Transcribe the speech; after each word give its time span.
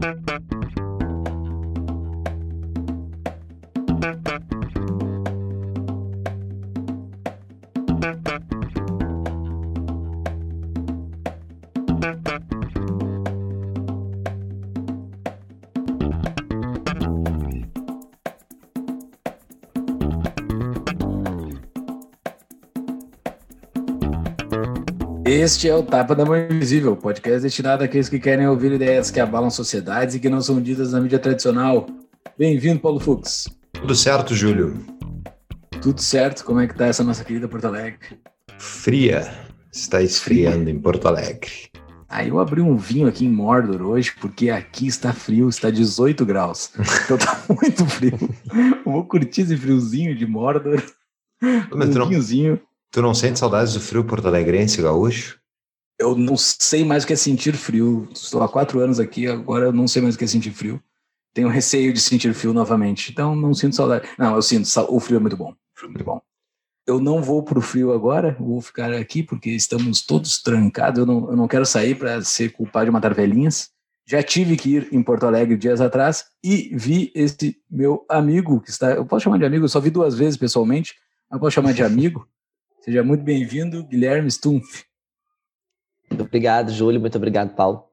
Thank 0.00 0.30
you. 0.52 0.59
Este 25.40 25.70
é 25.70 25.74
o 25.74 25.82
Tapa 25.82 26.14
da 26.14 26.22
Mão 26.22 26.36
Invisível, 26.36 26.94
podcast 26.94 27.40
destinado 27.40 27.82
àqueles 27.82 28.10
que 28.10 28.20
querem 28.20 28.46
ouvir 28.46 28.72
ideias 28.72 29.10
que 29.10 29.18
abalam 29.18 29.48
sociedades 29.48 30.14
e 30.14 30.20
que 30.20 30.28
não 30.28 30.42
são 30.42 30.60
ditas 30.60 30.92
na 30.92 31.00
mídia 31.00 31.18
tradicional. 31.18 31.86
Bem-vindo, 32.36 32.78
Paulo 32.78 33.00
Fux. 33.00 33.48
Tudo 33.72 33.94
certo, 33.94 34.34
Júlio? 34.34 34.76
Tudo 35.80 35.98
certo. 35.98 36.44
Como 36.44 36.60
é 36.60 36.66
que 36.66 36.74
tá 36.74 36.88
essa 36.88 37.02
nossa 37.02 37.24
querida 37.24 37.48
Porto 37.48 37.68
Alegre? 37.68 37.98
Fria. 38.58 39.32
Está 39.72 40.02
esfriando 40.02 40.68
em 40.68 40.78
Porto 40.78 41.08
Alegre. 41.08 41.70
Aí 42.06 42.28
eu 42.28 42.38
abri 42.38 42.60
um 42.60 42.76
vinho 42.76 43.08
aqui 43.08 43.24
em 43.24 43.30
Mordor 43.30 43.80
hoje, 43.80 44.12
porque 44.20 44.50
aqui 44.50 44.88
está 44.88 45.10
frio, 45.10 45.48
está 45.48 45.70
18 45.70 46.26
graus. 46.26 46.70
Então 47.06 47.16
tá 47.16 47.42
muito 47.48 47.86
frio. 47.86 48.18
Eu 48.84 48.92
vou 48.92 49.06
curtir 49.06 49.40
esse 49.40 49.56
friozinho 49.56 50.14
de 50.14 50.26
Mordor. 50.26 50.82
Mas 51.74 51.96
um 51.96 52.08
vinhozinho. 52.08 52.60
Tu 52.90 53.00
não 53.00 53.14
sente 53.14 53.38
saudades 53.38 53.74
do 53.74 53.80
frio 53.80 54.04
porto-alegrense, 54.04 54.82
gaúcho? 54.82 55.38
Eu 55.98 56.16
não 56.16 56.36
sei 56.36 56.84
mais 56.84 57.04
o 57.04 57.06
que 57.06 57.12
é 57.12 57.16
sentir 57.16 57.54
frio. 57.54 58.08
Estou 58.12 58.42
há 58.42 58.48
quatro 58.48 58.80
anos 58.80 58.98
aqui, 58.98 59.26
agora 59.26 59.66
eu 59.66 59.72
não 59.72 59.86
sei 59.86 60.00
mais 60.00 60.14
o 60.14 60.18
que 60.18 60.24
é 60.24 60.26
sentir 60.26 60.50
frio. 60.50 60.82
Tenho 61.32 61.48
receio 61.48 61.92
de 61.92 62.00
sentir 62.00 62.34
frio 62.34 62.52
novamente, 62.52 63.12
então 63.12 63.36
não 63.36 63.54
sinto 63.54 63.76
saudade. 63.76 64.08
Não, 64.18 64.34
eu 64.34 64.42
sinto, 64.42 64.66
o 64.88 64.98
frio 64.98 65.18
é 65.18 65.20
muito 65.20 65.36
bom. 65.36 65.50
O 65.50 65.56
frio 65.78 65.88
é 65.88 65.92
muito 65.92 66.04
bom. 66.04 66.20
Eu 66.86 66.98
não 66.98 67.22
vou 67.22 67.42
pro 67.42 67.60
frio 67.60 67.92
agora, 67.92 68.36
vou 68.40 68.60
ficar 68.60 68.92
aqui 68.92 69.22
porque 69.22 69.50
estamos 69.50 70.02
todos 70.02 70.42
trancados. 70.42 70.98
Eu 70.98 71.06
não, 71.06 71.30
eu 71.30 71.36
não 71.36 71.46
quero 71.46 71.64
sair 71.64 71.94
para 71.94 72.22
ser 72.22 72.50
culpado 72.50 72.86
de 72.86 72.90
matar 72.90 73.14
velhinhas. 73.14 73.70
Já 74.08 74.22
tive 74.22 74.56
que 74.56 74.70
ir 74.70 74.88
em 74.90 75.02
Porto 75.02 75.24
Alegre 75.24 75.56
dias 75.56 75.80
atrás 75.80 76.24
e 76.42 76.74
vi 76.74 77.12
esse 77.14 77.56
meu 77.70 78.04
amigo 78.08 78.60
que 78.60 78.70
está. 78.70 78.92
Eu 78.92 79.06
posso 79.06 79.24
chamar 79.24 79.38
de 79.38 79.44
amigo, 79.44 79.66
eu 79.66 79.68
só 79.68 79.78
vi 79.78 79.90
duas 79.90 80.16
vezes 80.16 80.36
pessoalmente, 80.36 80.94
mas 81.30 81.38
posso 81.38 81.52
chamar 81.52 81.74
de 81.74 81.84
amigo. 81.84 82.26
Seja 82.80 83.02
muito 83.04 83.22
bem-vindo, 83.22 83.84
Guilherme 83.84 84.30
Stumpf. 84.30 84.84
Muito 86.10 86.22
obrigado, 86.22 86.72
Júlio. 86.72 87.00
Muito 87.00 87.16
obrigado, 87.16 87.54
Paulo. 87.54 87.84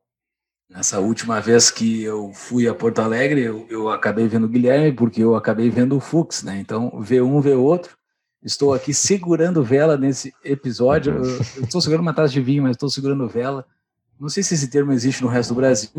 Nessa 0.69 0.99
última 0.99 1.41
vez 1.41 1.69
que 1.69 2.03
eu 2.03 2.31
fui 2.33 2.67
a 2.67 2.73
Porto 2.73 2.99
Alegre, 2.99 3.41
eu, 3.41 3.65
eu 3.69 3.89
acabei 3.89 4.27
vendo 4.27 4.45
o 4.45 4.49
Guilherme, 4.49 4.93
porque 4.93 5.21
eu 5.21 5.35
acabei 5.35 5.69
vendo 5.69 5.95
o 5.95 5.99
Fux, 5.99 6.43
né? 6.43 6.57
Então, 6.59 7.01
vê 7.01 7.21
um, 7.21 7.39
vê 7.41 7.53
outro. 7.53 7.97
Estou 8.41 8.73
aqui 8.73 8.93
segurando 8.95 9.63
vela 9.63 9.97
nesse 9.97 10.33
episódio. 10.43 11.13
Eu, 11.13 11.23
eu 11.23 11.63
estou 11.63 11.81
segurando 11.81 12.03
uma 12.03 12.13
taça 12.13 12.31
de 12.31 12.41
vinho, 12.41 12.63
mas 12.63 12.71
estou 12.71 12.89
segurando 12.89 13.27
vela. 13.27 13.65
Não 14.19 14.29
sei 14.29 14.41
se 14.41 14.53
esse 14.53 14.69
termo 14.69 14.91
existe 14.93 15.21
no 15.21 15.27
resto 15.29 15.53
do 15.53 15.57
Brasil. 15.57 15.89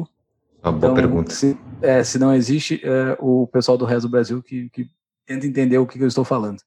Uma 0.62 0.72
boa 0.72 0.77
Então, 0.77 0.94
pergunta. 0.94 1.31
Se, 1.31 1.59
é, 1.83 2.03
se 2.03 2.19
não 2.19 2.34
existe, 2.34 2.81
é, 2.83 3.16
o 3.20 3.47
pessoal 3.47 3.77
do 3.77 3.84
resto 3.84 4.09
do 4.09 4.11
Brasil 4.11 4.42
que, 4.42 4.69
que 4.70 4.91
tenta 5.27 5.47
entender 5.47 5.78
o 5.78 5.86
que, 5.86 5.98
que 5.98 6.05
eu 6.05 6.09
estou 6.09 6.25
falando. 6.25 6.59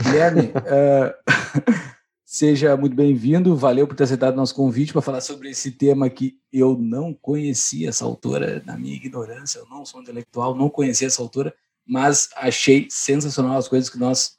Guilherme, 0.00 0.52
é, 0.66 1.16
seja 2.24 2.76
muito 2.76 2.94
bem-vindo. 2.94 3.56
Valeu 3.56 3.86
por 3.86 3.96
ter 3.96 4.04
aceitado 4.04 4.36
nosso 4.36 4.54
convite 4.54 4.92
para 4.92 5.00
falar 5.00 5.20
sobre 5.20 5.50
esse 5.50 5.70
tema 5.70 6.10
que 6.10 6.38
eu 6.52 6.76
não 6.76 7.14
conhecia 7.14 7.88
essa 7.88 8.04
autora, 8.04 8.62
na 8.66 8.76
minha 8.76 8.94
ignorância. 8.94 9.58
Eu 9.58 9.66
não 9.66 9.84
sou 9.84 10.02
intelectual, 10.02 10.54
não 10.54 10.68
conhecia 10.68 11.06
essa 11.06 11.22
autora, 11.22 11.54
mas 11.86 12.28
achei 12.36 12.86
sensacional 12.90 13.56
as 13.56 13.68
coisas 13.68 13.88
que 13.88 13.98
nós 13.98 14.36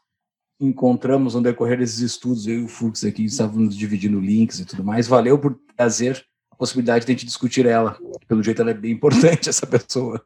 encontramos 0.60 1.34
no 1.34 1.42
decorrer 1.42 1.80
desses 1.80 2.00
estudos. 2.00 2.48
Eu 2.48 2.62
e 2.62 2.64
o 2.66 2.68
Fux 2.68 3.04
aqui 3.04 3.26
estávamos 3.26 3.76
dividindo 3.76 4.20
links 4.20 4.60
e 4.60 4.66
tudo 4.66 4.84
mais. 4.84 5.08
Valeu 5.08 5.40
por 5.40 5.60
trazer 5.76 6.24
possibilidade 6.58 7.06
de 7.06 7.12
a 7.12 7.16
gente 7.16 7.26
discutir 7.26 7.66
ela. 7.66 7.98
Pelo 8.28 8.44
jeito, 8.44 8.62
ela 8.62 8.72
é 8.72 8.74
bem 8.74 8.92
importante, 8.92 9.48
essa 9.50 9.66
pessoa. 9.66 10.22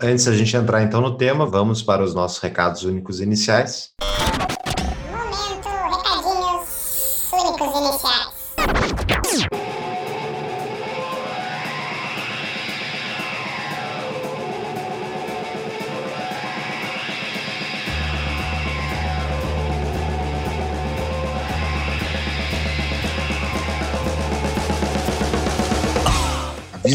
Antes 0.00 0.24
da 0.24 0.32
gente 0.32 0.56
entrar 0.56 0.82
então 0.82 1.00
no 1.00 1.16
tema, 1.16 1.44
vamos 1.44 1.82
para 1.82 2.02
os 2.02 2.14
nossos 2.14 2.38
recados 2.38 2.84
únicos 2.84 3.20
iniciais. 3.20 3.92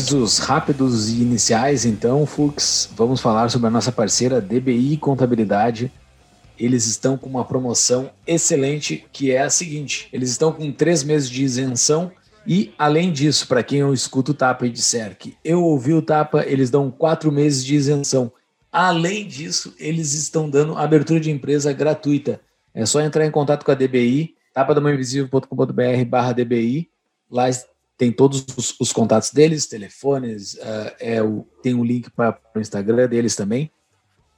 Avisos 0.05 0.37
rápidos 0.37 1.09
e 1.09 1.23
iniciais, 1.23 1.83
então, 1.83 2.27
Fux. 2.27 2.91
Vamos 2.95 3.19
falar 3.19 3.49
sobre 3.49 3.65
a 3.65 3.71
nossa 3.71 3.91
parceira 3.91 4.39
DBI 4.39 4.97
Contabilidade. 4.97 5.91
Eles 6.59 6.85
estão 6.85 7.17
com 7.17 7.27
uma 7.27 7.43
promoção 7.43 8.11
excelente, 8.27 9.03
que 9.11 9.31
é 9.31 9.41
a 9.41 9.49
seguinte: 9.49 10.07
eles 10.13 10.29
estão 10.29 10.51
com 10.51 10.71
três 10.71 11.03
meses 11.03 11.27
de 11.27 11.43
isenção. 11.43 12.11
E, 12.45 12.71
além 12.77 13.11
disso, 13.11 13.47
para 13.47 13.63
quem 13.63 13.79
eu 13.79 13.91
escuto 13.95 14.31
o 14.31 14.35
Tapa 14.35 14.67
e 14.67 14.69
disser 14.69 15.17
que 15.17 15.35
eu 15.43 15.63
ouvi 15.63 15.91
o 15.91 16.03
Tapa, 16.03 16.45
eles 16.45 16.69
dão 16.69 16.91
quatro 16.91 17.31
meses 17.31 17.65
de 17.65 17.73
isenção. 17.73 18.31
Além 18.71 19.27
disso, 19.27 19.73
eles 19.79 20.13
estão 20.13 20.47
dando 20.47 20.77
abertura 20.77 21.19
de 21.19 21.31
empresa 21.31 21.73
gratuita. 21.73 22.39
É 22.75 22.85
só 22.85 23.01
entrar 23.01 23.25
em 23.25 23.31
contato 23.31 23.65
com 23.65 23.71
a 23.71 23.75
DBI, 23.75 24.35
tapadamãoinvisível.com.br 24.53 26.05
barra 26.07 26.31
DBI. 26.31 26.91
Lá 27.27 27.49
tem 27.97 28.11
todos 28.11 28.45
os, 28.57 28.75
os 28.79 28.91
contatos 28.91 29.31
deles, 29.31 29.67
telefones, 29.67 30.57
ah, 30.61 30.95
é 30.99 31.23
o, 31.23 31.47
tem 31.61 31.73
um 31.73 31.83
link 31.83 32.09
para 32.09 32.37
o 32.55 32.59
Instagram 32.59 33.07
deles 33.07 33.35
também. 33.35 33.71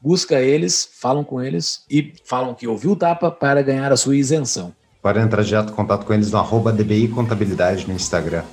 Busca 0.01 0.40
eles, 0.40 0.88
falam 1.00 1.23
com 1.23 1.41
eles 1.41 1.84
e 1.90 2.13
falam 2.23 2.53
que 2.53 2.68
ouviu 2.68 2.91
o 2.91 2.95
tapa 2.95 3.31
para 3.31 3.62
ganhar 3.63 3.91
a 3.91 3.97
sua 3.97 4.16
isenção. 4.16 4.73
Pode 5.01 5.19
entrar 5.19 5.44
direto 5.44 5.72
em 5.72 5.75
contato 5.75 6.06
com 6.06 6.13
eles 6.13 6.31
no 6.31 6.38
arroba 6.38 6.72
DBI 6.72 7.07
Contabilidade 7.07 7.88
no 7.88 7.94
Instagram. 7.94 8.44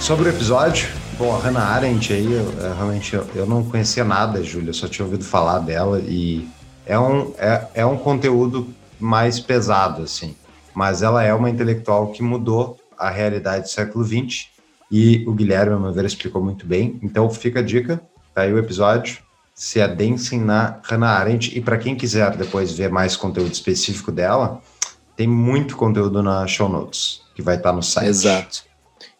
Sobre 0.00 0.28
o 0.28 0.32
episódio, 0.32 0.88
bom, 1.20 1.36
a 1.36 1.38
Hannah 1.38 1.66
Arendt 1.66 2.14
aí, 2.14 2.32
eu, 2.32 2.50
eu 2.50 2.74
realmente 2.74 3.14
eu, 3.14 3.26
eu 3.34 3.44
não 3.44 3.62
conhecia 3.62 4.02
nada, 4.02 4.42
Júlia, 4.42 4.72
só 4.72 4.88
tinha 4.88 5.04
ouvido 5.04 5.22
falar 5.22 5.58
dela 5.58 6.00
e 6.00 6.48
é 6.86 6.98
um, 6.98 7.34
é, 7.36 7.66
é 7.74 7.86
um 7.86 7.98
conteúdo 7.98 8.66
mais 8.98 9.38
pesado, 9.38 10.02
assim, 10.02 10.34
mas 10.74 11.02
ela 11.02 11.22
é 11.22 11.34
uma 11.34 11.50
intelectual 11.50 12.10
que 12.10 12.22
mudou 12.22 12.78
a 12.98 13.10
realidade 13.10 13.64
do 13.64 13.68
século 13.68 14.02
XX 14.02 14.46
e 14.90 15.22
o 15.28 15.34
Guilherme, 15.34 15.74
ao 15.74 15.80
meu 15.80 15.92
ver, 15.92 16.06
explicou 16.06 16.42
muito 16.42 16.64
bem, 16.64 16.98
então 17.02 17.28
fica 17.28 17.60
a 17.60 17.62
dica, 17.62 18.00
tá 18.34 18.40
aí 18.40 18.52
o 18.54 18.58
episódio, 18.58 19.18
se 19.54 19.78
adensem 19.78 20.40
na 20.40 20.80
Hannah 20.84 21.18
Arendt 21.18 21.54
e 21.54 21.60
para 21.60 21.76
quem 21.76 21.94
quiser 21.94 22.34
depois 22.34 22.72
ver 22.72 22.90
mais 22.90 23.14
conteúdo 23.14 23.52
específico 23.52 24.10
dela, 24.10 24.62
tem 25.14 25.26
muito 25.26 25.76
conteúdo 25.76 26.22
na 26.22 26.46
show 26.46 26.66
notes, 26.66 27.20
que 27.34 27.42
vai 27.42 27.56
estar 27.56 27.74
no 27.74 27.82
site. 27.82 28.08
Exato. 28.08 28.69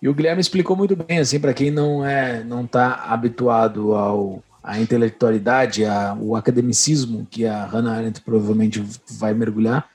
E 0.02 0.08
o 0.08 0.14
Guilherme 0.14 0.40
explicou 0.40 0.76
muito 0.76 0.96
bem, 0.96 1.18
assim, 1.18 1.38
para 1.38 1.52
quem 1.52 1.70
não 1.70 2.04
é, 2.04 2.42
não 2.42 2.64
está 2.64 2.94
habituado 3.06 3.94
ao 3.94 4.42
à 4.62 4.78
intelectualidade, 4.78 5.84
ao 5.84 6.36
academicismo 6.36 7.26
que 7.30 7.46
a 7.46 7.64
Hannah 7.64 7.96
Arendt 7.96 8.20
provavelmente 8.20 8.84
vai 9.18 9.32
mergulhar, 9.32 9.88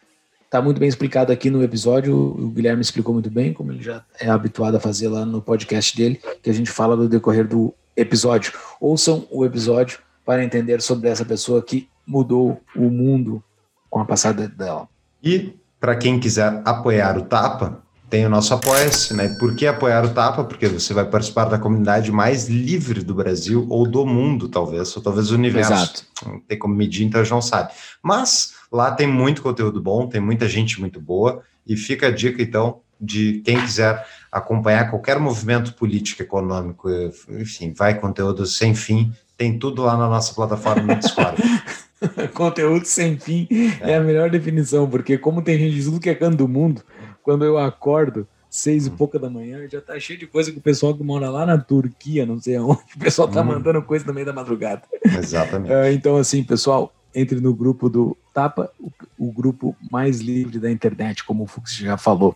está 0.43 0.61
muito 0.61 0.79
bem 0.79 0.89
explicado 0.89 1.31
aqui 1.31 1.49
no 1.49 1.63
episódio. 1.63 2.15
O 2.15 2.49
Guilherme 2.49 2.81
explicou 2.81 3.13
muito 3.13 3.29
bem, 3.29 3.53
como 3.53 3.71
ele 3.71 3.83
já 3.83 4.03
é 4.19 4.29
habituado 4.29 4.75
a 4.75 4.79
fazer 4.79 5.07
lá 5.07 5.25
no 5.25 5.41
podcast 5.41 5.95
dele, 5.95 6.19
que 6.41 6.49
a 6.49 6.53
gente 6.53 6.71
fala 6.71 6.97
do 6.97 7.07
decorrer 7.07 7.47
do 7.47 7.73
episódio. 7.95 8.53
Ouçam 8.79 9.27
o 9.29 9.45
episódio 9.45 9.99
para 10.25 10.43
entender 10.43 10.81
sobre 10.81 11.09
essa 11.09 11.23
pessoa 11.23 11.61
que 11.61 11.87
mudou 12.05 12.59
o 12.75 12.89
mundo 12.89 13.43
com 13.89 13.99
a 13.99 14.05
passada 14.05 14.47
dela. 14.47 14.87
E 15.23 15.53
para 15.79 15.95
quem 15.95 16.19
quiser 16.19 16.61
apoiar 16.65 17.17
o 17.17 17.23
Tapa, 17.23 17.83
tem 18.09 18.25
o 18.25 18.29
nosso 18.29 18.53
Apoia-se, 18.53 19.13
né? 19.13 19.29
Por 19.39 19.55
que 19.55 19.65
apoiar 19.65 20.05
o 20.05 20.09
Tapa? 20.09 20.43
Porque 20.43 20.67
você 20.67 20.93
vai 20.93 21.05
participar 21.05 21.45
da 21.45 21.57
comunidade 21.57 22.11
mais 22.11 22.47
livre 22.47 23.03
do 23.03 23.13
Brasil 23.13 23.65
ou 23.69 23.87
do 23.87 24.05
mundo, 24.05 24.47
talvez, 24.47 24.95
ou 24.95 25.01
talvez 25.01 25.29
do 25.29 25.35
universo. 25.35 25.73
Exato. 25.73 26.05
Não 26.25 26.39
tem 26.39 26.57
como 26.57 26.75
medir, 26.75 27.05
então 27.05 27.21
gente 27.23 27.31
não 27.31 27.41
sabe. 27.41 27.73
Mas 28.01 28.53
lá 28.71 28.91
tem 28.91 29.07
muito 29.07 29.41
conteúdo 29.41 29.81
bom, 29.81 30.07
tem 30.07 30.21
muita 30.21 30.47
gente 30.47 30.79
muito 30.79 30.99
boa, 31.01 31.41
e 31.65 31.75
fica 31.75 32.07
a 32.07 32.11
dica, 32.11 32.41
então, 32.41 32.81
de 33.01 33.41
quem 33.43 33.59
quiser 33.59 34.05
acompanhar 34.31 34.89
qualquer 34.89 35.19
movimento 35.19 35.73
político, 35.73 36.21
econômico, 36.21 36.89
enfim, 37.29 37.73
vai 37.73 37.99
conteúdo 37.99 38.45
sem 38.45 38.75
fim 38.75 39.13
tem 39.37 39.57
tudo 39.57 39.83
lá 39.83 39.97
na 39.97 40.07
nossa 40.07 40.33
plataforma 40.33 40.81
no 40.81 40.99
Discord. 40.99 41.41
Conteúdo 42.33 42.85
sem 42.85 43.17
fim 43.17 43.47
é. 43.81 43.95
a 43.95 44.01
melhor 44.01 44.29
definição, 44.29 44.89
porque 44.89 45.17
como 45.17 45.41
tem 45.41 45.57
gente 45.57 45.75
de 45.75 45.83
tudo 45.83 45.99
que 45.99 46.09
é 46.09 46.15
canto 46.15 46.37
do 46.37 46.47
mundo, 46.47 46.81
quando 47.25 47.43
eu 47.43 47.57
acordo, 47.57 48.25
seis 48.49 48.85
e 48.85 48.89
pouca 48.91 49.17
da 49.19 49.29
manhã, 49.29 49.67
já 49.67 49.81
tá 49.81 49.99
cheio 49.99 50.17
de 50.17 50.27
coisa 50.27 50.51
com 50.51 50.59
o 50.59 50.61
pessoal 50.61 50.95
que 50.95 51.03
mora 51.03 51.29
lá 51.29 51.45
na 51.45 51.57
Turquia, 51.57 52.25
não 52.25 52.39
sei 52.39 52.55
aonde, 52.55 52.83
o 52.95 52.99
pessoal 52.99 53.27
tá 53.27 53.41
Hum. 53.41 53.45
mandando 53.45 53.81
coisa 53.81 54.05
no 54.05 54.13
meio 54.13 54.25
da 54.27 54.31
madrugada. 54.31 54.83
Exatamente. 55.03 55.73
É, 55.73 55.91
então, 55.91 56.15
assim, 56.15 56.43
pessoal, 56.43 56.93
entre 57.13 57.41
no 57.41 57.53
grupo 57.53 57.89
do 57.89 58.15
Tapa, 58.33 58.69
o, 58.79 58.91
o 59.17 59.31
grupo 59.31 59.75
mais 59.91 60.19
livre 60.21 60.59
da 60.59 60.71
internet, 60.71 61.23
como 61.23 61.43
o 61.43 61.47
Fux 61.47 61.75
já 61.75 61.97
falou. 61.97 62.35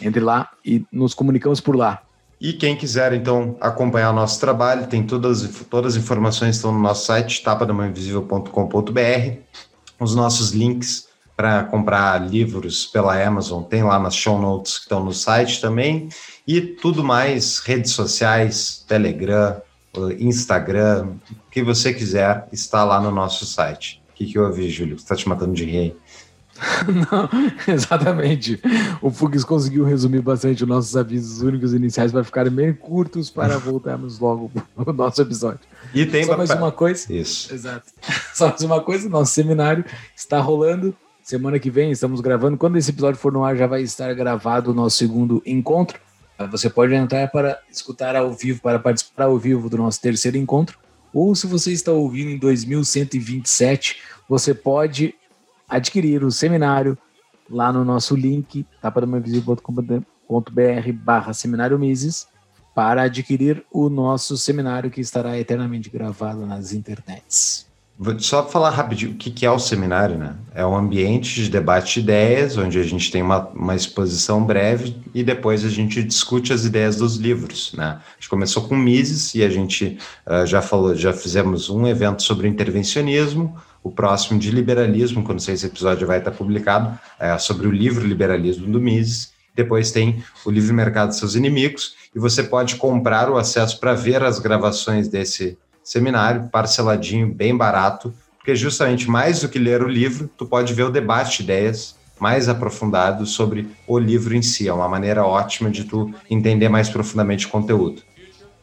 Entre 0.00 0.20
lá 0.20 0.50
e 0.64 0.84
nos 0.92 1.14
comunicamos 1.14 1.60
por 1.60 1.74
lá. 1.74 2.02
E 2.40 2.52
quem 2.52 2.76
quiser, 2.76 3.12
então, 3.14 3.56
acompanhar 3.60 4.10
o 4.10 4.14
nosso 4.14 4.38
trabalho, 4.38 4.86
tem 4.86 5.02
todas, 5.04 5.42
todas 5.68 5.96
as 5.96 6.02
informações 6.02 6.54
estão 6.54 6.70
no 6.70 6.78
nosso 6.78 7.06
site, 7.06 7.42
tapadamainvisível.com.br. 7.42 9.38
Os 9.98 10.14
nossos 10.14 10.52
links 10.52 11.07
para 11.38 11.62
comprar 11.62 12.20
livros 12.28 12.84
pela 12.84 13.24
Amazon 13.24 13.62
tem 13.62 13.84
lá 13.84 13.96
nas 13.96 14.16
show 14.16 14.40
notes 14.40 14.74
que 14.74 14.82
estão 14.82 15.04
no 15.04 15.12
site 15.12 15.60
também. 15.60 16.08
E 16.44 16.60
tudo 16.60 17.04
mais, 17.04 17.60
redes 17.60 17.92
sociais, 17.92 18.84
Telegram, 18.88 19.62
Instagram, 20.18 21.10
o 21.30 21.48
que 21.48 21.62
você 21.62 21.94
quiser, 21.94 22.48
está 22.50 22.82
lá 22.82 23.00
no 23.00 23.12
nosso 23.12 23.46
site. 23.46 24.02
O 24.10 24.14
que, 24.14 24.26
que 24.26 24.36
eu 24.36 24.46
ouvi, 24.46 24.68
Júlio? 24.68 24.98
Você 24.98 25.04
está 25.04 25.14
te 25.14 25.28
matando 25.28 25.52
de 25.52 25.64
rir 25.64 25.78
aí? 25.78 25.96
Não, 26.92 27.72
exatamente. 27.72 28.60
O 29.00 29.08
Fux 29.08 29.44
conseguiu 29.44 29.84
resumir 29.84 30.22
bastante 30.22 30.64
os 30.64 30.68
nossos 30.68 30.96
avisos 30.96 31.40
únicos 31.40 31.72
iniciais 31.72 32.10
para 32.10 32.24
ficarem 32.24 32.50
bem 32.52 32.74
curtos 32.74 33.30
para 33.30 33.58
voltarmos 33.62 34.18
logo 34.18 34.50
ao 34.74 34.90
nosso 34.92 35.22
episódio. 35.22 35.60
E 35.94 36.04
tem 36.04 36.24
Só 36.24 36.36
mais 36.36 36.50
uma 36.50 36.72
coisa. 36.72 37.12
Isso. 37.12 37.54
Exato. 37.54 37.92
Só 38.34 38.48
mais 38.48 38.62
uma 38.62 38.80
coisa, 38.80 39.08
nosso 39.08 39.32
seminário 39.32 39.84
está 40.16 40.40
rolando. 40.40 40.92
Semana 41.28 41.58
que 41.58 41.70
vem 41.70 41.90
estamos 41.90 42.22
gravando. 42.22 42.56
Quando 42.56 42.78
esse 42.78 42.88
episódio 42.88 43.20
for 43.20 43.30
no 43.30 43.44
ar, 43.44 43.54
já 43.54 43.66
vai 43.66 43.82
estar 43.82 44.14
gravado 44.14 44.70
o 44.70 44.74
nosso 44.74 44.96
segundo 44.96 45.42
encontro. 45.44 46.00
Você 46.50 46.70
pode 46.70 46.94
entrar 46.94 47.30
para 47.30 47.60
escutar 47.70 48.16
ao 48.16 48.32
vivo, 48.32 48.62
para 48.62 48.78
participar 48.78 49.24
ao 49.24 49.38
vivo 49.38 49.68
do 49.68 49.76
nosso 49.76 50.00
terceiro 50.00 50.38
encontro. 50.38 50.78
Ou 51.12 51.34
se 51.34 51.46
você 51.46 51.70
está 51.70 51.92
ouvindo 51.92 52.30
em 52.30 52.38
2127, 52.38 53.98
você 54.26 54.54
pode 54.54 55.14
adquirir 55.68 56.24
o 56.24 56.32
seminário 56.32 56.96
lá 57.50 57.70
no 57.70 57.84
nosso 57.84 58.16
link, 58.16 58.64
tapadamainvisível.com.br 58.80 60.92
barra 60.94 61.34
seminário 61.34 61.78
Mises, 61.78 62.26
para 62.74 63.02
adquirir 63.02 63.62
o 63.70 63.90
nosso 63.90 64.38
seminário 64.38 64.90
que 64.90 65.02
estará 65.02 65.38
eternamente 65.38 65.90
gravado 65.90 66.46
nas 66.46 66.72
internets. 66.72 67.67
Vou 68.00 68.16
só 68.20 68.48
falar 68.48 68.70
rapidinho 68.70 69.10
o 69.10 69.14
que 69.16 69.28
que 69.28 69.44
é 69.44 69.50
o 69.50 69.58
seminário, 69.58 70.16
né? 70.16 70.36
É 70.54 70.64
um 70.64 70.76
ambiente 70.76 71.34
de 71.34 71.50
debate 71.50 71.94
de 71.94 72.00
ideias, 72.00 72.56
onde 72.56 72.78
a 72.78 72.84
gente 72.84 73.10
tem 73.10 73.20
uma, 73.20 73.48
uma 73.48 73.74
exposição 73.74 74.44
breve 74.44 74.96
e 75.12 75.24
depois 75.24 75.64
a 75.64 75.68
gente 75.68 76.04
discute 76.04 76.52
as 76.52 76.64
ideias 76.64 76.94
dos 76.94 77.16
livros, 77.16 77.72
né? 77.76 77.98
A 78.00 78.14
gente 78.14 78.28
começou 78.28 78.68
com 78.68 78.76
Mises 78.76 79.34
e 79.34 79.42
a 79.42 79.50
gente 79.50 79.98
ah, 80.24 80.46
já 80.46 80.62
falou, 80.62 80.94
já 80.94 81.12
fizemos 81.12 81.68
um 81.68 81.88
evento 81.88 82.22
sobre 82.22 82.46
intervencionismo, 82.46 83.56
o 83.82 83.90
próximo 83.90 84.38
de 84.38 84.52
liberalismo, 84.52 85.24
quando 85.24 85.40
esse 85.40 85.66
episódio 85.66 86.06
vai 86.06 86.18
estar 86.18 86.30
publicado, 86.30 86.96
é 87.18 87.36
sobre 87.36 87.66
o 87.66 87.70
livro 87.72 88.06
Liberalismo 88.06 88.70
do 88.70 88.80
Mises. 88.80 89.32
Depois 89.56 89.90
tem 89.90 90.22
o 90.44 90.52
Livre 90.52 90.72
Mercado 90.72 91.10
e 91.10 91.16
Seus 91.16 91.34
Inimigos, 91.34 91.96
e 92.14 92.18
você 92.20 92.44
pode 92.44 92.76
comprar 92.76 93.28
o 93.28 93.36
acesso 93.36 93.80
para 93.80 93.92
ver 93.92 94.22
as 94.22 94.38
gravações 94.38 95.08
desse 95.08 95.58
seminário, 95.88 96.50
parceladinho, 96.52 97.32
bem 97.32 97.56
barato, 97.56 98.12
porque 98.36 98.54
justamente 98.54 99.08
mais 99.08 99.40
do 99.40 99.48
que 99.48 99.58
ler 99.58 99.82
o 99.82 99.88
livro, 99.88 100.28
tu 100.36 100.44
pode 100.44 100.74
ver 100.74 100.82
o 100.82 100.90
debate 100.90 101.38
de 101.38 101.44
ideias 101.44 101.96
mais 102.20 102.46
aprofundado 102.46 103.24
sobre 103.24 103.70
o 103.86 103.98
livro 103.98 104.34
em 104.36 104.42
si. 104.42 104.68
É 104.68 104.72
uma 104.72 104.86
maneira 104.86 105.24
ótima 105.24 105.70
de 105.70 105.84
tu 105.84 106.12
entender 106.28 106.68
mais 106.68 106.90
profundamente 106.90 107.46
o 107.46 107.48
conteúdo. 107.48 108.02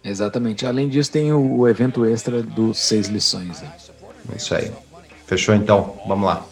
Exatamente. 0.03 0.67
Além 0.67 0.87
disso, 0.87 1.11
tem 1.11 1.33
o, 1.33 1.67
evento 1.67 2.05
extra 2.05 2.43
dos 2.43 2.77
seis 2.77 3.07
lições. 3.07 3.59
né? 3.59 3.71
É 4.31 4.35
isso 4.35 4.53
aí. 4.53 4.71
Fechou 5.25 5.55
então? 5.55 5.99
Vamos 6.07 6.27
lá. 6.27 6.45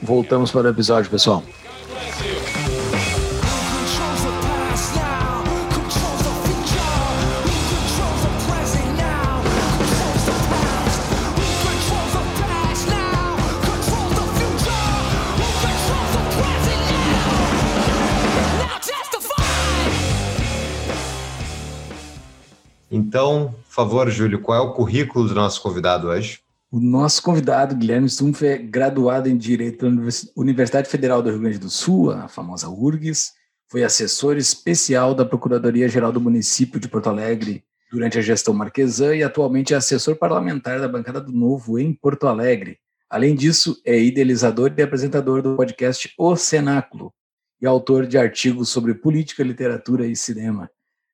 Voltamos 0.00 0.52
para 0.52 0.68
o 0.68 0.70
episódio, 0.70 1.10
pessoal. 1.10 1.42
Então, 22.96 23.54
por 23.68 23.74
favor, 23.74 24.10
Júlio, 24.10 24.40
qual 24.40 24.58
é 24.58 24.66
o 24.66 24.72
currículo 24.72 25.28
do 25.28 25.34
nosso 25.34 25.62
convidado 25.62 26.08
hoje? 26.08 26.40
O 26.70 26.80
nosso 26.80 27.22
convidado, 27.22 27.76
Guilherme 27.76 28.08
Stumpf, 28.08 28.42
é 28.44 28.56
graduado 28.58 29.28
em 29.28 29.36
Direito 29.36 29.86
Univers- 29.86 30.32
Universidade 30.34 30.88
Federal 30.88 31.22
do 31.22 31.30
Rio 31.30 31.40
Grande 31.40 31.58
do 31.58 31.70
Sul, 31.70 32.10
a 32.10 32.26
famosa 32.26 32.68
URGS. 32.68 33.32
Foi 33.68 33.84
assessor 33.84 34.36
especial 34.36 35.14
da 35.14 35.24
Procuradoria-Geral 35.24 36.10
do 36.10 36.20
Município 36.20 36.80
de 36.80 36.88
Porto 36.88 37.08
Alegre 37.08 37.62
durante 37.90 38.18
a 38.18 38.22
gestão 38.22 38.54
Marquesan 38.54 39.14
e 39.14 39.22
atualmente 39.22 39.74
é 39.74 39.76
assessor 39.76 40.16
parlamentar 40.16 40.80
da 40.80 40.88
bancada 40.88 41.20
do 41.20 41.32
Novo 41.32 41.78
em 41.78 41.92
Porto 41.92 42.26
Alegre. 42.26 42.78
Além 43.08 43.34
disso, 43.34 43.80
é 43.84 43.98
idealizador 44.00 44.72
e 44.76 44.82
apresentador 44.82 45.42
do 45.42 45.54
podcast 45.54 46.12
O 46.18 46.34
Cenáculo 46.34 47.12
e 47.60 47.66
autor 47.66 48.06
de 48.06 48.18
artigos 48.18 48.68
sobre 48.68 48.94
política, 48.94 49.42
literatura 49.44 50.06
e 50.06 50.16
cinema. 50.16 50.70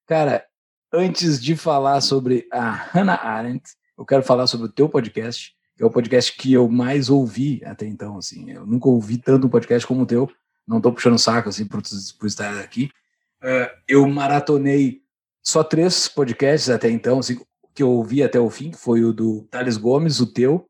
Cara, 0.06 0.44
antes 0.93 1.43
de 1.43 1.56
falar 1.56 2.00
sobre 2.00 2.47
a 2.53 2.71
Hannah 2.71 3.21
Arendt, 3.23 3.71
eu 3.97 4.05
quero 4.05 4.23
falar 4.23 4.47
sobre 4.47 4.67
o 4.67 4.73
teu 4.73 4.89
podcast, 4.89 5.55
que 5.77 5.83
é 5.83 5.87
o 5.87 5.91
podcast 5.91 6.37
que 6.37 6.53
eu 6.53 6.69
mais 6.69 7.09
ouvi 7.09 7.62
até 7.65 7.87
então, 7.87 8.19
assim. 8.19 8.50
Eu 8.50 8.67
nunca 8.67 8.89
ouvi 8.89 9.17
tanto 9.17 9.47
um 9.47 9.50
podcast 9.50 9.87
como 9.87 10.03
o 10.03 10.06
teu. 10.06 10.31
Não 10.67 10.77
estou 10.77 10.93
puxando 10.93 11.19
saco, 11.19 11.49
assim, 11.49 11.67
por, 11.67 11.81
por 12.19 12.27
estar 12.27 12.59
aqui. 12.59 12.91
Eh, 13.43 13.75
eu 13.89 14.06
maratonei 14.06 15.03
só 15.43 15.65
três 15.65 16.06
podcasts 16.09 16.71
até 16.71 16.91
então, 16.91 17.19
assim, 17.19 17.41
que 17.75 17.83
eu 17.83 17.91
ouvi 17.91 18.23
até 18.23 18.39
o 18.39 18.50
fim, 18.50 18.71
que 18.71 18.79
foi 18.79 19.03
o 19.03 19.12
do 19.12 19.43
Thales 19.50 19.77
Gomes, 19.77 20.21
o 20.21 20.27
teu, 20.27 20.67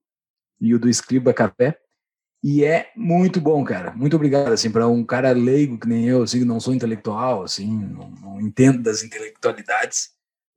e 0.61 0.75
o 0.75 0.79
do 0.79 0.89
Escriba 0.89 1.35
Café. 1.35 1.79
E 2.43 2.65
é 2.65 2.91
muito 2.97 3.41
bom, 3.41 3.63
cara. 3.65 3.93
Muito 3.93 4.17
obrigado, 4.17 4.53
assim, 4.53 4.71
para 4.71 4.89
um 4.89 5.05
cara 5.05 5.31
leigo 5.33 5.79
que 5.79 5.89
nem 5.89 6.07
eu, 6.09 6.23
assim, 6.23 6.41
que 6.41 6.45
não 6.45 6.59
sou 6.59 6.75
intelectual, 6.75 7.45
assim, 7.45 7.71
não, 7.85 8.11
não 8.21 8.41
entendo 8.41 8.83
das 8.83 9.05
intelectualidades. 9.05 10.11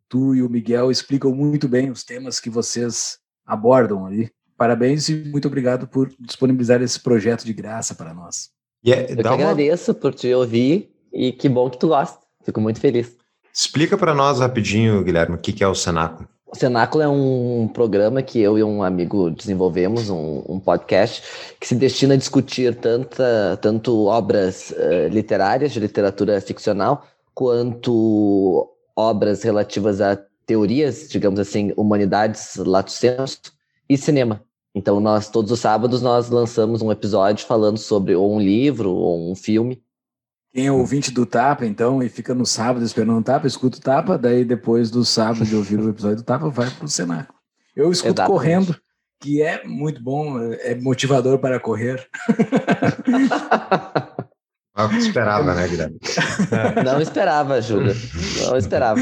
Tu 0.09 0.35
e 0.35 0.41
o 0.41 0.49
Miguel 0.49 0.89
explicam 0.89 1.31
muito 1.33 1.67
bem 1.67 1.91
os 1.91 2.03
temas 2.03 2.39
que 2.39 2.49
vocês 2.49 3.19
abordam 3.45 4.05
ali. 4.05 4.31
Parabéns 4.57 5.09
e 5.09 5.15
muito 5.15 5.47
obrigado 5.47 5.87
por 5.87 6.09
disponibilizar 6.19 6.81
esse 6.81 6.99
projeto 6.99 7.43
de 7.45 7.53
graça 7.53 7.93
para 7.93 8.13
nós. 8.13 8.49
E 8.83 8.91
é- 8.91 9.11
Eu 9.11 9.17
que 9.17 9.21
uma- 9.21 9.33
agradeço 9.33 9.93
por 9.93 10.13
te 10.13 10.33
ouvir 10.33 10.91
e 11.13 11.31
que 11.31 11.47
bom 11.49 11.69
que 11.69 11.77
tu 11.79 11.89
gosta. 11.89 12.19
Fico 12.43 12.61
muito 12.61 12.79
feliz. 12.79 13.15
Explica 13.53 13.97
para 13.97 14.13
nós 14.13 14.39
rapidinho, 14.39 15.03
Guilherme, 15.03 15.35
o 15.35 15.39
que 15.39 15.63
é 15.63 15.67
o 15.67 15.75
Cenáculo. 15.75 16.27
O 16.55 16.57
Cenáculo 16.57 17.03
é 17.03 17.07
um 17.09 17.67
programa 17.67 18.21
que 18.21 18.39
eu 18.39 18.57
e 18.57 18.63
um 18.63 18.81
amigo 18.81 19.29
desenvolvemos, 19.29 20.09
um, 20.09 20.41
um 20.47 20.57
podcast, 20.57 21.21
que 21.59 21.67
se 21.67 21.75
destina 21.75 22.13
a 22.13 22.17
discutir 22.17 22.73
tanta, 22.75 23.59
tanto 23.61 24.05
obras 24.05 24.73
eh, 24.77 25.09
literárias, 25.09 25.73
de 25.73 25.81
literatura 25.81 26.39
ficcional, 26.39 27.05
quanto 27.33 28.71
obras 28.95 29.43
relativas 29.43 29.99
a 29.99 30.17
teorias, 30.45 31.09
digamos 31.09 31.41
assim, 31.41 31.73
humanidades, 31.75 32.55
lato 32.55 32.89
sensu, 32.89 33.51
e 33.89 33.97
cinema. 33.97 34.41
Então, 34.73 35.01
nós, 35.01 35.29
todos 35.29 35.51
os 35.51 35.59
sábados, 35.59 36.01
nós 36.01 36.29
lançamos 36.29 36.81
um 36.81 36.89
episódio 36.89 37.45
falando 37.45 37.77
sobre 37.77 38.15
ou 38.15 38.33
um 38.33 38.39
livro 38.39 38.93
ou 38.93 39.29
um 39.29 39.35
filme. 39.35 39.83
Quem 40.55 40.67
é 40.67 40.71
ouvinte 40.71 41.11
do 41.11 41.25
Tapa, 41.25 41.65
então, 41.65 42.01
e 42.01 42.07
fica 42.07 42.33
no 42.33 42.45
sábado 42.45 42.85
esperando 42.85 43.19
o 43.19 43.21
Tapa, 43.21 43.45
escuta 43.45 43.77
o 43.77 43.81
Tapa, 43.81 44.17
daí 44.17 44.45
depois 44.45 44.89
do 44.89 45.03
sábado 45.03 45.43
de 45.43 45.53
ouvir 45.53 45.77
o 45.77 45.89
episódio 45.89 46.15
do 46.15 46.23
Tapa, 46.23 46.47
vai 46.47 46.69
pro 46.69 46.87
Cenáculo. 46.87 47.37
Eu 47.75 47.91
escuto 47.91 48.21
Exatamente. 48.21 48.31
correndo, 48.31 48.79
que 49.19 49.41
é 49.41 49.65
muito 49.65 50.01
bom, 50.01 50.39
é 50.53 50.73
motivador 50.75 51.39
para 51.39 51.59
correr. 51.59 52.07
Eu 54.77 54.91
esperava, 54.97 55.53
né, 55.53 55.67
Guilherme? 55.67 55.99
Não 56.85 57.01
esperava, 57.01 57.61
Júlia. 57.61 57.93
Não 58.45 58.57
esperava. 58.57 58.99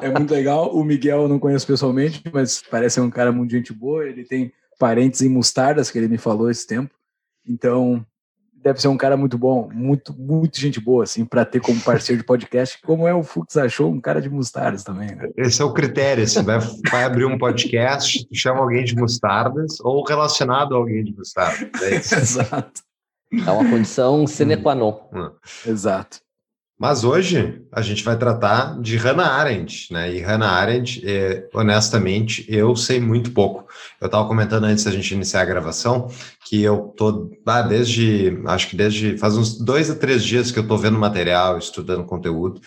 É 0.00 0.08
muito 0.08 0.32
legal. 0.32 0.72
O 0.72 0.84
Miguel 0.84 1.22
eu 1.22 1.28
não 1.28 1.40
conheço 1.40 1.66
pessoalmente, 1.66 2.22
mas 2.32 2.62
parece 2.70 2.94
ser 2.94 3.00
um 3.00 3.10
cara 3.10 3.32
muito 3.32 3.50
gente 3.50 3.72
boa. 3.72 4.06
Ele 4.06 4.22
tem 4.24 4.52
parentes 4.78 5.20
em 5.20 5.28
mostardas, 5.28 5.90
que 5.90 5.98
ele 5.98 6.06
me 6.06 6.16
falou 6.16 6.48
esse 6.48 6.64
tempo. 6.64 6.94
Então, 7.44 8.06
deve 8.62 8.80
ser 8.80 8.88
um 8.88 8.96
cara 8.96 9.16
muito 9.16 9.38
bom, 9.38 9.68
muito, 9.72 10.14
muito 10.18 10.60
gente 10.60 10.80
boa, 10.80 11.04
assim, 11.04 11.24
para 11.24 11.44
ter 11.44 11.60
como 11.60 11.80
parceiro 11.80 12.20
de 12.20 12.26
podcast, 12.26 12.78
como 12.82 13.08
é 13.08 13.14
o 13.14 13.22
Fux 13.22 13.56
achou, 13.56 13.90
um 13.90 14.00
cara 14.00 14.20
de 14.20 14.28
mostardas 14.28 14.84
também. 14.84 15.14
Né? 15.14 15.30
Esse 15.36 15.62
é 15.62 15.64
o 15.64 15.72
critério, 15.72 16.24
assim, 16.24 16.42
vai, 16.42 16.58
vai 16.90 17.04
abrir 17.04 17.24
um 17.24 17.38
podcast, 17.38 18.26
chama 18.32 18.60
alguém 18.60 18.84
de 18.84 18.94
mostardas 18.94 19.80
ou 19.80 20.04
relacionado 20.04 20.74
a 20.74 20.78
alguém 20.78 21.04
de 21.04 21.14
mostardas. 21.16 21.82
É 21.82 21.96
isso. 21.96 22.14
Exato, 22.20 22.82
É 23.32 23.50
uma 23.50 23.68
condição 23.68 24.26
sine 24.26 24.56
qua 24.56 24.74
non. 24.74 25.00
exato. 25.66 26.18
Mas 26.80 27.04
hoje 27.04 27.60
a 27.70 27.82
gente 27.82 28.02
vai 28.02 28.16
tratar 28.16 28.80
de 28.80 28.96
Hannah 28.96 29.32
Arendt, 29.34 29.92
né? 29.92 30.14
E 30.14 30.20
Hannah 30.22 30.48
Arendt, 30.48 31.02
eh, 31.06 31.46
honestamente, 31.52 32.42
eu 32.48 32.74
sei 32.74 32.98
muito 32.98 33.32
pouco. 33.32 33.66
Eu 34.00 34.06
estava 34.06 34.26
comentando 34.26 34.64
antes 34.64 34.84
da 34.84 34.90
gente 34.90 35.12
iniciar 35.12 35.42
a 35.42 35.44
gravação 35.44 36.08
que 36.46 36.62
eu 36.62 36.94
tô 36.96 37.30
ah, 37.44 37.60
desde, 37.60 38.40
acho 38.46 38.66
que 38.66 38.76
desde 38.76 39.18
faz 39.18 39.36
uns 39.36 39.58
dois 39.58 39.90
a 39.90 39.94
três 39.94 40.24
dias 40.24 40.50
que 40.50 40.58
eu 40.58 40.62
estou 40.62 40.78
vendo 40.78 40.98
material, 40.98 41.58
estudando 41.58 42.02
conteúdo. 42.06 42.62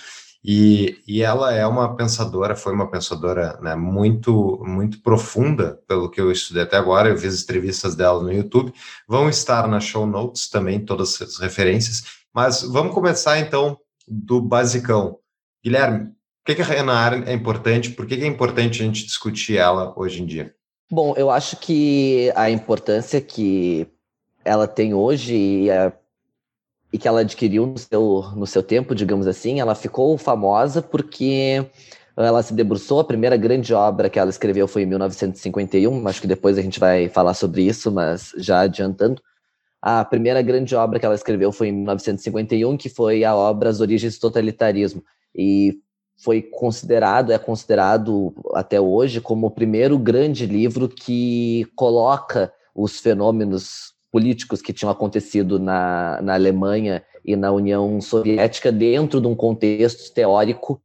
E, 0.46 1.00
e 1.08 1.24
ela 1.24 1.51
é 1.51 1.65
uma 1.65 1.96
pensadora, 1.96 2.55
foi 2.55 2.74
uma 2.74 2.91
pensadora 2.91 3.58
né, 3.63 3.75
muito, 3.75 4.62
muito 4.63 5.01
profunda, 5.01 5.79
pelo 5.88 6.08
que 6.12 6.22
eu 6.22 6.32
estudei 6.32 6.62
até 6.62 6.77
agora. 6.77 7.10
Eu 7.10 7.17
fiz 7.17 7.41
entrevistas 7.41 7.96
dela 7.96 8.22
no 8.22 8.32
YouTube. 8.32 8.72
Vão 9.08 9.27
estar 9.27 9.67
na 9.67 9.79
show 9.79 10.05
notes 10.05 10.50
também, 10.50 10.79
todas 10.79 11.20
as 11.20 11.39
referências. 11.39 12.03
Mas 12.32 12.62
vamos 12.62 12.93
começar 12.93 13.39
então 13.39 13.79
do 14.07 14.41
basicão. 14.41 15.17
Guilherme, 15.63 16.12
por 16.45 16.55
que, 16.55 16.62
a 16.62 16.93
Arendt 16.93 17.29
é 17.29 17.33
importante? 17.33 17.89
Por 17.91 18.05
que 18.05 18.15
é 18.15 18.27
importante 18.27 18.81
a 18.81 18.86
gente 18.86 19.05
discutir 19.05 19.57
ela 19.57 19.93
hoje 19.98 20.22
em 20.22 20.25
dia? 20.25 20.53
Bom, 20.91 21.13
eu 21.15 21.31
acho 21.31 21.57
que 21.57 22.31
a 22.36 22.50
importância 22.50 23.19
que 23.22 23.88
ela 24.43 24.67
tem 24.67 24.93
hoje 24.93 25.36
e, 25.36 25.72
a- 25.72 25.93
e 26.91 26.98
que 26.98 27.07
ela 27.07 27.22
adquiriu 27.22 27.65
no 27.65 27.77
seu, 27.77 28.24
no 28.36 28.45
seu 28.45 28.62
tempo, 28.62 28.93
digamos 28.93 29.25
assim, 29.25 29.60
ela 29.60 29.74
ficou 29.74 30.17
famosa 30.17 30.81
porque 30.81 31.65
ela 32.15 32.43
se 32.43 32.53
debruçou, 32.53 33.00
a 33.00 33.03
primeira 33.05 33.36
grande 33.38 33.74
obra 33.74 34.10
que 34.10 34.19
ela 34.19 34.29
escreveu 34.29 34.67
foi 34.67 34.83
em 34.83 34.86
1951, 34.86 36.07
acho 36.07 36.22
que 36.22 36.27
depois 36.27 36.57
a 36.57 36.62
gente 36.62 36.79
vai 36.79 37.10
falar 37.10 37.33
sobre 37.33 37.63
isso, 37.63 37.91
mas 37.91 38.31
já 38.38 38.60
adiantando. 38.62 39.22
A 39.86 40.06
primeira 40.06 40.42
grande 40.42 40.74
obra 40.78 40.98
que 40.98 41.06
ela 41.06 41.13
escreveu 41.13 41.52
foi 41.52 41.68
em 41.68 41.74
1951, 41.74 42.78
que 42.78 42.88
foi 42.88 43.25
a 43.25 43.36
obra 43.36 43.70
As 43.70 43.82
Origens 43.82 44.18
do 44.18 44.22
Totalitarismo. 44.22 45.04
E 45.36 45.78
foi 46.24 46.42
considerado, 46.42 47.34
é 47.34 47.38
considerado 47.38 48.34
até 48.54 48.80
hoje 48.80 49.20
como 49.20 49.48
o 49.48 49.52
primeiro 49.52 50.00
grande 50.00 50.46
livro 50.46 50.88
que 50.88 51.68
coloca 51.75 52.50
os 52.74 53.02
fenômenos 53.02 53.94
políticos 54.10 54.62
que 54.62 54.72
tinham 54.72 54.90
acontecido 54.90 55.60
na, 55.60 56.18
na 56.22 56.36
Alemanha 56.36 57.04
e 57.25 57.36
na 57.36 57.52
União 57.52 58.00
Soviética 58.00 58.72
dentro 58.72 59.20
de 59.20 59.28
um 59.28 59.36
contexto 59.36 60.13
teórico 60.13 60.82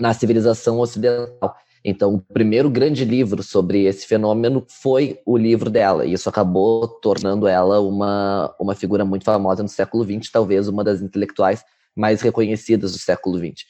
na 0.00 0.14
civilização 0.14 0.78
ocidental. 0.80 1.54
Então, 1.84 2.14
o 2.14 2.20
primeiro 2.20 2.70
grande 2.70 3.04
livro 3.04 3.42
sobre 3.42 3.84
esse 3.84 4.06
fenômeno 4.06 4.64
foi 4.68 5.18
o 5.26 5.36
livro 5.36 5.68
dela, 5.68 6.04
e 6.04 6.12
isso 6.12 6.28
acabou 6.28 6.86
tornando 6.86 7.48
ela 7.48 7.80
uma, 7.80 8.54
uma 8.58 8.74
figura 8.74 9.04
muito 9.04 9.24
famosa 9.24 9.62
no 9.62 9.68
século 9.68 10.04
XX, 10.04 10.30
talvez 10.30 10.68
uma 10.68 10.84
das 10.84 11.02
intelectuais 11.02 11.64
mais 11.94 12.20
reconhecidas 12.20 12.92
do 12.92 12.98
século 12.98 13.36
XX. 13.38 13.64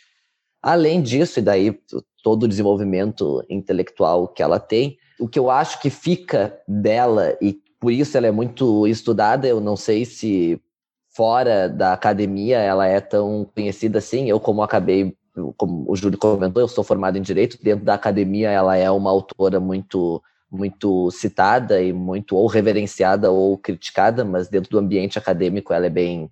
Além 0.63 1.01
disso, 1.01 1.39
e 1.39 1.43
daí 1.43 1.79
todo 2.23 2.45
o 2.45 2.49
desenvolvimento 2.49 3.45
intelectual 3.49 4.29
que 4.29 4.43
ela 4.43 4.61
tem, 4.61 4.99
o 5.19 5.27
que 5.27 5.39
eu 5.39 5.51
acho 5.51 5.81
que 5.81 5.91
fica 5.91 6.57
dela, 6.69 7.37
e 7.41 7.59
por 7.81 7.91
isso 7.91 8.17
ela 8.17 8.27
é 8.27 8.31
muito 8.31 8.87
estudada, 8.87 9.49
eu 9.49 9.61
não 9.61 9.77
sei 9.77 10.05
se 10.05 10.61
fora 11.09 11.69
da 11.69 11.93
academia 11.93 12.59
ela 12.59 12.87
é 12.87 13.01
tão 13.01 13.49
conhecida 13.55 13.99
assim, 13.99 14.29
eu 14.29 14.39
como 14.39 14.63
acabei 14.63 15.17
como 15.57 15.91
o 15.91 15.97
Júlio 15.97 16.19
comentou, 16.19 16.63
eu 16.63 16.69
sou 16.69 16.85
formado 16.85 17.17
em 17.17 17.23
direito. 17.23 17.59
Dentro 17.63 17.85
da 17.85 17.95
academia, 17.95 18.51
ela 18.51 18.77
é 18.77 18.91
uma 18.91 19.11
autora 19.11 19.59
muito 19.61 20.23
muito 20.51 21.11
citada 21.11 21.81
e 21.81 21.95
muito 21.95 22.37
ou 22.37 22.47
reverenciada 22.47 23.31
ou 23.31 23.57
criticada, 23.57 24.23
mas 24.23 24.49
dentro 24.49 24.71
do 24.71 24.79
ambiente 24.79 25.19
acadêmico 25.19 25.73
ela 25.73 25.87
é 25.87 25.91
bem 25.91 26.31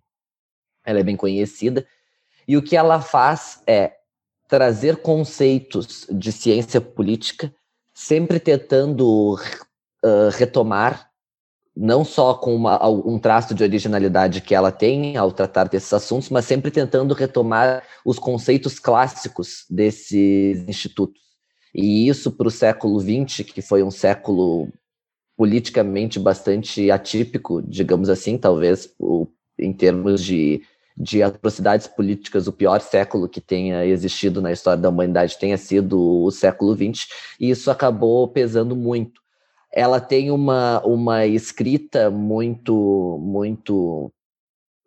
ela 0.84 0.98
é 1.00 1.02
bem 1.02 1.16
conhecida. 1.16 1.86
E 2.46 2.56
o 2.56 2.62
que 2.62 2.76
ela 2.76 3.00
faz 3.00 3.62
é 3.66 3.94
trazer 4.46 4.96
conceitos 4.96 6.06
de 6.10 6.32
ciência 6.32 6.80
política, 6.80 7.54
sempre 7.94 8.38
tentando 8.38 9.34
uh, 10.04 10.28
retomar 10.32 11.09
não 11.80 12.04
só 12.04 12.34
com 12.34 12.54
uma, 12.54 12.86
um 12.86 13.18
traço 13.18 13.54
de 13.54 13.62
originalidade 13.62 14.42
que 14.42 14.54
ela 14.54 14.70
tem 14.70 15.16
ao 15.16 15.32
tratar 15.32 15.64
desses 15.64 15.90
assuntos, 15.94 16.28
mas 16.28 16.44
sempre 16.44 16.70
tentando 16.70 17.14
retomar 17.14 17.82
os 18.04 18.18
conceitos 18.18 18.78
clássicos 18.78 19.64
desses 19.70 20.68
institutos. 20.68 21.22
E 21.74 22.06
isso 22.06 22.30
para 22.32 22.48
o 22.48 22.50
século 22.50 23.00
XX, 23.00 23.46
que 23.50 23.62
foi 23.62 23.82
um 23.82 23.90
século 23.90 24.68
politicamente 25.38 26.18
bastante 26.18 26.90
atípico, 26.90 27.62
digamos 27.62 28.10
assim, 28.10 28.36
talvez 28.36 28.94
em 29.58 29.72
termos 29.72 30.22
de, 30.22 30.60
de 30.94 31.22
atrocidades 31.22 31.86
políticas, 31.86 32.46
o 32.46 32.52
pior 32.52 32.82
século 32.82 33.26
que 33.26 33.40
tenha 33.40 33.86
existido 33.86 34.42
na 34.42 34.52
história 34.52 34.82
da 34.82 34.90
humanidade 34.90 35.38
tenha 35.38 35.56
sido 35.56 35.98
o 35.98 36.30
século 36.30 36.74
XX, 36.74 37.06
e 37.40 37.48
isso 37.48 37.70
acabou 37.70 38.28
pesando 38.28 38.76
muito 38.76 39.19
ela 39.72 40.00
tem 40.00 40.30
uma, 40.30 40.80
uma 40.84 41.26
escrita 41.26 42.10
muito 42.10 43.18
muito 43.20 44.12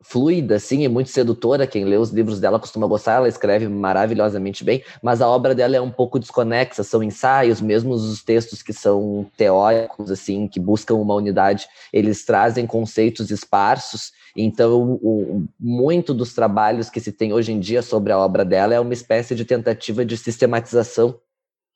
fluida, 0.03 0.55
assim, 0.55 0.83
e 0.83 0.87
muito 0.87 1.09
sedutora. 1.09 1.65
Quem 1.65 1.85
lê 1.85 1.95
os 1.95 2.11
livros 2.11 2.39
dela 2.39 2.59
costuma 2.59 2.85
gostar, 2.85 3.13
ela 3.13 3.27
escreve 3.27 3.67
maravilhosamente 3.67 4.63
bem, 4.63 4.83
mas 5.01 5.21
a 5.21 5.27
obra 5.29 5.55
dela 5.55 5.75
é 5.75 5.81
um 5.81 5.89
pouco 5.89 6.19
desconexa, 6.19 6.83
são 6.83 7.01
ensaios, 7.01 7.61
mesmo 7.61 7.93
os 7.93 8.21
textos 8.21 8.61
que 8.61 8.73
são 8.73 9.25
teóricos, 9.37 10.11
assim, 10.11 10.47
que 10.47 10.59
buscam 10.59 10.95
uma 10.95 11.15
unidade, 11.15 11.67
eles 11.91 12.25
trazem 12.25 12.67
conceitos 12.67 13.31
esparsos. 13.31 14.11
Então, 14.35 14.99
o, 15.01 15.45
muito 15.59 16.13
dos 16.13 16.33
trabalhos 16.33 16.89
que 16.89 16.99
se 16.99 17.11
tem 17.11 17.31
hoje 17.31 17.53
em 17.53 17.59
dia 17.59 17.81
sobre 17.81 18.11
a 18.11 18.19
obra 18.19 18.43
dela 18.43 18.73
é 18.73 18.79
uma 18.79 18.93
espécie 18.93 19.33
de 19.35 19.45
tentativa 19.45 20.03
de 20.03 20.17
sistematização 20.17 21.17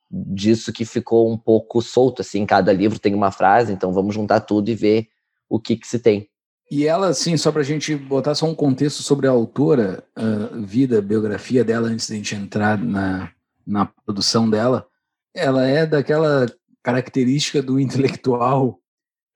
disso 0.10 0.72
que 0.72 0.86
ficou 0.86 1.32
um 1.32 1.38
pouco 1.38 1.82
solto, 1.82 2.22
assim, 2.22 2.46
cada 2.46 2.72
livro 2.72 3.00
tem 3.00 3.14
uma 3.14 3.32
frase, 3.32 3.74
então 3.74 3.92
vamos 3.92 4.16
juntar 4.16 4.42
tudo 4.42 4.70
e 4.70 4.76
ver 4.76 5.08
o 5.50 5.60
que 5.60 5.76
que 5.76 5.88
se 5.88 6.00
tem. 6.00 6.30
E 6.70 6.86
ela, 6.86 7.08
assim, 7.08 7.38
só 7.38 7.52
para 7.52 7.62
a 7.62 7.66
gente 7.66 7.96
botar 7.96 8.36
só 8.36 8.46
um 8.46 8.56
contexto 8.56 9.02
sobre 9.02 9.28
a 9.28 9.32
autora, 9.32 10.04
a 10.16 10.58
vida, 10.58 11.00
a 11.00 11.02
biografia 11.02 11.64
dela, 11.64 11.88
antes 11.88 12.08
de 12.08 12.14
a 12.14 12.16
gente 12.18 12.36
entrar 12.36 12.78
na, 12.78 13.32
na 13.66 13.86
produção 13.86 14.50
dela, 14.50 14.86
ela 15.34 15.66
é 15.66 15.86
daquela 15.86 16.46
característica 16.84 17.62
do 17.62 17.80
intelectual 17.80 18.80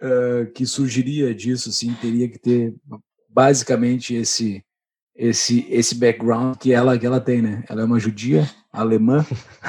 uh, 0.01 0.45
que 0.53 0.65
surgiria 0.65 1.33
disso, 1.33 1.69
assim, 1.69 1.93
teria 1.93 2.27
que 2.27 2.37
ter 2.37 2.75
basicamente 3.29 4.13
esse 4.13 4.63
esse 5.13 5.67
esse 5.69 5.93
background 5.95 6.55
que 6.57 6.71
ela 6.71 6.97
que 6.97 7.05
ela 7.05 7.19
tem, 7.19 7.41
né? 7.41 7.63
Ela 7.69 7.81
é 7.81 7.85
uma 7.85 7.99
judia 7.99 8.49
alemã 8.71 9.25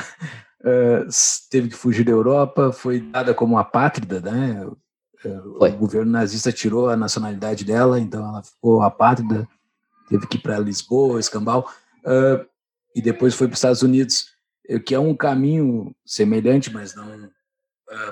Uh, 0.64 1.08
teve 1.50 1.68
que 1.68 1.74
fugir 1.74 2.04
da 2.04 2.12
Europa, 2.12 2.70
foi 2.72 3.00
dada 3.00 3.34
como 3.34 3.58
apátrida, 3.58 4.20
né? 4.20 4.64
Uh, 5.24 5.64
o 5.64 5.76
governo 5.76 6.12
nazista 6.12 6.52
tirou 6.52 6.88
a 6.88 6.96
nacionalidade 6.96 7.64
dela, 7.64 7.98
então 7.98 8.24
ela 8.24 8.44
ficou 8.44 8.80
apátrida, 8.80 9.48
teve 10.08 10.24
que 10.28 10.36
ir 10.36 10.40
para 10.40 10.60
Lisboa, 10.60 11.18
Escambau, 11.18 11.68
uh, 12.06 12.46
e 12.94 13.02
depois 13.02 13.34
foi 13.34 13.48
para 13.48 13.54
os 13.54 13.58
Estados 13.58 13.82
Unidos, 13.82 14.28
que 14.86 14.94
é 14.94 14.98
um 15.00 15.16
caminho 15.16 15.92
semelhante, 16.06 16.72
mas 16.72 16.94
não, 16.94 17.28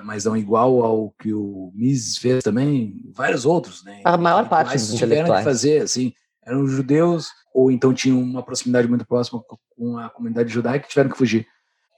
mas 0.02 0.24
não 0.24 0.36
igual 0.36 0.82
ao 0.82 1.14
que 1.20 1.32
o 1.32 1.70
Mises 1.74 2.16
fez 2.16 2.42
também, 2.42 3.08
vários 3.14 3.46
outros, 3.46 3.84
né? 3.84 4.00
A 4.04 4.16
maior 4.16 4.48
parte 4.48 4.72
dos 4.72 4.94
tiveram 4.94 5.36
que 5.36 5.44
fazer, 5.44 5.82
assim, 5.82 6.12
eram 6.44 6.66
judeus 6.66 7.28
ou 7.54 7.70
então 7.70 7.94
tinham 7.94 8.20
uma 8.20 8.42
proximidade 8.42 8.88
muito 8.88 9.06
próxima 9.06 9.40
com 9.76 9.98
a 9.98 10.08
comunidade 10.10 10.52
judaica 10.52 10.84
que 10.84 10.90
tiveram 10.90 11.10
que 11.10 11.18
fugir 11.18 11.46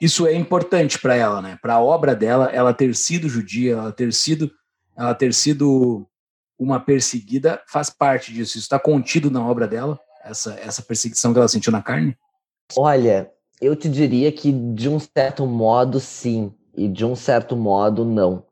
isso 0.02 0.26
é 0.26 0.34
importante 0.34 0.98
para 0.98 1.14
ela, 1.14 1.40
né? 1.40 1.56
Para 1.62 1.74
a 1.74 1.80
obra 1.80 2.12
dela, 2.12 2.46
ela 2.46 2.74
ter 2.74 2.92
sido 2.96 3.28
judia, 3.28 3.74
ela 3.74 3.92
ter 3.92 4.12
sido, 4.12 4.50
ela 4.96 5.14
ter 5.14 5.32
sido 5.32 6.04
uma 6.58 6.80
perseguida, 6.80 7.62
faz 7.68 7.88
parte 7.88 8.32
disso. 8.32 8.58
Isso 8.58 8.64
está 8.64 8.80
contido 8.80 9.30
na 9.30 9.46
obra 9.46 9.68
dela, 9.68 10.00
essa 10.24 10.54
essa 10.54 10.82
perseguição 10.82 11.32
que 11.32 11.38
ela 11.38 11.46
sentiu 11.46 11.70
na 11.70 11.80
carne. 11.80 12.18
Olha, 12.76 13.30
eu 13.60 13.76
te 13.76 13.88
diria 13.88 14.32
que 14.32 14.50
de 14.50 14.88
um 14.88 14.98
certo 14.98 15.46
modo 15.46 16.00
sim 16.00 16.52
e 16.76 16.88
de 16.88 17.04
um 17.04 17.14
certo 17.14 17.56
modo 17.56 18.04
não, 18.04 18.44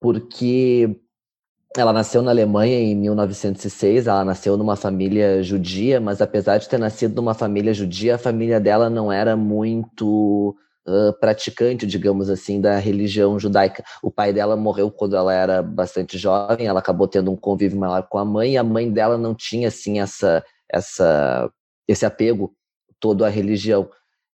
porque 0.00 1.00
ela 1.76 1.92
nasceu 1.92 2.20
na 2.20 2.32
Alemanha 2.32 2.80
em 2.80 2.96
1906, 2.96 4.08
ela 4.08 4.24
nasceu 4.24 4.56
numa 4.56 4.74
família 4.74 5.40
judia, 5.40 6.00
mas 6.00 6.20
apesar 6.20 6.58
de 6.58 6.68
ter 6.68 6.78
nascido 6.78 7.14
numa 7.14 7.34
família 7.34 7.72
judia, 7.72 8.16
a 8.16 8.18
família 8.18 8.58
dela 8.58 8.90
não 8.90 9.12
era 9.12 9.36
muito 9.36 10.56
uh, 10.86 11.12
praticante, 11.20 11.86
digamos 11.86 12.30
assim, 12.30 12.60
da 12.60 12.78
religião 12.78 13.38
judaica. 13.38 13.84
O 14.02 14.10
pai 14.10 14.32
dela 14.32 14.56
morreu 14.56 14.90
quando 14.90 15.16
ela 15.16 15.32
era 15.32 15.62
bastante 15.62 16.16
jovem, 16.16 16.66
ela 16.66 16.80
acabou 16.80 17.08
tendo 17.08 17.30
um 17.30 17.36
convívio 17.36 17.78
maior 17.78 18.06
com 18.08 18.18
a 18.18 18.24
mãe, 18.24 18.52
e 18.52 18.56
a 18.56 18.64
mãe 18.64 18.90
dela 18.90 19.18
não 19.18 19.34
tinha, 19.34 19.68
assim, 19.68 20.00
essa, 20.00 20.44
essa, 20.70 21.50
esse 21.86 22.06
apego 22.06 22.54
todo 23.00 23.24
à 23.24 23.28
religião. 23.28 23.88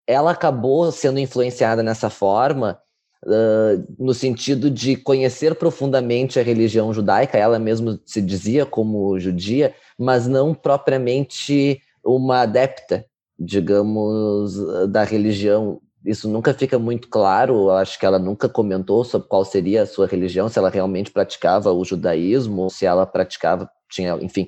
Ela 0.07 0.31
acabou 0.31 0.91
sendo 0.93 1.19
influenciada 1.19 1.83
nessa 1.83 2.11
forma, 2.11 2.79
Uh, 3.25 3.83
no 3.99 4.15
sentido 4.15 4.71
de 4.71 4.95
conhecer 4.95 5.57
profundamente 5.57 6.39
a 6.39 6.45
religião 6.45 6.93
judaica, 6.93 7.37
ela 7.37 7.59
mesma 7.59 7.99
se 8.05 8.23
dizia 8.23 8.65
como 8.65 9.19
judia, 9.19 9.75
mas 9.99 10.29
não 10.29 10.55
propriamente 10.55 11.81
uma 12.05 12.43
adepta, 12.43 13.05
digamos, 13.37 14.55
da 14.91 15.03
religião. 15.03 15.81
Isso 16.07 16.29
nunca 16.29 16.55
fica 16.55 16.79
muito 16.79 17.09
claro, 17.09 17.69
acho 17.71 17.99
que 17.99 18.07
ela 18.07 18.19
nunca 18.19 18.49
comentou 18.49 19.03
sobre 19.05 19.27
qual 19.27 19.45
seria 19.45 19.83
a 19.83 19.87
sua 19.87 20.07
religião, 20.07 20.49
se 20.49 20.57
ela 20.57 20.71
realmente 20.71 21.11
praticava 21.11 21.73
o 21.73 21.85
judaísmo, 21.85 22.71
se 22.71 22.87
ela 22.87 23.05
praticava, 23.05 23.69
tinha, 23.91 24.17
enfim, 24.23 24.47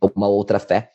alguma 0.00 0.26
outra 0.26 0.58
fé. 0.58 0.90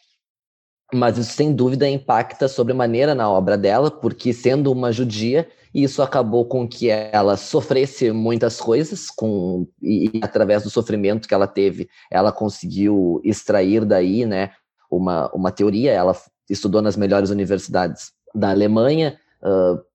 Mas 0.91 1.20
isso, 1.20 1.34
sem 1.34 1.53
dúvida, 1.53 1.88
impacta 1.88 2.48
sobremaneira 2.48 3.13
na 3.13 3.29
obra 3.29 3.55
dela, 3.55 3.91
porque 3.91 4.34
sendo 4.34 4.72
uma 4.72 4.91
judia, 4.91 5.48
isso 5.74 6.01
acabou 6.01 6.46
com 6.46 6.67
que 6.67 6.89
ela 6.89 7.38
sofresse 7.38 8.12
muitas 8.12 8.60
coisas, 8.60 9.08
com, 9.08 9.67
e, 9.79 10.17
e 10.17 10.20
através 10.24 10.63
do 10.63 10.70
sofrimento 10.72 11.27
que 11.27 11.34
ela 11.34 11.48
teve, 11.48 11.88
ela 12.10 12.31
conseguiu 12.31 13.22
extrair 13.24 13.86
daí 13.86 14.25
né, 14.25 14.50
uma, 14.89 15.31
uma 15.31 15.51
teoria. 15.51 15.91
Ela 15.91 16.17
estudou 16.50 16.81
nas 16.81 16.98
melhores 16.98 17.29
universidades 17.29 18.12
da 18.34 18.50
Alemanha, 18.50 19.17
uh, 19.43 19.90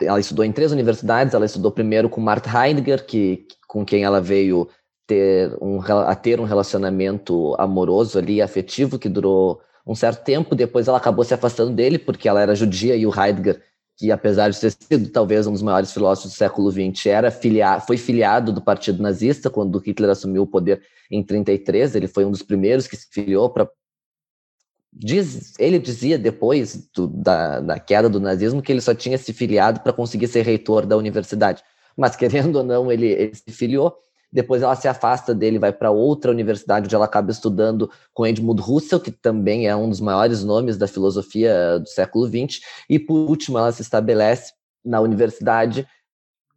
ela 0.00 0.20
estudou 0.20 0.44
em 0.44 0.52
três 0.52 0.72
universidades. 0.72 1.34
Ela 1.34 1.46
estudou 1.46 1.70
primeiro 1.70 2.08
com 2.08 2.20
Martha 2.20 2.50
Heidegger, 2.50 3.04
que, 3.06 3.46
com 3.66 3.84
quem 3.84 4.04
ela 4.04 4.20
veio 4.20 4.68
ter 5.06 5.56
um, 5.60 5.80
a 5.80 6.14
ter 6.14 6.40
um 6.40 6.44
relacionamento 6.44 7.54
amoroso 7.58 8.18
ali, 8.18 8.42
afetivo, 8.42 8.98
que 8.98 9.08
durou 9.08 9.60
um 9.86 9.94
certo 9.94 10.22
tempo. 10.24 10.54
Depois 10.54 10.88
ela 10.88 10.98
acabou 10.98 11.24
se 11.24 11.34
afastando 11.34 11.72
dele, 11.72 11.98
porque 11.98 12.28
ela 12.28 12.40
era 12.40 12.54
judia 12.54 12.96
e 12.96 13.06
o 13.06 13.12
Heidegger 13.12 13.60
que 13.98 14.12
apesar 14.12 14.48
de 14.48 14.60
ter 14.60 14.70
sido 14.70 15.10
talvez 15.10 15.46
um 15.46 15.52
dos 15.52 15.60
maiores 15.60 15.92
filósofos 15.92 16.30
do 16.30 16.36
século 16.36 16.70
XX, 16.70 17.06
era 17.06 17.30
filia 17.32 17.80
foi 17.80 17.96
filiado 17.96 18.52
do 18.52 18.62
Partido 18.62 19.02
Nazista 19.02 19.50
quando 19.50 19.80
Hitler 19.80 20.10
assumiu 20.10 20.42
o 20.42 20.46
poder 20.46 20.80
em 21.10 21.20
33. 21.22 21.96
Ele 21.96 22.06
foi 22.06 22.24
um 22.24 22.30
dos 22.30 22.42
primeiros 22.42 22.86
que 22.86 22.96
se 22.96 23.08
filiou 23.10 23.50
para 23.50 23.68
Diz, 25.00 25.54
ele 25.60 25.78
dizia 25.78 26.18
depois 26.18 26.90
do, 26.92 27.06
da, 27.06 27.60
da, 27.60 27.78
queda 27.78 28.08
do 28.08 28.18
nazismo 28.18 28.60
que 28.60 28.72
ele 28.72 28.80
só 28.80 28.92
tinha 28.92 29.16
se 29.16 29.32
filiado 29.32 29.78
para 29.78 29.92
conseguir 29.92 30.26
ser 30.26 30.42
reitor 30.42 30.84
da 30.84 30.96
universidade. 30.96 31.62
Mas, 31.96 32.16
querendo 32.16 32.56
ou 32.56 32.64
não, 32.64 32.90
ele, 32.90 33.06
ele 33.06 33.34
se 33.34 33.52
filiou. 33.52 33.96
Depois 34.30 34.60
ela 34.60 34.74
se 34.74 34.88
afasta 34.88 35.32
dele, 35.32 35.58
vai 35.58 35.72
para 35.72 35.92
outra 35.92 36.32
universidade, 36.32 36.86
onde 36.86 36.94
ela 36.94 37.04
acaba 37.04 37.30
estudando 37.30 37.88
com 38.12 38.26
Edmund 38.26 38.60
Husserl, 38.60 39.00
que 39.00 39.12
também 39.12 39.68
é 39.68 39.74
um 39.74 39.88
dos 39.88 40.00
maiores 40.00 40.42
nomes 40.42 40.76
da 40.76 40.88
filosofia 40.88 41.78
do 41.78 41.88
século 41.88 42.26
XX. 42.26 42.60
E, 42.90 42.98
por 42.98 43.30
último, 43.30 43.56
ela 43.56 43.70
se 43.70 43.82
estabelece 43.82 44.52
na 44.84 45.00
universidade, 45.00 45.86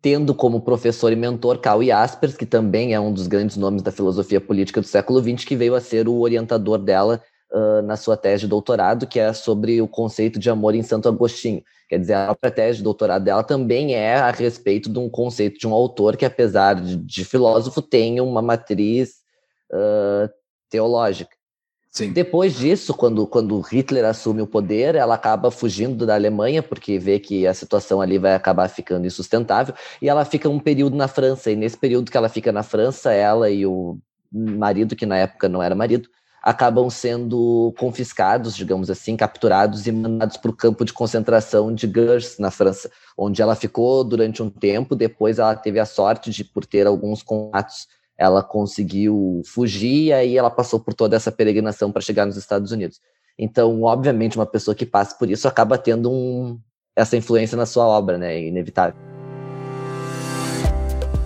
tendo 0.02 0.34
como 0.34 0.62
professor 0.62 1.12
e 1.12 1.16
mentor 1.16 1.60
Karl 1.60 1.84
Jaspers, 1.84 2.36
que 2.36 2.46
também 2.46 2.94
é 2.94 3.00
um 3.00 3.14
dos 3.14 3.28
grandes 3.28 3.56
nomes 3.56 3.84
da 3.84 3.92
filosofia 3.92 4.42
política 4.42 4.82
do 4.82 4.88
século 4.88 5.22
XX, 5.22 5.46
que 5.46 5.56
veio 5.56 5.76
a 5.76 5.80
ser 5.80 6.08
o 6.08 6.20
orientador 6.20 6.80
dela 6.80 7.22
uh, 7.52 7.82
na 7.84 7.96
sua 7.96 8.18
tese 8.18 8.42
de 8.42 8.48
doutorado, 8.48 9.08
que 9.08 9.20
é 9.20 9.34
sobre 9.34 9.82
o 9.82 9.88
conceito 9.88 10.40
de 10.40 10.50
amor 10.50 10.76
em 10.76 10.84
Santo 10.84 11.08
Agostinho. 11.08 11.64
Quer 11.90 12.00
dizer, 12.00 12.14
a 12.14 12.26
própria 12.28 12.52
tese 12.52 12.78
de 12.78 12.84
doutorado 12.84 13.24
dela 13.24 13.44
também 13.44 13.94
é 13.94 14.16
a 14.16 14.32
respeito 14.32 14.90
de 14.90 14.98
um 14.98 15.10
conceito 15.10 15.60
de 15.60 15.68
um 15.68 15.74
autor 15.74 16.16
que, 16.16 16.26
apesar 16.26 16.76
de, 16.76 16.96
de 16.96 17.26
filósofo, 17.26 17.82
tem 17.82 18.22
uma 18.22 18.42
matriz 18.42 19.16
uh, 19.72 20.30
teológica. 20.70 21.36
Sim. 21.92 22.14
Depois 22.14 22.56
disso, 22.56 22.94
quando, 22.94 23.28
quando 23.28 23.60
Hitler 23.60 24.06
assume 24.06 24.42
o 24.42 24.48
poder, 24.48 24.96
ela 24.96 25.16
acaba 25.16 25.52
fugindo 25.52 26.06
da 26.06 26.16
Alemanha, 26.16 26.64
porque 26.64 26.98
vê 26.98 27.20
que 27.20 27.46
a 27.46 27.54
situação 27.54 28.00
ali 28.00 28.18
vai 28.18 28.34
acabar 28.34 28.70
ficando 28.70 29.06
insustentável, 29.06 29.76
e 30.02 30.08
ela 30.08 30.24
fica 30.24 30.48
um 30.48 30.58
período 30.58 30.96
na 30.96 31.10
França. 31.10 31.52
E 31.52 31.56
nesse 31.58 31.78
período 31.78 32.10
que 32.10 32.16
ela 32.16 32.30
fica 32.30 32.50
na 32.54 32.64
França, 32.64 33.12
ela 33.12 33.50
e 33.50 33.66
o 33.66 33.98
marido, 34.32 34.96
que 34.96 35.06
na 35.06 35.18
época 35.18 35.50
não 35.50 35.62
era 35.62 35.76
marido, 35.76 36.08
acabam 36.42 36.90
sendo 36.90 37.74
confiscados, 37.78 38.56
digamos 38.56 38.90
assim, 38.90 39.16
capturados 39.16 39.86
e 39.86 39.92
mandados 39.92 40.38
para 40.38 40.50
o 40.50 40.56
campo 40.56 40.84
de 40.84 40.92
concentração 40.92 41.74
de 41.74 41.88
Gers, 41.88 42.40
na 42.40 42.50
França, 42.50 42.90
onde 43.16 43.42
ela 43.42 43.56
ficou 43.56 44.04
durante 44.04 44.42
um 44.42 44.50
tempo. 44.50 44.96
Depois, 44.96 45.38
ela 45.38 45.56
teve 45.56 45.80
a 45.80 45.86
sorte 45.86 46.32
de, 46.32 46.44
por 46.44 46.66
ter 46.66 46.88
alguns 46.88 47.22
contatos, 47.22 47.88
ela 48.18 48.42
conseguiu 48.42 49.42
fugir 49.46 50.06
e 50.06 50.14
aí 50.14 50.38
ela 50.38 50.50
passou 50.50 50.80
por 50.80 50.94
toda 50.94 51.16
essa 51.16 51.32
peregrinação 51.32 51.92
para 51.92 52.02
chegar 52.02 52.26
nos 52.26 52.38
Estados 52.38 52.72
Unidos. 52.72 53.00
Então, 53.38 53.84
obviamente, 53.84 54.38
uma 54.38 54.46
pessoa 54.46 54.76
que 54.76 54.86
passa 54.86 55.16
por 55.16 55.30
isso 55.30 55.48
acaba 55.48 55.78
tendo 55.78 56.12
um, 56.12 56.60
essa 56.96 57.16
influência 57.16 57.56
na 57.56 57.66
sua 57.66 57.86
obra, 57.86 58.18
né? 58.18 58.36
É 58.36 58.48
inevitável. 58.48 59.00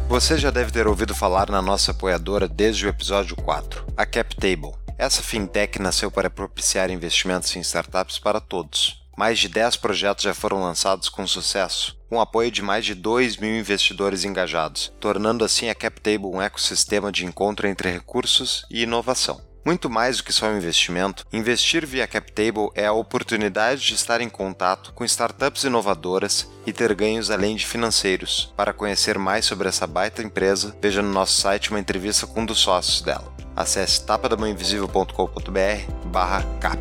Você 0.07 0.37
já 0.37 0.51
deve 0.51 0.71
ter 0.71 0.87
ouvido 0.87 1.15
falar 1.15 1.49
na 1.49 1.61
nossa 1.61 1.91
apoiadora 1.91 2.47
desde 2.47 2.85
o 2.85 2.89
episódio 2.89 3.35
4, 3.35 3.85
a 3.97 4.05
CapTable. 4.05 4.84
Essa 4.97 5.21
fintech 5.21 5.77
nasceu 5.79 6.09
para 6.09 6.29
propiciar 6.29 6.89
investimentos 6.89 7.53
em 7.55 7.59
startups 7.59 8.17
para 8.17 8.39
todos. 8.39 9.03
Mais 9.17 9.39
de 9.39 9.49
10 9.49 9.77
projetos 9.77 10.23
já 10.23 10.33
foram 10.33 10.61
lançados 10.61 11.09
com 11.09 11.27
sucesso, 11.27 11.97
com 12.09 12.19
apoio 12.19 12.49
de 12.49 12.61
mais 12.61 12.85
de 12.85 12.93
2 12.93 13.37
mil 13.37 13.57
investidores 13.57 14.23
engajados, 14.23 14.93
tornando 14.99 15.43
assim 15.43 15.69
a 15.69 15.75
CapTable 15.75 16.27
um 16.27 16.41
ecossistema 16.41 17.11
de 17.11 17.25
encontro 17.25 17.67
entre 17.67 17.91
recursos 17.91 18.65
e 18.69 18.83
inovação. 18.83 19.41
Muito 19.65 19.89
mais 19.89 20.17
do 20.17 20.23
que 20.23 20.31
só 20.31 20.45
um 20.45 20.57
investimento, 20.57 21.25
investir 21.33 21.87
via 21.87 22.05
CapTable 22.05 22.69
é 22.75 22.85
a 22.85 22.93
oportunidade 22.93 23.81
de 23.81 23.95
estar 23.95 24.21
em 24.21 24.29
contato 24.29 24.93
com 24.93 25.03
startups 25.03 25.63
inovadoras 25.63 26.47
e 26.67 26.71
ter 26.71 26.93
ganhos 26.93 27.31
além 27.31 27.55
de 27.55 27.65
financeiros. 27.65 28.53
Para 28.55 28.73
conhecer 28.73 29.17
mais 29.17 29.43
sobre 29.43 29.67
essa 29.67 29.87
baita 29.87 30.21
empresa, 30.21 30.77
veja 30.79 31.01
no 31.01 31.11
nosso 31.11 31.41
site 31.41 31.71
uma 31.71 31.79
entrevista 31.79 32.27
com 32.27 32.41
um 32.41 32.45
dos 32.45 32.59
sócios 32.59 33.01
dela. 33.01 33.33
Acesse 33.55 34.05
tapadamãoinvisível.com.br 34.05 36.09
barra 36.11 36.43
cap. 36.59 36.77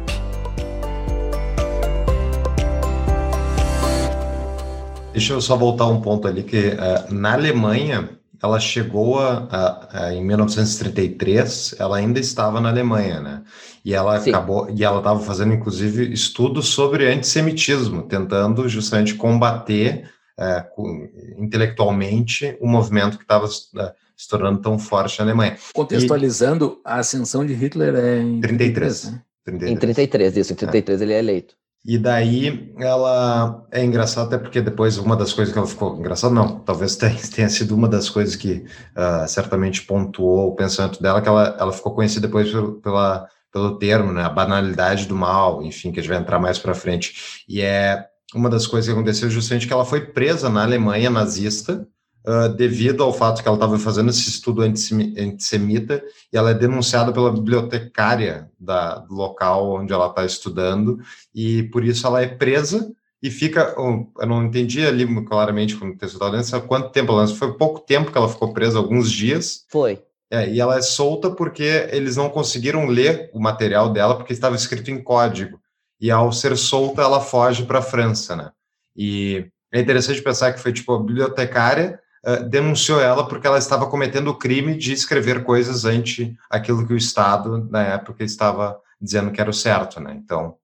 Deixa 5.12 5.33
eu 5.33 5.40
só 5.40 5.57
voltar 5.57 5.87
um 5.87 6.03
ponto 6.03 6.29
ali, 6.29 6.42
que 6.42 6.68
uh, 6.68 7.14
na 7.14 7.33
Alemanha 7.33 8.11
ela 8.44 8.61
chegou 8.61 9.18
a, 9.18 9.48
a, 9.50 10.04
a, 10.04 10.14
em 10.14 10.22
1933, 10.22 11.76
ela 11.78 11.96
ainda 11.96 12.20
estava 12.20 12.61
na 12.61 12.68
Alemanha, 12.68 13.18
né? 13.18 13.42
E 13.83 13.94
ela 13.94 14.20
Sim. 14.20 14.30
acabou, 14.30 14.68
e 14.70 14.85
ela 14.85 14.98
estava 14.98 15.18
fazendo 15.20 15.54
inclusive 15.54 16.12
estudos 16.12 16.68
sobre 16.68 17.11
antissemitismo, 17.11 18.02
tentando 18.02 18.68
justamente 18.68 19.14
combater 19.14 20.11
é, 20.38 20.61
com, 20.61 21.09
intelectualmente 21.38 22.54
o 22.61 22.68
movimento 22.68 23.16
que 23.16 23.24
estava 23.24 23.46
é, 23.46 23.92
se 24.14 24.28
tornando 24.28 24.61
tão 24.61 24.78
forte 24.78 25.18
na 25.18 25.24
Alemanha. 25.24 25.57
Contextualizando, 25.72 26.80
e, 26.85 26.88
a 26.88 26.96
ascensão 26.96 27.46
de 27.46 27.54
Hitler 27.54 27.94
é 27.94 28.20
em 28.20 28.40
33. 28.42 29.00
33 29.00 29.12
né? 29.12 29.22
33. 29.46 29.72
Em 29.72 29.76
33, 29.78 30.37
isso, 30.37 30.52
em 30.52 30.57
33 30.57 31.00
é. 31.00 31.04
ele 31.04 31.12
é 31.14 31.18
eleito. 31.18 31.54
E 31.87 31.99
daí 31.99 32.73
ela 32.79 33.66
é 33.70 33.85
engraçado 33.85 34.27
até 34.27 34.38
porque 34.38 34.62
depois 34.62 34.97
uma 34.97 35.14
das 35.14 35.35
coisas 35.35 35.53
que 35.53 35.59
ela 35.59 35.68
ficou 35.68 35.99
engraçado 35.99 36.35
não, 36.35 36.61
talvez 36.61 36.97
tenha 36.97 37.49
sido 37.49 37.75
uma 37.75 37.87
das 37.87 38.09
coisas 38.09 38.35
que 38.35 38.64
uh, 38.97 39.29
certamente 39.29 39.83
pontuou 39.83 40.49
o 40.49 40.57
pensamento 40.57 41.03
dela 41.03 41.20
que 41.20 41.29
ela, 41.29 41.57
ela 41.61 41.73
ficou 41.73 41.94
conhecida 41.94 42.27
depois 42.27 42.51
pelo, 42.51 42.81
pela, 42.81 43.29
pelo 43.53 43.79
termo, 43.79 44.12
né, 44.12 44.23
a 44.25 44.31
banalidade 44.31 45.07
do 45.07 45.14
mal, 45.14 45.62
enfim, 45.62 45.92
que 45.92 46.01
a 46.01 46.03
gente 46.03 46.11
vai 46.11 46.20
entrar 46.20 46.38
mais 46.38 46.59
para 46.59 46.75
frente. 46.75 47.44
E 47.47 47.61
é 47.61 48.07
uma 48.35 48.49
das 48.49 48.66
coisas 48.66 48.88
que 48.88 48.92
aconteceu 48.92 49.29
justamente 49.29 49.66
que 49.66 49.73
ela 49.73 49.85
foi 49.85 50.01
presa 50.01 50.49
na 50.49 50.62
Alemanha 50.62 51.11
nazista 51.11 51.87
uh, 52.26 52.48
devido 52.48 53.02
ao 53.02 53.12
fato 53.12 53.42
que 53.42 53.48
ela 53.48 53.56
estava 53.56 53.78
fazendo 53.78 54.10
esse 54.10 54.28
estudo 54.28 54.62
antissemita 54.62 56.02
e 56.32 56.37
ela 56.37 56.50
é 56.50 56.54
denunciada 56.54 57.12
pela 57.12 57.32
bibliotecária 57.32 58.50
da, 58.58 58.96
do 58.96 59.14
local 59.14 59.74
onde 59.74 59.92
ela 59.92 60.08
está 60.08 60.24
estudando 60.24 60.98
e 61.34 61.64
por 61.64 61.84
isso 61.84 62.06
ela 62.06 62.22
é 62.22 62.26
presa 62.26 62.92
e 63.22 63.30
fica, 63.30 63.74
eu 63.78 64.26
não 64.26 64.44
entendi 64.44 64.84
ali 64.84 65.06
claramente 65.24 65.76
quando 65.76 65.94
o 65.94 65.96
texto 65.96 66.14
estava 66.14 66.32
lendo, 66.32 66.68
quanto 66.68 66.90
tempo 66.90 67.10
ela 67.10 67.26
foi 67.26 67.54
pouco 67.54 67.80
tempo 67.80 68.12
que 68.12 68.18
ela 68.18 68.28
ficou 68.28 68.52
presa, 68.52 68.78
alguns 68.78 69.10
dias. 69.10 69.64
Foi. 69.70 70.02
É, 70.30 70.50
e 70.50 70.60
ela 70.60 70.76
é 70.76 70.82
solta 70.82 71.30
porque 71.30 71.88
eles 71.90 72.16
não 72.16 72.28
conseguiram 72.28 72.87
ler 72.87 73.30
o 73.32 73.40
material 73.40 73.90
dela 73.90 74.14
porque 74.14 74.34
estava 74.34 74.56
escrito 74.56 74.90
em 74.90 75.02
código. 75.02 75.58
E 75.98 76.10
ao 76.10 76.32
ser 76.32 76.54
solta, 76.54 77.00
ela 77.00 77.18
foge 77.18 77.64
para 77.64 77.78
a 77.78 77.82
França, 77.82 78.37
né? 78.37 78.50
E 78.94 79.46
é 79.72 79.80
interessante 79.80 80.20
pensar 80.20 80.52
que 80.52 80.60
foi 80.60 80.74
tipo 80.74 80.92
a 80.92 80.98
bibliotecária 80.98 81.98
eh, 82.24 82.42
denunciou 82.44 83.00
ela 83.00 83.26
porque 83.28 83.46
ela 83.46 83.58
estava 83.58 83.87
cometendo 83.87 84.28
o 84.28 84.38
crime 84.38 84.76
de 84.76 84.92
escrever 84.92 85.44
coisas 85.44 85.84
ante 85.84 86.34
aquilo 86.50 86.87
que 86.87 86.92
o 86.92 86.96
Estado, 86.96 87.66
na 87.70 87.82
época, 87.82 88.24
estava 88.24 88.78
dizendo 89.00 89.30
que 89.30 89.40
era 89.40 89.50
o 89.50 89.54
certo, 89.54 90.00
né? 90.00 90.14
Então, 90.22 90.54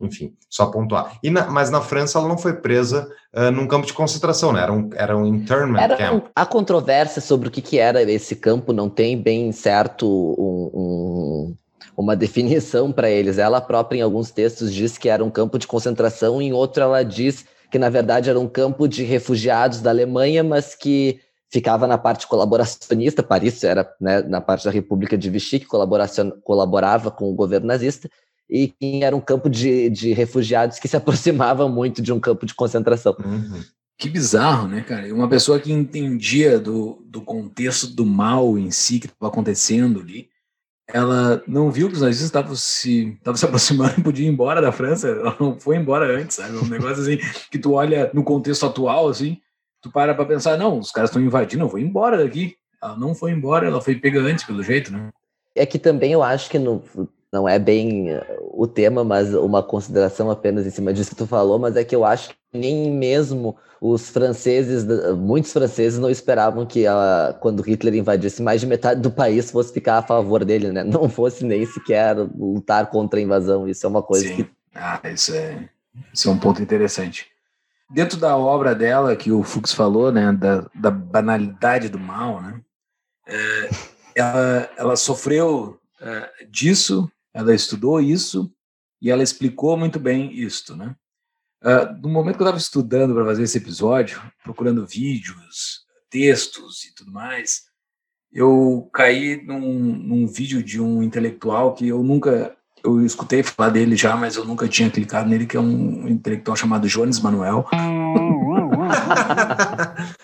Enfim, 0.00 0.34
só 0.50 0.66
pontuar. 0.66 1.16
E 1.22 1.30
na, 1.30 1.46
mas 1.46 1.70
na 1.70 1.80
França 1.80 2.18
ela 2.18 2.26
não 2.28 2.36
foi 2.36 2.52
presa 2.54 3.08
uh, 3.32 3.50
num 3.52 3.66
campo 3.66 3.86
de 3.86 3.92
concentração, 3.92 4.52
né? 4.52 4.60
Era 4.60 4.72
um, 4.72 4.90
era 4.92 5.16
um 5.16 5.24
internment 5.24 5.80
Era 5.80 5.96
camp. 5.96 6.24
um- 6.24 6.28
a 6.34 6.44
controvérsia 6.44 7.22
sobre 7.22 7.46
o 7.48 7.50
que, 7.50 7.62
que 7.62 7.78
era 7.78 8.02
esse 8.02 8.34
campo 8.34 8.72
não 8.72 8.90
tem 8.90 9.16
bem 9.16 9.52
certo 9.52 10.04
um- 10.36 10.70
um- 10.74 11.54
uma 11.96 12.16
definição 12.16 12.90
para 12.92 13.08
eles. 13.08 13.38
Ela 13.38 13.60
própria, 13.60 13.98
em 13.98 14.02
alguns 14.02 14.32
textos, 14.32 14.74
diz 14.74 14.98
que 14.98 15.08
era 15.08 15.24
um 15.24 15.30
campo 15.30 15.58
de 15.60 15.66
concentração, 15.66 16.42
em 16.42 16.52
outro, 16.52 16.82
ela 16.82 17.04
diz 17.04 17.46
que, 17.74 17.78
na 17.80 17.90
verdade, 17.90 18.30
era 18.30 18.38
um 18.38 18.46
campo 18.46 18.86
de 18.86 19.02
refugiados 19.02 19.80
da 19.80 19.90
Alemanha, 19.90 20.44
mas 20.44 20.76
que 20.76 21.18
ficava 21.50 21.88
na 21.88 21.98
parte 21.98 22.24
colaboracionista. 22.24 23.20
Paris 23.20 23.64
era 23.64 23.92
né, 24.00 24.22
na 24.22 24.40
parte 24.40 24.64
da 24.64 24.70
República 24.70 25.18
de 25.18 25.28
Vichy, 25.28 25.58
que 25.58 25.66
colaborava 25.66 27.10
com 27.10 27.28
o 27.28 27.34
governo 27.34 27.66
nazista. 27.66 28.08
E 28.48 28.68
que 28.68 29.02
era 29.02 29.16
um 29.16 29.20
campo 29.20 29.50
de, 29.50 29.90
de 29.90 30.12
refugiados 30.12 30.78
que 30.78 30.86
se 30.86 30.94
aproximava 30.96 31.68
muito 31.68 32.00
de 32.00 32.12
um 32.12 32.20
campo 32.20 32.46
de 32.46 32.54
concentração. 32.54 33.16
Uhum. 33.18 33.60
Que 33.98 34.08
bizarro, 34.08 34.68
né, 34.68 34.80
cara? 34.82 35.12
Uma 35.12 35.28
pessoa 35.28 35.58
que 35.58 35.72
entendia 35.72 36.60
do, 36.60 37.02
do 37.04 37.22
contexto 37.22 37.88
do 37.88 38.06
mal 38.06 38.56
em 38.56 38.70
si 38.70 39.00
que 39.00 39.06
estava 39.06 39.32
acontecendo 39.32 39.98
ali, 39.98 40.28
ela 40.92 41.42
não 41.46 41.70
viu 41.70 41.88
que 41.88 41.94
os 41.94 42.02
nazistas 42.02 42.26
estavam 42.26 42.54
se, 42.54 43.14
estavam 43.14 43.36
se 43.36 43.44
aproximando 43.46 43.94
e 43.98 44.02
podia 44.02 44.26
ir 44.26 44.30
embora 44.30 44.60
da 44.60 44.72
França. 44.72 45.08
Ela 45.08 45.36
não 45.40 45.58
foi 45.58 45.76
embora 45.76 46.06
antes, 46.16 46.36
sabe? 46.36 46.56
Um 46.56 46.66
negócio 46.66 47.02
assim 47.02 47.18
que 47.50 47.58
tu 47.58 47.72
olha 47.72 48.10
no 48.12 48.22
contexto 48.22 48.66
atual, 48.66 49.08
assim, 49.08 49.38
tu 49.80 49.90
para 49.90 50.14
pra 50.14 50.24
pensar, 50.24 50.58
não, 50.58 50.78
os 50.78 50.90
caras 50.90 51.10
estão 51.10 51.22
invadindo, 51.22 51.64
eu 51.64 51.68
vou 51.68 51.78
embora 51.78 52.22
daqui. 52.22 52.56
Ela 52.82 52.96
não 52.96 53.14
foi 53.14 53.32
embora, 53.32 53.66
ela 53.66 53.80
foi 53.80 53.94
pega 53.96 54.20
antes, 54.20 54.44
pelo 54.44 54.62
jeito, 54.62 54.92
né? 54.92 55.10
É 55.54 55.64
que 55.64 55.78
também 55.78 56.12
eu 56.12 56.22
acho 56.22 56.50
que 56.50 56.58
não, 56.58 56.82
não 57.34 57.48
é 57.48 57.58
bem 57.58 58.10
eh, 58.10 58.38
o 58.52 58.64
tema, 58.64 59.02
mas 59.02 59.34
uma 59.34 59.60
consideração 59.60 60.30
apenas 60.30 60.64
em 60.64 60.70
cima 60.70 60.92
disso 60.92 61.10
que 61.10 61.16
tu 61.16 61.26
falou, 61.26 61.58
mas 61.58 61.76
é 61.76 61.82
que 61.82 61.94
eu 61.94 62.04
acho 62.04 62.28
que 62.28 62.36
nem 62.52 62.92
mesmo 62.92 63.56
os 63.80 64.08
franceses, 64.08 64.86
muitos 65.16 65.52
franceses 65.52 65.98
não 65.98 66.08
esperavam 66.08 66.64
que 66.64 66.86
a, 66.86 67.36
quando 67.40 67.60
Hitler 67.60 67.96
invadisse 67.96 68.40
mais 68.40 68.60
de 68.60 68.68
metade 68.68 69.00
do 69.00 69.10
país 69.10 69.50
fosse 69.50 69.74
ficar 69.74 69.98
a 69.98 70.02
favor 70.02 70.44
dele, 70.44 70.70
né? 70.70 70.84
Não 70.84 71.08
fosse 71.08 71.44
nem 71.44 71.66
sequer 71.66 72.16
lutar 72.16 72.86
contra 72.86 73.18
a 73.18 73.22
invasão. 73.22 73.68
Isso 73.68 73.84
é 73.84 73.88
uma 73.88 74.02
coisa 74.02 74.28
Sim. 74.28 74.36
que 74.36 74.50
Ah, 74.72 75.00
isso 75.12 75.34
é, 75.34 75.68
isso 76.12 76.28
é 76.28 76.32
um 76.32 76.38
ponto 76.38 76.62
interessante. 76.62 77.26
Dentro 77.90 78.16
da 78.16 78.36
obra 78.36 78.74
dela, 78.74 79.16
que 79.16 79.32
o 79.32 79.42
Fux 79.42 79.72
falou, 79.72 80.12
né, 80.12 80.32
da, 80.32 80.66
da 80.74 80.90
banalidade 80.90 81.88
do 81.88 81.98
mal, 81.98 82.40
né, 82.40 82.60
é, 83.26 83.70
ela, 84.14 84.70
ela 84.76 84.96
sofreu 84.96 85.78
é, 86.00 86.30
disso, 86.48 87.10
ela 87.34 87.54
estudou 87.54 88.00
isso 88.00 88.50
e 89.02 89.10
ela 89.10 89.22
explicou 89.22 89.76
muito 89.76 89.98
bem 89.98 90.32
isto, 90.32 90.76
né. 90.76 90.94
Ah, 91.62 91.92
no 92.00 92.08
momento 92.08 92.36
que 92.36 92.42
eu 92.42 92.46
estava 92.46 92.58
estudando 92.58 93.12
para 93.14 93.24
fazer 93.24 93.42
esse 93.42 93.58
episódio, 93.58 94.22
procurando 94.42 94.86
vídeos, 94.86 95.84
textos 96.10 96.84
e 96.84 96.94
tudo 96.94 97.10
mais, 97.10 97.64
eu 98.32 98.88
caí 98.92 99.42
num, 99.44 99.60
num 99.60 100.26
vídeo 100.26 100.62
de 100.62 100.80
um 100.80 101.02
intelectual 101.02 101.74
que 101.74 101.88
eu 101.88 102.02
nunca 102.02 102.56
eu 102.84 103.00
escutei 103.04 103.42
falar 103.42 103.70
dele 103.70 103.96
já, 103.96 104.14
mas 104.14 104.36
eu 104.36 104.44
nunca 104.44 104.68
tinha 104.68 104.90
clicado 104.90 105.26
nele, 105.26 105.46
que 105.46 105.56
é 105.56 105.60
um 105.60 106.06
intelectual 106.06 106.54
chamado 106.54 106.86
Jones 106.86 107.18
Manuel. 107.18 107.66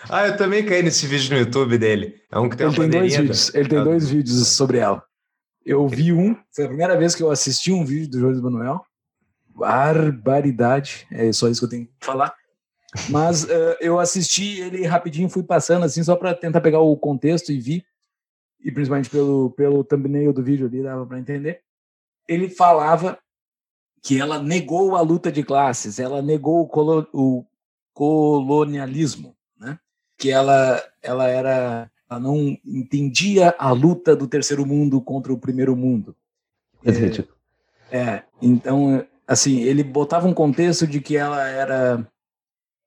ah, 0.09 0.27
eu 0.27 0.37
também 0.37 0.63
caí 0.63 0.83
nesse 0.83 1.07
vídeo 1.07 1.33
no 1.33 1.39
YouTube 1.39 1.79
dele. 1.79 2.21
É 2.31 2.37
um 2.37 2.47
que 2.47 2.55
tem 2.55 2.67
Ele 2.67 2.75
uma 2.77 2.87
tem 2.87 2.99
dois 2.99 3.15
vídeos, 3.15 3.55
ele 3.55 3.67
tem 3.69 3.79
Ah. 3.79 3.83
dois 3.83 4.09
vídeos 4.09 4.47
sobre 4.49 4.77
ela. 4.77 5.03
Eu 5.65 5.87
vi 5.87 6.11
um, 6.11 6.35
foi 6.51 6.65
a 6.65 6.67
primeira 6.67 6.97
vez 6.97 7.13
que 7.13 7.21
eu 7.21 7.29
assisti 7.29 7.71
um 7.71 7.85
vídeo 7.85 8.09
do 8.09 8.19
Jones 8.19 8.41
Manuel. 8.41 8.83
Barbaridade, 9.53 11.05
é 11.11 11.31
só 11.31 11.47
isso 11.47 11.61
que 11.61 11.65
eu 11.65 11.69
tenho 11.69 11.85
que 11.85 11.93
falar. 11.99 12.33
Mas 13.09 13.47
eh, 13.49 13.77
eu 13.79 13.99
assisti 13.99 14.59
ele 14.59 14.85
rapidinho, 14.85 15.29
fui 15.29 15.43
passando 15.43 15.83
assim, 15.85 16.03
só 16.03 16.15
para 16.15 16.33
tentar 16.33 16.61
pegar 16.61 16.79
o 16.79 16.97
contexto 16.97 17.51
e 17.51 17.59
vi. 17.59 17.85
E 18.63 18.71
principalmente 18.71 19.09
pelo, 19.09 19.51
pelo 19.51 19.83
thumbnail 19.83 20.33
do 20.33 20.43
vídeo 20.43 20.67
ali, 20.67 20.83
dava 20.83 21.05
para 21.05 21.19
entender. 21.19 21.61
Ele 22.27 22.49
falava 22.49 23.19
que 24.01 24.19
ela 24.19 24.41
negou 24.41 24.95
a 24.95 25.01
luta 25.01 25.31
de 25.31 25.43
classes, 25.43 25.99
ela 25.99 26.21
negou 26.21 26.61
o, 26.61 26.67
colo- 26.67 27.07
o 27.13 27.45
colonialismo, 27.93 29.35
né? 29.59 29.79
que 30.17 30.31
ela, 30.31 30.81
ela 31.01 31.27
era 31.27 31.90
não 32.19 32.57
entendia 32.65 33.55
a 33.57 33.71
luta 33.71 34.15
do 34.15 34.27
terceiro 34.27 34.65
mundo 34.65 35.01
contra 35.01 35.31
o 35.31 35.37
primeiro 35.37 35.75
mundo. 35.75 36.15
É, 37.91 37.97
é, 37.97 38.23
então, 38.41 39.05
assim, 39.27 39.61
ele 39.61 39.83
botava 39.83 40.27
um 40.27 40.33
contexto 40.33 40.87
de 40.87 40.99
que 41.01 41.15
ela 41.17 41.47
era, 41.47 42.07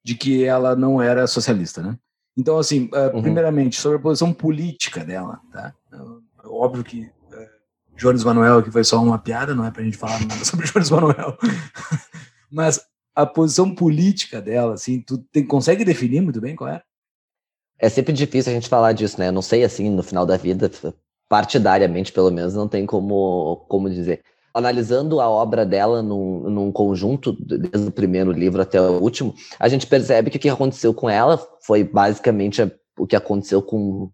de 0.03 0.15
que 0.15 0.45
ela 0.45 0.75
não 0.75 1.01
era 1.01 1.27
socialista, 1.27 1.83
né? 1.83 1.99
Então, 2.37 2.59
assim, 2.59 2.91
uh, 2.93 3.15
Uhum. 3.15 3.23
primeiramente, 3.23 3.81
sobre 3.81 3.99
a 3.99 4.01
posição 4.01 4.33
política 4.33 5.05
dela, 5.05 5.41
tá? 5.53 5.73
Uh, 5.93 6.23
óbvio 6.45 6.83
que 6.83 7.03
uh, 7.03 7.97
Jones 7.97 8.25
Manuel 8.25 8.59
aqui 8.59 8.71
foi 8.71 8.83
só 8.83 9.01
uma 9.01 9.19
piada, 9.19 9.55
não 9.55 9.65
é 9.65 9.71
pra 9.71 9.85
gente 9.85 9.97
falar 9.97 10.21
nada 10.21 10.35
sobre 10.45 10.67
Jones 10.67 10.91
Manuel, 10.91 11.39
mas 12.51 12.81
a 13.15 13.25
posição 13.25 13.73
política 13.73 14.43
dela, 14.43 14.75
assim, 14.75 15.01
tu 15.01 15.19
tem, 15.31 15.47
consegue 15.47 15.85
definir 15.85 16.21
muito 16.21 16.41
bem 16.41 16.57
qual 16.57 16.71
é? 16.71 16.83
É 17.79 17.89
sempre 17.89 18.13
difícil 18.13 18.53
a 18.53 18.55
gente 18.55 18.69
falar 18.69 18.93
disso, 18.93 19.19
né? 19.19 19.31
Não 19.31 19.43
sei 19.43 19.65
assim, 19.65 19.91
no 19.91 20.03
final 20.03 20.25
da 20.25 20.37
vida, 20.37 20.71
partidariamente, 21.29 22.13
pelo 22.13 22.31
menos, 22.31 22.55
não 22.55 22.69
tem 22.69 22.87
como, 22.87 23.65
como 23.69 23.91
dizer. 23.91 24.23
Analisando 24.53 25.21
a 25.21 25.29
obra 25.29 25.67
dela 25.67 26.01
num, 26.03 26.49
num 26.49 26.73
conjunto, 26.73 27.33
desde 27.33 27.89
o 27.89 27.93
primeiro 27.93 28.31
livro 28.31 28.63
até 28.63 28.81
o 28.81 29.01
último, 29.03 29.35
a 29.59 29.69
gente 29.69 29.87
percebe 29.87 30.31
que 30.31 30.37
o 30.37 30.41
que 30.41 30.49
aconteceu 30.49 30.95
com 30.95 31.11
ela 31.11 31.37
foi 31.63 31.83
basicamente 31.83 32.63
o 32.97 33.07
que 33.07 33.17
aconteceu 33.17 33.61
com 33.61 34.11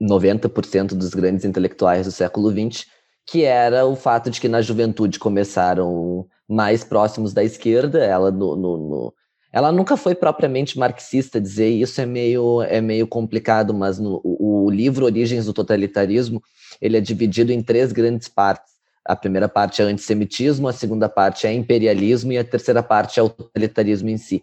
90% 0.00 0.94
dos 0.94 1.14
grandes 1.14 1.44
intelectuais 1.44 2.04
do 2.06 2.12
século 2.12 2.50
XX, 2.50 2.84
que 3.26 3.44
era 3.44 3.86
o 3.86 3.96
fato 3.96 4.30
de 4.30 4.40
que 4.40 4.48
na 4.48 4.60
juventude 4.60 5.18
começaram 5.18 6.26
mais 6.48 6.84
próximos 6.84 7.32
da 7.32 7.42
esquerda, 7.42 8.04
ela 8.04 8.30
no, 8.30 8.54
no- 8.54 8.76
no- 8.76 9.14
ela 9.56 9.72
nunca 9.72 9.96
foi 9.96 10.14
propriamente 10.14 10.78
marxista, 10.78 11.40
dizer 11.40 11.70
isso 11.70 11.98
é 11.98 12.04
meio, 12.04 12.60
é 12.64 12.78
meio 12.78 13.06
complicado, 13.06 13.72
mas 13.72 13.98
no, 13.98 14.20
o, 14.22 14.66
o 14.66 14.70
livro 14.70 15.06
Origens 15.06 15.46
do 15.46 15.54
Totalitarismo, 15.54 16.42
ele 16.78 16.98
é 16.98 17.00
dividido 17.00 17.50
em 17.50 17.62
três 17.62 17.90
grandes 17.90 18.28
partes. 18.28 18.74
A 19.02 19.16
primeira 19.16 19.48
parte 19.48 19.80
é 19.80 19.86
antissemitismo, 19.86 20.68
a 20.68 20.74
segunda 20.74 21.08
parte 21.08 21.46
é 21.46 21.54
imperialismo 21.54 22.32
e 22.32 22.36
a 22.36 22.44
terceira 22.44 22.82
parte 22.82 23.18
é 23.18 23.22
o 23.22 23.30
totalitarismo 23.30 24.10
em 24.10 24.18
si. 24.18 24.42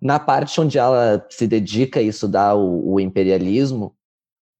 Na 0.00 0.18
parte 0.18 0.58
onde 0.62 0.78
ela 0.78 1.22
se 1.28 1.46
dedica 1.46 2.00
a 2.00 2.02
estudar 2.02 2.54
o, 2.54 2.94
o 2.94 2.98
imperialismo, 2.98 3.94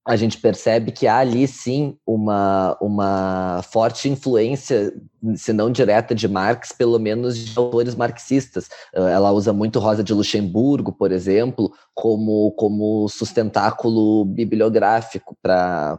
a 0.06 0.14
gente 0.14 0.38
percebe 0.38 0.92
que 0.92 1.08
há 1.08 1.18
ali 1.18 1.48
sim 1.48 1.98
uma, 2.06 2.78
uma 2.80 3.60
forte 3.72 4.08
influência, 4.08 4.94
se 5.34 5.52
não 5.52 5.68
direta 5.70 6.14
de 6.14 6.28
Marx, 6.28 6.70
pelo 6.70 6.96
menos 7.00 7.36
de 7.36 7.58
autores 7.58 7.96
marxistas. 7.96 8.66
Uh, 8.94 9.08
Ela 9.08 9.32
usa 9.32 9.52
muito 9.52 9.80
Rosa 9.80 10.04
de 10.04 10.14
Luxemburgo, 10.14 10.92
por 10.92 11.10
exemplo, 11.10 11.72
como, 11.92 12.52
como 12.52 13.08
sustentáculo 13.08 14.24
bibliográfico 14.24 15.36
para 15.42 15.98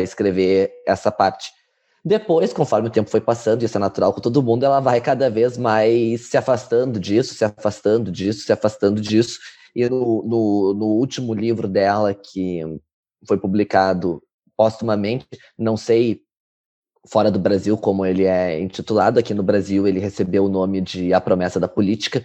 escrever 0.00 0.72
essa 0.86 1.12
parte. 1.12 1.50
Depois, 2.02 2.54
conforme 2.54 2.88
o 2.88 2.92
tempo 2.92 3.10
foi 3.10 3.20
passando, 3.20 3.62
isso 3.62 3.76
é 3.76 3.80
natural 3.80 4.14
com 4.14 4.20
todo 4.20 4.42
mundo, 4.42 4.64
ela 4.64 4.80
vai 4.80 4.98
cada 5.00 5.28
vez 5.28 5.58
mais 5.58 6.28
se 6.28 6.38
afastando 6.38 6.98
disso, 6.98 7.34
se 7.34 7.44
afastando 7.44 8.10
disso, 8.10 8.46
se 8.46 8.52
afastando 8.52 8.98
disso. 8.98 9.38
E 9.76 9.86
no, 9.88 10.22
no, 10.26 10.74
no 10.74 10.86
último 10.86 11.34
livro 11.34 11.68
dela, 11.68 12.14
que 12.14 12.62
foi 13.26 13.38
publicado 13.38 14.22
póstumamente, 14.56 15.26
não 15.58 15.76
sei 15.76 16.22
fora 17.06 17.30
do 17.30 17.38
Brasil 17.38 17.76
como 17.76 18.06
ele 18.06 18.24
é 18.24 18.60
intitulado, 18.60 19.18
aqui 19.18 19.34
no 19.34 19.42
Brasil 19.42 19.86
ele 19.86 19.98
recebeu 19.98 20.44
o 20.44 20.48
nome 20.48 20.80
de 20.80 21.12
A 21.12 21.20
Promessa 21.20 21.58
da 21.58 21.66
Política, 21.66 22.24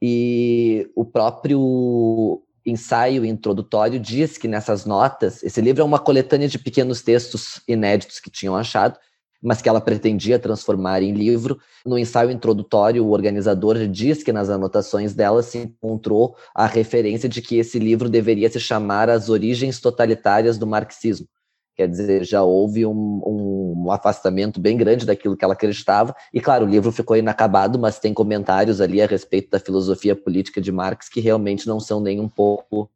e 0.00 0.90
o 0.96 1.04
próprio 1.04 2.42
ensaio 2.66 3.24
introdutório 3.24 3.98
diz 3.98 4.36
que 4.36 4.48
nessas 4.48 4.84
notas, 4.84 5.42
esse 5.42 5.60
livro 5.60 5.82
é 5.82 5.84
uma 5.84 5.98
coletânea 5.98 6.48
de 6.48 6.58
pequenos 6.58 7.02
textos 7.02 7.60
inéditos 7.66 8.20
que 8.20 8.30
tinham 8.30 8.56
achado, 8.56 8.98
mas 9.42 9.60
que 9.60 9.68
ela 9.68 9.80
pretendia 9.80 10.38
transformar 10.38 11.02
em 11.02 11.12
livro. 11.12 11.58
No 11.84 11.98
ensaio 11.98 12.30
introdutório, 12.30 13.04
o 13.04 13.10
organizador 13.10 13.88
diz 13.88 14.22
que 14.22 14.32
nas 14.32 14.48
anotações 14.48 15.14
dela 15.14 15.42
se 15.42 15.58
encontrou 15.58 16.36
a 16.54 16.66
referência 16.66 17.28
de 17.28 17.42
que 17.42 17.56
esse 17.56 17.78
livro 17.78 18.08
deveria 18.08 18.48
se 18.48 18.60
chamar 18.60 19.10
As 19.10 19.28
Origens 19.28 19.80
Totalitárias 19.80 20.56
do 20.56 20.66
Marxismo. 20.66 21.26
Quer 21.74 21.88
dizer, 21.88 22.24
já 22.24 22.42
houve 22.42 22.84
um, 22.84 23.22
um, 23.26 23.90
afastamento 23.90 24.60
bem 24.60 24.76
grande 24.76 25.06
daquilo 25.06 25.36
que 25.36 25.44
ela 25.44 25.54
acreditava. 25.54 26.14
E, 26.32 26.38
claro, 26.38 26.66
o 26.66 26.68
livro 26.68 26.92
ficou 26.92 27.16
inacabado, 27.16 27.78
mas 27.78 27.98
tem 27.98 28.12
comentários 28.12 28.80
ali 28.80 29.00
a 29.00 29.06
respeito 29.06 29.50
da 29.50 29.58
filosofia 29.58 30.14
política 30.14 30.60
de 30.60 30.70
Marx 30.70 31.08
que 31.08 31.18
realmente 31.18 31.66
não 31.66 31.80
são 31.80 31.98
nem 31.98 32.20
um 32.20 32.28
pouco 32.28 32.90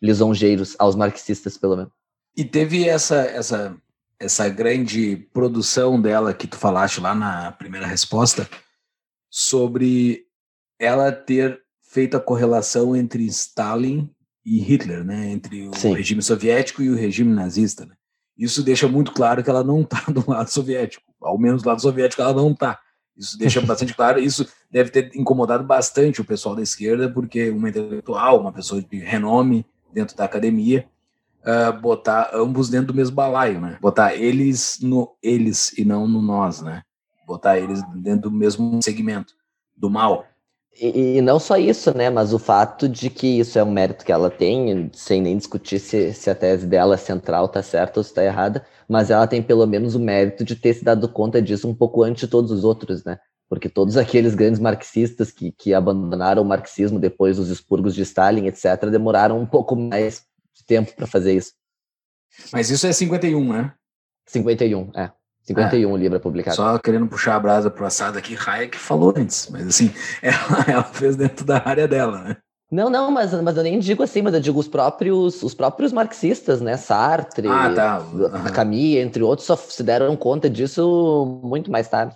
lisonjeiros 0.00 0.76
aos 0.78 0.94
marxistas, 0.94 1.56
pelo 1.56 1.76
menos. 1.76 1.92
E 2.36 2.44
teve 2.44 2.86
essa, 2.86 3.22
essa, 3.22 3.74
essa 4.20 4.48
grande 4.48 5.16
produção 5.32 6.00
dela 6.00 6.34
que 6.34 6.46
tu 6.46 6.56
falaste 6.56 7.00
lá 7.00 7.14
na 7.14 7.52
primeira 7.52 7.86
resposta, 7.86 8.48
sobre 9.30 10.26
ela 10.78 11.12
ter 11.12 11.62
feito 11.82 12.16
a 12.16 12.20
correlação 12.20 12.96
entre 12.96 13.24
Stalin 13.26 14.10
e 14.44 14.58
Hitler, 14.58 15.04
né? 15.04 15.30
Entre 15.30 15.68
o 15.68 15.74
Sim. 15.74 15.94
regime 15.94 16.22
soviético 16.22 16.82
e 16.82 16.90
o 16.90 16.96
regime 16.96 17.32
nazista. 17.32 17.86
Né? 17.86 17.94
Isso 18.36 18.62
deixa 18.62 18.88
muito 18.88 19.12
claro 19.12 19.42
que 19.42 19.50
ela 19.50 19.64
não 19.64 19.82
está 19.82 20.00
do 20.10 20.24
lado 20.28 20.50
soviético. 20.50 21.04
Ao 21.20 21.38
menos 21.38 21.62
do 21.62 21.68
lado 21.68 21.80
soviético 21.80 22.22
ela 22.22 22.34
não 22.34 22.52
está. 22.52 22.80
Isso 23.16 23.36
deixa 23.36 23.60
bastante 23.60 23.94
claro. 23.94 24.20
Isso 24.20 24.46
deve 24.70 24.90
ter 24.90 25.10
incomodado 25.14 25.64
bastante 25.64 26.20
o 26.20 26.24
pessoal 26.24 26.54
da 26.54 26.62
esquerda, 26.62 27.10
porque 27.10 27.50
uma 27.50 27.68
intelectual, 27.68 28.40
uma 28.40 28.52
pessoa 28.52 28.80
de 28.80 28.98
renome 28.98 29.66
dentro 29.92 30.16
da 30.16 30.24
academia, 30.24 30.88
ah, 31.44 31.72
botar 31.72 32.30
ambos 32.34 32.68
dentro 32.68 32.88
do 32.88 32.94
mesmo 32.94 33.14
balaio, 33.14 33.60
né? 33.60 33.78
Botar 33.80 34.14
eles 34.14 34.78
no 34.82 35.16
eles 35.22 35.76
e 35.78 35.84
não 35.84 36.06
no 36.06 36.20
nós, 36.20 36.60
né? 36.60 36.82
Botar 37.26 37.58
eles 37.58 37.82
dentro 37.94 38.30
do 38.30 38.36
mesmo 38.36 38.80
segmento 38.82 39.34
do 39.76 39.88
mal. 39.88 40.24
E, 40.80 41.16
e 41.16 41.20
não 41.20 41.40
só 41.40 41.56
isso, 41.56 41.96
né? 41.96 42.10
Mas 42.10 42.32
o 42.32 42.38
fato 42.38 42.88
de 42.88 43.10
que 43.10 43.26
isso 43.38 43.58
é 43.58 43.64
um 43.64 43.70
mérito 43.70 44.04
que 44.04 44.12
ela 44.12 44.30
tem, 44.30 44.90
sem 44.92 45.20
nem 45.20 45.36
discutir 45.36 45.78
se, 45.78 46.12
se 46.12 46.30
a 46.30 46.34
tese 46.34 46.66
dela 46.66 46.96
central 46.96 47.48
tá 47.48 47.62
certa 47.62 48.00
ou 48.00 48.04
se 48.04 48.14
tá 48.14 48.22
errada, 48.24 48.64
mas 48.88 49.10
ela 49.10 49.26
tem 49.26 49.42
pelo 49.42 49.66
menos 49.66 49.94
o 49.94 50.00
mérito 50.00 50.44
de 50.44 50.54
ter 50.54 50.74
se 50.74 50.84
dado 50.84 51.08
conta 51.08 51.42
disso 51.42 51.68
um 51.68 51.74
pouco 51.74 52.02
antes 52.02 52.20
de 52.20 52.28
todos 52.28 52.50
os 52.50 52.64
outros, 52.64 53.04
né? 53.04 53.18
Porque 53.48 53.68
todos 53.68 53.96
aqueles 53.96 54.34
grandes 54.34 54.60
marxistas 54.60 55.30
que, 55.30 55.50
que 55.52 55.72
abandonaram 55.72 56.42
o 56.42 56.44
marxismo 56.44 56.98
depois 57.00 57.38
dos 57.38 57.48
expurgos 57.48 57.94
de 57.94 58.02
Stalin, 58.02 58.46
etc., 58.46 58.90
demoraram 58.90 59.40
um 59.40 59.46
pouco 59.46 59.74
mais 59.74 60.27
tempo 60.68 60.94
para 60.94 61.06
fazer 61.06 61.34
isso. 61.34 61.52
Mas 62.52 62.70
isso 62.70 62.86
é 62.86 62.92
51, 62.92 63.52
né? 63.52 63.72
51, 64.26 64.92
é. 64.94 65.10
51 65.42 65.90
o 65.90 65.96
livro 65.96 66.16
é 66.16 66.20
publicado. 66.20 66.56
Só 66.56 66.78
querendo 66.78 67.08
puxar 67.08 67.36
a 67.36 67.40
brasa 67.40 67.70
pro 67.70 67.86
assado 67.86 68.18
aqui, 68.18 68.36
Hayek 68.36 68.76
falou 68.76 69.14
antes, 69.16 69.48
mas 69.50 69.66
assim, 69.66 69.90
ela, 70.22 70.64
ela 70.68 70.84
fez 70.84 71.16
dentro 71.16 71.44
da 71.44 71.62
área 71.66 71.88
dela, 71.88 72.22
né? 72.22 72.36
Não, 72.70 72.90
não, 72.90 73.10
mas, 73.10 73.32
mas 73.32 73.56
eu 73.56 73.62
nem 73.62 73.78
digo 73.78 74.02
assim, 74.02 74.20
mas 74.20 74.34
eu 74.34 74.40
digo 74.40 74.60
os 74.60 74.68
próprios, 74.68 75.42
os 75.42 75.54
próprios 75.54 75.90
marxistas, 75.90 76.60
né? 76.60 76.76
Sartre, 76.76 77.48
Ah, 77.48 77.72
tá. 77.72 78.50
Camus, 78.52 78.96
entre 78.96 79.22
outros, 79.22 79.46
só 79.46 79.56
se 79.56 79.82
deram 79.82 80.14
conta 80.14 80.50
disso 80.50 81.40
muito 81.42 81.70
mais 81.70 81.88
tarde. 81.88 82.14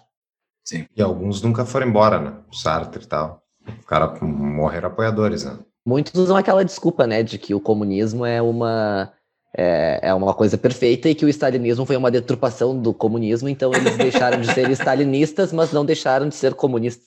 Sim. 0.62 0.86
E 0.94 1.00
alguns 1.00 1.40
nunca 1.40 1.64
foram 1.64 1.86
embora, 1.86 2.20
né? 2.20 2.34
Sartre 2.52 3.02
e 3.02 3.06
tal. 3.06 3.42
O 3.66 3.86
cara 3.86 4.14
morreram 4.20 4.88
apoiadores, 4.90 5.44
né? 5.44 5.58
Muitos 5.84 6.14
usam 6.14 6.36
aquela 6.36 6.64
desculpa, 6.64 7.06
né, 7.06 7.22
de 7.22 7.38
que 7.38 7.54
o 7.54 7.60
comunismo 7.60 8.24
é 8.24 8.40
uma 8.40 9.12
é, 9.56 9.98
é 10.02 10.14
uma 10.14 10.32
coisa 10.32 10.56
perfeita 10.56 11.08
e 11.08 11.14
que 11.14 11.24
o 11.24 11.28
stalinismo 11.28 11.84
foi 11.84 11.96
uma 11.96 12.10
deturpação 12.10 12.80
do 12.80 12.94
comunismo, 12.94 13.48
então 13.48 13.70
eles 13.74 13.96
deixaram 13.98 14.40
de 14.40 14.52
ser 14.52 14.70
stalinistas, 14.72 15.52
mas 15.52 15.72
não 15.72 15.84
deixaram 15.84 16.28
de 16.28 16.34
ser 16.34 16.54
comunistas. 16.54 17.06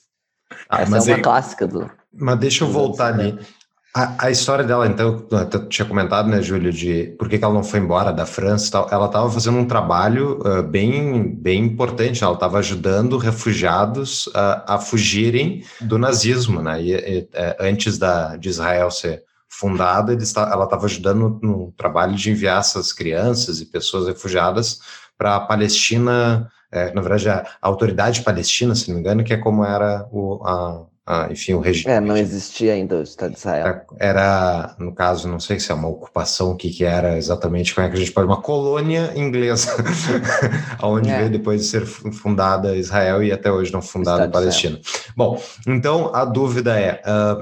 Ah, 0.68 0.82
Essa 0.82 0.96
é 0.96 1.00
uma 1.00 1.16
aí- 1.16 1.22
clássica 1.22 1.66
do. 1.66 1.90
Mas 2.12 2.38
deixa 2.38 2.64
eu 2.64 2.68
voltar 2.68 3.12
ali. 3.14 3.36
A, 3.96 4.26
a 4.26 4.30
história 4.30 4.62
dela, 4.62 4.86
então, 4.86 5.26
até 5.32 5.58
tinha 5.58 5.88
comentado, 5.88 6.28
né, 6.28 6.42
Júlio, 6.42 6.70
de 6.70 7.16
por 7.18 7.30
que, 7.30 7.38
que 7.38 7.44
ela 7.44 7.54
não 7.54 7.64
foi 7.64 7.80
embora 7.80 8.12
da 8.12 8.26
França 8.26 8.68
e 8.68 8.70
tal. 8.70 8.86
Ela 8.92 9.06
estava 9.06 9.30
fazendo 9.30 9.56
um 9.56 9.64
trabalho 9.64 10.38
ah, 10.44 10.60
bem, 10.60 11.34
bem 11.34 11.64
importante. 11.64 12.22
Ela 12.22 12.34
estava 12.34 12.58
ajudando 12.58 13.16
refugiados 13.16 14.28
a, 14.34 14.74
a 14.74 14.78
fugirem 14.78 15.64
do 15.80 15.96
nazismo, 15.96 16.60
né? 16.60 16.82
E, 16.82 16.92
e, 16.92 17.28
eh, 17.32 17.56
antes 17.58 17.96
da, 17.96 18.36
de 18.36 18.50
Israel 18.50 18.90
ser 18.90 19.24
fundada, 19.48 20.12
ela 20.12 20.64
estava 20.64 20.84
ajudando 20.84 21.40
no, 21.42 21.72
trabalho 21.74 22.14
de 22.16 22.30
enviar 22.30 22.60
essas 22.60 22.92
crianças 22.92 23.62
e 23.62 23.64
pessoas 23.64 24.06
refugiadas 24.08 24.78
para 25.16 25.36
a 25.36 25.40
Palestina, 25.40 26.52
eh, 26.70 26.92
na 26.92 27.00
verdade, 27.00 27.30
a, 27.30 27.46
a 27.62 27.66
autoridade 27.66 28.20
palestina, 28.20 28.74
se 28.74 28.88
não 28.88 28.96
me 28.96 29.00
engano, 29.00 29.24
que 29.24 29.32
é 29.32 29.38
como 29.38 29.64
era 29.64 30.06
o, 30.12 30.46
a, 30.46 30.84
a, 31.06 31.28
enfim, 31.30 31.54
o 31.54 31.60
regime. 31.60 31.92
É, 31.94 32.00
não 32.00 32.16
existia 32.16 32.72
ainda 32.72 32.96
o 32.96 33.02
Estado 33.02 33.32
de 33.32 33.38
Israel. 33.38 33.66
Era, 33.66 33.86
era, 34.00 34.76
no 34.78 34.92
caso, 34.92 35.28
não 35.28 35.38
sei 35.38 35.60
se 35.60 35.70
é 35.70 35.74
uma 35.74 35.88
ocupação, 35.88 36.50
o 36.50 36.56
que, 36.56 36.68
que 36.70 36.84
era 36.84 37.16
exatamente, 37.16 37.74
como 37.74 37.86
é 37.86 37.90
que 37.90 37.96
a 37.96 37.98
gente 38.00 38.12
pode. 38.12 38.26
Uma 38.26 38.42
colônia 38.42 39.12
inglesa, 39.14 39.70
onde 40.82 41.08
É. 41.10 41.18
veio 41.18 41.30
depois 41.30 41.60
de 41.62 41.66
ser 41.68 41.86
fu- 41.86 42.10
fundada 42.12 42.74
Israel 42.76 43.22
e 43.22 43.32
até 43.32 43.50
hoje 43.50 43.72
não 43.72 43.80
fundada 43.82 44.24
a 44.24 44.28
Palestina. 44.28 44.80
Bom, 45.16 45.40
então 45.66 46.14
a 46.14 46.24
dúvida 46.24 46.78
é. 46.78 47.00
ah, 47.04 47.38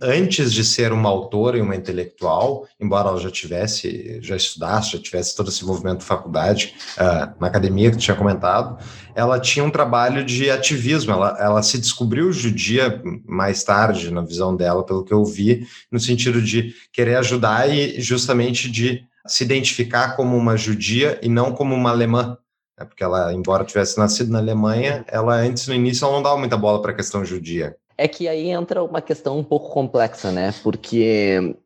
Antes 0.00 0.52
de 0.52 0.62
ser 0.62 0.92
uma 0.92 1.08
autora 1.08 1.56
e 1.56 1.62
uma 1.62 1.74
intelectual, 1.74 2.68
embora 2.78 3.08
ela 3.08 3.18
já 3.18 3.30
tivesse, 3.30 4.18
já 4.20 4.36
estudasse, 4.36 4.92
já 4.92 4.98
tivesse 4.98 5.34
todo 5.34 5.48
esse 5.48 5.62
envolvimento 5.62 6.00
de 6.00 6.04
faculdade, 6.04 6.74
ah, 6.98 7.32
na 7.40 7.46
academia 7.46 7.90
que 7.90 7.96
tinha 7.96 8.14
comentado, 8.14 8.78
ela 9.14 9.40
tinha 9.40 9.64
um 9.64 9.70
trabalho 9.70 10.22
de 10.22 10.50
ativismo. 10.50 11.12
Ela, 11.12 11.38
ela 11.40 11.62
se 11.62 11.78
descobriu 11.78 12.30
judia 12.30 13.02
mais 13.24 13.64
tarde, 13.64 14.10
na 14.10 14.20
visão 14.20 14.54
dela, 14.54 14.84
pelo 14.84 15.02
que 15.02 15.14
eu 15.14 15.24
vi, 15.24 15.66
no 15.90 15.98
sentido 15.98 16.42
de 16.42 16.74
querer 16.92 17.16
ajudar 17.16 17.66
e 17.70 17.98
justamente 17.98 18.70
de 18.70 19.02
se 19.26 19.44
identificar 19.44 20.14
como 20.14 20.36
uma 20.36 20.58
judia 20.58 21.18
e 21.22 21.28
não 21.28 21.52
como 21.52 21.74
uma 21.74 21.90
alemã. 21.90 22.36
né? 22.78 22.84
Porque 22.84 23.02
ela, 23.02 23.32
embora 23.32 23.64
tivesse 23.64 23.96
nascido 23.98 24.30
na 24.30 24.40
Alemanha, 24.40 25.06
ela 25.08 25.36
antes, 25.36 25.66
no 25.66 25.74
início, 25.74 26.04
ela 26.04 26.14
não 26.14 26.22
dava 26.22 26.36
muita 26.36 26.56
bola 26.58 26.82
para 26.82 26.92
a 26.92 26.94
questão 26.94 27.24
judia. 27.24 27.74
É 27.98 28.06
que 28.06 28.28
aí 28.28 28.50
entra 28.50 28.82
uma 28.82 29.00
questão 29.00 29.38
um 29.38 29.44
pouco 29.44 29.70
complexa, 29.70 30.30
né? 30.30 30.54
Porque 30.62 31.56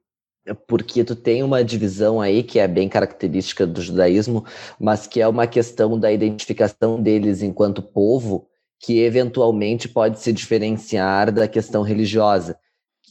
porque 0.66 1.04
tu 1.04 1.14
tem 1.14 1.42
uma 1.42 1.62
divisão 1.62 2.20
aí 2.20 2.42
que 2.42 2.58
é 2.58 2.66
bem 2.66 2.88
característica 2.88 3.66
do 3.66 3.80
judaísmo, 3.82 4.44
mas 4.78 5.06
que 5.06 5.20
é 5.20 5.28
uma 5.28 5.46
questão 5.46 5.98
da 5.98 6.10
identificação 6.10 7.00
deles 7.00 7.42
enquanto 7.42 7.82
povo, 7.82 8.48
que 8.80 9.00
eventualmente 9.00 9.88
pode 9.88 10.18
se 10.18 10.32
diferenciar 10.32 11.30
da 11.30 11.46
questão 11.46 11.82
religiosa. 11.82 12.58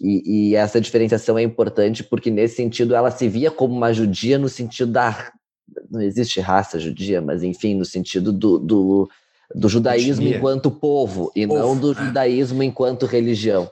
E, 0.01 0.49
e 0.49 0.55
essa 0.55 0.81
diferenciação 0.81 1.37
é 1.37 1.43
importante 1.43 2.03
porque 2.03 2.31
nesse 2.31 2.55
sentido 2.55 2.95
ela 2.95 3.11
se 3.11 3.27
via 3.27 3.51
como 3.51 3.75
uma 3.75 3.93
judia 3.93 4.39
no 4.39 4.49
sentido 4.49 4.91
da 4.93 5.31
não 5.89 6.01
existe 6.01 6.39
raça 6.39 6.79
judia, 6.79 7.21
mas 7.21 7.43
enfim, 7.43 7.75
no 7.75 7.85
sentido 7.85 8.33
do, 8.33 8.57
do, 8.57 9.09
do 9.53 9.67
judaísmo 9.67 10.23
Etnia. 10.23 10.37
enquanto 10.37 10.71
povo 10.71 11.31
e 11.35 11.47
Povo, 11.47 11.59
não 11.59 11.77
do 11.77 11.93
né? 11.93 12.05
judaísmo 12.05 12.63
enquanto 12.63 13.05
religião. 13.05 13.71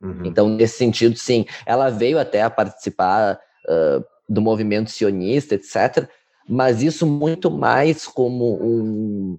Uhum. 0.00 0.26
Então, 0.26 0.48
nesse 0.48 0.78
sentido, 0.78 1.16
sim, 1.16 1.46
ela 1.64 1.90
veio 1.90 2.18
até 2.18 2.42
a 2.42 2.50
participar 2.50 3.40
ah, 3.68 4.02
do 4.28 4.40
movimento 4.40 4.90
sionista, 4.90 5.54
etc., 5.54 6.08
mas 6.48 6.80
isso 6.80 7.06
muito 7.06 7.50
mais 7.50 8.06
como 8.06 8.54
um, 8.62 9.38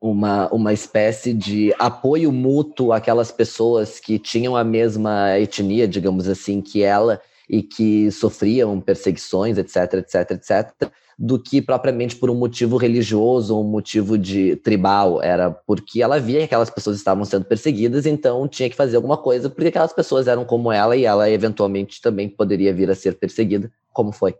uma, 0.00 0.48
uma 0.52 0.72
espécie 0.72 1.32
de 1.32 1.74
apoio 1.78 2.30
mútuo 2.30 2.92
àquelas 2.92 3.32
pessoas 3.32 3.98
que 3.98 4.18
tinham 4.18 4.54
a 4.54 4.62
mesma 4.62 5.38
etnia, 5.38 5.88
digamos 5.88 6.28
assim, 6.28 6.60
que 6.60 6.82
ela 6.82 7.20
e 7.48 7.62
que 7.62 8.10
sofriam 8.10 8.78
perseguições, 8.80 9.56
etc, 9.56 9.94
etc, 9.94 10.30
etc, 10.32 10.92
do 11.22 11.38
que 11.38 11.60
propriamente 11.60 12.16
por 12.16 12.30
um 12.30 12.34
motivo 12.34 12.78
religioso 12.78 13.54
ou 13.54 13.62
um 13.62 13.68
motivo 13.68 14.16
de 14.16 14.56
tribal. 14.56 15.22
Era 15.22 15.50
porque 15.50 16.02
ela 16.02 16.18
via 16.18 16.38
que 16.38 16.44
aquelas 16.44 16.70
pessoas 16.70 16.96
estavam 16.96 17.26
sendo 17.26 17.44
perseguidas, 17.44 18.06
então 18.06 18.48
tinha 18.48 18.70
que 18.70 18.76
fazer 18.76 18.96
alguma 18.96 19.18
coisa, 19.18 19.50
porque 19.50 19.68
aquelas 19.68 19.92
pessoas 19.92 20.26
eram 20.26 20.46
como 20.46 20.72
ela 20.72 20.96
e 20.96 21.04
ela 21.04 21.28
eventualmente 21.28 22.00
também 22.00 22.26
poderia 22.26 22.72
vir 22.72 22.90
a 22.90 22.94
ser 22.94 23.18
perseguida, 23.18 23.70
como 23.92 24.12
foi. 24.12 24.34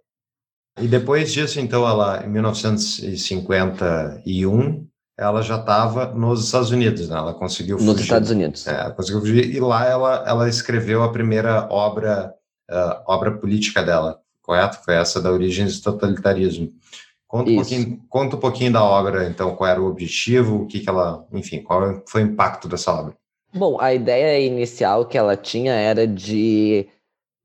E 0.81 0.89
depois 0.89 1.31
disso, 1.31 1.61
então, 1.61 1.87
ela, 1.87 2.25
em 2.25 2.31
1951, 2.31 4.87
ela 5.19 5.43
já 5.43 5.57
estava 5.57 6.15
nos 6.15 6.47
Estados 6.47 6.71
Unidos, 6.71 7.11
né? 7.11 7.19
Ela 7.19 7.35
conseguiu 7.35 7.77
fugir. 7.77 7.93
Nos 7.93 8.01
Estados 8.01 8.31
Unidos. 8.31 8.67
É, 8.67 8.89
conseguiu 8.93 9.21
fugir 9.21 9.55
e 9.55 9.61
lá 9.61 9.85
ela, 9.85 10.25
ela 10.27 10.49
escreveu 10.49 11.03
a 11.03 11.13
primeira 11.13 11.69
obra, 11.71 12.33
ah, 12.71 13.05
obra 13.07 13.37
política 13.37 13.83
dela, 13.83 14.19
correto? 14.51 14.81
Foi 14.85 14.95
essa 14.95 15.23
da 15.23 15.31
Origens 15.31 15.79
do 15.79 15.93
Totalitarismo. 15.93 16.73
Conta 17.29 17.49
um, 17.49 17.55
pouquinho, 17.55 18.01
conta 18.09 18.37
um 18.37 18.41
pouquinho 18.41 18.73
da 18.73 18.83
obra, 18.83 19.29
então, 19.29 19.55
qual 19.55 19.71
era 19.71 19.81
o 19.81 19.87
objetivo, 19.87 20.63
o 20.63 20.67
que, 20.67 20.81
que 20.81 20.89
ela, 20.89 21.25
enfim, 21.33 21.63
qual 21.63 22.03
foi 22.09 22.25
o 22.25 22.27
impacto 22.27 22.67
dessa 22.67 22.93
obra? 22.93 23.15
Bom, 23.55 23.81
a 23.81 23.95
ideia 23.95 24.45
inicial 24.45 25.07
que 25.07 25.17
ela 25.17 25.37
tinha 25.37 25.73
era 25.73 26.05
de 26.09 26.89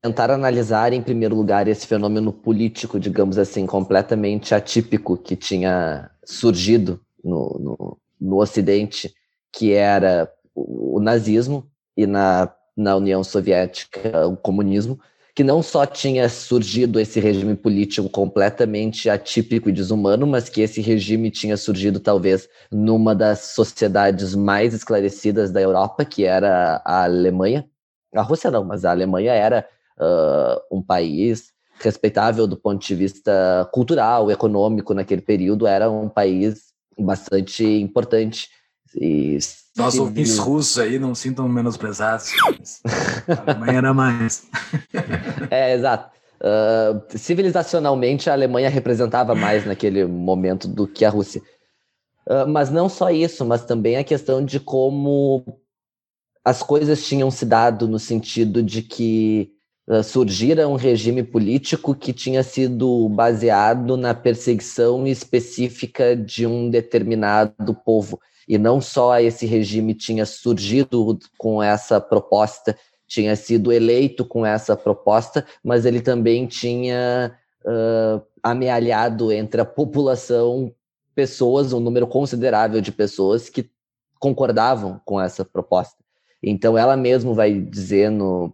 tentar 0.01 0.31
analisar, 0.31 0.91
em 0.91 1.03
primeiro 1.03 1.35
lugar, 1.35 1.67
esse 1.67 1.85
fenômeno 1.85 2.33
político, 2.33 2.99
digamos 2.99 3.37
assim, 3.37 3.67
completamente 3.67 4.55
atípico 4.55 5.15
que 5.15 5.35
tinha 5.35 6.09
surgido 6.23 6.99
no, 7.23 7.59
no, 7.59 7.97
no 8.19 8.41
Ocidente, 8.41 9.13
que 9.53 9.73
era 9.73 10.31
o, 10.55 10.97
o 10.97 10.99
nazismo 10.99 11.69
e 11.95 12.07
na, 12.07 12.51
na 12.75 12.95
União 12.95 13.23
Soviética 13.23 14.27
o 14.27 14.35
comunismo, 14.35 14.99
que 15.35 15.43
não 15.43 15.61
só 15.61 15.85
tinha 15.85 16.29
surgido 16.29 16.97
esse 16.97 17.19
regime 17.19 17.55
político 17.55 18.09
completamente 18.09 19.09
atípico 19.09 19.67
e 19.67 19.73
desumano, 19.73 20.25
mas 20.25 20.47
que 20.47 20.61
esse 20.61 20.79
regime 20.79 21.29
tinha 21.29 21.57
surgido 21.57 21.99
talvez 21.99 22.47
numa 22.71 23.13
das 23.13 23.39
sociedades 23.53 24.33
mais 24.33 24.73
esclarecidas 24.73 25.51
da 25.51 25.61
Europa, 25.61 26.05
que 26.05 26.23
era 26.23 26.81
a 26.85 27.03
Alemanha. 27.03 27.67
A 28.15 28.21
Rússia 28.21 28.49
não, 28.49 28.63
mas 28.63 28.85
a 28.85 28.91
Alemanha 28.91 29.33
era 29.33 29.67
ah, 29.99 30.61
um 30.71 30.81
país 30.81 31.51
respeitável 31.81 32.47
do 32.47 32.55
ponto 32.55 32.85
de 32.85 32.95
vista 32.95 33.69
cultural, 33.73 34.31
econômico 34.31 34.93
naquele 34.93 35.21
período, 35.21 35.67
era 35.67 35.91
um 35.91 36.07
país 36.07 36.73
bastante 36.97 37.65
importante 37.65 38.49
E 38.95 39.37
Nossos 39.77 39.99
ouvintes 39.99 40.37
russos 40.37 40.79
aí 40.79 40.97
não 40.97 41.13
sintam 41.13 41.49
menosprezados. 41.49 42.31
A 43.27 43.41
Alemanha 43.51 43.77
era 43.79 43.93
mais. 43.93 44.47
É, 45.49 45.73
exato. 45.73 46.15
Ah, 46.41 47.01
civilizacionalmente, 47.09 48.29
a 48.29 48.33
Alemanha 48.33 48.69
representava 48.69 49.33
mais 49.35 49.65
naquele 49.65 50.05
momento 50.05 50.67
do 50.67 50.87
que 50.87 51.03
a 51.03 51.09
Rússia. 51.09 51.41
Ah, 52.27 52.45
mas 52.45 52.69
não 52.69 52.87
só 52.87 53.09
isso, 53.09 53.45
mas 53.45 53.65
também 53.65 53.97
a 53.97 54.03
questão 54.03 54.43
de 54.43 54.59
como 54.59 55.59
as 56.43 56.61
coisas 56.61 57.05
tinham 57.05 57.31
se 57.31 57.45
dado 57.45 57.87
no 57.87 57.97
sentido 57.97 58.61
de 58.61 58.81
que 58.81 59.51
ah, 59.89 60.03
surgira 60.03 60.67
um 60.67 60.75
regime 60.75 61.23
político 61.23 61.95
que 61.95 62.13
tinha 62.13 62.43
sido 62.43 63.09
baseado 63.09 63.97
na 63.97 64.13
perseguição 64.13 65.07
específica 65.07 66.15
de 66.15 66.45
um 66.45 66.69
determinado 66.69 67.73
povo. 67.73 68.19
E 68.47 68.57
não 68.57 68.79
só 68.79 69.19
esse 69.19 69.45
regime 69.45 69.93
tinha 69.93 70.25
surgido 70.25 71.17
com 71.37 71.61
essa 71.61 71.99
proposta 71.99 72.77
tinha 73.07 73.35
sido 73.35 73.71
eleito 73.71 74.25
com 74.25 74.45
essa 74.45 74.75
proposta, 74.75 75.45
mas 75.63 75.85
ele 75.85 76.01
também 76.01 76.47
tinha 76.47 77.37
uh, 77.63 78.25
amealhado 78.41 79.31
entre 79.31 79.61
a 79.61 79.65
população 79.65 80.73
pessoas, 81.13 81.71
um 81.71 81.79
número 81.79 82.07
considerável 82.07 82.81
de 82.81 82.91
pessoas 82.91 83.49
que 83.49 83.69
concordavam 84.19 84.99
com 85.05 85.21
essa 85.21 85.45
proposta. 85.45 86.03
Então 86.41 86.77
ela 86.77 86.97
mesma 86.97 87.33
vai 87.33 87.53
dizer 87.53 88.09
no, 88.09 88.53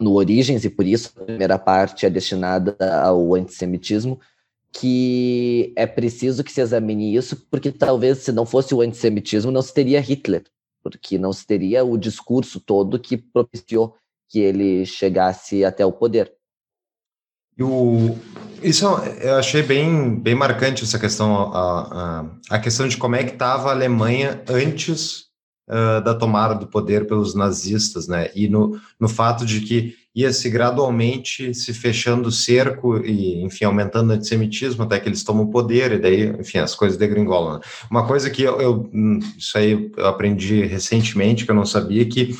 no 0.00 0.14
Origens, 0.14 0.64
e 0.64 0.70
por 0.70 0.86
isso 0.86 1.12
a 1.16 1.24
primeira 1.24 1.58
parte 1.58 2.06
é 2.06 2.10
destinada 2.10 2.76
ao 3.02 3.34
antissemitismo, 3.34 4.18
que 4.74 5.72
é 5.76 5.86
preciso 5.86 6.42
que 6.42 6.52
se 6.52 6.60
examine 6.60 7.14
isso, 7.14 7.36
porque 7.50 7.70
talvez 7.70 8.18
se 8.18 8.32
não 8.32 8.44
fosse 8.44 8.74
o 8.74 8.80
antissemitismo, 8.80 9.52
não 9.52 9.62
se 9.62 9.72
teria 9.72 10.00
Hitler 10.00 10.44
porque 10.84 11.16
não 11.16 11.32
se 11.32 11.46
teria 11.46 11.82
o 11.82 11.96
discurso 11.96 12.60
todo 12.60 13.00
que 13.00 13.16
propiciou 13.16 13.96
que 14.28 14.38
ele 14.38 14.84
chegasse 14.84 15.64
até 15.64 15.84
o 15.84 15.92
poder. 15.92 16.30
O, 17.58 18.16
isso 18.62 18.84
eu 19.22 19.36
achei 19.36 19.62
bem, 19.62 20.16
bem 20.16 20.34
marcante 20.34 20.84
essa 20.84 20.98
questão, 20.98 21.52
a, 21.54 22.20
a, 22.50 22.56
a 22.56 22.58
questão 22.58 22.86
de 22.86 22.98
como 22.98 23.16
é 23.16 23.24
que 23.24 23.32
estava 23.32 23.68
a 23.68 23.72
Alemanha 23.72 24.42
antes 24.48 25.28
uh, 25.68 26.02
da 26.04 26.14
tomada 26.14 26.54
do 26.54 26.66
poder 26.66 27.06
pelos 27.06 27.34
nazistas, 27.34 28.06
né? 28.06 28.30
E 28.34 28.48
no, 28.48 28.78
no 29.00 29.08
fato 29.08 29.46
de 29.46 29.60
que 29.60 29.96
ia 30.14 30.32
se 30.32 30.48
gradualmente 30.48 31.52
se 31.52 31.74
fechando 31.74 32.28
o 32.28 32.32
cerco 32.32 32.98
e, 32.98 33.42
enfim, 33.42 33.64
aumentando 33.64 34.10
o 34.10 34.12
antissemitismo 34.12 34.84
até 34.84 35.00
que 35.00 35.08
eles 35.08 35.24
tomam 35.24 35.44
o 35.44 35.50
poder 35.50 35.92
e 35.92 35.98
daí, 35.98 36.28
enfim, 36.38 36.58
as 36.58 36.74
coisas 36.74 36.96
degringolam. 36.96 37.54
Né? 37.54 37.60
Uma 37.90 38.06
coisa 38.06 38.30
que 38.30 38.42
eu, 38.42 38.60
eu, 38.60 38.90
isso 39.36 39.58
aí 39.58 39.90
eu 39.96 40.06
aprendi 40.06 40.64
recentemente, 40.64 41.44
que 41.44 41.50
eu 41.50 41.54
não 41.54 41.66
sabia, 41.66 42.06
que 42.06 42.36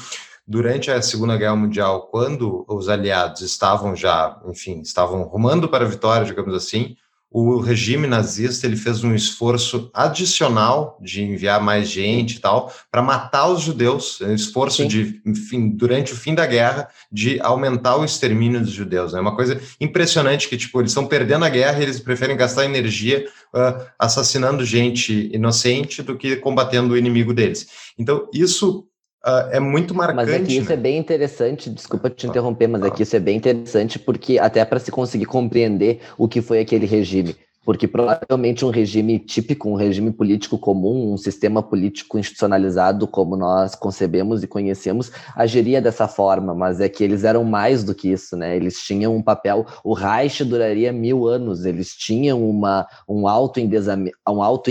durante 0.47 0.91
a 0.91 1.03
Segunda 1.03 1.37
Guerra 1.37 1.57
Mundial, 1.57 2.09
quando 2.11 2.65
os 2.69 2.89
aliados 2.89 3.41
estavam 3.41 3.97
já, 3.97 4.41
enfim, 4.47 4.81
estavam 4.81 5.23
rumando 5.23 5.69
para 5.69 5.85
a 5.85 5.89
vitória, 5.89 6.27
digamos 6.27 6.55
assim, 6.55 6.97
o 7.37 7.59
regime 7.59 8.07
nazista 8.07 8.65
ele 8.65 8.77
fez 8.77 9.03
um 9.03 9.13
esforço 9.13 9.91
adicional 9.93 10.97
de 11.03 11.21
enviar 11.21 11.61
mais 11.61 11.89
gente 11.89 12.37
e 12.37 12.39
tal 12.39 12.73
para 12.93 13.03
matar 13.03 13.49
os 13.49 13.61
judeus, 13.61 14.21
um 14.21 14.33
esforço 14.33 14.83
Sim. 14.83 14.87
de, 14.89 15.21
enfim, 15.27 15.69
durante 15.69 16.13
o 16.13 16.17
fim 16.17 16.33
da 16.33 16.47
guerra 16.47 16.89
de 17.11 17.41
aumentar 17.41 17.97
o 17.97 18.05
extermínio 18.05 18.61
dos 18.61 18.71
judeus. 18.71 19.13
É 19.13 19.17
né? 19.17 19.21
uma 19.21 19.35
coisa 19.35 19.61
impressionante 19.81 20.49
que 20.49 20.57
tipo 20.57 20.81
eles 20.81 20.93
estão 20.93 21.09
perdendo 21.09 21.45
a 21.45 21.49
guerra 21.49 21.81
e 21.81 21.83
eles 21.83 21.99
preferem 21.99 22.37
gastar 22.37 22.67
energia 22.67 23.27
uh, 23.53 23.85
assassinando 23.99 24.65
gente 24.65 25.29
inocente 25.35 26.05
do 26.05 26.17
que 26.17 26.37
combatendo 26.37 26.95
o 26.95 26.97
inimigo 26.97 27.35
deles. 27.35 27.67
Então 27.99 28.29
isso 28.33 28.87
Uh, 29.27 29.49
é 29.53 29.59
muito 29.59 29.95
marcante. 29.95 30.17
Mas 30.17 30.43
aqui 30.43 30.59
isso 30.59 30.69
né? 30.69 30.75
é 30.75 30.77
bem 30.77 30.99
interessante, 30.99 31.71
desculpa 31.71 32.11
te 32.11 32.27
interromper, 32.27 32.67
mas 32.69 32.83
aqui 32.83 33.05
isso 33.05 33.17
é 33.17 33.19
bem 33.19 33.39
interessante 33.39 33.99
porque 33.99 34.39
até 34.39 34.63
para 34.67 34.79
se 34.79 34.91
conseguir 34.91 35.25
compreender 35.25 36.01
o 36.19 36.29
que 36.29 36.43
foi 36.43 36.61
aquele 36.61 36.85
regime. 36.85 37.35
Porque 37.65 37.89
provavelmente 37.89 38.65
um 38.65 38.71
regime 38.71 39.19
típico, 39.19 39.69
um 39.69 39.75
regime 39.75 40.13
político 40.13 40.59
comum, 40.59 41.13
um 41.13 41.17
sistema 41.17 41.63
político 41.63 42.19
institucionalizado 42.19 43.07
como 43.07 43.37
nós 43.37 43.75
concebemos 43.75 44.43
e 44.43 44.47
conhecemos, 44.47 45.11
agiria 45.35 45.81
dessa 45.81 46.07
forma, 46.07 46.55
mas 46.55 46.81
é 46.81 46.89
que 46.89 47.03
eles 47.03 47.25
eram 47.25 47.45
mais 47.45 47.83
do 47.83 47.95
que 47.95 48.11
isso, 48.11 48.37
né? 48.37 48.55
Eles 48.57 48.79
tinham 48.83 49.17
um 49.17 49.23
papel, 49.23 49.67
o 49.83 49.95
Reich 49.95 50.45
duraria 50.45 50.93
mil 50.93 51.27
anos, 51.27 51.65
eles 51.65 51.95
tinham 51.95 52.49
uma, 52.49 52.87
um 53.09 53.27
autoendeusamento 53.27 54.15
um 54.29 54.43
auto 54.43 54.71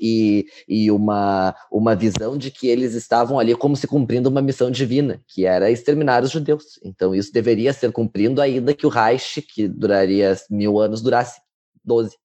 e, 0.00 0.46
e 0.68 0.90
uma, 0.90 1.54
uma 1.70 1.94
visão 1.94 2.36
de 2.36 2.50
que 2.50 2.66
eles 2.66 2.94
estavam 2.94 3.38
ali 3.38 3.54
como 3.54 3.76
se 3.76 3.86
cumprindo 3.86 4.28
uma 4.28 4.42
missão 4.42 4.70
divina, 4.70 5.20
que 5.26 5.44
era 5.44 5.70
exterminar 5.70 6.22
os 6.22 6.30
judeus. 6.30 6.78
Então 6.84 7.14
isso 7.14 7.32
deveria 7.32 7.72
ser 7.72 7.92
cumprido 7.92 8.40
ainda 8.40 8.74
que 8.74 8.86
o 8.86 8.90
Reich, 8.90 9.42
que 9.42 9.68
duraria 9.68 10.36
mil 10.50 10.78
anos, 10.78 11.02
durasse 11.02 11.45
12. 11.86 12.16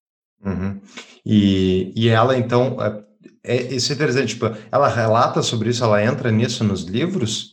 Uhum. 0.44 0.82
E, 1.26 1.94
e 1.96 2.10
ela, 2.10 2.38
então, 2.38 2.78
é, 3.44 3.74
isso 3.74 3.92
é 3.92 3.96
interessante, 3.96 4.30
tipo, 4.30 4.46
ela 4.72 4.88
relata 4.88 5.42
sobre 5.42 5.70
isso, 5.70 5.84
ela 5.84 6.04
entra 6.04 6.32
nisso 6.32 6.64
nos 6.64 6.84
livros? 6.84 7.52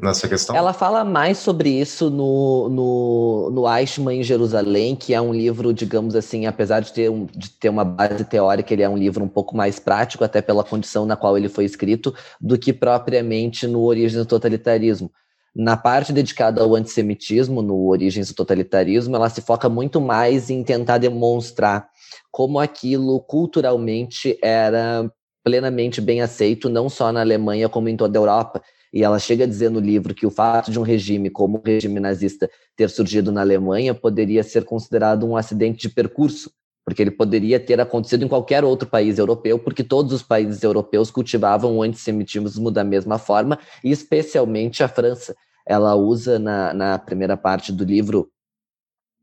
Nessa 0.00 0.28
questão? 0.28 0.56
Ela 0.56 0.72
fala 0.72 1.04
mais 1.04 1.38
sobre 1.38 1.70
isso 1.70 2.10
no, 2.10 2.68
no, 2.68 3.50
no 3.52 3.76
Eichmann 3.76 4.18
em 4.18 4.24
Jerusalém, 4.24 4.96
que 4.96 5.14
é 5.14 5.20
um 5.20 5.32
livro, 5.32 5.72
digamos 5.72 6.16
assim, 6.16 6.46
apesar 6.46 6.80
de 6.80 6.92
ter, 6.92 7.08
um, 7.08 7.26
de 7.26 7.48
ter 7.48 7.68
uma 7.68 7.84
base 7.84 8.24
teórica, 8.24 8.74
ele 8.74 8.82
é 8.82 8.88
um 8.88 8.96
livro 8.96 9.22
um 9.22 9.28
pouco 9.28 9.56
mais 9.56 9.78
prático, 9.78 10.24
até 10.24 10.42
pela 10.42 10.64
condição 10.64 11.06
na 11.06 11.14
qual 11.14 11.38
ele 11.38 11.48
foi 11.48 11.64
escrito, 11.64 12.12
do 12.40 12.58
que 12.58 12.72
propriamente 12.72 13.68
no 13.68 13.82
Origem 13.82 14.18
do 14.18 14.26
Totalitarismo. 14.26 15.12
Na 15.56 15.76
parte 15.76 16.12
dedicada 16.12 16.62
ao 16.62 16.74
antissemitismo, 16.74 17.62
no 17.62 17.86
Origens 17.86 18.28
do 18.28 18.34
Totalitarismo, 18.34 19.14
ela 19.14 19.30
se 19.30 19.40
foca 19.40 19.68
muito 19.68 20.00
mais 20.00 20.50
em 20.50 20.64
tentar 20.64 20.98
demonstrar 20.98 21.88
como 22.32 22.58
aquilo 22.58 23.20
culturalmente 23.20 24.36
era 24.42 25.08
plenamente 25.44 26.00
bem 26.00 26.22
aceito, 26.22 26.68
não 26.68 26.88
só 26.88 27.12
na 27.12 27.20
Alemanha, 27.20 27.68
como 27.68 27.88
em 27.88 27.96
toda 27.96 28.18
a 28.18 28.20
Europa. 28.20 28.62
E 28.92 29.04
ela 29.04 29.18
chega 29.20 29.44
a 29.44 29.46
dizer 29.46 29.70
no 29.70 29.78
livro 29.78 30.14
que 30.14 30.26
o 30.26 30.30
fato 30.30 30.72
de 30.72 30.78
um 30.80 30.82
regime 30.82 31.30
como 31.30 31.58
o 31.58 31.62
regime 31.64 32.00
nazista 32.00 32.50
ter 32.74 32.90
surgido 32.90 33.30
na 33.30 33.42
Alemanha 33.42 33.94
poderia 33.94 34.42
ser 34.42 34.64
considerado 34.64 35.24
um 35.24 35.36
acidente 35.36 35.86
de 35.86 35.94
percurso, 35.94 36.50
porque 36.84 37.02
ele 37.02 37.10
poderia 37.10 37.60
ter 37.60 37.80
acontecido 37.80 38.24
em 38.24 38.28
qualquer 38.28 38.64
outro 38.64 38.88
país 38.88 39.18
europeu, 39.18 39.58
porque 39.58 39.84
todos 39.84 40.12
os 40.12 40.22
países 40.22 40.62
europeus 40.62 41.10
cultivavam 41.10 41.76
o 41.76 41.82
antissemitismo 41.82 42.70
da 42.70 42.82
mesma 42.84 43.18
forma, 43.18 43.58
e 43.82 43.90
especialmente 43.90 44.82
a 44.82 44.88
França. 44.88 45.34
Ela 45.66 45.94
usa 45.94 46.38
na, 46.38 46.74
na 46.74 46.98
primeira 46.98 47.36
parte 47.36 47.72
do 47.72 47.84
livro 47.84 48.30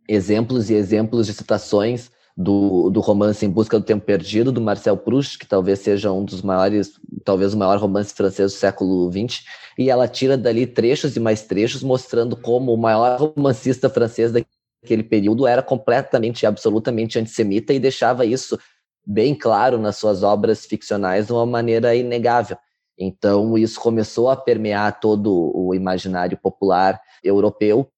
exemplos 0.07 0.69
e 0.69 0.73
exemplos 0.73 1.27
de 1.27 1.33
citações 1.33 2.11
do, 2.35 2.89
do 2.89 2.99
romance 2.99 3.45
Em 3.45 3.49
Busca 3.49 3.79
do 3.79 3.85
Tempo 3.85 4.05
Perdido, 4.05 4.51
do 4.51 4.61
Marcel 4.61 4.97
Proust, 4.97 5.37
que 5.37 5.45
talvez 5.45 5.79
seja 5.79 6.11
um 6.11 6.23
dos 6.23 6.41
maiores, 6.41 6.93
talvez 7.23 7.53
o 7.53 7.57
maior 7.57 7.77
romance 7.77 8.13
francês 8.13 8.53
do 8.53 8.57
século 8.57 9.11
XX, 9.11 9.43
e 9.77 9.89
ela 9.89 10.07
tira 10.07 10.37
dali 10.37 10.65
trechos 10.65 11.15
e 11.15 11.19
mais 11.19 11.43
trechos, 11.43 11.83
mostrando 11.83 12.35
como 12.35 12.73
o 12.73 12.77
maior 12.77 13.19
romancista 13.19 13.89
francês 13.89 14.31
daquele 14.31 15.03
período 15.03 15.45
era 15.45 15.61
completamente 15.61 16.45
absolutamente 16.45 17.19
antissemita 17.19 17.73
e 17.73 17.79
deixava 17.79 18.25
isso 18.25 18.57
bem 19.05 19.35
claro 19.35 19.77
nas 19.77 19.97
suas 19.97 20.23
obras 20.23 20.65
ficcionais 20.65 21.27
de 21.27 21.33
uma 21.33 21.45
maneira 21.45 21.95
inegável. 21.95 22.57
Então, 23.03 23.57
isso 23.57 23.79
começou 23.79 24.29
a 24.29 24.37
permear 24.37 24.99
todo 24.99 25.51
o 25.55 25.73
imaginário 25.73 26.37
popular 26.37 27.01
europeu 27.23 27.91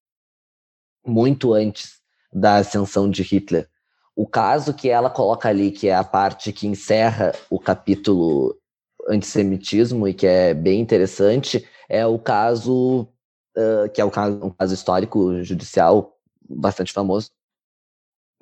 muito 1.05 1.53
antes 1.53 1.99
da 2.31 2.55
ascensão 2.55 3.09
de 3.09 3.21
Hitler. 3.21 3.67
O 4.15 4.25
caso 4.25 4.73
que 4.73 4.87
ela 4.87 5.09
coloca 5.09 5.49
ali, 5.49 5.71
que 5.71 5.89
é 5.89 5.95
a 5.95 6.05
parte 6.05 6.53
que 6.53 6.67
encerra 6.67 7.33
o 7.49 7.59
capítulo 7.59 8.57
antissemitismo 9.09 10.07
e 10.07 10.13
que 10.13 10.25
é 10.25 10.53
bem 10.53 10.79
interessante, 10.79 11.67
é 11.89 12.07
o 12.07 12.17
caso 12.17 13.01
uh, 13.57 13.89
que 13.93 13.99
é 13.99 14.05
o 14.05 14.11
caso, 14.11 14.39
um 14.41 14.51
caso 14.51 14.73
histórico 14.73 15.43
judicial 15.43 16.17
bastante 16.49 16.93
famoso, 16.93 17.29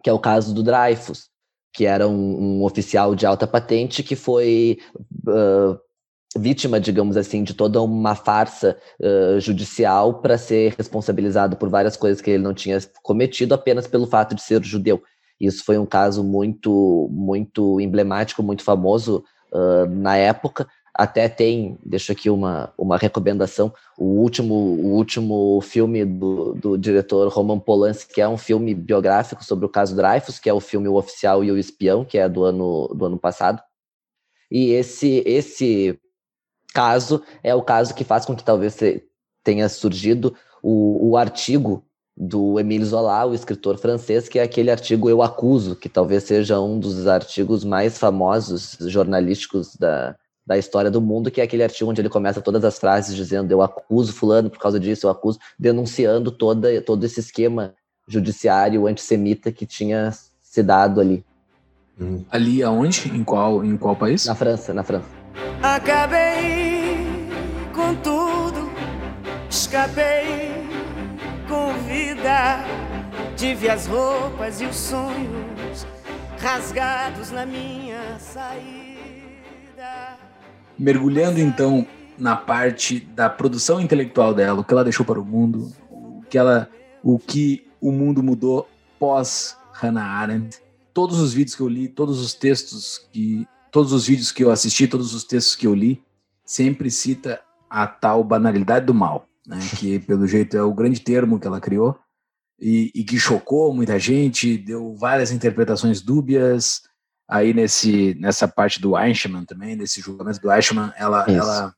que 0.04 0.12
é 0.12 0.14
o 0.14 0.20
caso 0.20 0.54
do 0.54 0.62
Dreyfus, 0.62 1.28
que 1.74 1.88
era 1.88 2.08
um, 2.08 2.60
um 2.60 2.64
oficial 2.64 3.16
de 3.16 3.26
alta 3.26 3.48
patente 3.48 4.04
que 4.04 4.16
foi 4.16 4.78
uh, 5.28 5.80
vítima, 6.38 6.80
digamos 6.80 7.18
assim, 7.18 7.44
de 7.44 7.54
toda 7.54 7.82
uma 7.82 8.16
farsa 8.16 8.78
uh, 9.00 9.40
judicial 9.40 10.22
para 10.22 10.38
ser 10.38 10.74
responsabilizado 10.78 11.58
por 11.58 11.70
várias 11.70 11.98
coisas 11.98 12.22
que 12.22 12.32
ele 12.32 12.44
não 12.44 12.54
tinha 12.54 12.80
cometido 13.04 13.54
apenas 13.54 13.88
pelo 13.88 14.08
fato 14.08 14.34
de 14.34 14.42
ser 14.42 14.64
judeu. 14.64 15.04
Isso 15.40 15.66
foi 15.66 15.78
um 15.78 15.86
caso 15.86 16.24
muito, 16.24 17.10
muito 17.12 17.82
emblemático, 17.82 18.44
muito 18.44 18.64
famoso 18.64 19.24
uh, 19.52 19.86
na 19.90 20.16
época. 20.16 20.68
Até 20.94 21.28
tem, 21.28 21.78
deixo 21.86 22.12
aqui 22.12 22.30
uma, 22.30 22.72
uma 22.78 22.98
recomendação, 22.98 23.74
o 23.98 24.06
último, 24.06 24.54
o 24.54 24.94
último 24.94 25.60
filme 25.62 26.06
do, 26.06 26.54
do 26.54 26.78
diretor 26.78 27.28
Roman 27.30 27.60
Polanski, 27.60 28.14
que 28.14 28.22
é 28.22 28.28
um 28.28 28.38
filme 28.38 28.76
biográfico 28.76 29.44
sobre 29.44 29.66
o 29.66 29.70
caso 29.70 29.96
Dreyfus, 29.96 30.38
que 30.38 30.50
é 30.50 30.54
o 30.54 30.60
filme 30.60 30.88
O 30.88 30.96
Oficial 30.96 31.44
e 31.44 31.52
o 31.52 31.58
Espião, 31.58 32.06
que 32.06 32.18
é 32.18 32.28
do 32.28 32.44
ano, 32.44 32.90
do 32.94 33.06
ano 33.06 33.18
passado 33.18 33.62
E 34.52 34.72
esse, 34.72 35.24
esse 35.26 35.98
caso 36.74 37.22
é 37.44 37.54
o 37.54 37.62
caso 37.62 37.94
que 37.94 38.04
faz 38.04 38.26
com 38.26 38.36
que 38.36 38.44
talvez 38.44 38.78
tenha 39.44 39.68
surgido 39.70 40.36
o, 40.62 41.12
o 41.12 41.18
artigo 41.18 41.84
do 42.16 42.60
Émile 42.60 42.86
Zola, 42.86 43.26
o 43.26 43.34
escritor 43.34 43.78
francês, 43.78 44.28
que 44.28 44.38
é 44.38 44.44
aquele 44.44 44.70
artigo 44.70 45.10
Eu 45.10 45.22
Acuso, 45.22 45.76
que 45.76 45.90
talvez 45.90 46.24
seja 46.24 46.60
um 46.60 46.80
dos 46.80 47.08
artigos 47.08 47.64
mais 47.64 47.98
famosos 47.98 48.78
jornalísticos 48.82 49.76
da, 49.76 50.16
da 50.46 50.58
história 50.58 50.92
do 50.92 51.02
mundo, 51.02 51.32
que 51.32 51.42
é 51.42 51.44
aquele 51.44 51.64
artigo 51.64 51.90
onde 51.90 52.02
ele 52.02 52.10
começa 52.10 52.42
todas 52.42 52.64
as 52.64 52.78
frases 52.78 53.16
dizendo 53.16 53.52
eu 53.52 53.62
acuso 53.62 54.14
fulano 54.14 54.50
por 54.50 54.60
causa 54.60 54.80
disso, 54.80 55.08
eu 55.08 55.12
acuso, 55.12 55.40
denunciando 55.58 56.32
toda, 56.32 56.82
todo 56.82 57.04
esse 57.06 57.20
esquema 57.20 57.74
judiciário 58.08 58.88
antissemita 58.88 59.52
que 59.52 59.66
tinha 59.66 60.12
se 60.42 60.62
dado 60.62 61.00
ali. 61.00 61.26
Ali 62.30 62.62
aonde? 62.64 63.10
Em 63.10 63.24
qual, 63.24 63.64
em 63.64 63.78
qual 63.78 63.96
país? 63.96 64.26
Na 64.26 64.36
França, 64.36 64.74
na 64.74 64.84
França. 64.84 65.08
Acabei 65.62 66.61
com 67.92 67.96
tudo, 67.96 68.72
escapei 69.50 70.52
com 71.48 71.74
vida. 71.86 72.64
Tive 73.36 73.70
as 73.70 73.86
roupas 73.86 74.62
e 74.62 74.66
os 74.66 74.76
sonhos 74.76 75.86
rasgados 76.38 77.32
na 77.32 77.46
minha 77.46 78.18
saída. 78.20 80.18
Mergulhando 80.78 81.40
então 81.40 81.86
na 82.18 82.36
parte 82.36 83.00
da 83.00 83.30
produção 83.30 83.82
intelectual 83.82 84.34
dela, 84.34 84.62
o 84.62 84.64
que 84.64 84.74
ela 84.74 84.84
deixou 84.84 85.06
para 85.06 85.20
o 85.20 85.26
mundo, 85.26 85.74
o 85.90 86.22
que 86.30 86.38
ela, 86.38 86.70
o 87.04 87.20
que 87.20 87.68
o 87.82 87.92
mundo 87.92 88.24
mudou 88.24 88.70
pós 89.00 89.58
Hannah 89.74 90.06
Arendt. 90.06 90.60
Todos 90.94 91.20
os 91.20 91.34
vídeos 91.34 91.56
que 91.56 91.62
eu 91.62 91.68
li, 91.68 91.88
todos 91.88 92.22
os 92.22 92.34
textos 92.34 93.06
que, 93.12 93.46
todos 93.72 93.92
os 93.92 94.08
vídeos 94.08 94.32
que 94.32 94.44
eu 94.44 94.52
assisti, 94.52 94.88
todos 94.88 95.14
os 95.14 95.24
textos 95.24 95.56
que 95.56 95.68
eu 95.68 95.74
li, 95.74 96.02
sempre 96.46 96.90
cita 96.92 97.42
a 97.72 97.88
tal 97.88 98.24
banalidade 98.24 98.86
do 98.86 98.94
mal, 98.94 99.26
né? 99.48 99.58
Que 99.80 99.98
pelo 100.00 100.28
jeito 100.28 100.58
é 100.58 100.62
o 100.62 100.74
grande 100.74 101.00
termo 101.00 101.40
que 101.40 101.48
ela 101.48 101.62
criou 101.62 101.98
e, 102.60 102.92
e 102.94 103.04
que 103.04 103.18
chocou 103.18 103.74
muita 103.74 103.98
gente, 103.98 104.58
deu 104.58 104.96
várias 104.96 105.32
interpretações 105.32 106.02
dúbias. 106.02 106.82
Aí 107.28 107.54
nesse 107.54 108.14
nessa 108.20 108.46
parte 108.46 108.82
do 108.82 108.98
Eichmann 108.98 109.46
também, 109.46 109.76
nesse 109.76 110.02
julgamento 110.02 110.42
do 110.42 110.52
Eichmann, 110.52 110.92
ela 110.98 111.22
Isso. 111.24 111.38
ela 111.38 111.74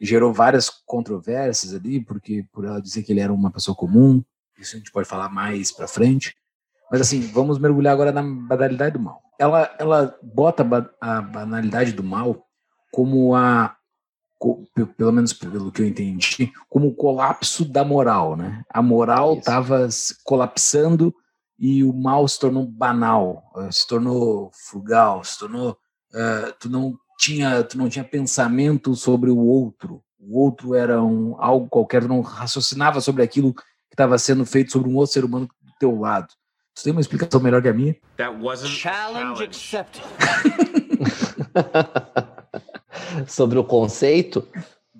gerou 0.00 0.32
várias 0.32 0.70
controvérsias 0.86 1.74
ali, 1.74 2.00
porque 2.00 2.44
por 2.52 2.64
ela 2.64 2.80
dizer 2.80 3.02
que 3.02 3.12
ele 3.12 3.20
era 3.20 3.32
uma 3.32 3.50
pessoa 3.50 3.76
comum, 3.76 4.22
isso 4.58 4.76
a 4.76 4.78
gente 4.78 4.92
pode 4.92 5.08
falar 5.08 5.28
mais 5.28 5.72
para 5.72 5.88
frente. 5.88 6.34
Mas 6.90 7.00
assim, 7.00 7.20
vamos 7.20 7.58
mergulhar 7.58 7.92
agora 7.92 8.12
na 8.12 8.22
banalidade 8.22 8.92
do 8.92 9.00
mal. 9.00 9.20
Ela, 9.38 9.74
ela 9.80 10.16
bota 10.22 10.62
a 10.62 10.66
ba- 10.66 10.90
a 11.00 11.20
banalidade 11.22 11.92
do 11.92 12.04
mal 12.04 12.46
como 12.92 13.34
a, 13.34 13.74
pelo 14.96 15.12
menos 15.12 15.32
pelo 15.32 15.72
que 15.72 15.82
eu 15.82 15.86
entendi, 15.86 16.52
como 16.68 16.88
o 16.88 16.94
colapso 16.94 17.64
da 17.64 17.84
moral, 17.84 18.36
né? 18.36 18.62
A 18.68 18.82
moral 18.82 19.38
estava 19.38 19.88
colapsando 20.22 21.14
e 21.58 21.84
o 21.84 21.92
mal 21.92 22.26
se 22.26 22.38
tornou 22.38 22.66
banal, 22.66 23.42
eh, 23.56 23.72
se 23.72 23.86
tornou 23.86 24.50
frugal, 24.52 25.22
se 25.24 25.38
tornou 25.38 25.76
eh, 26.14 26.54
tu 26.58 26.68
não 26.68 26.96
tinha 27.18 27.62
tu 27.62 27.78
não 27.78 27.88
tinha 27.88 28.04
pensamento 28.04 28.94
sobre 28.94 29.30
o 29.30 29.38
outro. 29.38 30.02
O 30.18 30.38
outro 30.40 30.74
era 30.74 31.02
um 31.02 31.36
algo 31.38 31.68
qualquer, 31.68 32.02
tu 32.02 32.08
não 32.08 32.20
raciocinava 32.20 33.00
sobre 33.00 33.22
aquilo 33.22 33.54
que 33.54 33.62
estava 33.92 34.18
sendo 34.18 34.44
feito 34.44 34.72
sobre 34.72 34.88
um 34.90 34.96
outro 34.96 35.12
ser 35.12 35.24
humano 35.24 35.46
do 35.46 35.72
teu 35.78 35.98
lado. 35.98 36.28
Tu 36.74 36.82
tem 36.82 36.92
uma 36.92 37.00
explicação 37.00 37.40
melhor 37.40 37.62
que 37.62 37.68
a 37.68 37.72
minha? 37.72 37.94
That 38.16 38.36
wasn't 38.36 38.72
Challenge 38.72 39.42
accepted. 39.44 40.02
Sobre 43.26 43.58
o 43.58 43.64
conceito, 43.64 44.46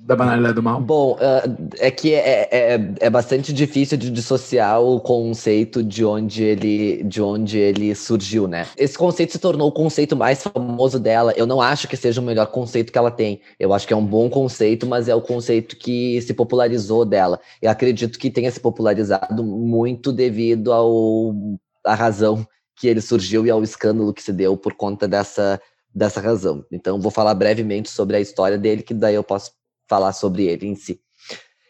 Da 0.07 0.14
banalidade 0.14 0.57
do 0.57 0.62
mal? 0.62 0.82
Bom, 0.82 1.16
ah, 1.18 1.45
é 1.78 1.90
que 1.90 2.12
é, 2.12 2.49
é, 2.53 2.95
é 3.01 3.09
bastante 3.09 3.55
difícil 3.55 3.97
de 3.97 4.11
dissociar 4.11 4.78
o 4.82 5.01
conceito 5.01 5.82
de 5.82 6.05
onde 6.05 6.42
ele 6.42 7.03
de 7.05 7.22
onde 7.22 7.57
ele 7.57 7.95
surgiu, 7.95 8.47
né? 8.47 8.66
Esse 8.76 8.99
conceito 8.99 9.32
se 9.32 9.38
tornou 9.38 9.68
o 9.68 9.72
conceito 9.72 10.14
mais 10.14 10.42
famoso 10.42 10.99
dela. 10.99 11.32
Eu 11.34 11.47
não 11.47 11.59
acho 11.59 11.88
que 11.88 11.97
seja 11.97 12.20
o 12.20 12.24
melhor 12.24 12.49
conceito 12.49 12.92
que 12.92 12.99
ela 12.99 13.11
tem. 13.11 13.40
Eu 13.59 13.72
acho 13.72 13.86
que 13.86 13.95
é 13.95 13.97
um 13.97 14.05
bom 14.05 14.28
conceito, 14.28 14.86
mas 14.86 15.09
é 15.09 15.14
o 15.14 15.22
conceito 15.22 15.74
que 15.74 16.20
se 16.20 16.34
popularizou 16.34 17.07
dela. 17.07 17.40
Eu 17.62 17.70
acredito 17.70 18.18
que 18.18 18.30
tenha 18.30 18.51
se 18.51 18.61
popularizado 18.61 19.42
muito 19.42 20.12
devido 20.12 20.70
ao 20.70 21.34
à 21.82 21.95
razão 21.95 22.47
que 22.76 22.88
ele 22.88 23.01
surgiu 23.01 23.47
e 23.47 23.51
ao 23.51 23.62
escândalo 23.62 24.12
que 24.12 24.22
se 24.22 24.32
deu 24.32 24.57
por 24.57 24.74
conta 24.74 25.09
dessa 25.09 25.61
dessa 25.95 26.20
razão. 26.20 26.64
Então, 26.72 27.01
vou 27.01 27.11
falar 27.11 27.34
brevemente 27.34 27.88
sobre 27.88 28.16
a 28.16 28.20
história 28.20 28.59
dele, 28.59 28.82
que 28.82 28.92
daí 28.92 29.14
eu 29.14 29.24
posso 29.24 29.53
falar 29.88 30.12
sobre 30.12 30.45
ele 30.45 30.66
em 30.66 30.74
si. 30.74 31.01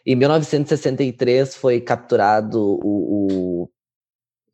Em 0.05 0.15
1963 0.15 1.55
foi 1.55 1.81
capturado 1.81 2.61
o, 2.61 3.67
o, 3.67 3.69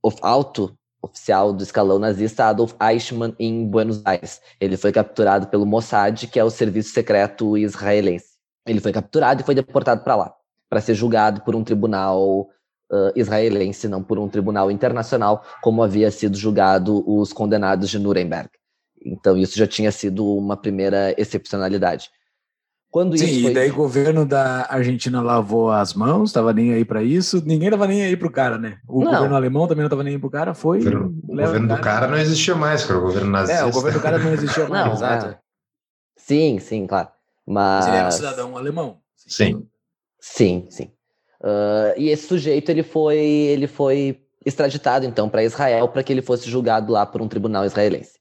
o 0.04 0.12
alto 0.22 0.76
oficial 1.02 1.52
do 1.52 1.64
escalão 1.64 1.98
nazista 1.98 2.46
Adolf 2.46 2.74
Eichmann 2.82 3.36
em 3.40 3.68
Buenos 3.68 4.02
Aires. 4.06 4.42
Ele 4.60 4.78
foi 4.78 4.92
capturado 4.92 5.48
pelo 5.48 5.66
Mossad, 5.66 6.28
que 6.28 6.40
é 6.40 6.44
o 6.44 6.50
serviço 6.50 6.94
secreto 6.94 7.58
israelense. 7.58 8.32
Ele 8.66 8.80
foi 8.80 8.92
capturado 8.92 9.42
e 9.42 9.44
foi 9.44 9.56
deportado 9.56 10.04
para 10.04 10.16
lá, 10.16 10.34
para 10.70 10.80
ser 10.80 10.94
julgado 10.94 11.42
por 11.42 11.56
um 11.56 11.64
tribunal 11.64 12.48
uh, 12.92 13.12
israelense, 13.16 13.88
não 13.88 14.04
por 14.04 14.20
um 14.20 14.30
tribunal 14.30 14.70
internacional, 14.70 15.44
como 15.62 15.82
havia 15.82 16.12
sido 16.12 16.38
julgado 16.38 17.04
os 17.10 17.34
condenados 17.34 17.90
de 17.90 17.98
Nuremberg. 17.98 18.50
Então 19.06 19.38
isso 19.38 19.58
já 19.58 19.68
tinha 19.68 19.92
sido 19.92 20.26
uma 20.26 20.56
primeira 20.56 21.14
excepcionalidade. 21.20 22.10
Quando 22.90 23.18
Sim, 23.18 23.26
isso 23.26 23.40
e 23.40 23.44
foi... 23.44 23.54
daí 23.54 23.72
o 23.72 23.76
governo 23.76 24.26
da 24.26 24.68
Argentina 24.70 25.22
lavou 25.22 25.72
as 25.72 25.94
mãos, 25.94 26.30
estava 26.30 26.52
nem 26.52 26.74
aí 26.74 26.84
para 26.84 27.02
isso, 27.02 27.42
ninguém 27.46 27.70
tava 27.70 27.88
nem 27.88 28.04
aí 28.04 28.18
pro 28.18 28.30
cara, 28.30 28.58
né? 28.58 28.80
O 28.86 29.02
Não. 29.02 29.14
governo 29.14 29.36
alemão 29.36 29.66
também 29.66 29.84
não 29.84 29.90
tava 29.90 30.04
nem 30.04 30.16
aí 30.16 30.20
pro 30.20 30.30
cara, 30.30 30.54
foi. 30.54 30.80
O 30.80 31.10
governo, 31.26 31.74
o 31.74 31.78
do 31.78 31.82
cara 31.82 32.08
não 32.08 32.18
existia 32.18 32.54
mais, 32.54 32.84
cara. 32.84 33.00
O 33.00 33.04
governo 33.04 33.32
nazista. 33.32 33.62
É, 33.62 33.66
o 33.66 33.72
governo 33.72 33.98
do 33.98 34.04
cara 34.04 34.18
não 34.18 34.34
existia 34.34 34.68
mais, 34.68 34.86
Não, 34.86 34.94
exato. 34.94 35.26
é. 35.28 35.40
Sim, 36.18 36.60
sim, 36.60 36.86
claro. 36.86 37.08
Mas... 37.48 37.88
Ele 37.88 37.96
era 37.96 38.08
um 38.10 38.12
cidadão 38.12 38.58
alemão. 38.58 38.98
Sim. 39.16 39.66
Sim, 40.20 40.68
sim. 40.70 40.92
Ah, 41.44 41.94
e 41.98 42.10
esse 42.10 42.28
sujeito 42.28 42.70
ele 42.70 42.84
foi 42.84 43.18
ele 43.18 43.68
foi 43.68 44.22
extraditado 44.46 45.06
então 45.06 45.28
para 45.30 45.44
Israel 45.44 45.88
para 45.88 46.04
que 46.04 46.14
ele 46.14 46.22
fosse 46.22 46.50
julgado 46.50 46.92
lá 46.92 47.06
por 47.06 47.22
um 47.22 47.28
tribunal 47.28 47.66
israelense. 47.66 48.20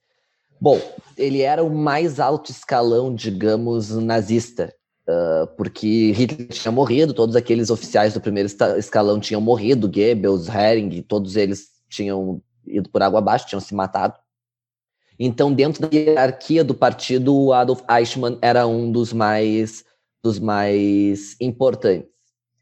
Bom, 0.61 0.79
ele 1.17 1.41
era 1.41 1.65
o 1.65 1.71
mais 1.71 2.21
alto 2.21 2.51
escalão, 2.51 3.15
digamos, 3.15 3.91
nazista, 3.91 4.75
ah, 5.09 5.49
porque 5.57 6.13
Hitler 6.13 6.49
tinha 6.49 6.71
morrido, 6.71 7.13
todos 7.13 7.35
aqueles 7.35 7.71
oficiais 7.71 8.15
do 8.15 8.21
primeiro 8.21 8.49
escalão 8.77 9.19
tinham 9.19 9.41
morrido, 9.41 9.89
Goebbels, 9.89 10.49
Hering, 10.49 11.03
todos 11.03 11.35
eles 11.35 11.69
tinham 11.89 12.41
ido 12.67 12.89
por 12.91 13.03
água 13.03 13.19
abaixo, 13.19 13.47
tinham 13.47 13.61
se 13.61 13.75
matado. 13.75 14.15
Então, 15.19 15.53
dentro 15.53 15.83
da 15.83 15.89
hierarquia 15.95 16.63
do 16.63 16.75
partido, 16.75 17.35
o 17.35 17.53
Adolf 17.53 17.83
Eichmann 17.91 18.39
era 18.41 18.67
um 18.67 18.91
dos 18.91 19.13
mais 19.13 19.85
dos 20.23 20.39
mais 20.39 21.35
importantes. 21.41 22.09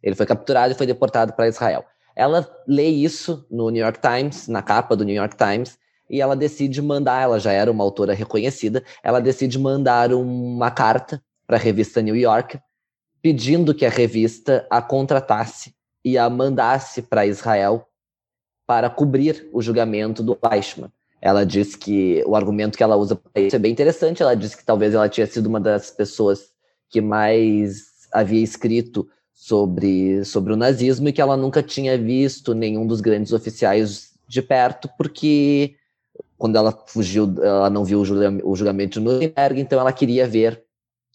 Ele 0.02 0.14
foi 0.14 0.24
capturado 0.24 0.72
e 0.72 0.76
foi 0.76 0.86
deportado 0.86 1.32
para 1.32 1.48
Israel. 1.48 1.84
Ela 2.14 2.48
lê 2.66 2.86
isso 2.86 3.44
no 3.50 3.68
New 3.68 3.82
York 3.82 4.00
Times, 4.00 4.48
na 4.48 4.62
capa 4.62 4.96
do 4.96 5.04
New 5.04 5.14
York 5.14 5.36
Times, 5.36 5.76
e 6.08 6.20
ela 6.20 6.34
decide 6.34 6.80
mandar, 6.80 7.22
ela 7.22 7.38
já 7.38 7.52
era 7.52 7.70
uma 7.70 7.84
autora 7.84 8.14
reconhecida, 8.14 8.82
ela 9.02 9.20
decide 9.20 9.58
mandar 9.58 10.12
uma 10.12 10.70
carta 10.70 11.22
para 11.46 11.56
a 11.56 11.60
revista 11.60 12.02
New 12.02 12.16
York, 12.16 12.58
pedindo 13.22 13.74
que 13.74 13.84
a 13.84 13.90
revista 13.90 14.66
a 14.70 14.80
contratasse 14.80 15.74
e 16.04 16.16
a 16.16 16.28
mandasse 16.30 17.02
para 17.02 17.26
Israel 17.26 17.86
para 18.66 18.90
cobrir 18.90 19.48
o 19.52 19.62
julgamento 19.62 20.22
do 20.22 20.38
Eichmann. 20.52 20.90
Ela 21.20 21.44
diz 21.44 21.74
que 21.74 22.22
o 22.26 22.36
argumento 22.36 22.76
que 22.76 22.82
ela 22.82 22.96
usa 22.96 23.16
para 23.16 23.42
isso 23.42 23.56
é 23.56 23.58
bem 23.58 23.72
interessante. 23.72 24.22
Ela 24.22 24.36
diz 24.36 24.54
que 24.54 24.64
talvez 24.64 24.94
ela 24.94 25.08
tinha 25.08 25.26
sido 25.26 25.46
uma 25.46 25.58
das 25.58 25.90
pessoas 25.90 26.50
que 26.88 27.00
mais 27.00 27.86
havia 28.12 28.42
escrito 28.42 29.08
sobre, 29.34 30.24
sobre 30.24 30.52
o 30.52 30.56
nazismo 30.56 31.08
e 31.08 31.12
que 31.12 31.20
ela 31.20 31.36
nunca 31.36 31.62
tinha 31.62 31.96
visto 31.98 32.54
nenhum 32.54 32.86
dos 32.86 33.00
grandes 33.00 33.32
oficiais 33.32 34.12
de 34.28 34.42
perto, 34.42 34.88
porque 34.96 35.74
quando 36.38 36.56
ela 36.56 36.72
fugiu, 36.86 37.34
ela 37.42 37.68
não 37.68 37.84
viu 37.84 38.00
o 38.00 38.04
julga- 38.04 38.40
o 38.44 38.54
julgamento 38.54 38.98
de 38.98 39.04
Nuremberg, 39.04 39.60
então 39.60 39.78
ela 39.78 39.92
queria 39.92 40.26
ver 40.26 40.62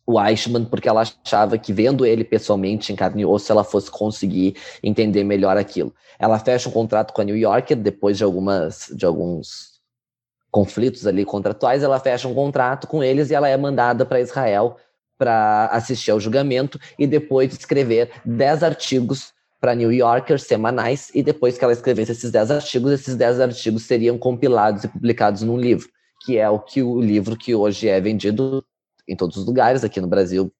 o 0.06 0.22
Eichmann, 0.22 0.66
porque 0.66 0.90
ela 0.90 1.02
achava 1.02 1.58
que 1.58 1.72
vendo 1.72 2.06
ele 2.06 2.26
pessoalmente 2.26 2.92
em 2.92 2.96
carne 2.96 3.22
e 3.22 3.26
osso, 3.26 3.50
ela 3.52 3.64
fosse 3.64 3.90
conseguir 3.90 4.56
entender 4.84 5.24
melhor 5.24 5.56
aquilo. 5.56 5.94
Ela 6.20 6.38
fecha 6.38 6.68
um 6.68 6.74
contrato 6.74 7.14
com 7.14 7.22
a 7.22 7.24
New 7.24 7.38
Yorker, 7.38 7.78
depois 7.78 8.18
de, 8.18 8.24
algumas, 8.24 8.92
de 8.94 9.06
alguns 9.06 9.74
conflitos 10.52 11.08
ali 11.08 11.24
contratuais, 11.24 11.84
ela 11.84 12.00
fecha 12.00 12.28
um 12.28 12.34
contrato 12.36 12.86
com 12.86 13.02
eles 13.02 13.32
e 13.32 13.34
ela 13.34 13.48
é 13.48 13.56
mandada 13.56 14.06
para 14.06 14.20
Israel 14.20 14.76
para 15.18 15.68
assistir 15.68 16.12
ao 16.12 16.20
julgamento 16.20 16.78
e 17.00 17.08
depois 17.08 17.54
escrever 17.54 18.12
10 18.26 18.62
artigos 18.62 19.34
para 19.64 19.76
New 19.76 19.94
Yorker 19.94 20.38
semanais 20.38 21.10
e 21.16 21.24
depois 21.24 21.58
que 21.58 21.64
ela 21.64 21.72
escrevesse 21.72 22.12
esses 22.12 22.30
10 22.30 22.52
artigos, 22.52 22.92
esses 22.92 23.16
10 23.16 23.40
artigos 23.40 23.84
seriam 23.84 24.18
compilados 24.18 24.84
e 24.84 24.90
publicados 24.90 25.42
num 25.42 25.56
livro, 25.56 25.88
que 26.26 26.38
é 26.38 26.50
o 26.50 26.60
que 26.60 26.84
o 26.84 27.00
livro 27.00 27.38
que 27.38 27.56
hoje 27.56 27.88
é 27.88 28.02
vendido 28.02 28.62
em 29.08 29.16
todos 29.16 29.38
os 29.38 29.46
lugares. 29.46 29.82
Aqui 29.82 30.02
no 30.02 30.08
Brasil 30.08 30.52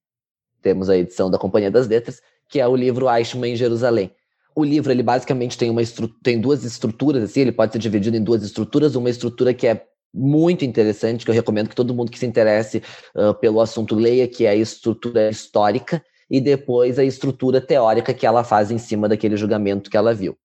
temos 0.62 0.88
a 0.88 0.96
edição 0.96 1.30
da 1.30 1.36
Companhia 1.36 1.70
das 1.70 1.86
Letras, 1.86 2.22
que 2.48 2.58
é 2.58 2.66
o 2.66 2.74
livro 2.74 3.06
Eichmann 3.14 3.52
em 3.52 3.56
Jerusalém. 3.56 4.10
O 4.56 4.64
livro, 4.64 4.90
ele 4.90 5.02
basicamente 5.02 5.58
tem, 5.58 5.68
uma 5.68 5.82
tem 6.22 6.40
duas 6.40 6.64
estruturas, 6.64 7.24
assim, 7.24 7.42
ele 7.42 7.52
pode 7.52 7.74
ser 7.74 7.80
dividido 7.80 8.16
em 8.16 8.24
duas 8.24 8.42
estruturas. 8.42 8.94
Uma 8.94 9.10
estrutura 9.10 9.52
que 9.52 9.66
é 9.66 9.84
muito 10.14 10.64
interessante, 10.64 11.26
que 11.26 11.30
eu 11.30 11.34
recomendo 11.34 11.68
que 11.68 11.76
todo 11.76 11.92
mundo 11.92 12.10
que 12.10 12.18
se 12.18 12.24
interesse 12.24 12.82
uh, 13.14 13.34
pelo 13.34 13.60
assunto 13.60 13.94
leia, 13.94 14.26
que 14.26 14.46
é 14.46 14.48
a 14.48 14.56
estrutura 14.56 15.28
histórica, 15.28 16.02
e 16.30 16.40
depois 16.40 16.98
a 16.98 17.04
estrutura 17.04 17.60
teórica 17.60 18.14
que 18.14 18.26
ela 18.26 18.44
faz 18.44 18.70
em 18.70 18.78
cima 18.78 19.08
daquele 19.08 19.36
julgamento 19.36 19.90
que 19.90 19.96
ela 19.96 20.14
viu. 20.14 20.36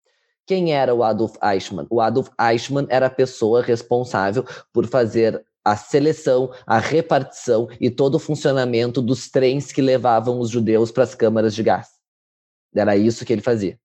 Quem 0.45 0.73
era 0.73 0.93
o 0.95 1.03
Adolf 1.03 1.35
Eichmann? 1.43 1.85
O 1.89 2.01
Adolf 2.01 2.29
Eichmann 2.39 2.87
era 2.89 3.05
a 3.05 3.09
pessoa 3.09 3.61
responsável 3.61 4.43
por 4.73 4.87
fazer 4.87 5.43
a 5.63 5.75
seleção, 5.75 6.51
a 6.65 6.79
repartição 6.79 7.67
e 7.79 7.89
todo 7.89 8.15
o 8.15 8.19
funcionamento 8.19 9.01
dos 9.01 9.29
trens 9.29 9.71
que 9.71 9.81
levavam 9.81 10.39
os 10.39 10.49
judeus 10.49 10.91
para 10.91 11.03
as 11.03 11.13
câmaras 11.13 11.53
de 11.53 11.61
gás. 11.61 11.89
Era 12.75 12.97
isso 12.97 13.25
que 13.25 13.33
ele 13.33 13.41
fazia. 13.41 13.77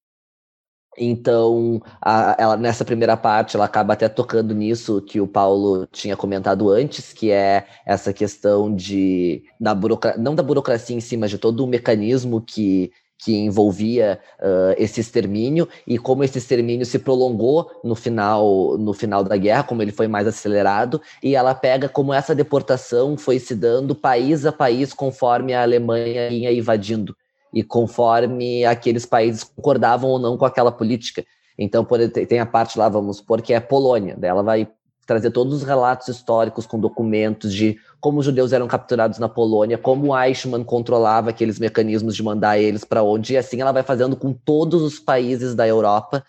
Então, 0.98 1.82
a, 2.00 2.36
ela, 2.38 2.56
nessa 2.56 2.84
primeira 2.84 3.16
parte, 3.16 3.56
ela 3.56 3.64
acaba 3.64 3.92
até 3.92 4.08
tocando 4.08 4.54
nisso 4.54 5.02
que 5.02 5.20
o 5.20 5.26
Paulo 5.26 5.86
tinha 5.92 6.16
comentado 6.16 6.70
antes, 6.70 7.12
que 7.12 7.30
é 7.30 7.66
essa 7.84 8.12
questão 8.12 8.74
de 8.74 9.42
da 9.60 9.74
não 10.18 10.34
da 10.34 10.42
burocracia 10.42 10.96
em 10.96 11.00
si, 11.00 11.16
mas 11.16 11.30
de 11.30 11.38
todo 11.38 11.64
o 11.64 11.66
mecanismo 11.66 12.40
que, 12.40 12.92
que 13.18 13.34
envolvia 13.36 14.20
uh, 14.40 14.74
esse 14.76 15.00
extermínio 15.00 15.68
e 15.86 15.98
como 15.98 16.22
esse 16.24 16.38
extermínio 16.38 16.86
se 16.86 16.98
prolongou 16.98 17.70
no 17.82 17.94
final, 17.94 18.76
no 18.78 18.92
final 18.92 19.24
da 19.24 19.36
guerra, 19.36 19.64
como 19.64 19.82
ele 19.82 19.92
foi 19.92 20.06
mais 20.06 20.26
acelerado, 20.26 21.00
e 21.22 21.34
ela 21.34 21.54
pega 21.54 21.88
como 21.88 22.12
essa 22.12 22.34
deportação 22.34 23.16
foi 23.16 23.38
se 23.38 23.54
dando 23.54 23.94
país 23.94 24.46
a 24.46 24.52
país 24.52 24.92
conforme 24.92 25.54
a 25.54 25.62
Alemanha 25.62 26.28
ia 26.30 26.52
invadindo 26.52 27.16
e 27.54 27.62
conforme 27.62 28.64
aqueles 28.64 29.06
países 29.06 29.44
concordavam 29.44 30.10
ou 30.10 30.18
não 30.18 30.36
com 30.36 30.44
aquela 30.44 30.72
política. 30.72 31.24
Então, 31.56 31.84
por, 31.84 32.00
tem 32.10 32.40
a 32.40 32.46
parte 32.46 32.76
lá, 32.76 32.88
vamos 32.88 33.18
supor, 33.18 33.40
que 33.40 33.54
é 33.54 33.60
Polônia. 33.60 34.18
Ela 34.20 34.42
vai 34.42 34.68
trazer 35.06 35.30
todos 35.30 35.54
os 35.54 35.62
relatos 35.62 36.08
históricos 36.08 36.66
com 36.66 36.80
documentos 36.80 37.54
de 37.54 37.78
como 38.00 38.18
os 38.18 38.24
judeus 38.24 38.52
eram 38.52 38.66
capturados 38.66 39.18
na 39.18 39.28
Polônia, 39.28 39.78
como 39.78 40.18
Eichmann 40.18 40.64
controlava 40.64 41.30
aqueles 41.30 41.58
mecanismos 41.58 42.16
de 42.16 42.22
mandar 42.22 42.58
eles 42.58 42.84
para 42.84 43.02
onde, 43.02 43.34
e 43.34 43.36
assim 43.36 43.60
ela 43.60 43.72
vai 43.72 43.82
fazendo 43.82 44.16
com 44.16 44.32
todos 44.32 44.82
os 44.82 44.98
países 44.98 45.54
da 45.54 45.68
Europa, 45.68 46.24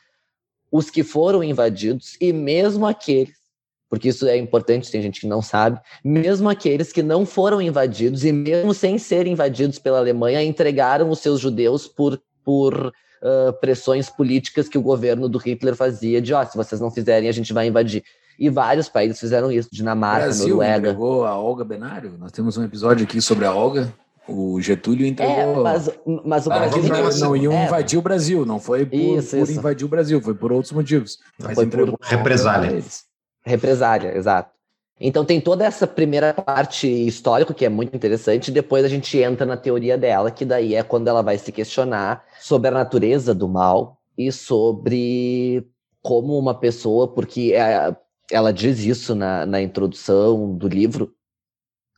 os 0.71 0.89
que 0.89 1.03
foram 1.03 1.43
invadidos 1.43 2.17
e 2.19 2.31
mesmo 2.33 2.85
aqueles 2.85 3.44
porque 3.89 4.09
isso 4.09 4.27
é 4.27 4.37
importante, 4.37 4.91
tem 4.91 5.01
gente 5.01 5.21
que 5.21 5.27
não 5.27 5.41
sabe, 5.41 5.79
mesmo 6.03 6.49
aqueles 6.49 6.91
que 6.91 7.03
não 7.03 7.25
foram 7.25 7.61
invadidos 7.61 8.25
e 8.25 8.31
mesmo 8.31 8.73
sem 8.73 8.97
serem 8.97 9.33
invadidos 9.33 9.79
pela 9.79 9.99
Alemanha, 9.99 10.43
entregaram 10.43 11.09
os 11.09 11.19
seus 11.19 11.39
judeus 11.39 11.87
por, 11.87 12.19
por 12.43 12.87
uh, 12.87 13.53
pressões 13.61 14.09
políticas 14.09 14.67
que 14.67 14.77
o 14.77 14.81
governo 14.81 15.29
do 15.29 15.37
Hitler 15.37 15.75
fazia, 15.75 16.21
de, 16.21 16.33
ó, 16.33 16.41
oh, 16.41 16.45
se 16.45 16.57
vocês 16.57 16.81
não 16.81 16.91
fizerem, 16.91 17.29
a 17.29 17.31
gente 17.31 17.53
vai 17.53 17.67
invadir. 17.67 18.03
E 18.37 18.49
vários 18.49 18.89
países 18.89 19.19
fizeram 19.19 19.49
isso, 19.51 19.69
Dinamarca, 19.71 20.25
Brasil 20.25 20.49
Noruega. 20.49 20.89
entregou 20.89 21.25
a 21.25 21.37
Olga 21.37 21.63
Benário, 21.63 22.17
nós 22.19 22.31
temos 22.31 22.57
um 22.57 22.63
episódio 22.63 23.05
aqui 23.05 23.21
sobre 23.21 23.45
a 23.45 23.53
Olga, 23.53 23.93
o 24.27 24.59
Getúlio 24.59 25.05
entregou... 25.05 25.35
É, 25.35 25.55
mas, 25.61 25.89
mas 26.25 26.47
o 26.47 26.51
Ah, 26.51 26.59
Brasil... 26.59 26.83
não, 26.83 27.17
não 27.29 27.37
iam 27.37 27.53
é, 27.53 27.65
invadir 27.65 27.97
o 27.97 28.01
Brasil, 28.01 28.45
não 28.45 28.59
foi 28.59 28.85
por, 28.85 28.95
Isso, 28.95 29.37
por 29.37 29.43
isso. 29.43 29.51
invadir 29.59 29.85
o 29.85 29.87
Brasil, 29.87 30.19
foi 30.19 30.33
por 30.33 30.51
outros 30.51 30.73
motivos. 30.73 31.19
Mas 31.41 31.53
foi 31.55 31.65
entregou 31.65 31.97
por 31.97 32.05
represália. 32.05 32.71
eles. 32.71 33.04
Represália, 33.45 34.17
exato. 34.17 34.55
Então 34.99 35.25
tem 35.25 35.41
toda 35.41 35.65
essa 35.65 35.85
primeira 35.85 36.33
parte 36.33 36.87
histórica 36.87 37.53
que 37.53 37.65
é 37.65 37.69
muito 37.69 37.95
interessante, 37.95 38.47
e 38.47 38.53
depois 38.53 38.83
a 38.85 38.87
gente 38.87 39.17
entra 39.17 39.45
na 39.45 39.57
teoria 39.57 39.97
dela, 39.97 40.31
que 40.31 40.45
daí 40.45 40.73
é 40.73 40.81
quando 40.83 41.07
ela 41.07 41.21
vai 41.21 41.37
se 41.37 41.51
questionar 41.51 42.23
sobre 42.39 42.69
a 42.69 42.71
natureza 42.71 43.35
do 43.35 43.47
mal 43.47 43.99
e 44.17 44.31
sobre 44.31 45.67
como 46.01 46.37
uma 46.39 46.53
pessoa, 46.53 47.07
porque 47.07 47.53
é- 47.53 47.95
ela 48.31 48.51
diz 48.53 48.79
isso 48.79 49.13
na, 49.13 49.45
na 49.45 49.61
introdução 49.61 50.55
do 50.55 50.67
livro, 50.67 51.13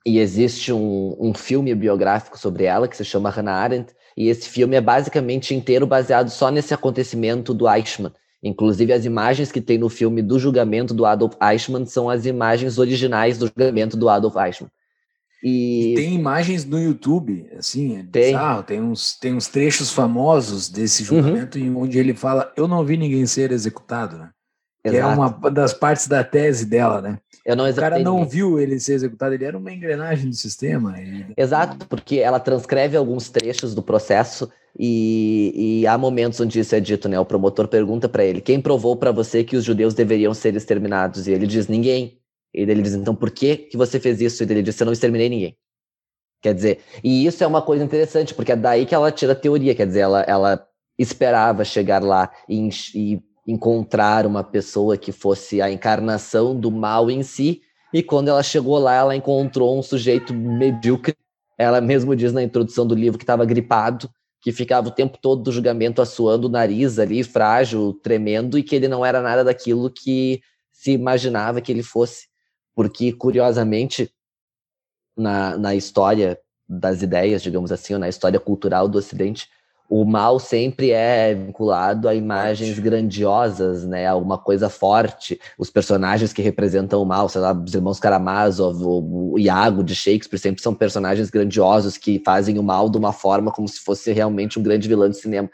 e 0.06 0.20
existe 0.20 0.74
um, 0.74 1.16
um 1.20 1.34
filme 1.34 1.76
biográfico 1.76 2.40
sobre 2.40 2.64
ela 2.64 2.88
que 2.88 2.98
se 2.98 3.06
chama 3.06 3.30
Hannah 3.30 3.54
Arendt, 3.54 3.94
e 4.16 4.30
esse 4.30 4.50
filme 4.50 4.76
é 4.76 4.82
basicamente 4.82 5.54
inteiro 5.54 5.86
baseado 5.86 6.30
só 6.30 6.50
nesse 6.50 6.74
acontecimento 6.74 7.54
do 7.54 7.70
Eichmann. 7.70 8.12
Inclusive, 8.44 8.94
as 8.94 9.04
imagens 9.06 9.52
que 9.52 9.60
tem 9.60 9.78
no 9.78 9.90
filme 9.90 10.22
do 10.22 10.38
julgamento 10.38 10.94
do 10.94 11.06
Adolf 11.06 11.34
Eichmann 11.42 11.86
são 11.86 12.10
as 12.10 12.26
imagens 12.26 12.78
originais 12.78 13.38
do 13.38 13.48
julgamento 13.48 13.98
do 13.98 14.08
Adolf 14.10 14.36
Eichmann. 14.36 14.70
E, 15.44 15.92
E 15.94 15.96
tem 15.96 16.14
imagens 16.16 16.66
no 16.66 16.80
YouTube, 16.80 17.48
assim, 17.58 17.98
é 17.98 18.04
Tem. 18.04 18.26
bizarro, 18.34 18.64
tem 18.64 18.82
uns, 18.82 19.18
tem 19.18 19.36
uns 19.36 19.48
trechos 19.48 19.92
famosos 19.92 20.70
desse 20.70 21.02
Uhum. 21.04 21.22
julgamento 21.22 21.60
em 21.60 21.76
onde 21.76 21.98
ele 21.98 22.14
fala, 22.14 22.52
eu 22.56 22.68
não 22.68 22.84
vi 22.84 22.98
ninguém 22.98 23.26
ser 23.26 23.52
executado, 23.52 24.18
né? 24.18 24.30
Que 24.84 24.96
é 24.96 25.06
uma 25.06 25.30
das 25.50 25.74
partes 25.74 26.08
da 26.08 26.24
tese 26.24 26.66
dela, 26.66 27.02
né? 27.02 27.20
Eu 27.48 27.56
não 27.56 27.68
O 27.70 27.74
cara 27.76 27.98
não 28.00 28.14
ninguém. 28.16 28.30
viu 28.30 28.60
ele 28.60 28.80
ser 28.80 28.94
executado, 28.94 29.34
ele 29.34 29.46
era 29.46 29.58
uma 29.58 29.72
engrenagem 29.72 30.30
do 30.30 30.36
sistema. 30.36 31.00
e- 31.02 31.26
Exato, 31.36 31.88
porque 31.88 32.18
ela 32.18 32.40
transcreve 32.40 32.98
alguns 32.98 33.30
trechos 33.30 33.74
do 33.74 33.82
processo 33.82 34.52
e, 34.78 35.82
e 35.82 35.88
há 35.88 35.98
momentos 35.98 36.40
onde 36.40 36.60
isso 36.60 36.76
é 36.76 36.80
dito, 36.80 37.10
né? 37.10 37.20
O 37.20 37.26
promotor 37.26 37.68
pergunta 37.68 38.08
para 38.08 38.24
ele: 38.24 38.42
quem 38.42 38.62
provou 38.62 38.96
para 38.96 39.12
você 39.12 39.44
que 39.44 39.56
os 39.56 39.64
judeus 39.64 39.94
deveriam 39.94 40.34
ser 40.34 40.56
exterminados? 40.56 41.28
E 41.28 41.32
ele 41.32 41.48
diz: 41.48 41.68
ninguém. 41.68 42.20
E 42.54 42.62
ele 42.62 42.82
diz: 42.82 42.94
então 42.94 43.16
por 43.16 43.32
que, 43.32 43.58
que 43.58 43.78
você 43.78 44.00
fez 44.00 44.22
isso? 44.22 44.44
E 44.44 44.46
ele 44.52 44.62
diz: 44.62 44.80
eu 44.80 44.86
não 44.86 44.94
exterminei 44.94 45.30
ninguém. 45.30 45.58
Quer 46.42 46.54
dizer, 46.54 46.80
e 47.04 47.26
isso 47.26 47.44
é 47.44 47.48
uma 47.48 47.64
coisa 47.64 47.84
interessante, 47.84 48.34
porque 48.36 48.52
é 48.52 48.56
daí 48.56 48.86
que 48.86 48.94
ela 48.94 49.12
tira 49.12 49.32
a 49.32 49.36
teoria, 49.36 49.74
quer 49.74 49.88
dizer, 49.88 50.02
ela, 50.02 50.22
ela 50.22 50.68
esperava 50.98 51.64
chegar 51.66 52.04
lá 52.04 52.32
e, 52.48 52.70
e 52.94 53.22
encontrar 53.48 54.26
uma 54.26 54.44
pessoa 54.44 54.98
que 54.98 55.14
fosse 55.14 55.62
a 55.62 55.72
encarnação 55.72 56.54
do 56.60 56.70
mal 56.70 57.10
em 57.10 57.24
si, 57.24 57.62
e 57.94 58.04
quando 58.04 58.28
ela 58.28 58.44
chegou 58.44 58.78
lá, 58.78 58.96
ela 58.96 59.16
encontrou 59.16 59.80
um 59.80 59.82
sujeito 59.82 60.34
medíocre. 60.34 61.16
Ela 61.58 61.80
mesmo 61.80 62.16
diz 62.16 62.34
na 62.34 62.44
introdução 62.44 62.86
do 62.86 62.94
livro 62.94 63.18
que 63.18 63.24
estava 63.24 63.46
gripado, 63.46 64.10
que 64.42 64.52
ficava 64.52 64.90
o 64.90 64.92
tempo 64.92 65.18
todo 65.22 65.44
do 65.44 65.52
julgamento 65.52 66.02
assoando 66.02 66.48
o 66.48 66.52
nariz 66.52 67.00
ali, 67.00 67.24
frágil, 67.24 67.94
tremendo, 68.04 68.58
e 68.58 68.64
que 68.64 68.76
ele 68.76 68.88
não 68.88 69.06
era 69.06 69.22
nada 69.22 69.44
daquilo 69.44 69.90
que 69.90 70.42
se 70.72 70.92
imaginava 70.92 71.62
que 71.62 71.72
ele 71.72 71.82
fosse. 71.82 72.28
Porque, 72.76 73.12
curiosamente, 73.14 74.12
na, 75.18 75.58
na 75.58 75.74
história 75.74 76.38
das 76.70 77.02
ideias, 77.02 77.42
digamos 77.42 77.72
assim, 77.72 77.94
ou 77.94 78.00
na 78.00 78.10
história 78.10 78.40
cultural 78.40 78.88
do 78.88 78.98
Ocidente, 78.98 79.48
o 79.90 80.04
mal 80.04 80.38
sempre 80.38 80.92
é 80.92 81.34
vinculado 81.34 82.10
a 82.10 82.16
imagens 82.16 82.78
grandiosas, 82.78 83.86
né? 83.86 84.06
Alguma 84.06 84.38
coisa 84.38 84.70
forte. 84.70 85.40
Os 85.58 85.70
personagens 85.70 86.34
que 86.34 86.42
representam 86.42 87.02
o 87.02 87.06
mal, 87.06 87.30
sei 87.30 87.40
lá, 87.40 87.54
os 87.54 87.74
irmãos 87.74 88.00
Karamazov, 88.00 88.84
o, 88.84 89.34
o 89.34 89.40
Iago 89.40 89.84
de 89.84 89.96
Shakespeare, 89.96 90.40
sempre 90.40 90.62
são 90.62 90.76
personagens 90.76 91.30
grandiosos 91.30 91.98
que 91.98 92.22
fazem 92.26 92.60
o 92.60 92.64
mal 92.64 92.90
de 92.90 92.98
uma 92.98 93.14
forma 93.14 93.50
como 93.52 93.68
se 93.68 93.80
fosse 93.80 94.12
realmente 94.12 94.60
um 94.60 94.64
grande 94.64 94.90
vilão 94.90 95.10
de 95.10 95.18
cinema. 95.18 95.50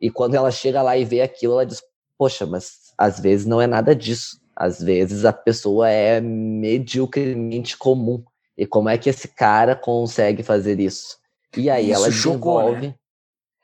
E 0.00 0.08
quando 0.08 0.34
ela 0.36 0.52
chega 0.52 0.80
lá 0.80 0.96
e 0.96 1.04
vê 1.04 1.20
aquilo, 1.20 1.54
ela 1.54 1.66
diz: 1.66 1.82
Poxa, 2.16 2.46
mas 2.46 2.92
às 2.96 3.18
vezes 3.18 3.44
não 3.44 3.60
é 3.60 3.66
nada 3.66 3.94
disso. 3.94 4.40
Às 4.54 4.80
vezes 4.80 5.24
a 5.24 5.32
pessoa 5.32 5.88
é 5.88 6.20
mediocremente 6.20 7.76
comum. 7.76 8.22
E 8.56 8.66
como 8.66 8.88
é 8.88 8.98
que 8.98 9.08
esse 9.08 9.28
cara 9.28 9.76
consegue 9.76 10.42
fazer 10.42 10.80
isso? 10.80 11.16
E 11.56 11.70
aí 11.70 11.90
Isso 11.90 11.94
ela 11.94 12.10
chocou, 12.10 12.58
desenvolve. 12.60 12.86
né? 12.88 12.94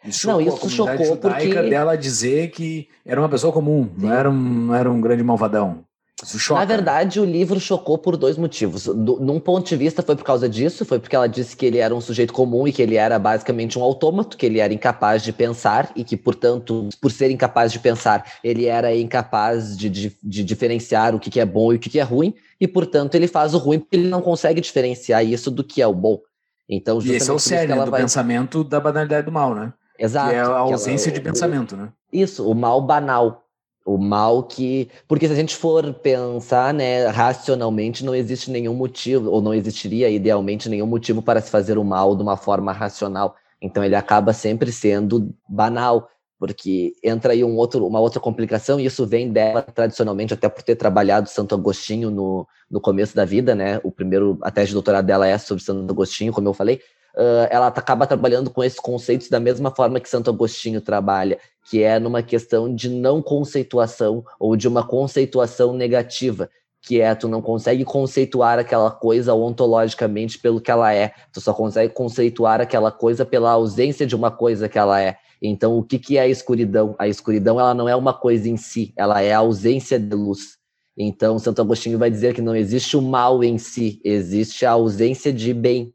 Isso 0.06 0.26
Não, 0.26 0.40
isso 0.40 0.68
chocou 0.68 0.96
judaica 1.04 1.16
porque- 1.16 1.70
dela 1.70 1.96
dizer 1.96 2.50
que 2.50 2.88
era 3.06 3.20
uma 3.20 3.28
pessoa 3.28 3.52
comum, 3.52 3.84
Sim. 3.98 4.06
não 4.06 4.12
era, 4.12 4.30
um, 4.30 4.34
não 4.34 4.74
era 4.74 4.90
um 4.90 5.00
grande 5.00 5.22
malvadão. 5.22 5.84
Isso 6.22 6.38
choca. 6.38 6.60
Na 6.60 6.64
verdade, 6.66 7.18
o 7.18 7.24
livro 7.24 7.58
chocou 7.58 7.98
por 7.98 8.16
dois 8.16 8.38
motivos. 8.38 8.84
Do, 8.86 9.18
num 9.20 9.40
ponto 9.40 9.66
de 9.68 9.76
vista, 9.76 10.00
foi 10.02 10.14
por 10.14 10.24
causa 10.24 10.48
disso, 10.48 10.84
foi 10.84 10.98
porque 11.00 11.14
ela 11.16 11.26
disse 11.26 11.56
que 11.56 11.66
ele 11.66 11.78
era 11.78 11.94
um 11.94 12.00
sujeito 12.00 12.32
comum 12.32 12.68
e 12.68 12.72
que 12.72 12.80
ele 12.80 12.94
era 12.94 13.18
basicamente 13.18 13.78
um 13.78 13.82
autômato, 13.82 14.36
que 14.36 14.46
ele 14.46 14.60
era 14.60 14.72
incapaz 14.72 15.22
de 15.22 15.32
pensar 15.32 15.90
e 15.96 16.04
que, 16.04 16.16
portanto, 16.16 16.88
por 17.00 17.10
ser 17.10 17.30
incapaz 17.30 17.72
de 17.72 17.78
pensar, 17.80 18.24
ele 18.44 18.66
era 18.66 18.94
incapaz 18.94 19.76
de, 19.76 19.90
de, 19.90 20.16
de 20.22 20.44
diferenciar 20.44 21.14
o 21.14 21.18
que, 21.18 21.28
que 21.30 21.40
é 21.40 21.44
bom 21.44 21.72
e 21.72 21.76
o 21.76 21.78
que, 21.80 21.90
que 21.90 21.98
é 21.98 22.02
ruim, 22.02 22.32
e, 22.60 22.68
portanto, 22.68 23.16
ele 23.16 23.26
faz 23.26 23.52
o 23.52 23.58
ruim 23.58 23.80
porque 23.80 23.96
ele 23.96 24.08
não 24.08 24.22
consegue 24.22 24.60
diferenciar 24.60 25.24
isso 25.26 25.50
do 25.50 25.64
que 25.64 25.82
é 25.82 25.86
o 25.86 25.92
bom. 25.92 26.20
Então, 26.68 26.98
E 27.02 27.12
esse 27.12 27.28
é 27.28 27.32
o 27.32 27.38
justamente 27.38 27.42
cerne 27.60 27.72
ela 27.72 27.84
do 27.86 27.90
vai... 27.90 28.00
pensamento 28.00 28.62
da 28.64 28.78
banalidade 28.80 29.26
do 29.26 29.32
mal, 29.32 29.54
né? 29.54 29.72
Exato. 29.98 30.30
que 30.30 30.34
é 30.36 30.40
a 30.40 30.44
que 30.44 30.50
ela- 30.50 30.58
ausência 30.60 31.12
de 31.12 31.20
o- 31.20 31.22
pensamento, 31.22 31.76
né? 31.76 31.88
Isso, 32.12 32.48
o 32.48 32.54
mal 32.54 32.80
banal. 32.80 33.42
O 33.86 33.98
mal 33.98 34.42
que. 34.44 34.88
Porque 35.06 35.26
se 35.26 35.32
a 35.34 35.36
gente 35.36 35.54
for 35.54 35.92
pensar, 35.94 36.72
né, 36.72 37.06
racionalmente, 37.08 38.02
não 38.04 38.14
existe 38.14 38.50
nenhum 38.50 38.74
motivo, 38.74 39.30
ou 39.30 39.42
não 39.42 39.52
existiria 39.52 40.08
idealmente 40.08 40.68
nenhum 40.70 40.86
motivo 40.86 41.20
para 41.20 41.40
se 41.40 41.50
fazer 41.50 41.76
o 41.76 41.84
mal 41.84 42.16
de 42.16 42.22
uma 42.22 42.36
forma 42.36 42.72
racional. 42.72 43.36
Então 43.60 43.84
ele 43.84 43.94
acaba 43.94 44.32
sempre 44.32 44.72
sendo 44.72 45.34
banal. 45.48 46.08
porque 46.36 46.92
entra 47.02 47.32
aí 47.32 47.42
um 47.44 47.56
outro, 47.56 47.86
uma 47.86 48.00
outra 48.00 48.20
complicação, 48.20 48.78
e 48.78 48.84
isso 48.84 49.06
vem 49.06 49.30
dela 49.32 49.62
tradicionalmente, 49.62 50.34
até 50.34 50.46
por 50.46 50.62
ter 50.62 50.74
trabalhado 50.76 51.28
Santo 51.30 51.54
Agostinho 51.54 52.10
no, 52.10 52.46
no 52.70 52.80
começo 52.82 53.14
da 53.16 53.24
vida, 53.24 53.54
né? 53.54 53.80
O 53.82 53.90
primeiro, 53.90 54.36
a 54.42 54.50
tese 54.50 54.66
de 54.68 54.72
doutorado 54.74 55.06
dela 55.06 55.26
é 55.26 55.38
sobre 55.38 55.62
Santo 55.64 55.90
Agostinho, 55.90 56.32
como 56.34 56.46
eu 56.48 56.52
falei. 56.52 56.80
Uh, 57.16 57.46
ela 57.48 57.68
acaba 57.68 58.06
trabalhando 58.06 58.50
com 58.50 58.64
esses 58.64 58.80
conceitos 58.80 59.28
da 59.28 59.38
mesma 59.38 59.70
forma 59.70 60.00
que 60.00 60.08
Santo 60.08 60.30
Agostinho 60.30 60.80
trabalha, 60.80 61.38
que 61.64 61.82
é 61.82 61.98
numa 61.98 62.22
questão 62.22 62.74
de 62.74 62.88
não 62.88 63.22
conceituação 63.22 64.24
ou 64.38 64.56
de 64.56 64.66
uma 64.66 64.84
conceituação 64.84 65.72
negativa, 65.72 66.50
que 66.82 67.00
é 67.00 67.14
tu 67.14 67.28
não 67.28 67.40
consegue 67.40 67.84
conceituar 67.84 68.58
aquela 68.58 68.90
coisa 68.90 69.32
ontologicamente 69.32 70.38
pelo 70.38 70.60
que 70.60 70.70
ela 70.70 70.92
é, 70.92 71.12
tu 71.32 71.40
só 71.40 71.54
consegue 71.54 71.94
conceituar 71.94 72.60
aquela 72.60 72.92
coisa 72.92 73.24
pela 73.24 73.52
ausência 73.52 74.06
de 74.06 74.14
uma 74.14 74.30
coisa 74.30 74.68
que 74.68 74.78
ela 74.78 75.00
é. 75.00 75.16
Então, 75.40 75.78
o 75.78 75.82
que, 75.82 75.98
que 75.98 76.18
é 76.18 76.22
a 76.22 76.28
escuridão? 76.28 76.94
A 76.98 77.08
escuridão 77.08 77.60
ela 77.60 77.74
não 77.74 77.88
é 77.88 77.96
uma 77.96 78.12
coisa 78.12 78.48
em 78.48 78.56
si, 78.56 78.92
ela 78.96 79.22
é 79.22 79.32
a 79.32 79.38
ausência 79.38 79.98
de 79.98 80.14
luz. 80.14 80.58
Então, 80.96 81.38
Santo 81.38 81.60
Agostinho 81.60 81.98
vai 81.98 82.10
dizer 82.10 82.34
que 82.34 82.42
não 82.42 82.54
existe 82.54 82.96
o 82.96 83.02
mal 83.02 83.42
em 83.42 83.58
si, 83.58 84.00
existe 84.04 84.64
a 84.64 84.72
ausência 84.72 85.32
de 85.32 85.52
bem, 85.52 85.92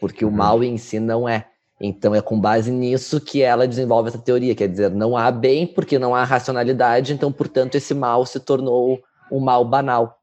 porque 0.00 0.24
uhum. 0.24 0.30
o 0.30 0.34
mal 0.34 0.64
em 0.64 0.76
si 0.76 0.98
não 0.98 1.28
é. 1.28 1.46
Então, 1.80 2.14
é 2.14 2.20
com 2.20 2.40
base 2.40 2.70
nisso 2.70 3.20
que 3.20 3.40
ela 3.40 3.66
desenvolve 3.66 4.08
essa 4.08 4.18
teoria, 4.18 4.54
quer 4.54 4.68
dizer, 4.68 4.90
não 4.90 5.16
há 5.16 5.30
bem 5.30 5.66
porque 5.66 5.98
não 5.98 6.14
há 6.14 6.24
racionalidade, 6.24 7.12
então, 7.12 7.30
portanto, 7.30 7.76
esse 7.76 7.94
mal 7.94 8.26
se 8.26 8.40
tornou 8.40 9.00
um 9.30 9.38
mal 9.38 9.64
banal. 9.64 10.18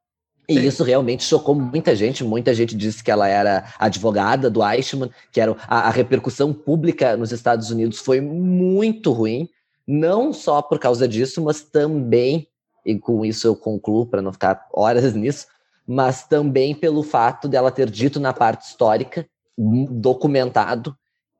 E 0.47 0.55
Sim. 0.55 0.67
isso 0.67 0.83
realmente 0.83 1.23
chocou 1.23 1.55
muita 1.55 1.95
gente. 1.95 2.23
Muita 2.23 2.53
gente 2.53 2.75
disse 2.75 3.03
que 3.03 3.09
ela 3.09 3.27
era 3.27 3.73
advogada 3.79 4.49
do 4.49 4.63
Eichmann, 4.63 5.09
que 5.31 5.41
era 5.41 5.55
a, 5.67 5.87
a, 5.87 5.89
repercussão 5.89 6.53
pública 6.53 7.17
nos 7.17 7.31
Estados 7.31 7.71
Unidos 7.71 7.99
foi 7.99 8.21
muito 8.21 9.11
ruim, 9.11 9.49
não 9.87 10.31
só 10.31 10.61
por 10.61 10.77
causa 10.77 11.07
disso, 11.07 11.41
mas 11.43 11.61
também, 11.61 12.47
e 12.85 12.97
com 12.97 13.25
isso 13.25 13.47
eu 13.47 13.55
concluo 13.55 14.05
para 14.05 14.21
não 14.21 14.31
ficar 14.31 14.67
horas 14.71 15.13
nisso, 15.15 15.47
mas 15.87 16.27
também 16.27 16.75
pelo 16.75 17.03
fato 17.03 17.47
dela 17.47 17.71
ter 17.71 17.89
dito 17.89 18.19
na 18.19 18.33
parte 18.33 18.67
histórica, 18.67 19.27
documentado, 19.57 20.95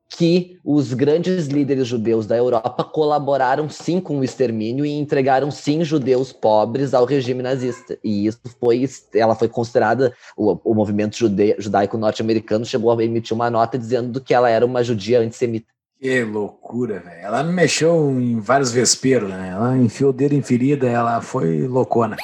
que 0.08 0.58
os 0.64 0.92
grandes 0.92 1.46
líderes 1.46 1.88
judeus 1.88 2.26
da 2.26 2.36
Europa 2.36 2.84
colaboraram 2.84 3.68
sim 3.68 4.00
com 4.00 4.18
o 4.18 4.24
extermínio 4.24 4.86
e 4.86 4.92
entregaram 4.92 5.50
sim 5.50 5.84
judeus 5.84 6.32
pobres 6.32 6.94
ao 6.94 7.04
regime 7.04 7.42
nazista. 7.42 7.98
E 8.04 8.26
isso 8.26 8.40
foi, 8.60 8.88
ela 9.14 9.34
foi 9.34 9.48
considerada, 9.48 10.14
o, 10.36 10.58
o 10.64 10.74
movimento 10.74 11.16
judaico 11.58 11.98
norte-americano 11.98 12.64
chegou 12.64 12.90
a 12.92 13.04
emitir 13.04 13.34
uma 13.34 13.50
nota 13.50 13.76
dizendo 13.76 14.20
que 14.20 14.32
ela 14.32 14.48
era 14.48 14.64
uma 14.64 14.82
judia 14.82 15.20
antissemita. 15.20 15.75
Que 15.98 16.22
loucura, 16.22 17.00
velho. 17.00 17.22
Ela 17.22 17.42
me 17.42 17.52
mexeu 17.52 18.20
em 18.20 18.38
vários 18.38 18.70
vesperos, 18.70 19.30
né? 19.30 19.48
Ela 19.48 19.78
enfiou 19.78 20.10
o 20.10 20.12
dedo 20.12 20.34
em 20.34 20.42
ferida, 20.42 20.86
ela 20.86 21.22
foi 21.22 21.66
loucona. 21.66 22.16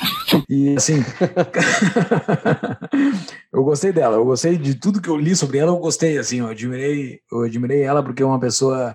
E 0.48 0.76
assim. 0.76 0.96
eu 3.50 3.64
gostei 3.64 3.90
dela, 3.90 4.16
eu 4.16 4.24
gostei 4.26 4.58
de 4.58 4.74
tudo 4.74 5.00
que 5.00 5.08
eu 5.08 5.16
li 5.16 5.34
sobre 5.34 5.56
ela, 5.56 5.70
eu 5.70 5.78
gostei, 5.78 6.18
assim, 6.18 6.40
eu 6.40 6.48
admirei, 6.48 7.20
eu 7.30 7.44
admirei 7.44 7.82
ela 7.82 8.02
porque 8.02 8.22
é 8.22 8.26
uma 8.26 8.38
pessoa 8.38 8.94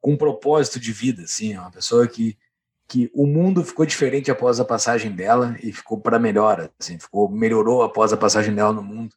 com 0.00 0.16
propósito 0.16 0.78
de 0.78 0.92
vida, 0.92 1.24
assim, 1.24 1.54
é 1.54 1.60
uma 1.60 1.70
pessoa 1.70 2.06
que, 2.06 2.38
que 2.88 3.10
o 3.12 3.26
mundo 3.26 3.64
ficou 3.64 3.84
diferente 3.84 4.30
após 4.30 4.60
a 4.60 4.64
passagem 4.64 5.10
dela 5.10 5.56
e 5.62 5.72
ficou 5.72 6.00
para 6.00 6.18
melhor, 6.18 6.70
assim, 6.78 6.96
ficou, 6.96 7.28
melhorou 7.28 7.82
após 7.82 8.12
a 8.12 8.16
passagem 8.16 8.54
dela 8.54 8.72
no 8.72 8.82
mundo. 8.82 9.12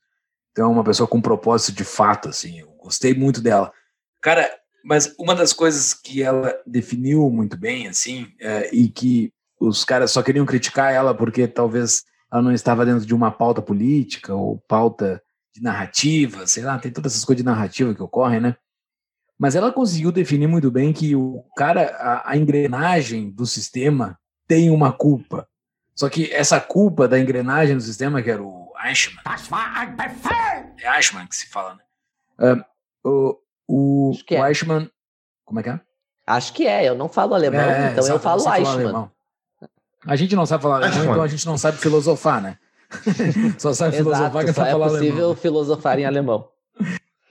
Então, 0.51 0.65
é 0.65 0.73
uma 0.73 0.83
pessoa 0.83 1.07
com 1.07 1.21
propósito 1.21 1.71
de 1.71 1.83
fato, 1.83 2.29
assim, 2.29 2.59
eu 2.59 2.69
gostei 2.81 3.13
muito 3.13 3.39
dela. 3.39 3.71
Cara, 4.19 4.49
mas 4.83 5.15
uma 5.17 5.33
das 5.33 5.53
coisas 5.53 5.93
que 5.93 6.21
ela 6.21 6.53
definiu 6.65 7.29
muito 7.29 7.57
bem, 7.57 7.87
assim, 7.87 8.27
é, 8.39 8.73
e 8.75 8.89
que 8.89 9.31
os 9.59 9.85
caras 9.85 10.11
só 10.11 10.21
queriam 10.21 10.45
criticar 10.45 10.93
ela 10.93 11.15
porque 11.15 11.47
talvez 11.47 12.03
ela 12.31 12.41
não 12.41 12.51
estava 12.51 12.85
dentro 12.85 13.05
de 13.05 13.13
uma 13.13 13.31
pauta 13.31 13.61
política 13.61 14.33
ou 14.35 14.59
pauta 14.67 15.21
de 15.53 15.61
narrativa, 15.61 16.45
sei 16.47 16.63
lá, 16.63 16.77
tem 16.77 16.91
todas 16.91 17.13
essas 17.13 17.23
coisas 17.23 17.43
de 17.43 17.45
narrativa 17.45 17.93
que 17.93 18.01
ocorrem, 18.01 18.41
né? 18.41 18.55
Mas 19.39 19.55
ela 19.55 19.71
conseguiu 19.71 20.11
definir 20.11 20.47
muito 20.47 20.69
bem 20.69 20.91
que 20.91 21.15
o 21.15 21.43
cara, 21.55 21.95
a, 21.97 22.31
a 22.31 22.37
engrenagem 22.37 23.29
do 23.29 23.45
sistema 23.45 24.17
tem 24.47 24.69
uma 24.69 24.91
culpa. 24.91 25.47
Só 25.95 26.09
que 26.09 26.31
essa 26.31 26.59
culpa 26.59 27.07
da 27.07 27.19
engrenagem 27.19 27.75
do 27.75 27.83
sistema, 27.83 28.21
que 28.21 28.31
era 28.31 28.41
o 28.41 28.73
Eichmann. 28.83 29.21
É 30.79 30.97
Eichmann 30.97 31.27
que 31.27 31.35
se 31.35 31.47
fala, 31.47 31.75
né? 31.75 32.63
Uh, 33.03 33.09
o, 33.09 33.39
o, 33.67 34.11
é. 34.29 34.49
Eichmann. 34.49 34.89
Como 35.45 35.59
é 35.59 35.63
que 35.63 35.69
é? 35.69 35.79
Acho 36.25 36.53
que 36.53 36.65
é, 36.65 36.87
eu 36.87 36.95
não 36.95 37.09
falo 37.09 37.35
alemão, 37.35 37.59
é, 37.59 37.91
então 37.91 38.07
eu 38.07 38.19
falo 38.19 38.41
Eichmann. 38.53 39.09
A 40.05 40.15
gente 40.15 40.35
não 40.35 40.45
sabe 40.45 40.63
falar 40.63 40.77
alemão, 40.77 41.03
então 41.03 41.21
a 41.21 41.27
gente 41.27 41.45
não 41.45 41.57
sabe 41.57 41.77
filosofar, 41.77 42.41
né? 42.41 42.57
só 43.57 43.73
sabe 43.73 43.97
filosofar 43.97 44.43
que 44.43 44.49
é 44.49 44.53
só 44.53 44.65
é 44.65 44.73
possível 44.73 45.15
alemão. 45.15 45.35
filosofar 45.35 45.99
em 45.99 46.05
alemão. 46.05 46.47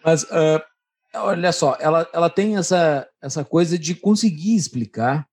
Mas 0.05 0.25
uh, 0.25 0.61
olha 1.15 1.53
só, 1.53 1.77
ela, 1.79 2.09
ela 2.13 2.31
tem 2.31 2.57
essa, 2.57 3.07
essa 3.21 3.45
coisa 3.45 3.79
de 3.79 3.95
conseguir 3.95 4.57
explicar 4.57 5.27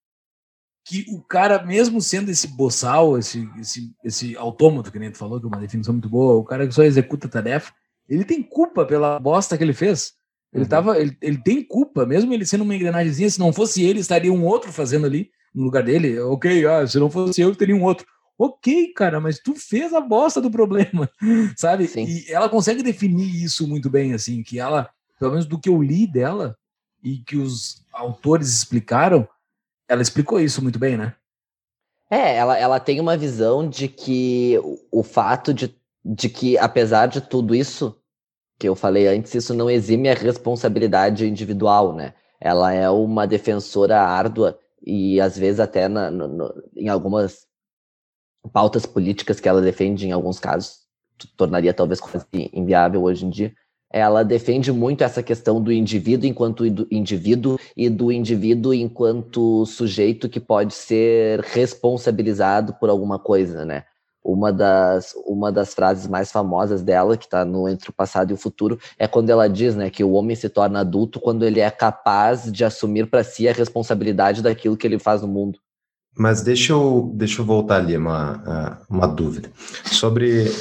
que 0.86 1.06
o 1.10 1.22
cara, 1.22 1.64
mesmo 1.64 2.02
sendo 2.02 2.32
esse 2.32 2.48
boçal, 2.48 3.18
esse, 3.18 3.48
esse, 3.60 3.96
esse 4.04 4.38
autômato, 4.38 4.92
que 4.92 5.00
nem 5.00 5.12
tu 5.12 5.18
falou, 5.18 5.40
que 5.40 5.46
é 5.46 5.48
uma 5.48 5.60
definição 5.60 5.94
muito 5.94 6.10
boa, 6.10 6.36
o 6.36 6.44
cara 6.44 6.68
que 6.68 6.74
só 6.74 6.84
executa 6.84 7.28
a 7.28 7.30
tarefa, 7.30 7.72
ele 8.08 8.26
tem 8.26 8.42
culpa 8.42 8.86
pela 8.86 9.20
bosta 9.20 9.58
que 9.58 9.64
ele 9.64 9.74
fez. 9.74 10.14
Ele, 10.54 10.64
uhum. 10.64 10.70
tava, 10.70 11.00
ele, 11.00 11.16
ele 11.22 11.38
tem 11.38 11.64
culpa, 11.64 12.06
mesmo 12.06 12.34
ele 12.34 12.46
sendo 12.46 12.64
uma 12.64 12.76
engrenagemzinha, 12.76 13.30
se 13.30 13.40
não 13.40 13.54
fosse 13.54 13.84
ele, 13.84 14.00
estaria 14.00 14.34
um 14.34 14.46
outro 14.46 14.72
fazendo 14.72 15.06
ali 15.06 15.30
no 15.54 15.64
lugar 15.64 15.84
dele. 15.84 16.20
Ok, 16.20 16.66
ah, 16.66 16.86
se 16.88 16.98
não 16.98 17.10
fosse 17.10 17.42
eu, 17.42 17.56
teria 17.56 17.76
um 17.76 17.84
outro. 17.84 18.06
Ok, 18.38 18.94
cara, 18.94 19.20
mas 19.20 19.38
tu 19.38 19.54
fez 19.54 19.94
a 19.94 20.00
bosta 20.00 20.40
do 20.42 20.50
problema, 20.50 21.10
sabe? 21.58 21.88
Sim. 21.88 22.06
E 22.06 22.32
ela 22.32 22.50
consegue 22.50 22.82
definir 22.82 23.44
isso 23.44 23.68
muito 23.68 23.90
bem, 23.90 24.14
assim, 24.14 24.42
que 24.42 24.58
ela, 24.60 24.90
pelo 25.20 25.32
menos 25.32 25.46
do 25.46 25.60
que 25.60 25.70
eu 25.70 25.82
li 25.82 26.08
dela 26.08 26.58
e 27.04 27.18
que 27.18 27.36
os 27.36 27.86
autores 27.92 28.50
explicaram, 28.50 29.28
ela 29.88 30.02
explicou 30.02 30.40
isso 30.40 30.62
muito 30.62 30.80
bem, 30.80 30.96
né? 30.96 31.14
É, 32.10 32.38
ela, 32.38 32.58
ela 32.58 32.80
tem 32.80 33.00
uma 33.00 33.18
visão 33.18 33.70
de 33.70 33.88
que 33.88 34.58
o, 34.64 35.00
o 35.00 35.04
fato 35.04 35.54
de, 35.54 35.76
de 36.04 36.30
que, 36.30 36.58
apesar 36.58 37.08
de 37.08 37.22
tudo 37.22 37.54
isso, 37.54 37.99
que 38.60 38.68
eu 38.68 38.76
falei 38.76 39.08
antes, 39.08 39.34
isso 39.34 39.54
não 39.54 39.70
exime 39.70 40.10
a 40.10 40.14
responsabilidade 40.14 41.26
individual, 41.26 41.96
né? 41.96 42.14
Ela 42.42 42.74
é 42.74 42.90
uma 42.90 43.26
defensora 43.26 44.02
árdua 44.02 44.60
e 44.86 45.20
às 45.22 45.38
vezes 45.38 45.62
até 45.62 45.88
na, 45.88 46.12
no, 46.12 46.28
no, 46.28 46.64
em 46.76 46.90
algumas 46.90 47.48
pautas 48.52 48.86
políticas 48.86 49.40
que 49.40 49.48
ela 49.48 49.62
defende, 49.62 50.08
em 50.08 50.12
alguns 50.12 50.40
casos, 50.40 50.80
tornaria 51.38 51.74
talvez 51.74 52.02
quase 52.02 52.26
inviável 52.54 53.04
hoje 53.04 53.26
em 53.26 53.30
dia. 53.30 53.54
Ela 53.92 54.24
defende 54.24 54.72
muito 54.72 55.04
essa 55.04 55.24
questão 55.24 55.62
do 55.62 55.72
indivíduo 55.72 56.30
enquanto 56.30 56.66
indivíduo 56.92 57.58
e 57.76 57.90
do 57.90 58.12
indivíduo 58.12 58.74
enquanto 58.74 59.66
sujeito 59.66 60.30
que 60.30 60.40
pode 60.40 60.74
ser 60.74 61.40
responsabilizado 61.40 62.74
por 62.74 62.90
alguma 62.90 63.18
coisa, 63.18 63.66
né? 63.66 63.86
Uma 64.24 64.52
das, 64.52 65.14
uma 65.26 65.52
das 65.52 65.74
frases 65.74 66.08
mais 66.08 66.32
famosas 66.32 66.82
dela, 66.82 67.18
que 67.18 67.26
está 67.26 67.46
no 67.46 67.68
Entre 67.68 67.90
o 67.90 67.94
Passado 67.94 68.32
e 68.32 68.34
o 68.34 68.38
Futuro, 68.38 68.80
é 68.98 69.08
quando 69.08 69.30
ela 69.30 69.48
diz 69.48 69.76
né, 69.76 69.90
que 69.90 70.04
o 70.04 70.12
homem 70.12 70.36
se 70.36 70.50
torna 70.50 70.82
adulto 70.82 71.20
quando 71.20 71.46
ele 71.46 71.60
é 71.60 71.72
capaz 71.72 72.52
de 72.52 72.64
assumir 72.64 73.10
para 73.10 73.24
si 73.24 73.48
a 73.48 73.54
responsabilidade 73.54 74.42
daquilo 74.42 74.78
que 74.78 74.86
ele 74.86 75.00
faz 75.00 75.22
no 75.22 75.28
mundo. 75.28 75.60
Mas 76.18 76.42
deixa 76.42 76.74
eu, 76.74 77.12
deixa 77.14 77.42
eu 77.42 77.46
voltar 77.46 77.78
ali 77.78 77.96
uma, 77.96 78.82
uma 78.90 79.08
dúvida. 79.08 79.50
Sobre 79.86 80.52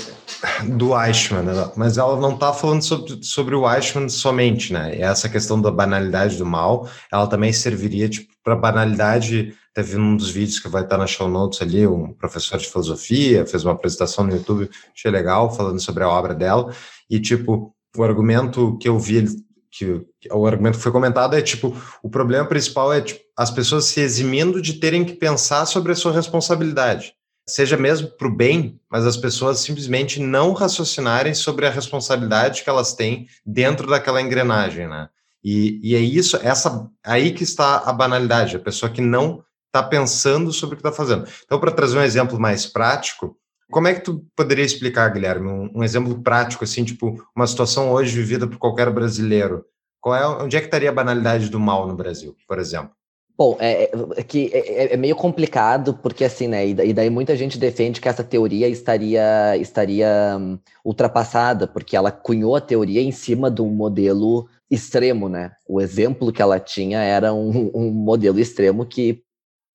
do 0.68 0.96
Eichmann, 0.96 1.42
né? 1.42 1.70
mas 1.74 1.98
ela 1.98 2.20
não 2.20 2.34
está 2.34 2.52
falando 2.52 2.82
sobre, 2.82 3.18
sobre 3.24 3.56
o 3.56 3.68
Eichmann 3.68 4.08
somente, 4.08 4.72
né? 4.72 4.96
Essa 5.00 5.28
questão 5.28 5.60
da 5.60 5.70
banalidade 5.70 6.36
do 6.36 6.46
mal, 6.46 6.88
ela 7.10 7.26
também 7.26 7.52
serviria 7.52 8.08
tipo, 8.08 8.32
para 8.44 8.54
banalidade 8.54 9.54
Teve 9.78 9.96
um 9.96 10.16
dos 10.16 10.28
vídeos 10.28 10.58
que 10.58 10.66
vai 10.66 10.82
estar 10.82 10.98
na 10.98 11.06
show 11.06 11.28
notes 11.28 11.62
ali, 11.62 11.86
um 11.86 12.12
professor 12.12 12.58
de 12.58 12.66
filosofia 12.66 13.46
fez 13.46 13.64
uma 13.64 13.74
apresentação 13.74 14.26
no 14.26 14.32
YouTube, 14.32 14.68
achei 14.92 15.08
legal, 15.08 15.54
falando 15.54 15.78
sobre 15.78 16.02
a 16.02 16.08
obra 16.08 16.34
dela. 16.34 16.74
E, 17.08 17.20
tipo, 17.20 17.72
o 17.96 18.02
argumento 18.02 18.76
que 18.78 18.88
eu 18.88 18.98
vi, 18.98 19.24
que, 19.70 20.04
o 20.32 20.46
argumento 20.48 20.78
que 20.78 20.82
foi 20.82 20.90
comentado 20.90 21.36
é, 21.36 21.40
tipo, 21.40 21.80
o 22.02 22.10
problema 22.10 22.44
principal 22.44 22.92
é 22.92 23.02
tipo, 23.02 23.20
as 23.36 23.52
pessoas 23.52 23.84
se 23.84 24.00
eximindo 24.00 24.60
de 24.60 24.80
terem 24.80 25.04
que 25.04 25.12
pensar 25.12 25.64
sobre 25.64 25.92
a 25.92 25.94
sua 25.94 26.10
responsabilidade. 26.10 27.12
Seja 27.46 27.76
mesmo 27.76 28.08
para 28.08 28.26
o 28.26 28.34
bem, 28.34 28.80
mas 28.90 29.06
as 29.06 29.16
pessoas 29.16 29.60
simplesmente 29.60 30.18
não 30.18 30.54
raciocinarem 30.54 31.34
sobre 31.34 31.68
a 31.68 31.70
responsabilidade 31.70 32.64
que 32.64 32.68
elas 32.68 32.94
têm 32.94 33.28
dentro 33.46 33.86
daquela 33.86 34.20
engrenagem, 34.20 34.88
né? 34.88 35.08
E, 35.44 35.78
e 35.84 35.94
é 35.94 36.00
isso, 36.00 36.36
essa 36.42 36.90
aí 37.06 37.30
que 37.30 37.44
está 37.44 37.76
a 37.76 37.92
banalidade, 37.92 38.56
a 38.56 38.58
pessoa 38.58 38.90
que 38.90 39.00
não 39.00 39.44
está 39.68 39.82
pensando 39.82 40.52
sobre 40.52 40.74
o 40.74 40.76
que 40.76 40.86
está 40.86 40.96
fazendo. 40.96 41.28
Então, 41.44 41.60
para 41.60 41.70
trazer 41.70 41.98
um 41.98 42.02
exemplo 42.02 42.38
mais 42.40 42.66
prático, 42.66 43.36
como 43.70 43.86
é 43.86 43.94
que 43.94 44.00
tu 44.00 44.24
poderia 44.34 44.64
explicar, 44.64 45.12
Guilherme, 45.12 45.48
um, 45.48 45.70
um, 45.76 45.84
exemplo 45.84 46.22
prático, 46.22 46.64
assim, 46.64 46.84
tipo, 46.84 47.22
uma 47.36 47.46
situação 47.46 47.92
hoje 47.92 48.16
vivida 48.16 48.46
por 48.46 48.58
qualquer 48.58 48.90
brasileiro? 48.90 49.64
Qual 50.00 50.14
é, 50.14 50.26
onde 50.44 50.56
é 50.56 50.60
que 50.60 50.66
estaria 50.66 50.88
a 50.88 50.92
banalidade 50.92 51.50
do 51.50 51.60
mal 51.60 51.86
no 51.86 51.94
Brasil, 51.94 52.34
por 52.46 52.58
exemplo? 52.58 52.92
Bom, 53.38 53.56
é, 53.60 53.84
é- 53.84 53.90
é 54.16 54.22
que 54.24 54.50
é, 54.52 54.94
é 54.94 54.96
meio 54.96 55.14
complicado, 55.14 55.94
porque 56.02 56.24
assim, 56.24 56.48
né? 56.48 56.66
E 56.66 56.70
e 56.70 56.92
daí 56.92 57.08
muita 57.08 57.36
gente 57.36 57.56
defende 57.56 58.00
que 58.00 58.08
essa 58.08 58.24
teoria 58.24 58.68
estaria, 58.68 59.56
estaria 59.56 60.36
hum, 60.36 60.58
ultrapassada, 60.84 61.68
porque 61.68 61.96
ela 61.96 62.10
cunhou 62.10 62.56
a 62.56 62.60
teoria 62.60 63.00
em 63.00 63.12
cima 63.12 63.48
de 63.48 63.62
um 63.62 63.70
modelo 63.70 64.48
extremo, 64.68 65.28
né? 65.28 65.52
O 65.68 65.80
exemplo 65.80 66.32
que 66.32 66.42
ela 66.42 66.58
tinha 66.58 67.00
era 67.00 67.32
um, 67.32 67.70
um 67.72 67.90
modelo 67.92 68.40
extremo 68.40 68.84
que, 68.84 69.22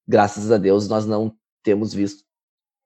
graças 0.07 0.51
a 0.51 0.57
Deus, 0.57 0.87
nós 0.87 1.05
não 1.05 1.33
temos 1.63 1.93
visto. 1.93 2.23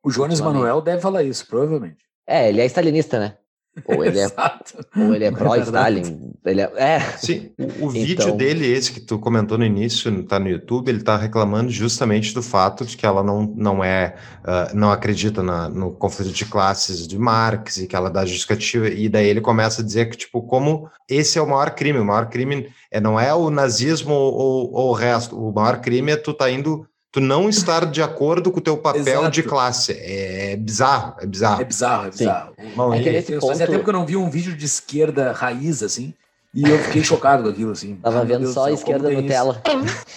O 0.03 0.11
Jones. 0.11 0.39
Manuel 0.39 0.81
deve 0.81 1.01
falar 1.01 1.23
isso, 1.23 1.45
provavelmente. 1.47 1.97
É, 2.27 2.49
ele 2.49 2.61
é 2.61 2.65
stalinista, 2.65 3.19
né? 3.19 3.37
Ou 3.85 4.03
ele 4.03 4.19
é, 4.19 4.25
ou 4.97 5.13
ele 5.13 5.25
é 5.25 5.27
É 5.27 5.31
pró-Stalin. 5.31 6.31
Ele 6.45 6.61
é, 6.61 6.71
é, 6.77 6.99
Sim, 7.17 7.51
o, 7.79 7.85
o 7.85 7.89
vídeo 7.91 8.23
Então- 8.23 8.35
dele, 8.37 8.65
esse 8.65 8.91
que 8.91 8.99
tu 8.99 9.19
comentou 9.19 9.55
no 9.57 9.63
início, 9.65 10.23
tá 10.23 10.39
no 10.39 10.49
YouTube, 10.49 10.89
ele 10.89 11.03
tá 11.03 11.15
reclamando 11.15 11.69
justamente 11.69 12.33
do 12.33 12.41
fato 12.41 12.85
de 12.85 12.97
que 12.97 13.05
ela 13.05 13.21
não, 13.21 13.43
não 13.55 13.83
é, 13.83 14.15
ah, 14.43 14.71
não 14.73 14.91
acredita 14.91 15.43
na- 15.43 15.69
no 15.69 15.91
conflito 15.91 16.31
de 16.31 16.45
classes 16.45 17.07
de 17.07 17.19
Marx 17.19 17.77
e 17.77 17.85
que 17.87 17.95
ela 17.95 18.09
dá 18.09 18.25
justificativa, 18.25 18.87
e 18.89 19.07
daí 19.09 19.27
ele 19.27 19.41
começa 19.41 19.81
a 19.81 19.85
dizer 19.85 20.09
que, 20.09 20.17
tipo, 20.17 20.41
como 20.41 20.89
esse 21.07 21.37
é 21.37 21.41
o 21.41 21.47
maior 21.47 21.71
crime, 21.75 21.99
o 21.99 22.05
maior 22.05 22.29
crime 22.29 22.69
é, 22.89 22.99
não 22.99 23.19
é 23.19 23.31
o 23.33 23.49
nazismo 23.51 24.13
ou, 24.13 24.73
ou 24.73 24.89
o 24.89 24.93
resto, 24.93 25.37
o 25.37 25.53
maior 25.53 25.81
crime 25.81 26.13
é 26.13 26.15
tu 26.17 26.33
tá 26.33 26.49
indo, 26.49 26.87
tu 27.17 27.21
não 27.21 27.49
estar 27.49 27.85
de 27.87 28.01
acordo 28.01 28.51
com 28.51 28.59
o 28.59 28.61
teu 28.61 28.77
papel 28.77 29.01
Exato. 29.01 29.31
de 29.31 29.41
classe, 29.43 29.91
é, 29.99 30.55
bizarro, 30.55 31.15
é 31.19 31.25
bizarro. 31.25 31.61
É 31.61 31.65
bizarro, 31.65 32.05
é 32.07 32.09
bizarro. 32.11 32.53
Bom, 32.75 32.93
É 32.93 33.01
que 33.01 33.33
Eu 33.33 33.41
fazia 33.41 33.65
ponto- 33.65 33.71
tempo 33.71 33.83
que 33.83 33.89
eu 33.89 33.93
não 33.93 34.05
vi 34.05 34.15
um 34.15 34.29
vídeo 34.29 34.55
de 34.55 34.65
esquerda 34.65 35.31
raiz, 35.31 35.81
assim, 35.81 36.13
e 36.53 36.61
eu 36.69 36.77
fiquei 36.77 37.03
chocado 37.03 37.41
com 37.43 37.49
aquilo, 37.49 37.71
assim. 37.71 37.95
tava 37.95 38.19
Ai, 38.19 38.25
meu 38.25 38.33
vendo 38.35 38.43
Deus 38.43 38.53
só 38.53 38.65
a 38.65 38.71
esquerda 38.71 39.11
isso? 39.11 39.27
tela. 39.27 39.61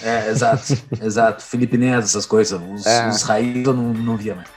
É, 0.02 0.28
exato, 0.30 0.76
exato. 1.02 1.42
Felipe 1.42 1.78
Neto, 1.78 2.04
essas 2.04 2.26
coisas. 2.26 2.60
Os, 2.70 2.84
É. 2.86 3.08
os 3.08 3.22
raiz 3.22 3.66
eu 3.66 3.72
não, 3.72 3.94
não 3.94 4.16
via 4.18 4.34
mais. 4.34 4.48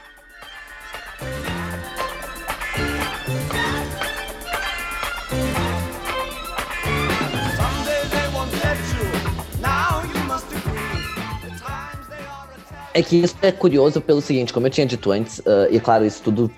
É 12.96 13.02
que 13.02 13.16
isso 13.16 13.36
é 13.42 13.50
curioso 13.50 14.00
pelo 14.00 14.20
seguinte, 14.20 14.52
como 14.52 14.68
eu 14.68 14.70
tinha 14.70 14.86
dito 14.86 15.10
antes, 15.10 15.42
ah, 15.44 15.66
e 15.68 15.80
claro, 15.80 16.04
isso 16.04 16.22
tudo, 16.22 16.48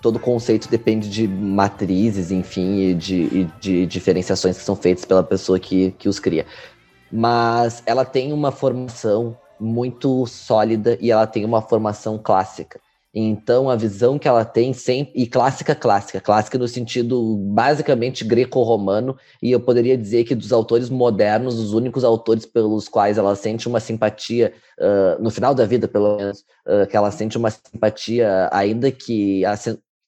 todo 0.00 0.16
conceito 0.20 0.68
depende 0.70 1.10
de 1.10 1.26
matrizes, 1.26 2.30
enfim, 2.30 2.90
e 2.90 2.94
de, 2.94 3.14
e 3.24 3.50
de 3.60 3.84
diferenciações 3.84 4.56
que 4.56 4.62
são 4.62 4.76
feitas 4.76 5.04
pela 5.04 5.24
pessoa 5.24 5.58
que, 5.58 5.90
que 5.98 6.08
os 6.08 6.20
cria. 6.20 6.46
Mas 7.10 7.82
ela 7.84 8.04
tem 8.04 8.32
uma 8.32 8.52
formação 8.52 9.36
muito 9.58 10.24
sólida 10.26 10.96
e 11.00 11.10
ela 11.10 11.26
tem 11.26 11.44
uma 11.44 11.60
formação 11.60 12.16
clássica. 12.16 12.80
Então, 13.14 13.70
a 13.70 13.76
visão 13.76 14.18
que 14.18 14.26
ela 14.26 14.44
tem 14.44 14.72
sempre. 14.72 15.12
E 15.14 15.26
clássica, 15.26 15.72
clássica. 15.74 16.20
Clássica 16.20 16.58
no 16.58 16.66
sentido 16.66 17.36
basicamente 17.36 18.24
greco-romano. 18.24 19.16
E 19.40 19.52
eu 19.52 19.60
poderia 19.60 19.96
dizer 19.96 20.24
que 20.24 20.34
dos 20.34 20.52
autores 20.52 20.90
modernos, 20.90 21.58
os 21.58 21.72
únicos 21.72 22.02
autores 22.02 22.44
pelos 22.44 22.88
quais 22.88 23.16
ela 23.16 23.36
sente 23.36 23.68
uma 23.68 23.78
simpatia, 23.78 24.52
ah, 24.80 25.16
no 25.20 25.30
final 25.30 25.54
da 25.54 25.64
vida, 25.64 25.86
pelo 25.86 26.16
menos, 26.16 26.44
ah, 26.66 26.86
que 26.86 26.96
ela 26.96 27.10
sente 27.12 27.38
uma 27.38 27.50
simpatia, 27.50 28.48
ainda 28.52 28.90
que 28.90 29.42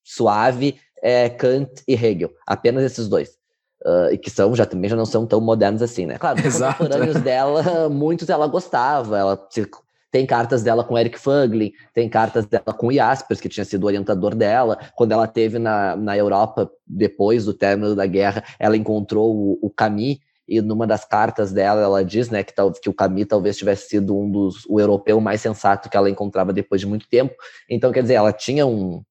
suave, 0.04 0.76
é 1.02 1.28
Kant 1.28 1.82
e 1.86 1.94
Hegel. 1.94 2.32
Apenas 2.46 2.82
esses 2.84 3.08
dois. 3.08 3.36
Ah, 3.84 4.08
e 4.10 4.18
que 4.18 4.30
são, 4.30 4.54
já 4.56 4.66
também 4.66 4.90
já 4.90 4.96
não 4.96 5.06
são 5.06 5.24
tão 5.26 5.40
modernos 5.40 5.80
assim, 5.82 6.06
né? 6.06 6.18
Claro, 6.18 6.40
os 6.40 6.54
contemporâneos 6.58 7.20
dela, 7.20 7.88
muitos 7.90 8.28
ela 8.28 8.48
gostava. 8.48 9.16
Ela 9.16 9.46
se- 9.50 9.70
tem 10.16 10.24
cartas 10.24 10.62
dela 10.62 10.82
com 10.82 10.96
Eric 10.96 11.18
Fuglin, 11.18 11.74
tem 11.92 12.08
cartas 12.08 12.46
dela 12.46 12.72
com 12.74 12.90
Jaspers, 12.90 13.38
que 13.38 13.50
tinha 13.50 13.66
sido 13.66 13.84
o 13.84 13.86
orientador 13.86 14.34
dela. 14.34 14.78
Quando 14.94 15.12
ela 15.12 15.26
teve 15.26 15.58
na, 15.58 15.94
na 15.94 16.16
Europa, 16.16 16.70
depois 16.86 17.44
do 17.44 17.52
término 17.52 17.94
da 17.94 18.06
guerra, 18.06 18.42
ela 18.58 18.78
encontrou 18.78 19.36
o, 19.36 19.58
o 19.60 19.70
e 20.48 20.62
numa 20.62 20.86
das 20.86 21.04
cartas 21.04 21.52
dela, 21.52 21.82
ela 21.82 22.02
diz 22.02 22.30
né, 22.30 22.42
que, 22.42 22.54
tal, 22.54 22.72
que 22.72 22.88
o 22.88 22.94
Camus 22.94 23.26
talvez 23.28 23.58
tivesse 23.58 23.90
sido 23.90 24.16
um 24.16 24.30
dos 24.30 24.64
o 24.70 24.80
europeu 24.80 25.20
mais 25.20 25.42
sensato 25.42 25.90
que 25.90 25.96
ela 25.98 26.08
encontrava 26.08 26.50
depois 26.50 26.80
de 26.80 26.86
muito 26.86 27.06
tempo. 27.10 27.34
Então, 27.68 27.92
quer 27.92 28.00
dizer, 28.00 28.14
ela 28.14 28.32
tinha 28.32 28.64
um, 28.64 29.02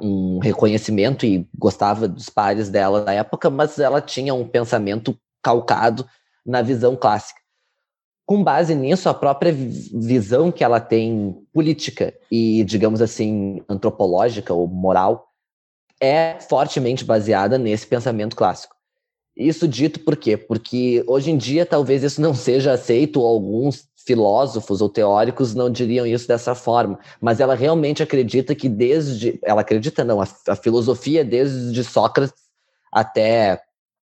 um 0.00 0.38
reconhecimento 0.38 1.26
e 1.26 1.46
gostava 1.54 2.08
dos 2.08 2.30
pares 2.30 2.70
dela 2.70 3.04
na 3.04 3.12
época, 3.12 3.50
mas 3.50 3.78
ela 3.78 4.00
tinha 4.00 4.32
um 4.32 4.48
pensamento 4.48 5.14
calcado 5.42 6.06
na 6.46 6.62
visão 6.62 6.96
clássica. 6.96 7.40
Com 8.30 8.44
base 8.44 8.76
nisso, 8.76 9.08
a 9.08 9.12
própria 9.12 9.52
vi- 9.52 9.90
visão 9.92 10.52
que 10.52 10.62
ela 10.62 10.78
tem 10.78 11.36
política 11.52 12.14
e, 12.30 12.62
digamos 12.62 13.02
assim, 13.02 13.60
antropológica 13.68 14.54
ou 14.54 14.68
moral 14.68 15.26
é 16.00 16.38
fortemente 16.38 17.04
baseada 17.04 17.58
nesse 17.58 17.88
pensamento 17.88 18.36
clássico. 18.36 18.76
Isso 19.36 19.66
dito 19.66 19.98
por 19.98 20.16
quê? 20.16 20.36
Porque 20.36 21.02
hoje 21.08 21.32
em 21.32 21.36
dia 21.36 21.66
talvez 21.66 22.04
isso 22.04 22.20
não 22.20 22.32
seja 22.32 22.72
aceito, 22.72 23.18
alguns 23.18 23.88
filósofos 24.06 24.80
ou 24.80 24.88
teóricos 24.88 25.52
não 25.52 25.68
diriam 25.68 26.06
isso 26.06 26.28
dessa 26.28 26.54
forma, 26.54 27.00
mas 27.20 27.40
ela 27.40 27.56
realmente 27.56 28.00
acredita 28.00 28.54
que 28.54 28.68
desde. 28.68 29.40
Ela 29.42 29.62
acredita, 29.62 30.04
não, 30.04 30.22
a, 30.22 30.28
a 30.46 30.54
filosofia, 30.54 31.24
desde 31.24 31.82
Sócrates 31.82 32.32
até 32.92 33.60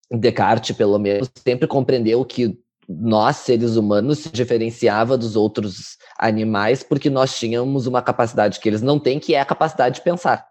Descartes, 0.09 0.73
pelo 0.73 0.97
menos, 0.97 1.29
sempre 1.43 1.67
compreendeu 1.67 2.23
que 2.23 2.57
nós, 2.87 3.37
seres 3.37 3.75
humanos, 3.75 4.19
se 4.19 4.29
diferenciava 4.29 5.17
dos 5.17 5.35
outros 5.35 5.97
animais 6.17 6.83
porque 6.83 7.09
nós 7.09 7.37
tínhamos 7.37 7.87
uma 7.87 8.01
capacidade 8.01 8.59
que 8.59 8.69
eles 8.69 8.81
não 8.81 8.99
têm, 8.99 9.19
que 9.19 9.33
é 9.33 9.39
a 9.39 9.45
capacidade 9.45 9.95
de 9.95 10.01
pensar. 10.01 10.47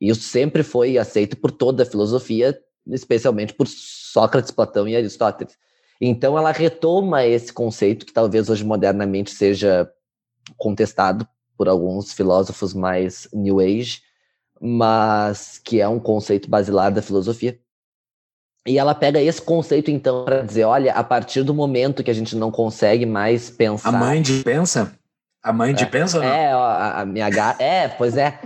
E 0.00 0.10
isso 0.10 0.22
sempre 0.22 0.62
foi 0.62 0.98
aceito 0.98 1.36
por 1.36 1.50
toda 1.50 1.82
a 1.82 1.86
filosofia, 1.86 2.58
especialmente 2.86 3.54
por 3.54 3.66
Sócrates, 3.66 4.50
Platão 4.50 4.86
e 4.86 4.96
Aristóteles. 4.96 5.56
Então 6.00 6.36
ela 6.36 6.52
retoma 6.52 7.24
esse 7.24 7.52
conceito 7.52 8.04
que 8.04 8.12
talvez 8.12 8.50
hoje 8.50 8.64
modernamente 8.64 9.30
seja 9.30 9.90
contestado 10.56 11.26
por 11.56 11.68
alguns 11.68 12.12
filósofos 12.12 12.74
mais 12.74 13.28
New 13.32 13.60
Age, 13.60 14.02
mas 14.60 15.58
que 15.58 15.80
é 15.80 15.88
um 15.88 16.00
conceito 16.00 16.50
basilar 16.50 16.92
da 16.92 17.00
filosofia. 17.00 17.58
E 18.66 18.78
ela 18.78 18.94
pega 18.94 19.20
esse 19.20 19.42
conceito 19.42 19.90
então 19.90 20.24
para 20.24 20.40
dizer, 20.42 20.64
olha, 20.64 20.92
a 20.94 21.04
partir 21.04 21.42
do 21.42 21.52
momento 21.52 22.02
que 22.02 22.10
a 22.10 22.14
gente 22.14 22.34
não 22.34 22.50
consegue 22.50 23.04
mais 23.04 23.50
pensar 23.50 23.90
A 23.90 23.92
mãe 23.92 24.22
de 24.22 24.42
pensa? 24.42 24.92
A 25.42 25.52
mãe 25.52 25.74
de 25.74 25.82
É. 25.84 25.86
pensa? 25.86 26.18
não? 26.18 26.26
é, 26.26 26.56
ó, 26.56 26.64
a, 26.64 27.00
a 27.02 27.04
minha 27.04 27.28
gata. 27.28 27.62
É, 27.62 27.88
pois 27.88 28.16
é. 28.16 28.38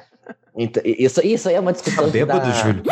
Então, 0.57 0.83
isso, 0.85 1.25
isso 1.25 1.49
aí 1.49 1.55
é 1.55 1.61
uma 1.61 1.73
discussão. 1.73 2.05
Tá 2.07 2.11
bêbado, 2.11 2.41
dá- 2.41 2.51
Júlio? 2.53 2.83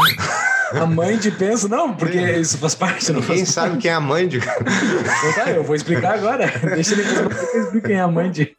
A 0.73 0.87
mãe 0.87 1.17
de 1.17 1.33
pensa? 1.33 1.67
Não, 1.69 1.95
porque 1.95 2.19
isso 2.19 2.59
faz 2.59 2.75
parte. 2.77 3.11
Não 3.13 3.21
faz 3.23 3.49
sabe 3.49 3.79
quem 3.79 3.91
é 3.91 3.95
a 3.95 4.01
mãe 4.01 4.29
de. 4.29 4.39
Então 4.39 5.33
tá, 5.45 5.51
eu 5.51 5.65
vou 5.65 5.75
explicar 5.75 6.15
agora. 6.15 6.47
Deixa 6.75 6.93
ele 6.95 7.03
explicar 7.03 7.83
quem 7.89 7.97
é 7.97 8.01
a 8.01 8.09
mãe 8.09 8.31
de. 8.31 8.55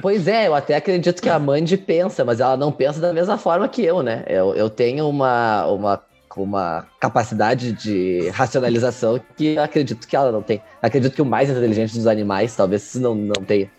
Pois 0.00 0.28
é, 0.28 0.46
eu 0.46 0.54
até 0.54 0.76
acredito 0.76 1.20
que 1.20 1.28
a 1.28 1.36
Mandy 1.38 1.76
pensa, 1.76 2.24
mas 2.24 2.38
ela 2.38 2.56
não 2.56 2.70
pensa 2.70 3.00
da 3.00 3.12
mesma 3.12 3.36
forma 3.36 3.68
que 3.68 3.84
eu, 3.84 4.02
né? 4.02 4.22
Eu, 4.28 4.54
eu 4.54 4.70
tenho 4.70 5.08
uma, 5.08 5.66
uma, 5.66 6.02
uma 6.40 6.86
capacidade 7.00 7.72
de 7.72 8.28
racionalização 8.30 9.20
que 9.36 9.54
eu 9.54 9.62
acredito 9.62 10.06
que 10.06 10.14
ela 10.16 10.30
não 10.32 10.42
tem. 10.42 10.62
Acredito 10.80 11.14
que 11.14 11.22
o 11.22 11.26
mais 11.26 11.50
inteligente 11.50 11.94
dos 11.94 12.06
animais 12.06 12.54
talvez 12.56 12.94
não, 12.94 13.14
não 13.14 13.42
tenha. 13.44 13.70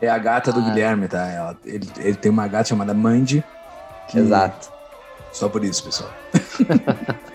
É 0.00 0.08
a 0.08 0.18
gata 0.18 0.52
do 0.52 0.60
Ah. 0.60 0.62
Guilherme, 0.64 1.08
tá? 1.08 1.26
Ela- 1.26 1.56
ele, 1.64 1.88
ele 1.98 2.14
tem 2.16 2.30
uma 2.30 2.46
gata 2.46 2.68
chamada 2.68 2.92
Mandy. 2.94 3.42
que- 4.08 4.18
Exato. 4.18 4.70
Só 5.32 5.48
por 5.48 5.64
isso, 5.64 5.82
pessoal. 5.84 6.10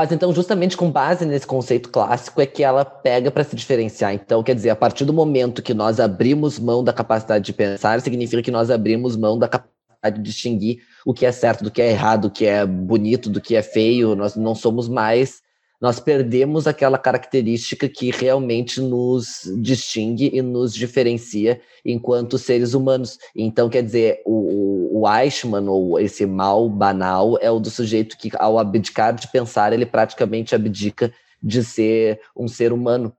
Mas 0.00 0.12
então, 0.12 0.32
justamente 0.32 0.78
com 0.78 0.90
base 0.90 1.26
nesse 1.26 1.46
conceito 1.46 1.90
clássico, 1.90 2.40
é 2.40 2.46
que 2.46 2.62
ela 2.62 2.86
pega 2.86 3.30
para 3.30 3.44
se 3.44 3.54
diferenciar. 3.54 4.14
Então, 4.14 4.42
quer 4.42 4.54
dizer, 4.54 4.70
a 4.70 4.74
partir 4.74 5.04
do 5.04 5.12
momento 5.12 5.60
que 5.60 5.74
nós 5.74 6.00
abrimos 6.00 6.58
mão 6.58 6.82
da 6.82 6.90
capacidade 6.90 7.44
de 7.44 7.52
pensar, 7.52 8.00
significa 8.00 8.40
que 8.40 8.50
nós 8.50 8.70
abrimos 8.70 9.14
mão 9.14 9.38
da 9.38 9.46
capacidade 9.46 10.16
de 10.16 10.22
distinguir 10.22 10.78
o 11.04 11.12
que 11.12 11.26
é 11.26 11.32
certo 11.32 11.62
do 11.62 11.70
que 11.70 11.82
é 11.82 11.90
errado, 11.90 12.24
o 12.24 12.30
que 12.30 12.46
é 12.46 12.64
bonito 12.64 13.28
do 13.28 13.42
que 13.42 13.54
é 13.54 13.60
feio. 13.60 14.16
Nós 14.16 14.36
não 14.36 14.54
somos 14.54 14.88
mais. 14.88 15.42
Nós 15.80 15.98
perdemos 15.98 16.66
aquela 16.66 16.98
característica 16.98 17.88
que 17.88 18.10
realmente 18.10 18.82
nos 18.82 19.50
distingue 19.62 20.30
e 20.30 20.42
nos 20.42 20.74
diferencia 20.74 21.58
enquanto 21.84 22.36
seres 22.36 22.74
humanos. 22.74 23.18
Então, 23.34 23.70
quer 23.70 23.82
dizer, 23.82 24.20
o, 24.26 25.00
o, 25.00 25.08
Eichmann, 25.08 25.68
ou 25.68 25.98
esse 25.98 26.26
mal 26.26 26.68
banal, 26.68 27.38
é 27.40 27.50
o 27.50 27.58
do 27.58 27.70
sujeito 27.70 28.18
que, 28.18 28.30
ao 28.38 28.58
abdicar 28.58 29.14
de 29.14 29.26
pensar, 29.28 29.72
ele 29.72 29.86
praticamente 29.86 30.54
abdica 30.54 31.10
de 31.42 31.64
ser 31.64 32.20
um 32.36 32.46
ser 32.46 32.74
humano. 32.74 33.10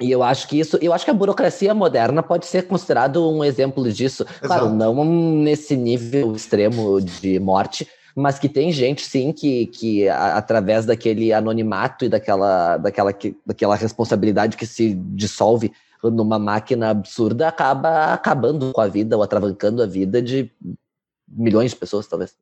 E 0.00 0.10
eu 0.10 0.22
acho 0.22 0.48
que 0.48 0.58
isso, 0.58 0.78
eu 0.82 0.92
acho 0.92 1.04
que 1.04 1.10
a 1.10 1.14
burocracia 1.14 1.74
moderna 1.74 2.22
pode 2.22 2.46
ser 2.46 2.66
considerado 2.66 3.30
um 3.30 3.42
exemplo 3.42 3.90
disso. 3.90 4.24
Claro, 4.42 4.66
Exato. 4.66 4.76
não 4.76 5.04
nesse 5.04 5.76
nível 5.76 6.34
extremo 6.34 7.00
de 7.00 7.38
morte, 7.38 7.86
mas 8.14 8.38
que 8.38 8.48
tem 8.48 8.72
gente, 8.72 9.04
sim, 9.04 9.32
que, 9.32 9.66
que 9.66 10.08
através 10.08 10.86
daquele 10.86 11.32
anonimato 11.32 12.04
e 12.04 12.08
daquela, 12.08 12.76
daquela, 12.76 13.12
que- 13.12 13.36
daquela 13.46 13.76
responsabilidade 13.76 14.56
que 14.56 14.66
se 14.66 14.94
dissolve 14.94 15.72
numa 16.02 16.38
máquina 16.38 16.90
absurda, 16.90 17.48
acaba 17.48 18.14
acabando 18.14 18.72
com 18.72 18.80
a 18.80 18.88
vida 18.88 19.16
ou 19.16 19.22
atravancando 19.22 19.82
a 19.82 19.86
vida 19.86 20.22
de 20.22 20.50
milhões 21.28 21.70
de 21.70 21.76
pessoas, 21.76 22.06
talvez. 22.06 22.34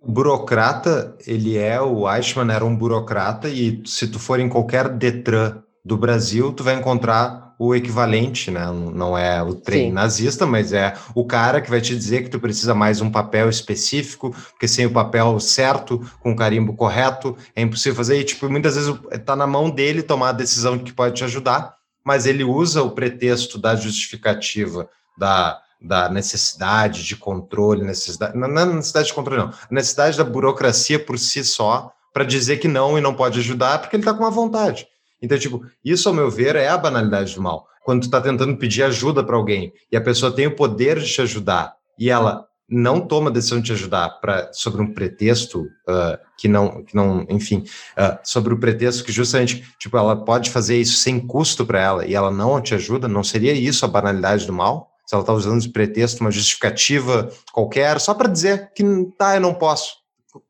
O 0.00 0.12
burocrata, 0.12 1.16
ele 1.26 1.56
é, 1.56 1.80
o 1.80 2.10
Eichmann 2.10 2.50
era 2.50 2.64
um 2.64 2.76
burocrata 2.76 3.48
e 3.48 3.82
se 3.84 4.06
tu 4.06 4.18
for 4.18 4.38
em 4.38 4.48
qualquer 4.48 4.88
Detran 4.88 5.62
do 5.84 5.96
Brasil, 5.96 6.52
tu 6.52 6.62
vai 6.62 6.74
encontrar 6.74 7.47
o 7.58 7.74
equivalente, 7.74 8.50
né? 8.50 8.66
Não 8.70 9.18
é 9.18 9.42
o 9.42 9.54
trem 9.54 9.88
Sim. 9.88 9.92
nazista, 9.92 10.46
mas 10.46 10.72
é 10.72 10.94
o 11.14 11.24
cara 11.24 11.60
que 11.60 11.68
vai 11.68 11.80
te 11.80 11.96
dizer 11.96 12.22
que 12.22 12.30
tu 12.30 12.38
precisa 12.38 12.74
mais 12.74 13.00
um 13.00 13.10
papel 13.10 13.48
específico, 13.48 14.34
porque 14.50 14.68
sem 14.68 14.86
o 14.86 14.92
papel 14.92 15.40
certo, 15.40 15.98
com 16.20 16.30
o 16.30 16.36
carimbo 16.36 16.74
correto, 16.74 17.36
é 17.56 17.62
impossível 17.62 17.96
fazer. 17.96 18.20
E, 18.20 18.24
tipo, 18.24 18.48
muitas 18.48 18.76
vezes 18.76 18.94
tá 19.24 19.34
na 19.34 19.46
mão 19.46 19.68
dele 19.68 20.02
tomar 20.02 20.28
a 20.28 20.32
decisão 20.32 20.78
que 20.78 20.92
pode 20.92 21.16
te 21.16 21.24
ajudar, 21.24 21.74
mas 22.04 22.26
ele 22.26 22.44
usa 22.44 22.82
o 22.82 22.92
pretexto 22.92 23.58
da 23.58 23.74
justificativa 23.74 24.88
da, 25.16 25.60
da 25.80 26.08
necessidade 26.08 27.02
de 27.02 27.16
controle, 27.16 27.84
necessidade, 27.84 28.36
não 28.36 28.46
não 28.46 28.62
é 28.62 28.66
necessidade 28.66 29.08
de 29.08 29.14
controle, 29.14 29.42
não, 29.42 29.48
a 29.48 29.74
necessidade 29.74 30.16
da 30.16 30.24
burocracia 30.24 30.98
por 30.98 31.18
si 31.18 31.44
só 31.44 31.92
para 32.12 32.24
dizer 32.24 32.58
que 32.58 32.68
não 32.68 32.96
e 32.96 33.00
não 33.00 33.14
pode 33.14 33.40
ajudar 33.40 33.80
porque 33.80 33.96
ele 33.96 34.02
está 34.02 34.14
com 34.14 34.22
uma 34.22 34.30
vontade. 34.30 34.86
Então, 35.20 35.38
tipo, 35.38 35.64
isso, 35.84 36.08
ao 36.08 36.14
meu 36.14 36.30
ver, 36.30 36.56
é 36.56 36.68
a 36.68 36.78
banalidade 36.78 37.34
do 37.34 37.42
mal. 37.42 37.66
Quando 37.84 38.02
tu 38.02 38.04
está 38.04 38.20
tentando 38.20 38.56
pedir 38.56 38.82
ajuda 38.82 39.24
para 39.24 39.36
alguém 39.36 39.72
e 39.90 39.96
a 39.96 40.00
pessoa 40.00 40.32
tem 40.32 40.46
o 40.46 40.54
poder 40.54 40.98
de 40.98 41.12
te 41.12 41.22
ajudar 41.22 41.74
e 41.98 42.10
ela 42.10 42.46
não 42.68 43.00
toma 43.00 43.30
a 43.30 43.32
decisão 43.32 43.60
de 43.60 43.66
te 43.66 43.72
ajudar 43.72 44.20
pra, 44.20 44.52
sobre 44.52 44.82
um 44.82 44.92
pretexto 44.92 45.66
ah, 45.88 46.18
que 46.36 46.46
não, 46.46 46.84
que 46.84 46.94
não, 46.94 47.26
enfim, 47.30 47.64
ah, 47.96 48.20
sobre 48.22 48.52
o 48.52 48.58
pretexto 48.58 49.02
que 49.02 49.10
justamente, 49.10 49.64
tipo, 49.78 49.96
ela 49.96 50.14
pode 50.22 50.50
fazer 50.50 50.76
isso 50.76 50.98
sem 50.98 51.18
custo 51.18 51.64
para 51.64 51.80
ela 51.80 52.06
e 52.06 52.14
ela 52.14 52.30
não 52.30 52.60
te 52.60 52.74
ajuda, 52.74 53.08
não 53.08 53.24
seria 53.24 53.52
isso 53.52 53.84
a 53.84 53.88
banalidade 53.88 54.46
do 54.46 54.52
mal? 54.52 54.90
Se 55.06 55.14
ela 55.14 55.22
está 55.22 55.32
usando 55.32 55.62
de 55.62 55.70
pretexto, 55.70 56.20
uma 56.20 56.30
justificativa 56.30 57.30
qualquer, 57.50 57.98
só 57.98 58.12
para 58.12 58.28
dizer 58.28 58.70
que 58.74 58.84
tá, 59.16 59.36
eu 59.36 59.40
não 59.40 59.54
posso. 59.54 59.94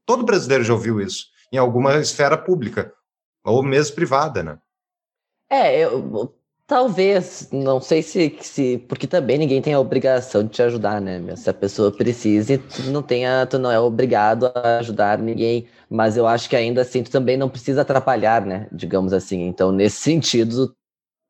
Todo 0.04 0.24
brasileiro 0.24 0.64
já 0.64 0.72
ouviu 0.72 1.00
isso 1.00 1.26
em 1.52 1.56
alguma 1.56 1.96
esfera 1.98 2.36
pública 2.36 2.92
ou 3.48 3.62
mesmo 3.62 3.94
privada, 3.94 4.42
né? 4.42 4.58
É, 5.50 5.84
eu, 5.84 6.34
talvez, 6.68 7.48
não 7.50 7.80
sei 7.80 8.02
se, 8.02 8.36
se. 8.42 8.78
Porque 8.86 9.06
também 9.06 9.38
ninguém 9.38 9.62
tem 9.62 9.72
a 9.72 9.80
obrigação 9.80 10.44
de 10.44 10.50
te 10.50 10.62
ajudar, 10.62 11.00
né? 11.00 11.34
Se 11.34 11.48
a 11.50 11.54
pessoa 11.54 11.90
precisa, 11.90 12.58
tu 12.58 12.82
não, 12.90 13.02
tenha, 13.02 13.46
tu 13.46 13.58
não 13.58 13.72
é 13.72 13.80
obrigado 13.80 14.46
a 14.54 14.78
ajudar 14.78 15.18
ninguém. 15.18 15.66
Mas 15.90 16.16
eu 16.16 16.26
acho 16.26 16.48
que 16.48 16.54
ainda 16.54 16.82
assim, 16.82 17.02
tu 17.02 17.10
também 17.10 17.36
não 17.36 17.48
precisa 17.48 17.80
atrapalhar, 17.80 18.44
né? 18.44 18.68
Digamos 18.70 19.12
assim. 19.12 19.46
Então, 19.48 19.72
nesse 19.72 19.96
sentido, 19.96 20.76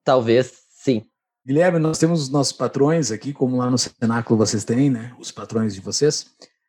talvez 0.05 0.53
sim. 0.69 1.05
Guilherme, 1.47 1.79
nós 1.79 1.99
temos 1.99 2.23
os 2.23 2.29
nossos 2.29 2.53
patrões 2.53 3.11
aqui, 3.11 3.33
como 3.33 3.57
lá 3.57 3.71
no 3.71 3.79
Cenáculo 3.79 4.37
vocês 4.37 4.65
têm, 4.65 4.91
né? 4.91 5.15
Os 5.19 5.31
patrões 5.31 5.75
de 5.75 5.81
vocês. 5.81 6.27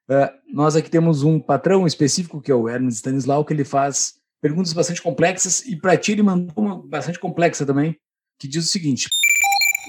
Uh, 0.07 0.29
nós 0.53 0.75
aqui 0.75 0.89
temos 0.89 1.21
um 1.23 1.39
patrão 1.39 1.85
específico, 1.85 2.41
que 2.41 2.51
é 2.51 2.55
o 2.55 2.69
Hermes 2.69 2.95
Stanislau, 2.95 3.43
que 3.43 3.53
ele 3.53 3.65
faz 3.65 4.18
perguntas 4.41 4.73
bastante 4.73 5.01
complexas, 5.01 5.65
e 5.65 5.75
para 5.75 5.97
ti 5.97 6.13
ele 6.13 6.23
mandou 6.23 6.53
uma 6.57 6.81
bastante 6.81 7.19
complexa 7.19 7.65
também, 7.65 7.97
que 8.39 8.47
diz 8.47 8.65
o 8.65 8.67
seguinte: 8.67 9.07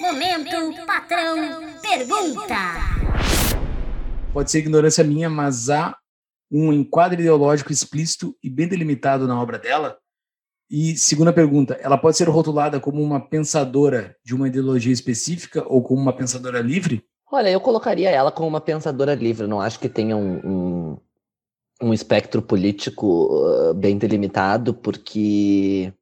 Momento 0.00 0.86
patrão 0.86 1.60
pergunta. 1.80 2.56
pode 4.32 4.50
ser 4.50 4.58
ignorância 4.58 5.04
minha, 5.04 5.28
mas 5.28 5.70
há 5.70 5.96
um 6.50 6.72
enquadro 6.72 7.20
ideológico 7.20 7.72
explícito 7.72 8.36
e 8.42 8.50
bem 8.50 8.66
delimitado 8.66 9.26
na 9.26 9.40
obra 9.40 9.58
dela? 9.58 9.98
E 10.70 10.96
segunda 10.96 11.32
pergunta, 11.32 11.74
ela 11.82 11.98
pode 11.98 12.16
ser 12.16 12.28
rotulada 12.28 12.78
como 12.78 13.02
uma 13.02 13.20
pensadora 13.20 14.16
de 14.24 14.34
uma 14.34 14.46
ideologia 14.46 14.92
específica 14.92 15.64
ou 15.66 15.82
como 15.82 16.00
uma 16.00 16.12
pensadora 16.12 16.60
livre? 16.60 17.04
Olha, 17.30 17.48
eu 17.48 17.60
colocaria 17.60 18.10
ela 18.10 18.30
como 18.30 18.48
uma 18.48 18.60
pensadora 18.60 19.14
livre. 19.14 19.46
Não 19.48 19.60
acho 19.60 19.80
que 19.80 19.88
tenha 19.88 20.16
um, 20.16 20.36
um, 20.44 20.98
um 21.82 21.94
espectro 21.94 22.42
político 22.42 23.28
uh, 23.32 23.74
bem 23.74 23.96
delimitado, 23.96 24.74
porque 24.74 25.92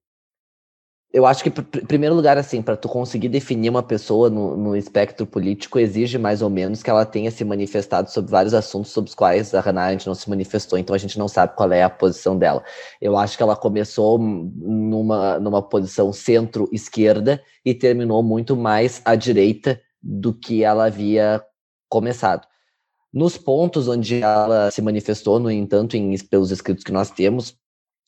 eu 1.10 1.24
acho 1.24 1.42
que, 1.42 1.48
em 1.48 1.86
primeiro 1.86 2.14
lugar, 2.14 2.36
assim, 2.36 2.60
para 2.60 2.76
tu 2.76 2.86
conseguir 2.86 3.30
definir 3.30 3.70
uma 3.70 3.82
pessoa 3.82 4.28
no, 4.28 4.54
no, 4.56 4.76
espectro 4.76 5.26
político, 5.26 5.78
exige 5.78 6.18
mais 6.18 6.42
ou 6.42 6.50
menos 6.50 6.82
que 6.82 6.90
ela 6.90 7.06
tenha 7.06 7.30
se 7.30 7.42
manifestado 7.44 8.10
sobre 8.10 8.30
vários 8.30 8.52
assuntos 8.52 8.90
sobre 8.90 9.08
os 9.08 9.14
quais 9.14 9.54
a 9.54 9.60
Hannah 9.60 9.84
Arendt 9.84 10.06
não 10.06 10.14
se 10.14 10.28
manifestou, 10.28 10.78
então 10.78 10.94
a 10.94 10.98
gente 10.98 11.18
não 11.18 11.26
sabe 11.26 11.56
qual 11.56 11.72
é 11.72 11.82
a 11.82 11.88
posição 11.88 12.36
dela. 12.36 12.62
Eu 13.00 13.16
acho 13.16 13.38
que 13.38 13.42
ela 13.42 13.56
começou 13.56 14.18
numa, 14.18 15.38
numa 15.38 15.62
posição 15.62 16.12
centro-esquerda 16.12 17.42
e 17.64 17.72
terminou 17.72 18.22
muito 18.22 18.54
mais 18.54 19.00
à 19.02 19.14
direita 19.14 19.80
do 20.02 20.34
que 20.34 20.62
ela 20.62 20.86
havia 20.86 21.42
começado. 21.88 22.46
Nos 23.12 23.38
pontos 23.38 23.88
onde 23.88 24.22
ela 24.22 24.70
se 24.70 24.82
manifestou, 24.82 25.38
no 25.38 25.50
entanto, 25.50 25.96
em, 25.96 26.16
pelos 26.18 26.50
escritos 26.50 26.84
que 26.84 26.92
nós 26.92 27.10
temos, 27.10 27.56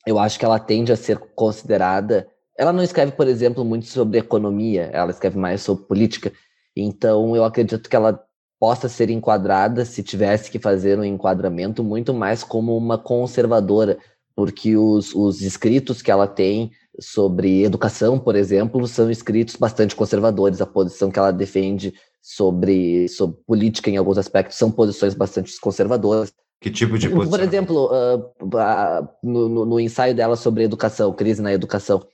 eu 0.06 0.18
acho 0.18 0.38
que 0.38 0.44
ela 0.44 0.58
tende 0.58 0.92
a 0.92 0.96
ser 0.96 1.18
considerada 1.34 2.26
ela 2.60 2.74
não 2.74 2.82
escreve, 2.82 3.12
por 3.12 3.26
exemplo, 3.26 3.64
muito 3.64 3.86
sobre 3.86 4.18
economia, 4.18 4.90
ela 4.92 5.10
escreve 5.10 5.38
mais 5.38 5.62
sobre 5.62 5.86
política. 5.86 6.30
Então, 6.76 7.34
eu 7.34 7.42
acredito 7.42 7.88
que 7.88 7.96
ela 7.96 8.22
possa 8.60 8.86
ser 8.86 9.08
enquadrada, 9.08 9.82
se 9.86 10.02
tivesse 10.02 10.50
que 10.50 10.58
fazer 10.58 10.98
um 10.98 11.04
enquadramento, 11.04 11.82
muito 11.82 12.12
mais 12.12 12.44
como 12.44 12.76
uma 12.76 12.98
conservadora, 12.98 13.96
porque 14.36 14.76
os, 14.76 15.14
os 15.14 15.40
escritos 15.40 16.02
que 16.02 16.10
ela 16.10 16.26
tem 16.26 16.70
sobre 17.00 17.64
educação, 17.64 18.18
por 18.18 18.36
exemplo, 18.36 18.86
são 18.86 19.10
escritos 19.10 19.56
bastante 19.56 19.96
conservadores. 19.96 20.60
A 20.60 20.66
posição 20.66 21.10
que 21.10 21.18
ela 21.18 21.32
defende 21.32 21.94
sobre, 22.22 23.08
sobre 23.08 23.38
política, 23.46 23.90
em 23.90 23.96
alguns 23.96 24.18
aspectos, 24.18 24.58
são 24.58 24.70
posições 24.70 25.14
bastante 25.14 25.58
conservadoras. 25.60 26.32
Que 26.60 26.70
tipo 26.70 26.98
de 26.98 27.08
posição? 27.08 27.30
Por 27.30 27.40
exemplo, 27.40 27.86
uh, 27.86 29.08
no, 29.22 29.48
no, 29.48 29.64
no 29.64 29.80
ensaio 29.80 30.14
dela 30.14 30.36
sobre 30.36 30.64
educação, 30.64 31.12
crise 31.12 31.40
na 31.40 31.52
educação, 31.52 32.06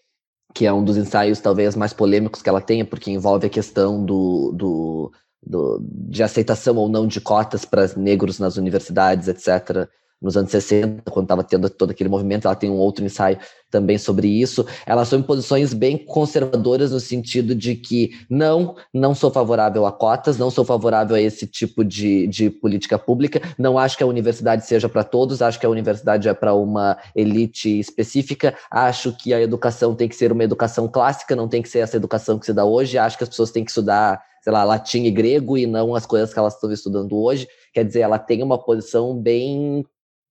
que 0.55 0.65
é 0.65 0.73
um 0.73 0.85
dos 0.85 0.97
ensaios 0.97 1.41
talvez 1.41 1.75
mais 1.75 1.93
polêmicos 1.93 2.43
que 2.43 2.49
ela 2.49 2.61
tenha, 2.61 2.85
porque 2.85 3.11
envolve 3.11 3.47
a 3.47 3.51
questão 3.51 4.05
do, 4.05 4.53
do, 4.55 5.13
do 5.45 5.81
de 5.83 6.23
aceitação 6.23 6.77
ou 6.77 6.89
não 6.89 7.09
de 7.09 7.21
cotas 7.21 7.65
para 7.65 7.89
negros 7.97 8.39
nas 8.39 8.57
universidades, 8.57 9.27
etc., 9.27 9.89
nos 10.21 10.37
anos 10.37 10.51
60, 10.51 11.11
quando 11.11 11.25
estava 11.25 11.45
tendo 11.45 11.69
todo 11.69 11.91
aquele 11.91 12.09
movimento, 12.09 12.47
ela 12.47 12.55
tem 12.55 12.71
um 12.71 12.77
outro 12.77 13.05
ensaio 13.05 13.39
também 13.71 13.99
sobre 13.99 14.29
isso. 14.29 14.65
Ela 14.87 15.03
assume 15.03 15.23
posições 15.25 15.75
bem 15.75 15.99
conservadoras 15.99 16.93
no 16.93 17.01
sentido 17.01 17.55
de 17.55 17.75
que 17.75 18.13
não, 18.31 18.77
não 18.95 19.15
sou 19.15 19.31
favorável 19.31 19.85
a 19.85 19.93
cotas, 19.93 20.39
não 20.39 20.51
sou 20.51 20.65
favorável 20.65 21.17
a 21.17 21.21
esse 21.21 21.47
tipo 21.47 21.85
de, 21.85 22.27
de 22.29 22.49
política 22.49 22.99
pública, 22.99 23.41
não 23.59 23.79
acho 23.79 23.97
que 23.97 24.03
a 24.03 24.07
universidade 24.07 24.65
seja 24.65 24.89
para 24.89 25.05
todos, 25.05 25.43
acho 25.43 25.61
que 25.61 25.67
a 25.67 25.71
universidade 25.71 26.29
é 26.29 26.35
para 26.35 26.55
uma 26.55 26.97
elite 27.15 27.79
específica, 27.79 28.57
acho 28.71 29.13
que 29.17 29.35
a 29.35 29.41
educação 29.41 29.95
tem 29.95 30.09
que 30.09 30.17
ser 30.17 30.33
uma 30.33 30.45
educação 30.45 30.89
clássica, 30.89 31.37
não 31.37 31.49
tem 31.49 31.61
que 31.61 31.69
ser 31.69 31.81
essa 31.81 31.97
educação 31.97 32.39
que 32.39 32.47
se 32.47 32.53
dá 32.53 32.65
hoje, 32.65 32.97
acho 32.97 33.19
que 33.19 33.25
as 33.25 33.29
pessoas 33.29 33.51
têm 33.51 33.65
que 33.65 33.71
estudar 33.71 34.23
sei 34.43 34.53
lá, 34.53 34.63
latim 34.63 35.03
e 35.03 35.11
grego 35.11 35.59
e 35.59 35.67
não 35.67 35.93
as 35.93 36.07
coisas 36.07 36.33
que 36.33 36.39
elas 36.39 36.55
estão 36.55 36.71
estudando 36.71 37.17
hoje. 37.17 37.49
Quer 37.75 37.85
dizer, 37.85 38.03
ela 38.03 38.17
tem 38.17 38.45
uma 38.45 38.57
posição 38.57 39.13
bem 39.13 39.85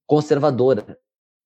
conservadora 0.06 0.98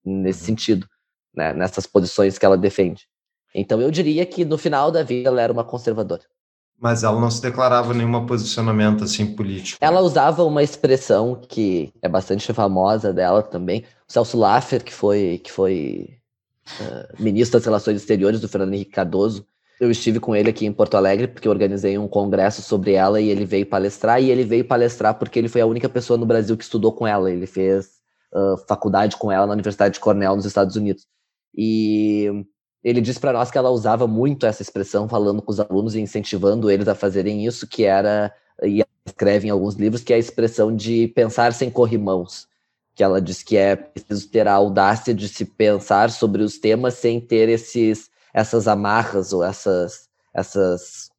nesse 0.04 0.44
sentido, 0.44 0.88
né, 1.34 1.54
nessas 1.54 1.86
posições 1.86 2.38
que 2.38 2.46
ela 2.46 2.58
defende. 2.58 3.08
Então 3.54 3.82
eu 3.82 3.90
diria 3.92 4.26
que 4.26 4.46
no 4.46 4.58
final 4.58 4.92
da 4.92 5.04
vida 5.04 5.30
ela 5.30 5.42
era 5.42 5.54
uma 5.54 5.64
conservadora. 5.64 6.24
Mas 6.80 7.04
ela 7.04 7.20
não 7.20 7.30
se 7.30 7.42
declarava 7.42 7.94
nenhum 7.94 8.26
posicionamento 8.26 9.04
assim 9.04 9.36
político. 9.36 9.78
Ela 9.82 10.00
usava 10.00 10.44
uma 10.44 10.64
expressão 10.64 11.36
que 11.36 11.92
é 12.02 12.08
bastante 12.08 12.54
famosa 12.54 13.12
dela 13.12 13.44
também. 13.44 13.84
O 14.08 14.14
Celso 14.14 14.38
Laffer, 14.38 14.84
que 14.84 14.94
foi, 14.94 15.42
que 15.44 15.52
foi 15.52 16.18
uh, 16.80 17.22
ministro 17.22 17.60
das 17.60 17.66
Relações 17.66 17.98
Exteriores 17.98 18.40
do 18.40 18.48
Fernando 18.48 18.74
Henrique 18.74 18.92
Cardoso, 18.92 19.46
eu 19.78 19.92
estive 19.92 20.22
com 20.22 20.34
ele 20.34 20.50
aqui 20.50 20.66
em 20.66 20.72
Porto 20.72 20.96
Alegre 20.96 21.28
porque 21.28 21.48
eu 21.48 21.52
organizei 21.52 21.98
um 21.98 22.08
congresso 22.08 22.62
sobre 22.62 22.94
ela 22.94 23.20
e 23.20 23.30
ele 23.30 23.46
veio 23.46 23.66
palestrar. 23.66 24.22
E 24.22 24.30
ele 24.30 24.46
veio 24.46 24.64
palestrar 24.64 25.16
porque 25.16 25.38
ele 25.38 25.50
foi 25.50 25.60
a 25.60 25.66
única 25.66 25.90
pessoa 25.90 26.18
no 26.18 26.26
Brasil 26.26 26.56
que 26.56 26.64
estudou 26.64 26.94
com 26.94 27.06
ela. 27.06 27.30
Ele 27.30 27.46
fez 27.46 27.99
uh, 28.34 28.58
faculdade 28.68 29.18
com 29.18 29.32
ela 29.32 29.48
na 29.48 29.54
Universidade 29.54 29.96
de 29.96 30.00
Cornell, 30.00 30.36
nos 30.36 30.46
Estados 30.46 30.76
Unidos. 30.76 31.08
E 31.56 32.46
ele 32.84 33.02
disse 33.02 33.20
para 33.20 33.34
nós 33.34 33.52
que 33.52 33.58
ela 33.58 33.70
usava 33.70 34.08
muito 34.08 34.46
essa 34.46 34.62
expressão, 34.62 35.08
falando 35.08 35.42
com 35.42 35.52
os 35.52 35.60
alunos 35.60 35.96
e 35.96 36.02
incentivando 36.02 36.72
eles 36.72 36.88
a 36.88 36.96
fazerem 36.96 37.46
isso, 37.46 37.68
que 37.68 37.84
era, 37.84 38.34
e 38.64 38.84
escreve 39.06 39.48
em 39.48 39.52
alguns 39.52 39.76
livros, 39.76 40.04
que 40.04 40.14
é 40.14 40.16
a 40.16 40.20
expressão 40.20 40.74
de 40.76 41.08
pensar 41.10 41.54
sem 41.54 41.70
corrimãos. 41.70 42.48
que 42.96 43.04
ela 43.04 43.22
diz 43.22 43.42
que 43.44 43.56
é 43.56 43.76
preciso 43.78 44.30
ter 44.30 44.48
a 44.48 44.54
audácia 44.54 45.14
de 45.14 45.30
se 45.30 45.46
pensar 45.46 46.12
sobre 46.12 46.44
os 46.44 46.58
temas 46.58 46.96
sem 46.96 47.20
ter 47.22 47.48
esses, 47.48 48.10
essas 48.34 48.68
amarras 48.68 49.32
ou 49.32 49.42
essas, 49.44 50.10
essas, 50.34 51.10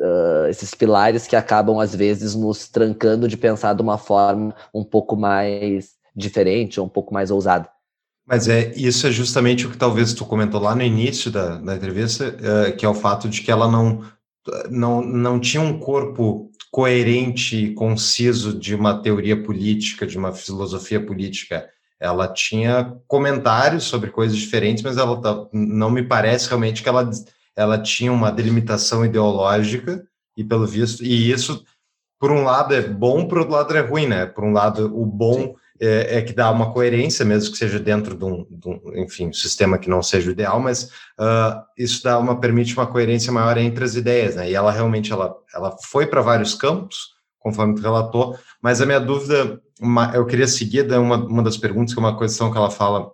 uh, 0.00 0.46
esses 0.48 0.74
pilares 0.74 1.26
que 1.26 1.34
acabam, 1.34 1.80
às 1.80 1.94
vezes, 1.94 2.36
nos 2.36 2.68
trancando 2.68 3.26
de 3.26 3.36
pensar 3.36 3.74
de 3.74 3.82
uma 3.82 3.98
forma 3.98 4.54
um 4.72 4.84
pouco 4.84 5.16
mais 5.16 5.97
diferente 6.18 6.80
ou 6.80 6.86
um 6.86 6.88
pouco 6.88 7.14
mais 7.14 7.30
ousada. 7.30 7.68
Mas 8.26 8.46
é 8.46 8.74
isso 8.76 9.06
é 9.06 9.10
justamente 9.10 9.66
o 9.66 9.70
que 9.70 9.78
talvez 9.78 10.12
tu 10.12 10.26
comentou 10.26 10.60
lá 10.60 10.74
no 10.74 10.82
início 10.82 11.30
da, 11.30 11.56
da 11.56 11.76
entrevista, 11.76 12.36
é, 12.42 12.72
que 12.72 12.84
é 12.84 12.88
o 12.88 12.94
fato 12.94 13.26
de 13.26 13.40
que 13.40 13.50
ela 13.50 13.66
não, 13.66 14.04
não, 14.70 15.00
não 15.00 15.40
tinha 15.40 15.62
um 15.62 15.78
corpo 15.78 16.50
coerente 16.70 17.56
e 17.56 17.74
conciso 17.74 18.58
de 18.58 18.74
uma 18.74 19.00
teoria 19.00 19.42
política, 19.42 20.06
de 20.06 20.18
uma 20.18 20.32
filosofia 20.32 21.04
política. 21.04 21.66
Ela 21.98 22.28
tinha 22.28 22.94
comentários 23.06 23.84
sobre 23.84 24.10
coisas 24.10 24.36
diferentes, 24.36 24.82
mas 24.82 24.98
ela 24.98 25.20
tá, 25.22 25.46
não 25.50 25.90
me 25.90 26.02
parece 26.02 26.48
realmente 26.48 26.82
que 26.82 26.88
ela, 26.88 27.08
ela 27.56 27.78
tinha 27.78 28.12
uma 28.12 28.30
delimitação 28.30 29.04
ideológica, 29.06 30.06
e 30.36 30.44
pelo 30.44 30.66
visto, 30.66 31.02
e 31.02 31.30
isso, 31.32 31.64
por 32.20 32.30
um 32.30 32.44
lado, 32.44 32.74
é 32.74 32.80
bom, 32.80 33.26
por 33.26 33.38
outro 33.38 33.54
lado, 33.54 33.76
é 33.76 33.80
ruim, 33.80 34.06
né? 34.06 34.26
Por 34.26 34.44
um 34.44 34.52
lado, 34.52 34.86
o 34.94 35.04
bom 35.04 35.56
é, 35.80 36.18
é, 36.18 36.22
que 36.22 36.32
dá 36.32 36.50
uma 36.50 36.72
coerência, 36.72 37.24
mesmo 37.24 37.52
que 37.52 37.58
seja 37.58 37.78
dentro 37.78 38.16
de 38.16 38.24
um, 38.24 38.46
de 38.50 38.68
um 38.68 38.80
enfim, 38.96 39.32
sistema 39.32 39.78
que 39.78 39.88
não 39.88 40.02
seja 40.02 40.28
o 40.28 40.32
ideal, 40.32 40.60
mas 40.60 40.84
uh, 41.18 41.62
isso 41.76 42.02
dá 42.02 42.18
uma 42.18 42.40
permite 42.40 42.74
uma 42.74 42.86
coerência 42.86 43.32
maior 43.32 43.56
entre 43.58 43.84
as 43.84 43.94
ideias, 43.94 44.36
né? 44.36 44.50
E 44.50 44.54
ela 44.54 44.72
realmente 44.72 45.12
ela, 45.12 45.34
ela 45.54 45.76
foi 45.90 46.06
para 46.06 46.20
vários 46.20 46.54
campos, 46.54 47.14
conforme 47.38 47.74
tu 47.74 47.82
relatou, 47.82 48.36
mas 48.62 48.80
a 48.80 48.86
minha 48.86 49.00
dúvida, 49.00 49.60
uma, 49.80 50.12
eu 50.14 50.26
queria 50.26 50.48
seguir 50.48 50.90
uma, 50.92 51.16
uma 51.16 51.42
das 51.42 51.56
perguntas, 51.56 51.94
que 51.94 52.00
é 52.00 52.02
uma 52.02 52.18
questão 52.18 52.50
que 52.50 52.58
ela 52.58 52.70
fala 52.70 53.10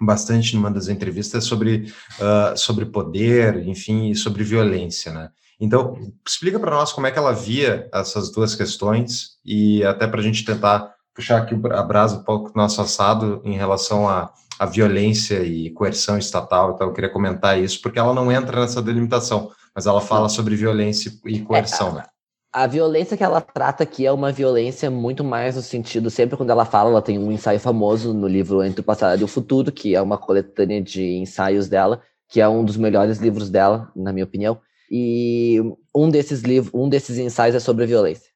bastante 0.00 0.56
numa 0.56 0.70
das 0.70 0.88
entrevistas 0.88 1.44
sobre, 1.44 1.92
uh, 2.18 2.56
sobre 2.56 2.86
poder, 2.86 3.68
enfim, 3.68 4.10
e 4.10 4.16
sobre 4.16 4.42
violência, 4.42 5.12
né? 5.12 5.30
Então, 5.60 5.94
explica 6.26 6.58
para 6.58 6.70
nós 6.70 6.90
como 6.90 7.06
é 7.06 7.10
que 7.10 7.18
ela 7.18 7.32
via 7.32 7.86
essas 7.92 8.32
duas 8.32 8.54
questões 8.54 9.32
e 9.44 9.84
até 9.84 10.06
para 10.06 10.20
a 10.20 10.22
gente 10.22 10.42
tentar 10.42 10.90
puxar 11.20 11.42
aqui 11.42 11.54
a 11.54 11.82
brasa 11.82 12.16
um 12.16 12.24
pouco 12.24 12.50
nosso 12.56 12.80
assado 12.80 13.42
em 13.44 13.54
relação 13.54 14.08
à, 14.08 14.32
à 14.58 14.64
violência 14.64 15.42
e 15.44 15.70
coerção 15.70 16.16
estatal, 16.16 16.72
então 16.72 16.88
eu 16.88 16.94
queria 16.94 17.10
comentar 17.10 17.60
isso, 17.60 17.80
porque 17.82 17.98
ela 17.98 18.14
não 18.14 18.32
entra 18.32 18.62
nessa 18.62 18.80
delimitação, 18.80 19.50
mas 19.74 19.86
ela 19.86 20.00
fala 20.00 20.30
sobre 20.30 20.56
violência 20.56 21.12
e 21.26 21.40
coerção, 21.40 21.90
é, 21.90 21.92
né? 21.92 22.04
A 22.52 22.66
violência 22.66 23.16
que 23.16 23.22
ela 23.22 23.40
trata 23.40 23.84
aqui 23.84 24.04
é 24.04 24.10
uma 24.10 24.32
violência 24.32 24.90
muito 24.90 25.22
mais 25.22 25.54
no 25.54 25.62
sentido, 25.62 26.10
sempre 26.10 26.36
quando 26.36 26.50
ela 26.50 26.64
fala, 26.64 26.90
ela 26.90 27.02
tem 27.02 27.18
um 27.18 27.30
ensaio 27.30 27.60
famoso 27.60 28.12
no 28.14 28.26
livro 28.26 28.64
Entre 28.64 28.80
o 28.80 28.84
Passado 28.84 29.20
e 29.20 29.24
o 29.24 29.28
Futuro, 29.28 29.70
que 29.70 29.94
é 29.94 30.00
uma 30.00 30.18
coletânea 30.18 30.82
de 30.82 31.04
ensaios 31.18 31.68
dela, 31.68 32.02
que 32.28 32.40
é 32.40 32.48
um 32.48 32.64
dos 32.64 32.76
melhores 32.76 33.18
livros 33.18 33.50
dela, 33.50 33.92
na 33.94 34.12
minha 34.12 34.24
opinião. 34.24 34.58
E 34.90 35.60
um 35.94 36.08
desses 36.08 36.40
livros, 36.40 36.72
um 36.74 36.88
desses 36.88 37.18
ensaios 37.18 37.54
é 37.54 37.60
sobre 37.60 37.84
a 37.84 37.86
violência. 37.86 38.30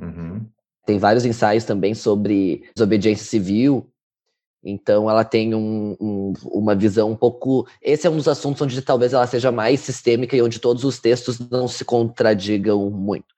Uhum. 0.00 0.44
Tem 0.84 0.98
vários 0.98 1.24
ensaios 1.24 1.64
também 1.64 1.94
sobre 1.94 2.68
desobediência 2.74 3.24
civil. 3.24 3.88
Então, 4.64 5.10
ela 5.10 5.24
tem 5.24 5.54
um, 5.54 5.96
um, 6.00 6.32
uma 6.44 6.74
visão 6.74 7.10
um 7.10 7.16
pouco. 7.16 7.66
Esse 7.80 8.06
é 8.06 8.10
um 8.10 8.16
dos 8.16 8.28
assuntos 8.28 8.62
onde 8.62 8.80
talvez 8.82 9.12
ela 9.12 9.26
seja 9.26 9.50
mais 9.50 9.80
sistêmica 9.80 10.36
e 10.36 10.42
onde 10.42 10.60
todos 10.60 10.84
os 10.84 10.98
textos 10.98 11.38
não 11.50 11.66
se 11.66 11.84
contradigam 11.84 12.88
muito. 12.90 13.32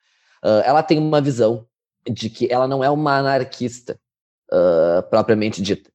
Uh, 0.44 0.60
ela 0.64 0.82
tem 0.82 0.98
uma 0.98 1.20
visão 1.20 1.66
de 2.06 2.28
que 2.28 2.52
ela 2.52 2.68
não 2.68 2.84
é 2.84 2.90
uma 2.90 3.18
anarquista 3.18 3.98
uh, 4.52 5.02
propriamente 5.08 5.62
dita. 5.62 5.90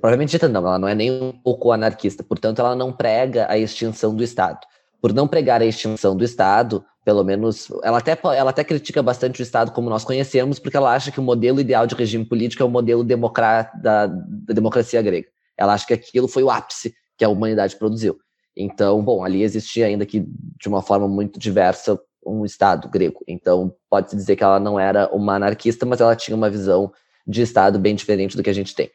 Propriamente 0.00 0.32
dita, 0.32 0.48
não, 0.48 0.66
ela 0.66 0.78
não 0.78 0.88
é 0.88 0.94
nem 0.94 1.10
um 1.10 1.32
pouco 1.32 1.72
anarquista. 1.72 2.22
Portanto, 2.22 2.58
ela 2.60 2.74
não 2.74 2.92
prega 2.92 3.46
a 3.50 3.58
extinção 3.58 4.14
do 4.14 4.22
Estado. 4.22 4.60
Por 5.06 5.14
não 5.14 5.28
pregar 5.28 5.62
a 5.62 5.64
extinção 5.64 6.16
do 6.16 6.24
Estado, 6.24 6.84
pelo 7.04 7.22
menos, 7.22 7.68
ela 7.84 7.98
até, 7.98 8.18
ela 8.36 8.50
até 8.50 8.64
critica 8.64 9.00
bastante 9.04 9.40
o 9.40 9.44
Estado 9.44 9.70
como 9.70 9.88
nós 9.88 10.02
conhecemos, 10.02 10.58
porque 10.58 10.76
ela 10.76 10.92
acha 10.92 11.12
que 11.12 11.20
o 11.20 11.22
modelo 11.22 11.60
ideal 11.60 11.86
de 11.86 11.94
regime 11.94 12.24
político 12.24 12.60
é 12.60 12.66
o 12.66 12.68
modelo 12.68 13.04
da, 13.04 13.62
da 13.80 14.06
democracia 14.52 15.00
grega. 15.00 15.28
Ela 15.56 15.74
acha 15.74 15.86
que 15.86 15.94
aquilo 15.94 16.26
foi 16.26 16.42
o 16.42 16.50
ápice 16.50 16.92
que 17.16 17.24
a 17.24 17.28
humanidade 17.28 17.76
produziu. 17.76 18.18
Então, 18.56 19.00
bom, 19.00 19.24
ali 19.24 19.44
existia 19.44 19.86
ainda 19.86 20.04
que, 20.04 20.26
de 20.26 20.66
uma 20.66 20.82
forma 20.82 21.06
muito 21.06 21.38
diversa, 21.38 21.96
um 22.26 22.44
Estado 22.44 22.88
grego. 22.88 23.22
Então, 23.28 23.72
pode-se 23.88 24.16
dizer 24.16 24.34
que 24.34 24.42
ela 24.42 24.58
não 24.58 24.76
era 24.76 25.08
uma 25.14 25.36
anarquista, 25.36 25.86
mas 25.86 26.00
ela 26.00 26.16
tinha 26.16 26.36
uma 26.36 26.50
visão 26.50 26.92
de 27.24 27.42
Estado 27.42 27.78
bem 27.78 27.94
diferente 27.94 28.36
do 28.36 28.42
que 28.42 28.50
a 28.50 28.52
gente 28.52 28.74
tem. 28.74 28.90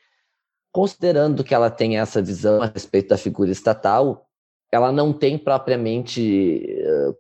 Considerando 0.74 1.41
que 1.41 1.55
ela 1.55 1.70
tem 1.70 1.99
essa 1.99 2.22
visão 2.22 2.62
a 2.62 2.66
respeito 2.66 3.07
da 3.07 3.18
figura 3.18 3.49
estatal, 3.49 4.28
ela 4.72 4.91
não 4.91 5.11
tem 5.11 5.38
propriamente 5.38 6.65
uh, 6.86 7.15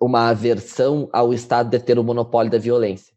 uma 0.00 0.28
aversão 0.28 1.08
ao 1.12 1.32
Estado 1.32 1.70
de 1.70 1.78
ter 1.78 1.98
o 1.98 2.04
monopólio 2.04 2.50
da 2.50 2.58
violência. 2.58 3.12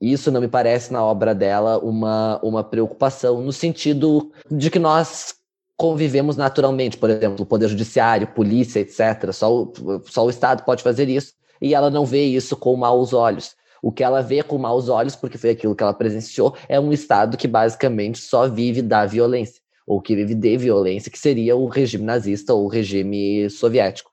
Isso 0.00 0.30
não 0.30 0.40
me 0.40 0.48
parece 0.48 0.92
na 0.92 1.04
obra 1.04 1.34
dela 1.34 1.78
uma, 1.78 2.38
uma 2.42 2.62
preocupação, 2.62 3.40
no 3.40 3.52
sentido 3.52 4.30
de 4.50 4.70
que 4.70 4.78
nós 4.78 5.34
convivemos 5.76 6.36
naturalmente, 6.36 6.96
por 6.96 7.10
exemplo, 7.10 7.42
o 7.42 7.46
Poder 7.46 7.68
Judiciário, 7.68 8.28
polícia, 8.28 8.80
etc. 8.80 9.32
Só 9.32 9.52
o, 9.52 9.72
só 10.06 10.24
o 10.24 10.30
Estado 10.30 10.64
pode 10.64 10.82
fazer 10.82 11.08
isso, 11.08 11.32
e 11.60 11.74
ela 11.74 11.90
não 11.90 12.04
vê 12.04 12.24
isso 12.24 12.56
com 12.56 12.76
maus 12.76 13.12
olhos. 13.12 13.54
O 13.82 13.92
que 13.92 14.02
ela 14.02 14.22
vê 14.22 14.42
com 14.42 14.56
maus 14.56 14.88
olhos, 14.88 15.16
porque 15.16 15.38
foi 15.38 15.50
aquilo 15.50 15.74
que 15.74 15.82
ela 15.82 15.94
presenciou, 15.94 16.54
é 16.68 16.78
um 16.78 16.92
Estado 16.92 17.36
que 17.36 17.48
basicamente 17.48 18.18
só 18.18 18.48
vive 18.48 18.82
da 18.82 19.04
violência, 19.04 19.60
ou 19.86 20.00
que 20.00 20.16
vive 20.16 20.34
de 20.34 20.56
violência, 20.56 21.10
que 21.10 21.18
seria 21.18 21.56
o 21.56 21.66
regime 21.66 22.04
nazista 22.04 22.54
ou 22.54 22.64
o 22.64 22.68
regime 22.68 23.48
soviético. 23.50 24.10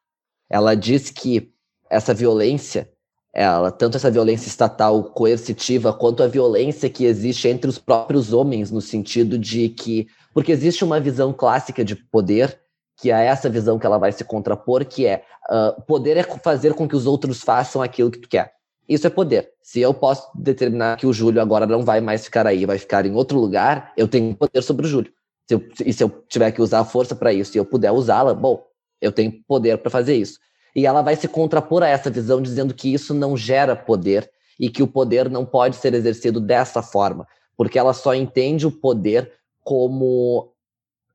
Ela 0.50 0.76
diz 0.76 1.10
que 1.10 1.52
essa 1.90 2.14
violência, 2.14 2.90
ela, 3.34 3.72
tanto 3.72 3.98
essa 3.98 4.12
violência 4.12 4.48
estatal 4.48 5.04
coercitiva 5.04 5.94
quanto 5.94 6.24
a 6.24 6.28
violência 6.28 6.90
que 6.90 7.06
existe 7.06 7.48
entre 7.48 7.70
os 7.70 7.78
próprios 7.78 8.34
homens, 8.34 8.72
no 8.72 8.82
sentido 8.82 9.38
de 9.38 9.70
que. 9.70 10.08
Porque 10.34 10.52
existe 10.52 10.84
uma 10.84 11.00
visão 11.00 11.34
clássica 11.34 11.84
de 11.84 11.96
poder, 11.96 12.60
que 12.98 13.12
é 13.12 13.26
essa 13.26 13.50
visão 13.50 13.80
que 13.80 13.86
ela 13.86 13.98
vai 13.98 14.12
se 14.12 14.24
contrapor, 14.24 14.86
que 14.86 15.06
é 15.06 15.24
uh, 15.50 15.82
poder 15.84 16.18
é 16.18 16.24
fazer 16.24 16.74
com 16.74 16.88
que 16.88 16.96
os 16.96 17.06
outros 17.06 17.42
façam 17.42 17.82
aquilo 17.82 18.12
que 18.12 18.20
tu 18.20 18.30
quer. 18.30 18.54
Isso 18.88 19.08
é 19.08 19.10
poder. 19.10 19.50
Se 19.62 19.80
eu 19.80 19.94
posso 19.94 20.30
determinar 20.36 20.98
que 20.98 21.08
o 21.08 21.14
Júlio 21.14 21.42
agora 21.42 21.66
não 21.66 21.84
vai 21.84 22.02
mais 22.02 22.26
ficar 22.26 22.46
aí, 22.46 22.66
vai 22.66 22.78
ficar 22.78 23.06
em 23.06 23.14
outro 23.14 23.40
lugar, 23.40 23.94
eu 23.96 24.08
tenho 24.08 24.36
poder 24.36 24.62
sobre 24.62 24.86
o 24.86 24.90
Júlio. 24.90 25.12
Se 25.52 25.56
eu, 25.56 25.64
e 25.86 25.92
se 25.92 26.02
eu 26.02 26.10
tiver 26.30 26.50
que 26.54 26.62
usar 26.62 26.80
a 26.80 26.86
força 26.86 27.14
para 27.14 27.34
isso 27.34 27.58
e 27.58 27.60
eu 27.60 27.66
puder 27.66 27.92
usá-la, 27.92 28.34
bom, 28.34 28.64
eu 29.02 29.12
tenho 29.12 29.34
poder 29.46 29.78
para 29.80 29.92
fazer 29.92 30.16
isso. 30.16 30.40
E 30.74 30.86
ela 30.86 31.02
vai 31.02 31.18
se 31.18 31.28
contrapor 31.28 31.84
a 31.84 31.90
essa 31.90 32.10
visão, 32.10 32.42
dizendo 32.42 32.74
que 32.74 32.94
isso 32.94 33.14
não 33.14 33.36
gera 33.36 33.76
poder 33.76 34.32
e 34.58 34.70
que 34.70 34.82
o 34.82 34.88
poder 34.88 35.30
não 35.30 35.46
pode 35.46 35.76
ser 35.76 35.94
exercido 35.94 36.40
dessa 36.40 36.82
forma, 36.82 37.28
porque 37.58 37.78
ela 37.78 37.94
só 37.94 38.16
entende 38.16 38.66
o 38.66 38.72
poder 38.72 39.30
como 39.62 40.54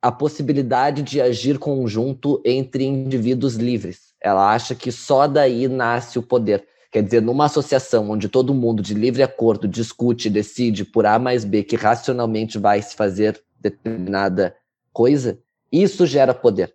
a 0.03 0.13
possibilidade 0.13 1.01
de 1.01 1.19
agir 1.19 1.59
conjunto 1.59 2.43
entre 2.45 2.85
indivíduos 2.85 3.55
livres. 3.55 4.13
Ela 4.21 4.53
acha 4.53 4.75
que 4.75 4.93
só 4.93 5.27
daí 5.27 5.67
nasce 5.67 6.19
o 6.19 6.23
poder. 6.23 6.63
Quer 6.93 7.03
dizer, 7.03 7.23
numa 7.23 7.47
associação 7.47 8.11
onde 8.11 8.29
todo 8.29 8.53
mundo, 8.53 8.83
de 8.83 8.93
livre 8.93 9.23
acordo, 9.23 9.67
discute, 9.67 10.29
decide 10.29 10.85
por 10.85 11.07
A 11.07 11.19
mais 11.19 11.43
B 11.43 11.63
que 11.63 11.75
racionalmente 11.75 12.59
vai 12.59 12.83
se 12.83 12.95
fazer 12.95 13.43
determinada 13.61 14.57
coisa, 14.93 15.39
isso 15.71 16.07
gera 16.07 16.35
poder. 16.35 16.75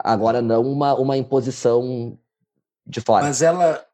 Agora, 0.00 0.42
não 0.42 0.62
uma, 0.62 0.94
uma 0.94 1.16
imposição 1.16 2.18
de 2.86 3.00
fora. 3.00 3.24
Mas 3.24 3.42
ela, 3.42 3.84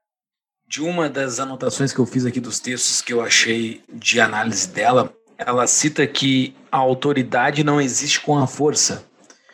de 0.67 0.83
uma 0.83 1.09
das 1.09 1.39
anotações 1.39 1.93
que 1.93 1.99
eu 1.99 2.07
fiz 2.07 2.25
aqui 2.25 2.41
dos 2.41 2.61
textos 2.61 3.03
que 3.03 3.13
eu 3.13 3.21
achei 3.21 3.83
de 3.93 4.21
análise 4.21 4.69
dela, 4.69 5.13
ela 5.37 5.67
cita 5.67 6.07
que 6.07 6.57
a 6.71 6.79
autoridade 6.79 7.65
não 7.65 7.81
existe 7.81 8.21
com 8.21 8.39
a 8.39 8.47
força. 8.47 9.05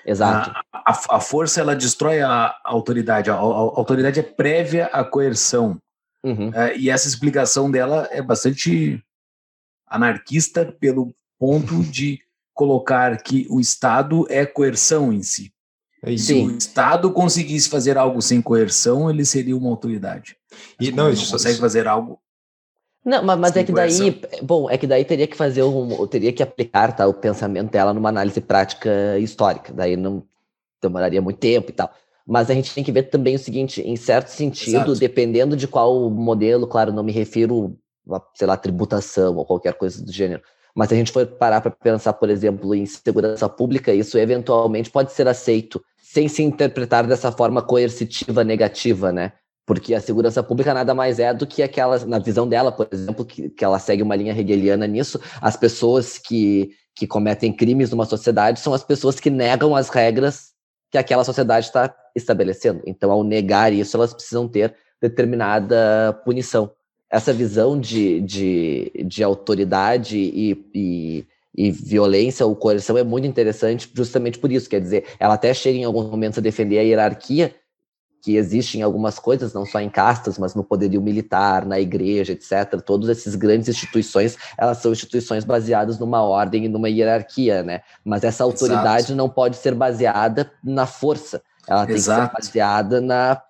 Exato. 0.04 0.50
A, 0.72 0.92
a, 0.92 1.16
a 1.16 1.20
força 1.20 1.61
ela 1.61 1.74
destrói 1.74 2.20
a, 2.20 2.46
a 2.46 2.61
autoridade. 2.64 3.30
A, 3.30 3.34
a, 3.34 3.38
autoridade 3.38 4.20
é 4.20 4.22
prévia 4.22 4.86
à 4.86 5.04
coerção. 5.04 5.78
Uhum. 6.24 6.52
É, 6.54 6.76
e 6.76 6.90
essa 6.90 7.09
explicação 7.09 7.70
dela 7.70 8.09
é 8.11 8.20
bastante 8.20 9.02
anarquista 9.86 10.64
pelo 10.80 11.14
ponto 11.38 11.82
de 11.82 12.20
colocar 12.59 13.16
que 13.22 13.46
o 13.48 13.61
Estado 13.61 14.26
é 14.28 14.44
coerção 14.44 15.12
em 15.12 15.22
si. 15.22 15.52
É 16.04 16.11
isso. 16.11 16.26
Se 16.26 16.34
o 16.34 16.50
Estado 16.56 17.12
conseguisse 17.12 17.68
fazer 17.68 17.96
algo 17.96 18.20
sem 18.20 18.42
coerção, 18.42 19.09
ele 19.09 19.24
seria 19.24 19.56
uma 19.56 19.70
autoridade. 19.70 20.36
E 20.80 20.86
Mas 20.86 20.96
não, 20.96 21.04
como 21.04 21.14
isso 21.14 21.30
consegue 21.30 21.61
fazer 21.61 21.86
algo. 21.86 22.18
Não, 23.04 23.22
mas, 23.22 23.38
mas 23.38 23.56
é 23.56 23.62
que 23.62 23.70
daí, 23.70 24.20
bom, 24.42 24.68
é 24.68 24.76
que 24.76 24.88
daí 24.88 25.04
teria 25.04 25.28
que 25.28 25.36
fazer 25.36 25.62
um, 25.62 26.04
teria 26.09 26.32
que 26.32 26.42
aplicar 26.42 26.96
tá, 26.96 27.06
o 27.06 27.14
pensamento 27.14 27.70
dela 27.70 27.94
numa 27.94 28.09
análise 28.09 28.40
prática 28.40 29.16
histórica. 29.20 29.72
Daí 29.72 29.96
não 29.96 30.24
demoraria 30.82 31.22
muito 31.22 31.38
tempo 31.38 31.70
e 31.70 31.74
tal. 31.74 31.92
Mas 32.26 32.50
a 32.50 32.54
gente 32.54 32.74
tem 32.74 32.82
que 32.82 32.90
ver 32.90 33.04
também 33.04 33.36
o 33.36 33.38
seguinte, 33.38 33.80
em 33.82 33.94
certo 33.94 34.30
sentido, 34.30 34.90
Exato. 34.90 34.96
dependendo 34.96 35.56
de 35.56 35.68
qual 35.68 36.11
modelo, 36.11 36.66
claro, 36.66 36.92
não 36.92 37.04
me 37.04 37.12
refiro 37.12 37.78
a, 38.11 38.20
sei 38.34 38.48
lá, 38.48 38.56
tributação 38.56 39.36
ou 39.36 39.46
qualquer 39.46 39.74
coisa 39.74 40.04
do 40.04 40.12
gênero, 40.12 40.42
Mas 40.79 40.91
se 40.91 40.95
a 40.95 40.97
gente 40.97 41.11
for 41.11 41.26
parar 41.26 41.61
para 41.61 41.72
pensar, 41.72 42.12
por 42.12 42.31
exemplo, 42.31 42.72
em 42.72 42.87
segurança 42.87 43.49
pública, 43.49 43.93
isso 43.93 44.16
eventualmente 44.16 44.89
pode 44.89 45.11
ser 45.11 45.26
aceito 45.26 45.83
sem 46.01 46.29
se 46.29 46.41
interpretar 46.41 47.05
dessa 47.05 47.33
forma 47.33 47.61
coercitiva 47.61 48.45
negativa, 48.45 49.11
né? 49.11 49.33
Porque 49.66 49.93
a 49.93 50.01
segurança 50.01 50.41
pública 50.41 50.72
nada 50.72 50.95
mais 50.95 51.18
é 51.18 51.35
do 51.35 51.49
que 51.49 51.64
aquela, 51.64 51.99
na 52.07 52.20
visão 52.20 52.47
dela, 52.47 52.70
por 52.70 52.87
exemplo, 52.93 53.24
que, 53.24 53.51
que 53.51 53.64
ela 53.64 53.81
segue 53.81 54.05
uma 54.05 54.14
linha 54.14 54.33
hegeliana 54.33 54.87
nisso, 54.87 55.20
as 55.41 55.57
pessoas 55.57 56.16
que, 56.16 56.70
que 56.95 57.09
cometem 57.09 57.53
crimes 57.53 57.91
numa 57.91 58.05
sociedade 58.05 58.61
são 58.61 58.72
as 58.72 58.85
pessoas 58.85 59.18
que 59.18 59.31
negam 59.31 59.74
as 59.74 59.89
regras 59.89 60.53
que 60.93 60.97
aquela 60.97 61.24
sociedade 61.24 61.66
está 61.66 61.93
estabelecendo. 62.14 62.83
Então, 62.87 63.11
ao 63.11 63.24
negar 63.24 63.72
isso, 63.72 63.97
elas 63.97 64.14
precisam 64.14 64.47
ter 64.47 64.76
determinada 65.03 66.12
punição. 66.24 66.70
Essa 67.11 67.32
visão 67.32 67.78
de, 67.78 68.20
de, 68.20 68.92
de 69.06 69.22
autoridade 69.22 70.18
e, 70.18 70.64
e, 70.74 71.26
e 71.56 71.70
violência 71.70 72.44
ou 72.44 72.54
coerção 72.54 72.98
é 72.98 73.02
muito 73.02 73.26
interessante 73.26 73.90
justamente 73.94 74.38
por 74.38 74.52
isso. 74.52 74.68
Quer 74.68 74.80
dizer, 74.80 75.04
ela 75.18 75.34
até 75.34 75.54
chega 75.54 75.78
em 75.78 75.84
alguns 75.84 76.11
momentos 76.11 76.38
a 76.38 76.42
defender 76.42 76.78
a 76.78 76.82
hierarquia, 76.82 77.54
que 78.22 78.36
existe 78.36 78.78
em 78.78 78.82
algumas 78.82 79.18
coisas, 79.18 79.52
não 79.54 79.64
só 79.64 79.80
em 79.80 79.88
castas, 79.88 80.38
mas 80.38 80.54
no 80.54 80.64
poderio 80.64 81.00
militar, 81.00 81.64
na 81.64 81.80
igreja, 81.80 82.32
etc. 82.32 82.80
Todas 82.84 83.09
essas 83.09 83.34
grandes 83.34 83.68
instituições, 83.68 84.36
elas 84.56 84.78
são 84.78 84.92
instituições 84.92 85.44
baseadas 85.44 85.98
numa 85.98 86.22
ordem 86.22 86.64
e 86.64 86.68
numa 86.68 86.88
hierarquia, 86.88 87.62
né? 87.62 87.82
Mas 88.04 88.24
essa 88.24 88.44
autoridade 88.44 89.06
Exato. 89.06 89.14
não 89.14 89.28
pode 89.28 89.56
ser 89.56 89.74
baseada 89.74 90.50
na 90.62 90.84
força. 90.84 91.42
Ela 91.66 91.86
tem 91.86 91.96
Exato. 91.96 92.36
que 92.36 92.42
ser 92.42 92.48
baseada 92.48 93.00
na 93.00 93.40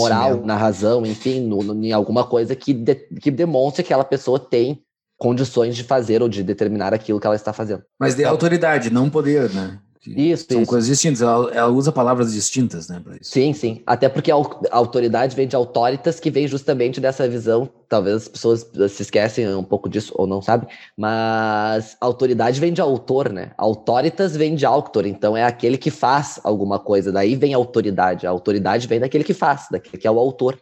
moral, 0.00 0.30
na 0.44 0.56
razão, 0.56 1.04
enfim, 1.04 1.40
no, 1.46 1.62
no- 1.62 1.84
em 1.84 1.92
alguma 1.92 2.24
coisa 2.24 2.56
que, 2.56 2.72
de- 2.72 2.94
que 3.20 3.30
demonstre 3.30 3.82
que 3.82 3.92
aquela 3.92 4.04
pessoa 4.04 4.38
tem 4.38 4.82
condições 5.18 5.74
de 5.76 5.82
fazer 5.84 6.22
ou 6.22 6.28
de 6.28 6.42
determinar 6.42 6.92
aquilo 6.94 7.18
que 7.20 7.26
ela 7.26 7.36
está 7.36 7.52
fazendo. 7.52 7.82
Mas 7.98 8.14
de 8.14 8.24
autoridade, 8.24 8.90
não 8.90 9.08
poder, 9.10 9.50
né? 9.52 9.78
Isso, 10.14 10.46
São 10.50 10.60
isso. 10.62 10.68
coisas 10.70 10.88
distintas. 10.88 11.22
Ela, 11.22 11.50
ela 11.52 11.68
usa 11.70 11.90
palavras 11.90 12.32
distintas, 12.32 12.88
né, 12.88 13.00
para 13.02 13.14
isso. 13.16 13.30
Sim, 13.30 13.52
sim. 13.52 13.82
Até 13.86 14.08
porque 14.08 14.30
a 14.30 14.34
au- 14.34 14.60
a 14.70 14.76
autoridade 14.76 15.34
vem 15.34 15.48
de 15.48 15.56
autoritas, 15.56 16.20
que 16.20 16.30
vem 16.30 16.46
justamente 16.46 17.00
dessa 17.00 17.28
visão. 17.28 17.68
Talvez 17.88 18.16
as 18.16 18.28
pessoas 18.28 18.66
se 18.90 19.02
esquecem 19.02 19.48
um 19.54 19.62
pouco 19.64 19.88
disso 19.88 20.12
ou 20.16 20.26
não 20.26 20.42
sabem, 20.42 20.68
mas 20.96 21.96
autoridade 22.00 22.60
vem 22.60 22.72
de 22.72 22.80
autor, 22.80 23.32
né? 23.32 23.52
Autoritas 23.56 24.36
vem 24.36 24.54
de 24.54 24.66
autor, 24.66 25.06
então 25.06 25.36
é 25.36 25.44
aquele 25.44 25.78
que 25.78 25.90
faz 25.90 26.40
alguma 26.44 26.78
coisa. 26.78 27.12
Daí 27.12 27.36
vem 27.36 27.54
a 27.54 27.56
autoridade. 27.56 28.26
A 28.26 28.30
autoridade 28.30 28.86
vem 28.86 29.00
daquele 29.00 29.24
que 29.24 29.34
faz, 29.34 29.66
daquele 29.70 29.98
que 29.98 30.06
é 30.06 30.10
o 30.10 30.18
autor. 30.18 30.58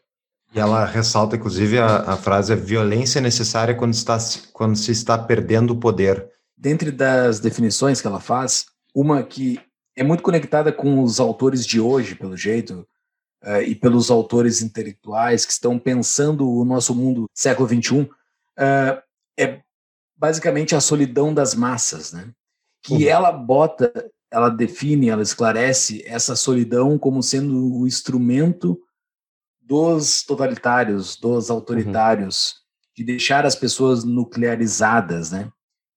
E 0.55 0.61
ela 0.61 0.85
ressalta, 0.85 1.35
inclusive, 1.35 1.79
a, 1.79 1.97
a 2.13 2.17
frase: 2.17 2.53
a 2.53 2.57
violência 2.57 3.19
é 3.19 3.23
necessária 3.23 3.75
quando, 3.75 3.93
está, 3.95 4.19
se- 4.21 4.43
quando 4.53 4.77
se 4.77 4.93
está 4.93 5.19
perdendo 5.19 5.73
o 5.73 5.77
poder. 5.77 6.29
Dentre 6.57 6.93
das 6.93 7.41
definições 7.41 8.01
que 8.01 8.07
ela 8.07 8.21
faz, 8.21 8.67
uma 8.95 9.23
que 9.23 9.61
é 9.97 10.03
muito 10.03 10.23
conectada 10.23 10.73
com 10.73 11.03
os 11.03 11.19
autores 11.21 11.67
de 11.67 11.81
hoje, 11.81 12.15
pelo 12.15 12.37
jeito, 12.37 12.87
eh, 13.43 13.63
e 13.65 13.75
pelos 13.75 14.11
autores 14.11 14.63
intelectuais 14.63 15.45
que 15.45 15.53
estão 15.53 15.79
pensando 15.79 16.49
o 16.51 16.65
nosso 16.65 16.95
mundo 16.95 17.27
século 17.35 17.69
XXI, 17.69 18.09
eh, 18.59 19.03
é 19.39 19.61
basicamente 20.17 20.75
a 20.75 20.81
solidão 20.81 21.35
das 21.35 21.55
massas, 21.55 22.13
né? 22.13 22.33
Que 22.83 22.95
Uhum. 22.95 23.09
ela 23.09 23.33
bota, 23.33 23.93
ela 24.31 24.49
define, 24.49 25.09
ela 25.09 25.23
esclarece 25.23 26.03
essa 26.07 26.37
solidão 26.37 26.99
como 26.99 27.23
sendo 27.23 27.75
o 27.81 27.87
instrumento 27.87 28.81
dos 29.61 30.23
totalitários, 30.23 31.17
dos 31.17 31.51
autoritários, 31.51 32.57
de 32.97 33.03
deixar 33.03 33.45
as 33.47 33.57
pessoas 33.57 34.05
nuclearizadas, 34.05 35.31
né? 35.33 35.51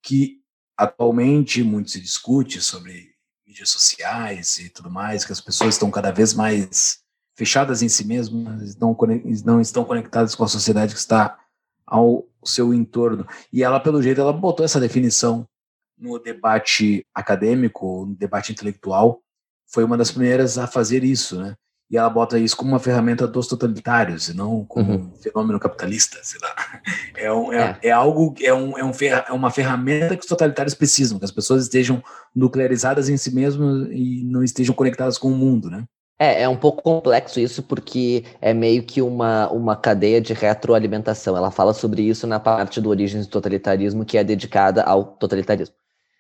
Que 0.04 0.37
atualmente 0.78 1.64
muito 1.64 1.92
se 1.92 2.00
discute 2.00 2.62
sobre 2.62 3.16
mídias 3.46 3.70
sociais 3.70 4.58
e 4.60 4.70
tudo 4.70 4.92
mais, 4.92 5.26
que 5.26 5.32
as 5.32 5.42
pessoas 5.42 5.76
estão 5.76 5.90
cada 5.90 6.12
vez 6.12 6.34
mais 6.34 7.00
fechadas 7.36 7.82
em 7.82 7.90
si 7.90 8.06
mesmas, 8.06 8.76
não, 8.76 8.96
não 9.46 9.62
estão 9.62 9.84
conectadas 9.84 10.36
com 10.36 10.44
a 10.44 10.48
sociedade 10.48 10.94
que 10.94 11.00
está 11.00 11.40
ao 11.86 12.28
seu 12.44 12.74
entorno. 12.74 13.28
E 13.52 13.64
ela, 13.64 13.80
pelo 13.80 14.02
jeito, 14.02 14.22
ela 14.22 14.34
botou 14.34 14.66
essa 14.66 14.80
definição 14.80 15.48
no 15.98 16.20
debate 16.20 17.06
acadêmico, 17.14 18.06
no 18.06 18.16
debate 18.16 18.52
intelectual, 18.52 19.22
foi 19.68 19.84
uma 19.84 19.98
das 19.98 20.12
primeiras 20.12 20.58
a 20.58 20.68
fazer 20.68 21.04
isso, 21.04 21.40
né? 21.42 21.56
E 21.90 21.96
ela 21.98 22.10
bota 22.10 22.38
isso 22.38 22.56
como 22.58 22.72
uma 22.72 22.80
ferramenta 22.80 23.26
dos 23.26 23.48
totalitários, 23.48 24.28
e 24.28 24.36
não 24.36 24.66
como 24.66 24.92
Uhum. 24.92 25.12
um 25.16 25.18
fenômeno 25.22 25.58
capitalista, 25.60 26.18
sei 26.22 26.40
lá. 26.42 26.54
É, 27.18 27.32
um- 27.34 27.52
é- 27.54 27.78
é 27.82 27.92
algo, 27.92 28.36
é, 28.42 28.54
um, 28.54 28.78
é, 28.78 28.84
um 28.84 28.94
ferra- 28.94 29.26
é 29.28 29.32
uma 29.34 29.50
ferramenta 29.50 30.16
que 30.16 30.22
os 30.22 30.28
totalitários 30.28 30.74
precisam, 30.76 31.18
que 31.18 31.26
as 31.26 31.32
pessoas 31.32 31.64
estejam 31.64 32.04
nuclearizadas 32.36 33.10
em 33.10 33.18
si 33.18 33.34
mesmas 33.34 33.88
e 33.92 34.24
não 34.26 34.44
estejam 34.44 34.76
conectadas 34.76 35.18
com 35.18 35.30
o 35.30 35.36
mundo, 35.36 35.70
né? 35.70 35.84
É, 36.20 36.44
é 36.44 36.50
um 36.50 36.58
pouco 36.58 36.82
complexo 36.82 37.40
isso, 37.40 37.62
porque 37.64 38.24
é 38.42 38.54
meio 38.54 38.84
que 38.84 39.02
uma, 39.02 39.50
uma 39.52 39.76
cadeia 39.76 40.20
de 40.20 40.34
retroalimentação. 40.34 41.38
Ela 41.38 41.52
fala 41.52 41.74
sobre 41.74 42.02
isso 42.02 42.26
na 42.28 42.40
parte 42.40 42.82
do 42.82 42.90
Origens 42.90 43.28
do 43.28 43.32
Totalitarismo, 43.32 44.04
que 44.04 44.18
é 44.18 44.24
dedicada 44.24 44.84
ao 44.84 45.04
totalitarismo. 45.06 45.76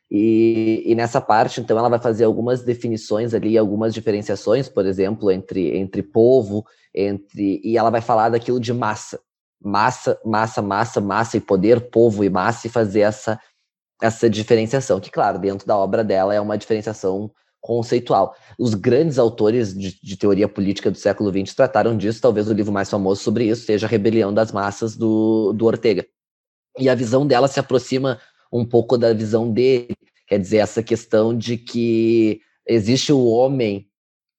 E, 0.09 0.83
e 0.85 0.95
nessa 0.95 1.19
parte, 1.19 1.59
então, 1.59 1.77
ela 1.77 1.89
vai 1.89 1.99
fazer 1.99 2.23
algumas 2.23 2.63
definições 2.63 3.33
ali, 3.33 3.57
algumas 3.57 3.93
diferenciações, 3.93 4.69
por 4.69 4.85
exemplo, 4.85 5.29
entre, 5.29 5.77
entre 5.77 6.01
povo, 6.01 6.65
entre 6.95 7.59
e 7.63 7.77
ela 7.77 7.89
vai 7.89 8.01
falar 8.01 8.29
daquilo 8.29 8.59
de 8.59 8.73
massa. 8.73 9.19
Massa, 9.61 10.17
massa, 10.23 10.61
massa, 10.61 11.01
massa 11.01 11.37
e 11.37 11.41
poder, 11.41 11.89
povo 11.89 12.23
e 12.23 12.29
massa, 12.29 12.67
e 12.67 12.69
fazer 12.69 13.01
essa, 13.01 13.39
essa 14.01 14.29
diferenciação, 14.29 14.99
que, 14.99 15.11
claro, 15.11 15.39
dentro 15.39 15.67
da 15.67 15.75
obra 15.75 16.03
dela 16.03 16.33
é 16.33 16.39
uma 16.39 16.57
diferenciação 16.57 17.29
conceitual. 17.59 18.33
Os 18.57 18.73
grandes 18.75 19.19
autores 19.19 19.73
de, 19.73 19.99
de 20.01 20.15
teoria 20.15 20.47
política 20.47 20.89
do 20.89 20.97
século 20.97 21.31
XX 21.31 21.53
trataram 21.53 21.97
disso, 21.97 22.21
talvez 22.21 22.47
o 22.47 22.53
livro 22.53 22.71
mais 22.71 22.89
famoso 22.89 23.21
sobre 23.21 23.45
isso 23.45 23.65
seja 23.65 23.87
A 23.87 23.89
Rebelião 23.89 24.33
das 24.33 24.53
Massas, 24.53 24.95
do, 24.95 25.51
do 25.53 25.65
Ortega. 25.65 26.05
E 26.79 26.87
a 26.87 26.95
visão 26.95 27.27
dela 27.27 27.47
se 27.47 27.59
aproxima 27.59 28.19
um 28.51 28.65
pouco 28.65 28.97
da 28.97 29.13
visão 29.13 29.51
dele, 29.51 29.95
quer 30.27 30.39
dizer, 30.39 30.57
essa 30.57 30.83
questão 30.83 31.35
de 31.35 31.57
que 31.57 32.41
existe 32.67 33.11
o 33.11 33.25
homem, 33.25 33.87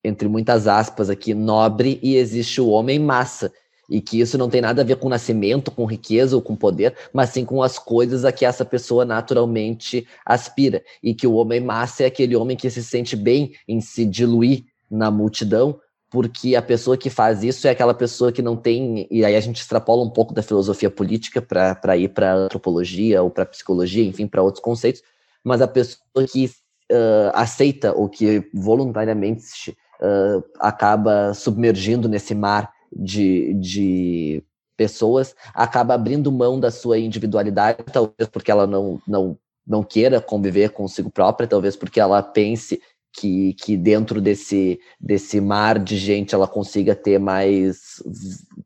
entre 0.05 0.29
muitas 0.29 0.67
aspas 0.67 1.11
aqui, 1.11 1.35
nobre, 1.35 1.99
e 2.03 2.17
existe 2.17 2.61
o 2.61 2.69
homem 2.69 2.99
massa, 2.99 3.53
e 3.91 4.01
que 4.01 4.21
isso 4.21 4.37
não 4.37 4.51
tem 4.51 4.61
nada 4.61 4.83
a 4.83 4.85
ver 4.85 4.97
com 4.97 5.09
nascimento, 5.09 5.71
com 5.71 5.87
riqueza 5.87 6.37
ou 6.37 6.43
com 6.43 6.55
poder, 6.55 6.95
mas 7.13 7.31
sim 7.31 7.45
com 7.45 7.63
as 7.63 7.79
coisas 7.79 8.25
a 8.25 8.31
que 8.31 8.45
essa 8.45 8.65
pessoa 8.65 9.05
naturalmente 9.05 10.07
aspira, 10.27 10.83
e 11.03 11.15
que 11.15 11.27
o 11.27 11.35
homem 11.35 11.61
massa 11.61 12.03
é 12.03 12.07
aquele 12.07 12.37
homem 12.37 12.57
que 12.57 12.69
se 12.71 12.85
sente 12.85 13.17
bem 13.17 13.53
em 13.67 13.81
se 13.81 14.05
diluir 14.05 14.65
na 14.91 15.11
multidão, 15.11 15.81
porque 16.11 16.57
a 16.57 16.63
pessoa 16.63 16.97
que 16.97 17.11
faz 17.11 17.43
isso 17.43 17.67
é 17.67 17.71
aquela 17.71 17.93
pessoa 17.93 18.33
que 18.33 18.41
não 18.41 18.57
tem, 18.57 19.07
e 19.11 19.25
aí 19.25 19.37
a 19.37 19.41
gente 19.41 19.61
extrapola 19.61 20.03
um 20.03 20.11
pouco 20.11 20.33
da 20.33 20.43
filosofia 20.43 20.91
política 20.91 21.43
para 21.43 21.97
ir 21.97 22.09
para 22.09 22.35
antropologia 22.35 23.23
ou 23.23 23.31
para 23.31 23.45
psicologia, 23.45 24.05
enfim, 24.05 24.27
para 24.27 24.43
outros 24.43 24.63
conceitos, 24.63 25.03
mas 25.45 25.61
a 25.61 25.69
pessoa 25.69 26.27
que 26.31 26.47
uh, 26.91 27.31
aceita 27.35 27.93
ou 27.93 28.09
que 28.09 28.49
voluntariamente 28.55 29.77
uh, 30.01 30.43
acaba 30.59 31.35
submergindo 31.35 32.09
nesse 32.09 32.35
mar 32.35 32.73
de, 32.91 33.53
de 33.55 34.43
pessoas, 34.77 35.35
acaba 35.53 35.95
abrindo 35.95 36.33
mão 36.33 36.59
da 36.59 36.71
sua 36.71 36.99
individualidade, 36.99 37.83
talvez 37.93 38.29
porque 38.31 38.51
ela 38.51 38.67
não, 38.67 39.01
não, 39.07 39.37
não 39.67 39.83
queira 39.83 40.21
conviver 40.21 40.71
consigo 40.71 41.11
própria, 41.11 41.49
talvez 41.49 41.77
porque 41.77 42.01
ela 42.01 42.23
pense 42.23 42.81
que, 43.13 43.55
que 43.55 43.77
dentro 43.77 44.21
desse, 44.21 44.79
desse 45.01 45.41
mar 45.41 45.79
de 45.79 45.97
gente 45.97 46.35
ela 46.35 46.47
consiga 46.47 46.95
ter 46.95 47.19
mais 47.19 48.03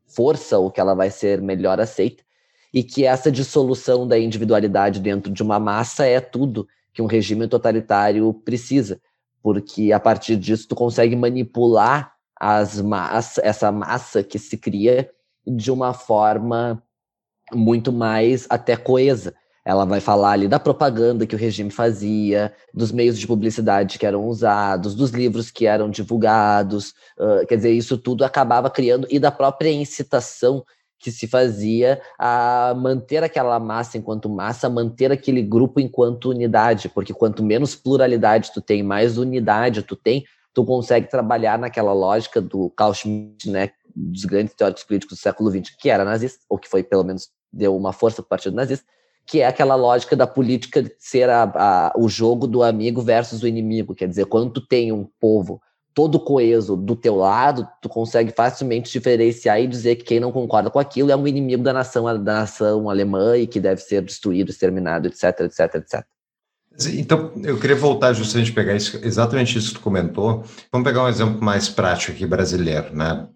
força 0.07 0.57
ou 0.57 0.69
que 0.69 0.79
ela 0.79 0.93
vai 0.93 1.09
ser 1.09 1.41
melhor 1.41 1.79
aceita 1.79 2.23
e 2.73 2.83
que 2.83 3.05
essa 3.05 3.31
dissolução 3.31 4.07
da 4.07 4.17
individualidade 4.17 4.99
dentro 4.99 5.31
de 5.31 5.43
uma 5.43 5.59
massa 5.59 6.05
é 6.05 6.19
tudo 6.19 6.67
que 6.91 7.01
um 7.01 7.05
regime 7.05 7.47
totalitário 7.47 8.33
precisa, 8.33 8.99
porque 9.41 9.91
a 9.91 9.99
partir 9.99 10.35
disso 10.35 10.67
tu 10.67 10.75
consegue 10.75 11.15
manipular 11.15 12.13
as 12.39 12.81
massa, 12.81 13.41
essa 13.43 13.71
massa 13.71 14.23
que 14.23 14.37
se 14.37 14.57
cria 14.57 15.09
de 15.45 15.71
uma 15.71 15.93
forma 15.93 16.81
muito 17.53 17.91
mais 17.91 18.47
até 18.49 18.75
coesa. 18.75 19.35
Ela 19.65 19.85
vai 19.85 20.01
falar 20.01 20.31
ali 20.31 20.47
da 20.47 20.59
propaganda 20.59 21.25
que 21.25 21.35
o 21.35 21.37
regime 21.37 21.71
fazia, 21.71 22.53
dos 22.73 22.91
meios 22.91 23.17
de 23.17 23.25
publicidade 23.25 23.97
que 23.97 24.05
eram 24.05 24.27
usados, 24.27 24.93
dos 24.93 25.11
livros 25.11 25.49
que 25.49 25.65
eram 25.65 25.89
divulgados, 25.89 26.89
uh, 27.17 27.45
quer 27.47 27.55
dizer, 27.55 27.71
isso 27.71 27.97
tudo 27.97 28.25
acabava 28.25 28.69
criando, 28.69 29.07
e 29.09 29.19
da 29.19 29.31
própria 29.31 29.71
incitação 29.71 30.65
que 30.99 31.11
se 31.11 31.27
fazia 31.27 32.01
a 32.17 32.73
manter 32.77 33.23
aquela 33.23 33.59
massa 33.59 33.97
enquanto 33.97 34.29
massa, 34.29 34.69
manter 34.69 35.11
aquele 35.11 35.41
grupo 35.41 35.79
enquanto 35.79 36.29
unidade, 36.29 36.87
porque 36.87 37.13
quanto 37.13 37.43
menos 37.43 37.75
pluralidade 37.75 38.51
tu 38.53 38.61
tem, 38.61 38.81
mais 38.81 39.17
unidade 39.17 39.83
tu 39.83 39.97
tem, 39.97 40.23
tu 40.53 40.63
consegue 40.63 41.09
trabalhar 41.09 41.59
naquela 41.59 41.91
lógica 41.91 42.39
do 42.39 42.69
Carl 42.69 42.93
Schmitt, 42.93 43.49
né, 43.49 43.71
dos 43.93 44.23
grandes 44.23 44.53
teóricos 44.53 44.83
políticos 44.83 45.17
do 45.17 45.21
século 45.21 45.51
XX, 45.51 45.75
que 45.77 45.89
era 45.89 46.05
nazista, 46.05 46.39
ou 46.49 46.57
que 46.57 46.69
foi, 46.69 46.83
pelo 46.83 47.03
menos, 47.03 47.29
deu 47.51 47.75
uma 47.75 47.91
força 47.91 48.21
para 48.21 48.27
o 48.27 48.29
partido 48.29 48.55
nazista, 48.55 48.85
que 49.25 49.41
é 49.41 49.47
aquela 49.47 49.75
lógica 49.75 50.15
da 50.15 50.27
política 50.27 50.81
de 50.81 50.93
ser 50.99 51.29
a, 51.29 51.43
a, 51.43 51.93
o 51.95 52.09
jogo 52.09 52.45
do 52.45 52.61
amigo 52.61 53.01
versus 53.01 53.41
o 53.41 53.47
inimigo. 53.47 53.95
Quer 53.95 54.07
dizer, 54.07 54.25
quando 54.25 54.51
tu 54.51 54.61
tem 54.61 54.91
um 54.91 55.07
povo 55.19 55.61
todo 55.93 56.19
coeso 56.19 56.75
do 56.75 56.95
teu 56.95 57.15
lado, 57.15 57.67
tu 57.81 57.87
consegue 57.87 58.33
facilmente 58.35 58.91
diferenciar 58.91 59.61
e 59.61 59.67
dizer 59.67 59.95
que 59.97 60.03
quem 60.03 60.19
não 60.19 60.31
concorda 60.31 60.69
com 60.69 60.79
aquilo 60.79 61.11
é 61.11 61.15
um 61.15 61.27
inimigo 61.27 61.63
da 61.63 61.71
nação, 61.71 62.05
da 62.05 62.33
nação 62.33 62.89
alemã 62.89 63.37
e 63.37 63.47
que 63.47 63.59
deve 63.59 63.81
ser 63.81 64.01
destruído, 64.01 64.49
exterminado, 64.49 65.07
etc, 65.07 65.41
etc, 65.41 65.75
etc. 65.75 66.05
Então, 66.95 67.31
eu 67.43 67.59
queria 67.59 67.75
voltar 67.75 68.13
justamente 68.13 68.51
a 68.51 68.55
pegar 68.55 68.75
isso, 68.75 68.99
exatamente 69.03 69.57
isso 69.57 69.69
que 69.69 69.75
tu 69.75 69.81
comentou. 69.81 70.43
Vamos 70.71 70.87
pegar 70.87 71.03
um 71.03 71.07
exemplo 71.07 71.39
mais 71.43 71.69
prático 71.69 72.11
aqui 72.11 72.25
brasileiro, 72.25 72.95
né? 72.95 73.27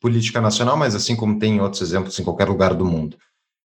Política 0.00 0.40
nacional, 0.40 0.78
mas 0.78 0.94
assim 0.94 1.14
como 1.14 1.38
tem 1.38 1.60
outros 1.60 1.82
exemplos 1.82 2.18
em 2.18 2.24
qualquer 2.24 2.48
lugar 2.48 2.72
do 2.72 2.86
mundo. 2.86 3.18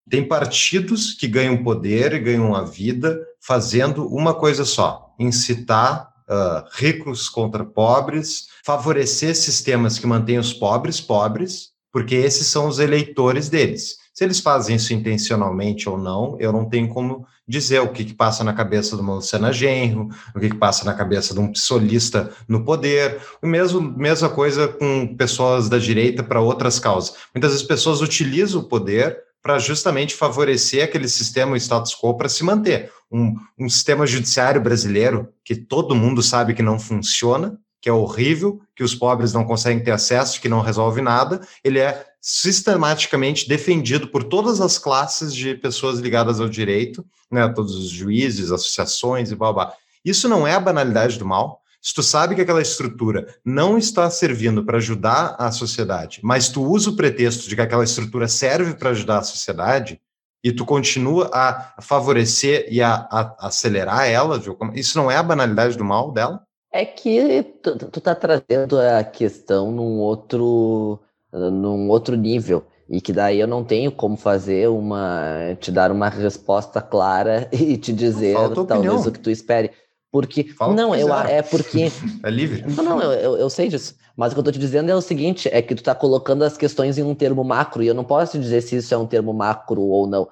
Tem 0.08 0.26
partidos 0.26 1.14
que 1.14 1.26
ganham 1.26 1.62
poder 1.64 2.12
e 2.12 2.20
ganham 2.20 2.54
a 2.54 2.62
vida 2.62 3.20
fazendo 3.40 4.06
uma 4.06 4.34
coisa 4.34 4.64
só: 4.64 5.14
incitar 5.18 6.12
uh, 6.28 6.64
ricos 6.72 7.28
contra 7.28 7.64
pobres, 7.64 8.48
favorecer 8.64 9.34
sistemas 9.34 9.98
que 9.98 10.06
mantêm 10.06 10.38
os 10.38 10.52
pobres 10.52 11.00
pobres, 11.00 11.70
porque 11.92 12.14
esses 12.14 12.46
são 12.46 12.68
os 12.68 12.78
eleitores 12.78 13.48
deles. 13.48 13.96
Se 14.14 14.24
eles 14.24 14.40
fazem 14.40 14.76
isso 14.76 14.94
intencionalmente 14.94 15.88
ou 15.88 15.98
não, 15.98 16.36
eu 16.40 16.50
não 16.50 16.64
tenho 16.64 16.88
como 16.88 17.26
dizer 17.46 17.80
o 17.80 17.92
que, 17.92 18.04
que 18.04 18.14
passa 18.14 18.42
na 18.42 18.54
cabeça 18.54 18.96
de 18.96 19.02
uma 19.02 19.16
Luciana 19.16 19.52
Genro, 19.52 20.08
o 20.34 20.40
que, 20.40 20.48
que 20.48 20.56
passa 20.56 20.84
na 20.84 20.94
cabeça 20.94 21.34
de 21.34 21.40
um 21.40 21.52
psolista 21.52 22.32
no 22.48 22.64
poder, 22.64 23.20
o 23.42 23.46
mesmo 23.46 23.80
mesma 23.80 24.28
coisa 24.30 24.68
com 24.68 25.14
pessoas 25.16 25.68
da 25.68 25.78
direita 25.78 26.22
para 26.22 26.40
outras 26.40 26.78
causas. 26.78 27.14
Muitas 27.34 27.52
vezes 27.52 27.66
pessoas 27.66 28.00
utilizam 28.00 28.62
o 28.62 28.64
poder 28.64 29.18
para 29.46 29.60
justamente 29.60 30.12
favorecer 30.12 30.82
aquele 30.82 31.08
sistema, 31.08 31.56
status 31.56 31.94
quo, 31.94 32.16
para 32.16 32.28
se 32.28 32.42
manter. 32.42 32.90
Um, 33.08 33.36
um 33.56 33.68
sistema 33.68 34.04
judiciário 34.04 34.60
brasileiro 34.60 35.32
que 35.44 35.54
todo 35.54 35.94
mundo 35.94 36.20
sabe 36.20 36.52
que 36.52 36.64
não 36.64 36.80
funciona, 36.80 37.56
que 37.80 37.88
é 37.88 37.92
horrível, 37.92 38.60
que 38.74 38.82
os 38.82 38.92
pobres 38.92 39.32
não 39.32 39.44
conseguem 39.44 39.84
ter 39.84 39.92
acesso, 39.92 40.40
que 40.40 40.48
não 40.48 40.60
resolve 40.60 41.00
nada, 41.00 41.46
ele 41.62 41.78
é 41.78 42.04
sistematicamente 42.20 43.48
defendido 43.48 44.08
por 44.08 44.24
todas 44.24 44.60
as 44.60 44.78
classes 44.78 45.32
de 45.32 45.54
pessoas 45.54 46.00
ligadas 46.00 46.40
ao 46.40 46.48
direito, 46.48 47.06
né, 47.30 47.46
todos 47.46 47.76
os 47.76 47.88
juízes, 47.88 48.50
associações 48.50 49.30
e 49.30 49.36
blá, 49.36 49.52
blá. 49.52 49.72
Isso 50.04 50.28
não 50.28 50.44
é 50.44 50.54
a 50.54 50.60
banalidade 50.60 51.20
do 51.20 51.24
mal, 51.24 51.60
se 51.86 51.94
tu 51.94 52.02
sabe 52.02 52.34
que 52.34 52.40
aquela 52.40 52.60
estrutura 52.60 53.28
não 53.44 53.78
está 53.78 54.10
servindo 54.10 54.64
para 54.64 54.78
ajudar 54.78 55.36
a 55.38 55.52
sociedade, 55.52 56.18
mas 56.20 56.48
tu 56.48 56.60
usa 56.60 56.90
o 56.90 56.96
pretexto 56.96 57.48
de 57.48 57.54
que 57.54 57.62
aquela 57.62 57.84
estrutura 57.84 58.26
serve 58.26 58.74
para 58.74 58.90
ajudar 58.90 59.18
a 59.18 59.22
sociedade, 59.22 60.00
e 60.42 60.50
tu 60.50 60.66
continua 60.66 61.30
a 61.32 61.76
favorecer 61.80 62.66
e 62.68 62.82
a, 62.82 63.06
a 63.08 63.46
acelerar 63.46 64.08
ela, 64.08 64.42
isso 64.74 64.98
não 64.98 65.08
é 65.08 65.16
a 65.16 65.22
banalidade 65.22 65.78
do 65.78 65.84
mal 65.84 66.10
dela? 66.10 66.42
É 66.72 66.84
que 66.84 67.44
tu, 67.62 67.78
tu 67.78 68.00
tá 68.00 68.16
trazendo 68.16 68.80
a 68.80 69.04
questão 69.04 69.70
num 69.70 70.00
outro, 70.00 70.98
num 71.32 71.88
outro 71.88 72.16
nível 72.16 72.64
e 72.88 73.00
que 73.00 73.12
daí 73.12 73.38
eu 73.38 73.46
não 73.46 73.62
tenho 73.62 73.92
como 73.92 74.16
fazer 74.16 74.68
uma 74.68 75.56
te 75.60 75.70
dar 75.70 75.92
uma 75.92 76.08
resposta 76.08 76.80
clara 76.80 77.48
e 77.54 77.76
te 77.76 77.92
dizer 77.92 78.36
talvez 78.66 79.06
o 79.06 79.12
que 79.12 79.20
tu 79.20 79.30
espere 79.30 79.70
porque 80.10 80.44
Fala 80.44 80.74
não 80.74 80.94
eu 80.94 81.12
é 81.14 81.42
porque 81.42 81.90
é 82.22 82.30
livre 82.30 82.64
não 82.74 82.84
não 82.84 83.12
eu, 83.12 83.36
eu, 83.36 83.50
sei 83.50 83.68
disso 83.68 83.94
mas 84.16 84.32
o 84.32 84.34
que 84.34 84.40
eu 84.40 84.44
tô 84.44 84.52
te 84.52 84.58
dizendo 84.58 84.90
é 84.90 84.94
o 84.94 85.00
seguinte 85.00 85.48
é 85.52 85.60
que 85.60 85.74
tu 85.74 85.82
tá 85.82 85.94
colocando 85.94 86.42
as 86.42 86.56
questões 86.56 86.98
em 86.98 87.02
um 87.02 87.14
termo 87.14 87.44
macro 87.44 87.82
e 87.82 87.86
eu 87.86 87.94
não 87.94 88.04
posso 88.04 88.38
dizer 88.38 88.60
se 88.62 88.76
isso 88.76 88.94
é 88.94 88.96
um 88.96 89.06
termo 89.06 89.32
macro 89.32 89.82
ou 89.82 90.06
não 90.06 90.28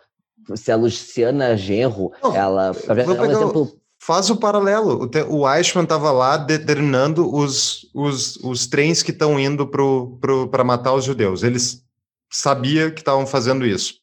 se 0.55 0.70
a 0.70 0.76
Luciana 0.76 1.56
Genro 1.56 2.12
não, 2.22 2.34
ela 2.34 2.72
é 2.88 3.10
um 3.10 3.24
exemplo 3.24 3.78
Faz 4.06 4.28
o 4.28 4.36
paralelo. 4.36 5.10
O 5.30 5.51
Eichmann 5.51 5.84
estava 5.84 6.12
lá 6.12 6.36
determinando 6.36 7.34
os, 7.34 7.88
os, 7.94 8.36
os 8.36 8.66
trens 8.66 9.02
que 9.02 9.10
estão 9.10 9.40
indo 9.40 9.66
para 9.66 10.62
matar 10.62 10.92
os 10.92 11.06
judeus. 11.06 11.42
Eles 11.42 11.82
sabia 12.30 12.90
que 12.90 13.01
estavam 13.01 13.26
fazendo 13.26 13.64
isso. 13.64 13.94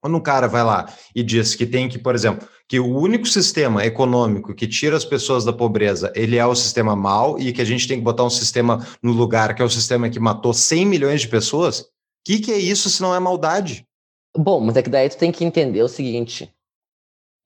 Quando 0.00 0.16
um 0.16 0.20
cara 0.20 0.46
vai 0.46 0.62
lá 0.62 0.86
e 1.14 1.22
diz 1.22 1.54
que 1.54 1.66
tem 1.66 1.88
que, 1.88 1.98
por 1.98 2.14
exemplo, 2.14 2.46
que 2.68 2.78
o 2.78 2.86
único 2.86 3.26
sistema 3.26 3.84
econômico 3.84 4.54
que 4.54 4.66
tira 4.66 4.96
as 4.96 5.04
pessoas 5.04 5.44
da 5.44 5.52
pobreza, 5.52 6.12
ele 6.14 6.36
é 6.36 6.46
o 6.46 6.54
sistema 6.54 6.94
mal 6.94 7.38
e 7.38 7.52
que 7.52 7.62
a 7.62 7.64
gente 7.64 7.88
tem 7.88 7.98
que 7.98 8.04
botar 8.04 8.24
um 8.24 8.30
sistema 8.30 8.86
no 9.02 9.12
lugar 9.12 9.54
que 9.54 9.62
é 9.62 9.64
o 9.64 9.70
sistema 9.70 10.08
que 10.08 10.20
matou 10.20 10.52
100 10.52 10.86
milhões 10.86 11.20
de 11.20 11.28
pessoas, 11.28 11.80
o 11.80 11.86
que, 12.24 12.40
que 12.40 12.52
é 12.52 12.58
isso 12.58 12.90
se 12.90 13.00
não 13.00 13.14
é 13.14 13.20
maldade? 13.20 13.86
Bom, 14.36 14.60
mas 14.60 14.76
é 14.76 14.82
que 14.82 14.90
daí 14.90 15.08
tu 15.08 15.16
tem 15.16 15.32
que 15.32 15.44
entender 15.44 15.82
o 15.82 15.88
seguinte, 15.88 16.52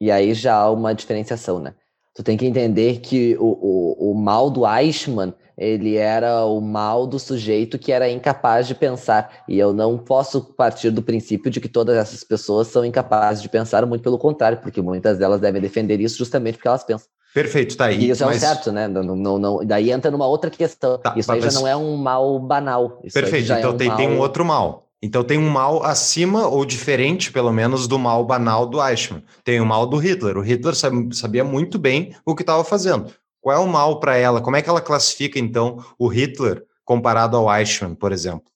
e 0.01 0.10
aí 0.10 0.35
já 0.35 0.56
há 0.56 0.70
uma 0.70 0.94
diferenciação, 0.94 1.60
né? 1.60 1.74
Tu 2.14 2.22
tem 2.22 2.36
que 2.36 2.47
entender 2.47 3.01
que 3.01 3.36
o, 3.39 3.44
o, 3.44 4.10
o 4.10 4.14
mal 4.14 4.51
do 4.51 4.66
Eichmann, 4.66 5.32
ele 5.61 5.97
era 5.97 6.43
o 6.47 6.59
mal 6.59 7.07
do 7.07 7.19
sujeito 7.19 7.78
que 7.78 7.93
era 7.93 8.09
incapaz 8.09 8.66
de 8.66 8.74
pensar. 8.74 9.45
E 9.47 9.59
eu 9.59 9.74
não 9.74 9.99
posso 9.99 10.41
partir 10.41 10.91
do 10.91 11.03
princípio 11.03 11.51
de 11.51 11.61
que 11.61 11.69
todas 11.69 11.97
essas 11.99 12.24
pessoas 12.24 12.69
são 12.69 12.82
incapazes 12.82 13.43
de 13.43 13.49
pensar, 13.51 13.85
muito 13.85 14.01
pelo 14.01 14.19
contrário, 14.19 14.59
porque 14.59 14.81
muitas 14.81 15.19
delas 15.19 15.39
devem 15.39 15.61
defender 15.61 16.01
isso 16.01 16.16
justamente 16.16 16.55
porque 16.55 16.69
elas 16.69 16.82
pensam. 16.82 17.07
Perfeito, 17.35 17.77
tá 17.77 17.87
aí. 17.87 18.01
E 18.01 18.11
isso 18.11 18.24
mas... 18.24 18.43
é 18.43 18.47
o 18.47 18.49
certo, 18.49 18.73
né? 18.73 18.89
Não, 18.89 19.03
não, 19.03 19.39
não, 19.39 19.65
daí 19.65 19.93
entra 19.93 20.11
numa 20.11 20.27
outra 20.27 20.51
questão. 20.51 20.97
Tá, 20.97 21.12
isso 21.15 21.31
aí 21.31 21.41
mas... 21.41 21.53
já 21.53 21.61
não 21.61 21.69
é 21.69 21.77
um 21.77 21.95
mal 21.95 22.41
banal. 22.41 22.99
Isso 23.05 23.15
Perfeito, 23.15 23.53
então 23.53 23.70
é 23.70 23.74
um 23.74 23.77
tem, 23.77 23.89
mal... 23.89 23.97
tem 23.99 24.09
um 24.09 24.19
outro 24.19 24.45
mal. 24.45 24.87
Então 25.03 25.24
tem 25.24 25.39
um 25.39 25.49
mal 25.49 25.82
acima 25.82 26.47
ou 26.47 26.65
diferente, 26.65 27.32
pelo 27.32 27.51
menos, 27.53 27.87
do 27.87 27.99
mal 27.99 28.24
banal 28.24 28.66
do 28.66 28.82
Eichmann. 28.82 29.23
Tem 29.43 29.59
o 29.61 29.65
mal 29.65 29.87
do 29.87 29.97
Hitler. 29.97 30.37
O 30.37 30.43
Hitler 30.43 30.74
sabia 30.74 31.43
muito 31.43 31.78
bem 31.78 32.15
o 32.24 32.35
que 32.35 32.43
estava 32.43 32.62
fazendo. 32.65 33.11
Qual 33.40 33.56
é 33.56 33.58
o 33.58 33.66
mal 33.66 34.00
para 34.00 34.16
ela? 34.16 34.40
Como 34.40 34.56
é 34.56 34.62
que 34.62 34.68
ela 34.68 34.80
classifica, 34.80 35.38
então, 35.38 35.84
o 35.98 36.08
Hitler 36.08 36.64
comparado 36.84 37.36
ao 37.36 37.52
Eichmann, 37.52 37.94
por 37.94 38.12
exemplo? 38.12 38.50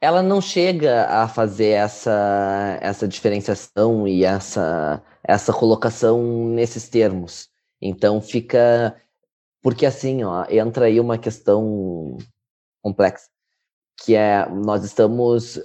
Ela 0.00 0.22
não 0.22 0.40
chega 0.40 1.06
a 1.06 1.26
fazer 1.26 1.70
essa, 1.70 2.78
essa 2.80 3.08
diferenciação 3.08 4.06
e 4.06 4.24
essa, 4.24 5.02
essa 5.24 5.52
colocação 5.52 6.46
nesses 6.48 6.88
termos. 6.88 7.48
Então 7.80 8.20
fica. 8.20 8.96
Porque 9.60 9.84
assim, 9.84 10.22
ó, 10.22 10.44
entra 10.48 10.86
aí 10.86 11.00
uma 11.00 11.18
questão 11.18 12.16
complexa 12.80 13.26
que 14.04 14.14
é 14.14 14.48
nós 14.48 14.84
estamos 14.84 15.60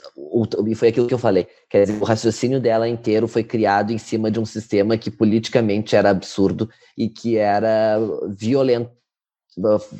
e 0.68 0.76
foi 0.76 0.88
aquilo 0.90 1.08
que 1.08 1.14
eu 1.14 1.20
falei 1.20 1.48
quer 1.70 1.86
dizer 1.86 2.02
o 2.02 2.06
raciocínio 2.06 2.60
dela 2.60 2.88
inteiro 2.88 3.28
foi 3.28 3.44
criado 3.44 3.92
em 3.92 3.98
cima 3.98 4.32
de 4.32 4.40
um 4.40 4.46
sistema 4.46 4.98
que 4.98 5.12
politicamente 5.12 5.96
era 5.96 6.10
absurdo 6.10 6.70
e 6.98 7.08
que 7.08 7.38
era 7.38 8.00
violento 8.30 8.92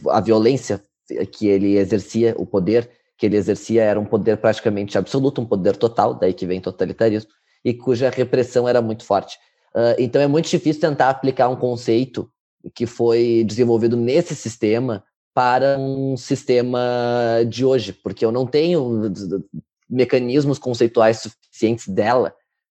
a 0.10 0.20
violência 0.20 0.82
que 1.32 1.48
ele 1.48 1.78
exercia 1.78 2.34
o 2.38 2.46
poder 2.46 2.90
que 3.18 3.26
ele 3.26 3.38
exercia 3.38 3.84
era 3.84 4.00
um 4.00 4.06
poder 4.06 4.38
praticamente 4.38 4.98
absoluto 4.98 5.42
um 5.42 5.46
poder 5.46 5.78
total 5.78 6.16
daí 6.16 6.34
que 6.34 6.48
vem 6.48 6.60
totalitarismo 6.60 7.32
e 7.64 7.74
cuja 7.74 8.10
repressão 8.10 8.68
era 8.68 8.82
muito 8.82 9.06
forte. 9.06 9.38
Uh, 9.74 9.96
então 9.98 10.22
é 10.22 10.28
muito 10.28 10.50
difícil 10.50 10.82
tentar 10.82 11.10
aplicar 11.10 11.50
um 11.50 11.56
conceito 11.56 12.30
que 12.76 12.86
foi 12.86 13.44
desenvolvido 13.46 13.98
nesse 13.98 14.36
sistema 14.36 15.04
para 15.34 15.78
um 15.80 16.16
sistema 16.16 16.80
de 17.48 17.66
hoje, 17.66 17.92
porque 17.92 18.24
eu 18.24 18.32
não 18.32 18.46
tenho 18.46 19.12
mecanismos 19.90 20.60
conceituais 20.60 21.20
suficientes 21.20 21.88
dela 21.88 22.34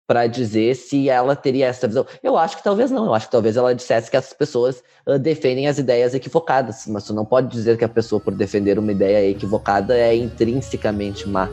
para 0.07 0.25
dizer 0.25 0.73
se 0.75 1.09
ela 1.09 1.35
teria 1.35 1.67
essa 1.67 1.85
visão. 1.85 2.05
Eu 2.23 2.37
acho 2.37 2.57
que 2.57 2.63
talvez 2.63 2.89
não, 2.89 3.05
eu 3.05 3.13
acho 3.13 3.25
que 3.25 3.31
talvez 3.31 3.57
ela 3.57 3.75
dissesse 3.75 4.09
que 4.09 4.15
essas 4.15 4.31
pessoas 4.31 4.81
uh, 5.05 5.19
defendem 5.19 5.67
as 5.67 5.77
ideias 5.77 6.13
equivocadas, 6.13 6.87
mas 6.87 7.03
tu 7.03 7.13
não 7.13 7.25
pode 7.25 7.49
dizer 7.49 7.77
que 7.77 7.83
a 7.83 7.89
pessoa, 7.89 8.21
por 8.21 8.33
defender 8.33 8.79
uma 8.79 8.91
ideia 8.91 9.29
equivocada, 9.29 9.97
é 9.97 10.15
intrinsecamente 10.15 11.27
má. 11.27 11.49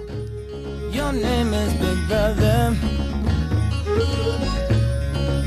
Your 0.92 1.12
name 1.12 1.52
is 1.52 1.72
Big 1.72 2.06
Brother. 2.06 2.72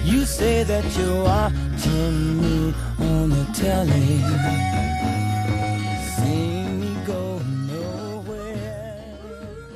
You 0.04 0.26
say 0.26 0.66
that 0.66 0.84
me 0.98 2.74
on 3.00 3.30
the 3.30 3.46
telly. 3.54 4.77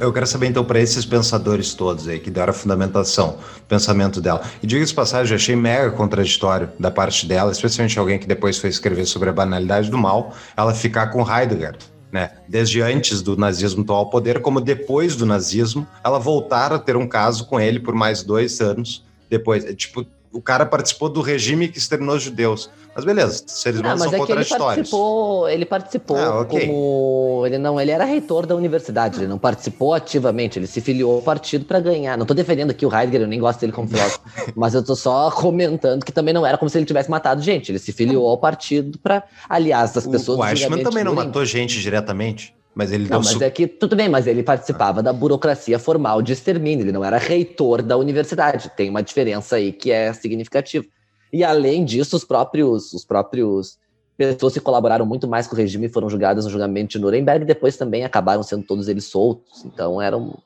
Eu 0.01 0.11
quero 0.11 0.25
saber 0.25 0.47
então 0.47 0.65
para 0.65 0.79
esses 0.79 1.05
pensadores 1.05 1.75
todos 1.75 2.07
aí 2.07 2.19
que 2.19 2.31
deram 2.31 2.49
a 2.49 2.53
fundamentação, 2.53 3.37
o 3.57 3.61
pensamento 3.67 4.19
dela. 4.19 4.41
E 4.59 4.65
diga 4.65 4.83
de 4.83 4.91
passagem, 4.95 5.31
eu 5.31 5.35
achei 5.35 5.55
mega 5.55 5.91
contraditório 5.91 6.71
da 6.79 6.89
parte 6.89 7.27
dela, 7.27 7.51
especialmente 7.51 7.99
alguém 7.99 8.17
que 8.17 8.25
depois 8.25 8.57
foi 8.57 8.71
escrever 8.71 9.05
sobre 9.05 9.29
a 9.29 9.31
banalidade 9.31 9.91
do 9.91 9.99
mal, 9.99 10.33
ela 10.57 10.73
ficar 10.73 11.11
com 11.11 11.21
Heidegger. 11.21 11.77
Né? 12.11 12.31
Desde 12.47 12.81
antes 12.81 13.21
do 13.21 13.37
nazismo 13.37 13.83
tomar 13.83 13.99
o 13.99 14.05
poder, 14.07 14.41
como 14.41 14.59
depois 14.59 15.15
do 15.15 15.23
nazismo, 15.23 15.87
ela 16.03 16.17
voltar 16.17 16.73
a 16.73 16.79
ter 16.79 16.97
um 16.97 17.07
caso 17.07 17.45
com 17.45 17.59
ele 17.59 17.79
por 17.79 17.93
mais 17.93 18.23
dois 18.23 18.59
anos 18.59 19.05
depois. 19.29 19.63
É, 19.63 19.71
tipo, 19.71 20.03
o 20.31 20.41
cara 20.41 20.65
participou 20.65 21.09
do 21.09 21.21
regime 21.21 21.67
que 21.67 21.77
exterminou 21.77 22.15
os 22.15 22.23
judeus. 22.23 22.69
Mas 22.93 23.05
beleza, 23.05 23.43
seres 23.47 23.79
Não, 23.79 23.85
humanos 23.85 24.01
mas 24.01 24.11
são 24.11 24.21
é 24.21 24.25
que 24.25 24.31
ele 24.33 24.39
contraditórios. 24.43 24.75
participou, 24.89 25.49
ele 25.49 25.65
participou 25.65 26.17
Ah, 26.17 26.41
ok. 26.41 26.59
como 26.67 27.43
ele 27.45 27.57
não, 27.57 27.79
ele 27.79 27.91
era 27.91 28.03
reitor 28.03 28.45
da 28.45 28.53
universidade, 28.53 29.19
ele 29.19 29.27
não 29.27 29.37
participou 29.37 29.93
ativamente, 29.93 30.59
ele 30.59 30.67
se 30.67 30.81
filiou 30.81 31.15
ao 31.15 31.21
partido 31.21 31.63
para 31.63 31.79
ganhar. 31.79 32.17
Não 32.17 32.25
tô 32.25 32.33
defendendo 32.33 32.71
aqui 32.71 32.85
o 32.85 32.93
Heidegger, 32.93 33.21
eu 33.21 33.27
nem 33.27 33.39
gosto 33.39 33.61
dele 33.61 33.71
como 33.71 33.87
filósofo, 33.87 34.19
mas 34.55 34.73
eu 34.73 34.83
tô 34.83 34.93
só 34.95 35.31
comentando 35.31 36.03
que 36.03 36.11
também 36.11 36.33
não 36.33 36.45
era 36.45 36.57
como 36.57 36.69
se 36.69 36.77
ele 36.77 36.85
tivesse 36.85 37.09
matado 37.09 37.41
gente, 37.41 37.71
ele 37.71 37.79
se 37.79 37.93
filiou 37.93 38.27
ao 38.27 38.37
partido 38.37 38.99
para, 38.99 39.23
aliás, 39.47 39.95
as 39.95 40.05
pessoas 40.05 40.37
O, 40.37 40.41
o 40.41 40.45
do 40.45 40.49
Eichmann 40.49 40.57
julgamento 40.57 40.89
também 40.89 41.03
não 41.05 41.13
matou 41.15 41.45
gente 41.45 41.79
diretamente, 41.79 42.53
mas 42.75 42.91
ele 42.91 43.03
Não, 43.03 43.09
deu 43.09 43.19
mas 43.19 43.27
su- 43.37 43.43
é 43.43 43.49
que 43.49 43.67
tudo 43.67 43.95
bem, 43.95 44.07
mas 44.09 44.27
ele 44.27 44.43
participava 44.43 45.03
da 45.03 45.11
burocracia 45.11 45.77
formal 45.77 46.21
de 46.21 46.33
extermínio, 46.33 46.83
ele 46.83 46.91
não 46.91 47.03
era 47.03 47.17
reitor 47.17 47.81
da 47.81 47.97
universidade. 47.97 48.71
Tem 48.75 48.89
uma 48.89 49.03
diferença 49.03 49.57
aí 49.57 49.71
que 49.71 49.91
é 49.91 50.11
significativa. 50.13 50.85
E 51.33 51.43
além 51.43 51.83
disso, 51.85 52.15
os 52.15 52.23
próprios, 52.23 52.93
os 52.93 53.03
próprios 53.05 53.77
pessoas 54.17 54.53
que 54.53 54.59
colaboraram 54.59 55.05
muito 55.05 55.27
mais 55.27 55.47
com 55.47 55.55
o 55.55 55.57
regime 55.57 55.89
foram 55.89 56.09
julgadas 56.09 56.45
no 56.45 56.51
julgamento 56.51 56.91
de 56.91 56.99
Nuremberg 56.99 57.43
e 57.43 57.47
depois 57.47 57.75
também 57.77 58.03
acabaram 58.05 58.43
sendo 58.43 58.63
todos 58.63 58.87
eles 58.87 59.05
soltos. 59.05 59.65
Então 59.65 60.01
eram 60.01 60.37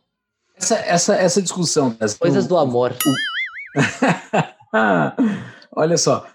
Essa, 0.56 0.76
essa, 0.78 1.16
essa 1.16 1.42
discussão. 1.42 1.96
essa- 2.00 2.18
coisas 2.18 2.48
do 2.48 2.58
amor. 2.58 2.96
Ah, 4.74 5.16
Olha 5.76 5.98
só, 5.98 6.26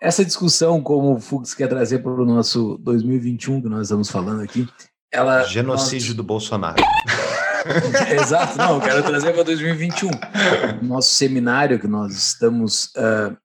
essa 0.00 0.24
discussão, 0.24 0.82
como 0.82 1.14
o 1.14 1.20
Fux 1.20 1.54
quer 1.54 1.68
trazer 1.68 2.00
para 2.00 2.12
o 2.12 2.24
nosso 2.26 2.76
2021, 2.82 3.62
que 3.62 3.68
nós 3.68 3.82
estamos 3.82 4.10
falando 4.10 4.42
aqui, 4.42 4.68
ela. 5.12 5.44
genocídio 5.44 6.14
do 6.14 6.22
Bolsonaro. 6.22 6.82
Exato, 8.10 8.56
não, 8.56 8.76
eu 8.76 8.80
quero 8.80 9.02
trazer 9.02 9.32
para 9.32 9.42
2021. 9.42 10.10
Nosso 10.82 11.10
seminário 11.10 11.78
que 11.78 11.86
nós 11.86 12.12
estamos 12.12 12.90
ah, 12.96 13.36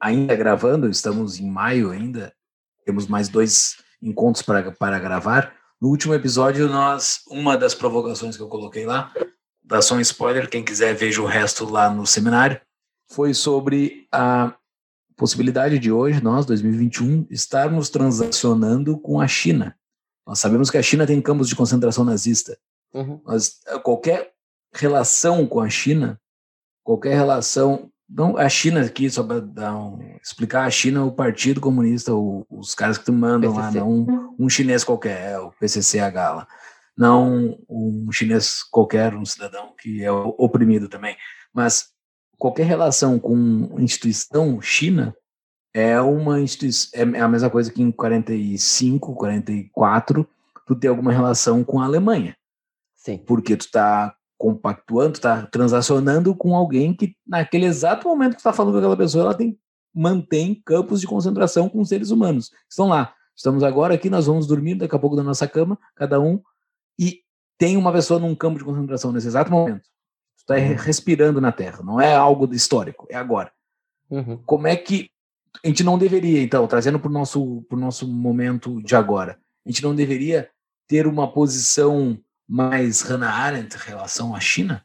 ainda 0.00 0.34
gravando, 0.34 0.88
estamos 0.88 1.38
em 1.38 1.50
maio 1.50 1.90
ainda, 1.90 2.32
temos 2.84 3.06
mais 3.06 3.28
dois 3.28 3.76
encontros 4.02 4.42
para, 4.42 4.72
para 4.72 4.98
gravar. 4.98 5.54
No 5.80 5.88
último 5.88 6.14
episódio, 6.14 6.68
nós, 6.68 7.20
uma 7.28 7.56
das 7.56 7.74
provocações 7.74 8.36
que 8.36 8.42
eu 8.42 8.48
coloquei 8.48 8.84
lá, 8.84 9.12
da 9.62 9.80
só 9.80 9.94
um 9.94 10.00
spoiler, 10.00 10.48
quem 10.48 10.64
quiser 10.64 10.94
veja 10.94 11.22
o 11.22 11.26
resto 11.26 11.64
lá 11.64 11.88
no 11.88 12.06
seminário, 12.06 12.60
foi 13.10 13.34
sobre 13.34 14.06
a 14.12 14.54
possibilidade 15.16 15.78
de 15.78 15.92
hoje, 15.92 16.22
nós, 16.22 16.46
2021, 16.46 17.26
estarmos 17.30 17.90
transacionando 17.90 18.98
com 18.98 19.20
a 19.20 19.28
China. 19.28 19.76
Nós 20.30 20.38
sabemos 20.38 20.70
que 20.70 20.78
a 20.78 20.82
China 20.82 21.04
tem 21.08 21.20
campos 21.20 21.48
de 21.48 21.56
concentração 21.56 22.04
nazista. 22.04 22.56
Uhum. 22.94 23.20
Nós, 23.26 23.58
qualquer 23.82 24.30
relação 24.72 25.44
com 25.44 25.58
a 25.58 25.68
China, 25.68 26.20
qualquer 26.84 27.16
relação, 27.16 27.90
não 28.08 28.36
a 28.36 28.48
China 28.48 28.80
aqui 28.82 29.10
só 29.10 29.24
para 29.24 29.74
um, 29.76 29.98
explicar 30.22 30.66
a 30.66 30.70
China, 30.70 31.04
o 31.04 31.10
Partido 31.10 31.60
Comunista, 31.60 32.14
o- 32.14 32.46
os 32.48 32.76
caras 32.76 32.96
que 32.96 33.10
mandam 33.10 33.52
lá, 33.52 33.62
PCC. 33.72 33.78
não 33.80 34.06
um, 34.38 34.48
chinês 34.48 34.84
qualquer, 34.84 35.32
é 35.32 35.38
o 35.40 35.50
PCCH 35.50 36.14
lá, 36.14 36.46
não 36.96 37.58
um 37.68 38.12
chinês 38.12 38.62
qualquer, 38.70 39.12
um 39.16 39.24
cidadão 39.24 39.74
que 39.76 40.04
é 40.04 40.12
oprimido 40.12 40.88
também, 40.88 41.16
mas 41.52 41.88
qualquer 42.38 42.66
relação 42.66 43.18
com 43.18 43.74
instituição 43.80 44.62
China 44.62 45.12
é 45.74 46.00
uma 46.00 46.40
instituição, 46.40 46.90
é 47.14 47.20
a 47.20 47.28
mesma 47.28 47.48
coisa 47.50 47.70
que 47.72 47.82
em 47.82 47.90
45, 47.92 49.14
44, 49.14 50.26
tu 50.66 50.74
ter 50.74 50.88
alguma 50.88 51.12
relação 51.12 51.62
com 51.64 51.80
a 51.80 51.84
Alemanha 51.84 52.36
Sim. 52.96 53.18
porque 53.18 53.56
tu 53.56 53.62
está 53.66 54.14
compactuando, 54.38 55.14
tu 55.14 55.20
tá 55.20 55.46
transacionando 55.46 56.34
com 56.34 56.54
alguém 56.56 56.94
que 56.94 57.14
naquele 57.26 57.66
exato 57.66 58.08
momento 58.08 58.32
que 58.36 58.40
tu 58.40 58.44
tá 58.44 58.52
falando 58.52 58.72
com 58.72 58.78
aquela 58.78 58.96
pessoa, 58.96 59.24
ela 59.24 59.34
tem 59.34 59.58
mantém 59.94 60.54
campos 60.64 61.00
de 61.00 61.06
concentração 61.06 61.68
com 61.68 61.84
seres 61.84 62.10
humanos. 62.10 62.50
Estão 62.68 62.88
lá. 62.88 63.12
Estamos 63.36 63.62
agora 63.62 63.94
aqui, 63.94 64.08
nós 64.10 64.26
vamos 64.26 64.46
dormir 64.46 64.76
daqui 64.76 64.94
a 64.94 64.98
pouco 64.98 65.16
na 65.16 65.22
nossa 65.22 65.46
cama, 65.48 65.78
cada 65.94 66.20
um, 66.20 66.40
e 66.98 67.20
tem 67.58 67.76
uma 67.76 67.92
pessoa 67.92 68.20
num 68.20 68.34
campo 68.34 68.58
de 68.58 68.64
concentração 68.64 69.12
nesse 69.12 69.26
exato 69.26 69.50
momento. 69.50 69.82
Tu 70.38 70.46
tá 70.46 70.54
re- 70.56 70.74
respirando 70.74 71.40
na 71.40 71.50
Terra, 71.52 71.82
não 71.82 72.00
é 72.00 72.14
algo 72.14 72.52
histórico, 72.54 73.06
é 73.10 73.16
agora 73.16 73.50
Uhum. 74.10 74.38
como 74.44 74.66
é 74.66 74.74
que 74.76 75.08
a 75.64 75.68
gente 75.68 75.82
não 75.84 75.98
deveria, 75.98 76.42
então, 76.42 76.66
trazendo 76.66 76.98
para 76.98 77.08
o 77.10 77.12
nosso, 77.12 77.62
pro 77.68 77.78
nosso 77.78 78.06
momento 78.06 78.82
de 78.82 78.94
agora, 78.94 79.38
a 79.66 79.70
gente 79.70 79.82
não 79.82 79.94
deveria 79.94 80.48
ter 80.88 81.06
uma 81.06 81.30
posição 81.32 82.18
mais 82.48 83.02
Hannah 83.02 83.30
Arendt 83.32 83.76
em 83.76 83.88
relação 83.90 84.34
à 84.34 84.40
China? 84.40 84.84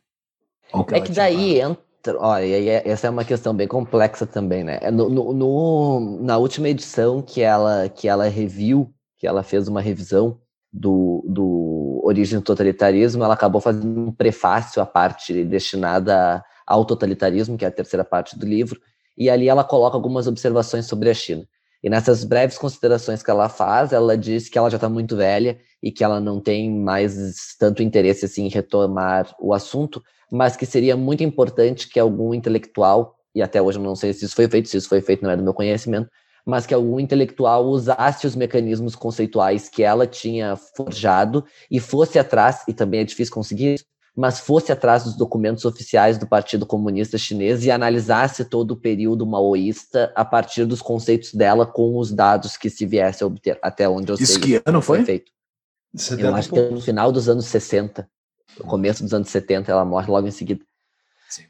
Ao 0.71 0.85
É 0.91 1.01
que 1.01 1.11
daí 1.11 1.59
entra. 1.59 1.83
Olha, 2.19 2.45
é- 2.45 2.87
essa 2.87 3.07
é 3.07 3.09
uma 3.09 3.25
questão 3.25 3.55
bem 3.55 3.67
complexa 3.67 4.25
também, 4.27 4.63
né? 4.63 4.77
É 4.81 4.91
No, 4.91 5.09
no- 5.09 5.33
no- 5.33 6.19
na 6.21 6.37
última 6.37 6.69
edição 6.69 7.21
que 7.21 7.41
ela, 7.41 7.89
que 7.89 8.07
ela 8.07 8.27
reviu, 8.27 8.93
que 9.17 9.25
ela 9.25 9.41
fez 9.41 9.67
uma 9.67 9.81
revisão 9.81 10.39
do, 10.71 11.23
do 11.27 12.01
Origem 12.03 12.37
do 12.37 12.43
Totalitarismo, 12.45 13.23
ela 13.23 13.33
acabou 13.33 13.59
fazendo 13.61 13.99
um 14.07 14.11
prefácio 14.11 14.81
à 14.81 14.85
parte 14.85 15.43
destinada 15.43 16.43
ao 16.67 16.85
totalitarismo, 16.85 17.57
que 17.57 17.65
é 17.65 17.67
a 17.67 17.71
terceira 17.71 18.03
parte 18.03 18.37
do 18.37 18.45
livro, 18.45 18.79
e 19.17 19.29
ali 19.29 19.47
ela 19.47 19.63
coloca 19.63 19.95
algumas 19.95 20.27
observações 20.27 20.85
sobre 20.85 21.09
a 21.09 21.13
China. 21.13 21.47
E 21.83 21.89
nessas 21.89 22.23
breves 22.23 22.57
considerações 22.57 23.21
que 23.21 23.29
ela 23.29 23.47
faz, 23.47 23.93
ela 23.93 24.17
diz 24.17 24.49
que 24.49 24.57
ela 24.57 24.69
já 24.69 24.77
está 24.77 24.89
muito 24.89 25.15
velha 25.15 25.59
e 25.83 25.91
que 25.91 26.03
ela 26.03 26.19
não 26.19 26.39
tem 26.39 26.71
mais 26.71 27.55
tanto 27.59 27.83
interesse 27.83 28.25
assim, 28.25 28.45
em 28.45 28.49
retomar 28.49 29.35
o 29.39 29.53
assunto, 29.53 30.01
mas 30.31 30.55
que 30.57 30.65
seria 30.65 30.97
muito 30.97 31.23
importante 31.23 31.87
que 31.87 31.99
algum 31.99 32.33
intelectual, 32.33 33.15
e 33.35 33.41
até 33.41 33.61
hoje 33.61 33.77
eu 33.77 33.83
não 33.83 33.95
sei 33.95 34.13
se 34.13 34.25
isso 34.25 34.35
foi 34.35 34.47
feito, 34.47 34.67
se 34.67 34.77
isso 34.77 34.89
foi 34.89 34.99
feito 34.99 35.23
não 35.23 35.29
é 35.29 35.37
do 35.37 35.43
meu 35.43 35.53
conhecimento, 35.53 36.09
mas 36.43 36.65
que 36.65 36.73
algum 36.73 36.99
intelectual 36.99 37.65
usasse 37.65 38.25
os 38.25 38.35
mecanismos 38.35 38.95
conceituais 38.95 39.69
que 39.69 39.83
ela 39.83 40.07
tinha 40.07 40.55
forjado 40.55 41.45
e 41.69 41.79
fosse 41.79 42.17
atrás, 42.17 42.63
e 42.67 42.73
também 42.73 43.01
é 43.01 43.03
difícil 43.03 43.33
conseguir 43.33 43.79
mas 44.15 44.39
fosse 44.39 44.71
atrás 44.71 45.03
dos 45.03 45.15
documentos 45.15 45.65
oficiais 45.65 46.17
do 46.17 46.25
Partido 46.25 46.65
Comunista 46.65 47.17
Chinês 47.17 47.65
e 47.65 47.71
analisasse 47.71 48.45
todo 48.45 48.71
o 48.71 48.77
período 48.77 49.25
maoísta 49.25 50.11
a 50.15 50.23
partir 50.23 50.65
dos 50.65 50.81
conceitos 50.81 51.33
dela 51.33 51.65
com 51.65 51.97
os 51.97 52.11
dados 52.11 52.55
que 52.55 52.69
se 52.69 52.85
viesse 52.85 53.23
a 53.23 53.27
obter, 53.27 53.59
até 53.61 53.89
onde 53.89 54.11
eu 54.11 54.15
Isso 54.15 54.39
sei. 54.39 54.41
que 54.41 54.61
ano 54.65 54.81
foi? 54.81 55.03
feito. 55.03 55.31
70 55.93 56.21
Eu 56.21 56.35
acho 56.35 56.49
que 56.49 56.59
é 56.59 56.69
no 56.69 56.81
final 56.81 57.11
dos 57.11 57.27
anos 57.27 57.45
60, 57.45 58.09
no 58.59 58.65
começo 58.65 59.03
dos 59.03 59.13
anos 59.13 59.29
70, 59.29 59.71
ela 59.71 59.83
morre 59.83 60.09
logo 60.09 60.27
em 60.27 60.31
seguida. 60.31 60.63
Sim. 61.29 61.43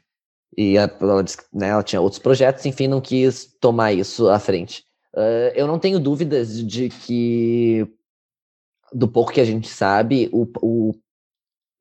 E 0.56 0.76
ela, 0.76 1.24
né, 1.52 1.68
ela 1.68 1.82
tinha 1.82 2.00
outros 2.00 2.20
projetos, 2.20 2.66
enfim, 2.66 2.88
não 2.88 3.00
quis 3.00 3.56
tomar 3.60 3.92
isso 3.92 4.28
à 4.28 4.38
frente. 4.38 4.84
Ah, 5.16 5.52
eu 5.54 5.66
não 5.66 5.78
tenho 5.78 5.98
dúvidas 5.98 6.62
de 6.64 6.90
que, 6.90 7.88
do 8.92 9.08
pouco 9.08 9.32
que 9.32 9.40
a 9.40 9.44
gente 9.44 9.68
sabe, 9.68 10.28
o, 10.32 10.46
o, 10.60 10.94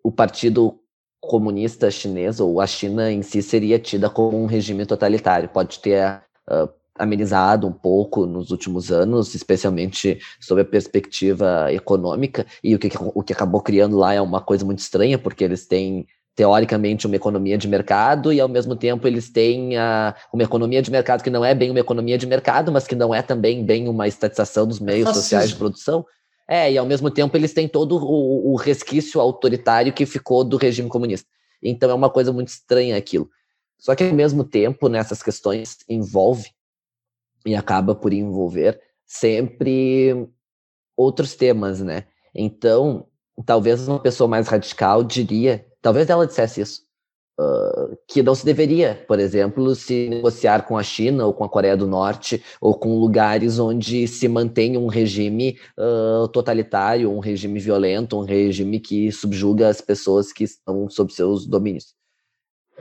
o 0.06 0.12
Partido 0.12 0.80
Comunista 1.20 1.90
Chinês, 1.90 2.40
ou 2.40 2.62
a 2.62 2.68
China 2.68 3.12
em 3.12 3.24
si, 3.24 3.42
seria 3.42 3.80
tida 3.80 4.08
como 4.08 4.40
um 4.40 4.46
regime 4.46 4.86
totalitário. 4.86 5.50
Pode 5.50 5.80
ter 5.80 6.00
ah, 6.00 6.70
amenizado 7.00 7.66
um 7.66 7.72
pouco 7.72 8.28
nos 8.28 8.52
últimos 8.52 8.92
anos, 8.92 9.34
especialmente 9.34 10.20
sob 10.40 10.62
a 10.62 10.66
perspectiva 10.66 11.74
econômica, 11.74 12.46
e 12.64 12.76
o 12.76 12.78
que, 12.78 12.92
o 13.00 13.24
que 13.24 13.34
acabou 13.34 13.62
criando 13.62 13.98
lá 13.98 14.14
é 14.14 14.22
uma 14.22 14.40
coisa 14.40 14.64
muito 14.64 14.78
estranha, 14.78 15.18
porque 15.18 15.44
eles 15.44 15.66
têm, 15.66 16.06
teoricamente, 16.36 17.08
uma 17.08 17.16
economia 17.16 17.58
de 17.58 17.68
mercado, 17.68 18.32
e 18.32 18.40
ao 18.40 18.48
mesmo 18.48 18.76
tempo 18.76 19.08
eles 19.08 19.28
têm 19.32 19.76
a, 19.76 20.14
uma 20.32 20.44
economia 20.44 20.84
de 20.84 20.92
mercado 20.92 21.24
que 21.24 21.32
não 21.32 21.44
é 21.44 21.56
bem 21.56 21.72
uma 21.72 21.80
economia 21.80 22.20
de 22.20 22.28
mercado, 22.28 22.72
mas 22.72 22.86
que 22.86 22.94
não 22.94 23.12
é 23.12 23.24
também 23.24 23.66
bem 23.66 23.90
uma 23.90 24.08
estatização 24.08 24.68
dos 24.68 24.80
meios 24.80 25.06
fascismo. 25.06 25.24
sociais 25.24 25.50
de 25.50 25.56
produção. 25.56 26.06
É, 26.48 26.72
e 26.72 26.78
ao 26.78 26.86
mesmo 26.86 27.10
tempo 27.10 27.36
eles 27.36 27.54
têm 27.54 27.68
todo 27.68 27.98
o, 27.98 28.54
o 28.54 28.56
resquício 28.56 29.20
autoritário 29.20 29.94
que 29.94 30.06
ficou 30.06 30.44
do 30.44 30.58
regime 30.58 30.90
comunista. 30.90 31.28
Então 31.62 31.90
é 31.90 31.94
uma 31.94 32.10
coisa 32.10 32.32
muito 32.32 32.50
estranha 32.50 32.96
aquilo. 32.96 33.30
Só 33.78 33.96
que 33.96 34.04
ao 34.04 34.14
mesmo 34.14 34.44
tempo, 34.44 34.88
nessas 34.88 35.22
questões, 35.22 35.78
envolve 35.90 36.50
e 37.46 37.56
acaba 37.56 37.94
por 37.94 38.14
envolver 38.14 38.80
sempre 39.06 40.28
outros 40.96 41.36
temas, 41.36 41.82
né? 41.82 42.06
Então, 42.34 43.08
talvez 43.46 43.88
uma 43.88 44.00
pessoa 44.00 44.28
mais 44.28 44.48
radical 44.48 45.04
diria, 45.04 45.66
talvez 45.82 46.10
ela 46.10 46.26
dissesse 46.26 46.62
isso, 46.62 46.82
ah, 47.38 47.90
que 48.08 48.24
não 48.24 48.34
se 48.34 48.46
deveria, 48.46 49.04
por 49.08 49.20
exemplo, 49.20 49.76
se 49.76 50.08
negociar 50.08 50.66
com 50.66 50.78
a 50.78 50.84
China 50.84 51.26
ou 51.26 51.34
com 51.34 51.44
a 51.44 51.50
Coreia 51.50 51.76
do 51.76 51.86
Norte 51.86 52.42
ou 52.62 52.74
com 52.74 52.98
lugares 52.98 53.60
onde 53.60 54.08
se 54.08 54.28
mantém 54.28 54.78
um 54.78 54.88
regime 54.88 55.58
ah, 55.78 56.28
totalitário, 56.32 57.12
um 57.12 57.20
regime 57.20 57.60
violento, 57.60 58.18
um 58.18 58.24
regime 58.24 58.80
que 58.80 59.12
subjuga 59.12 59.68
as 59.68 59.82
pessoas 59.82 60.32
que 60.32 60.46
estão 60.46 60.90
sob 60.90 61.12
seus 61.12 61.46
domínios. 61.46 61.94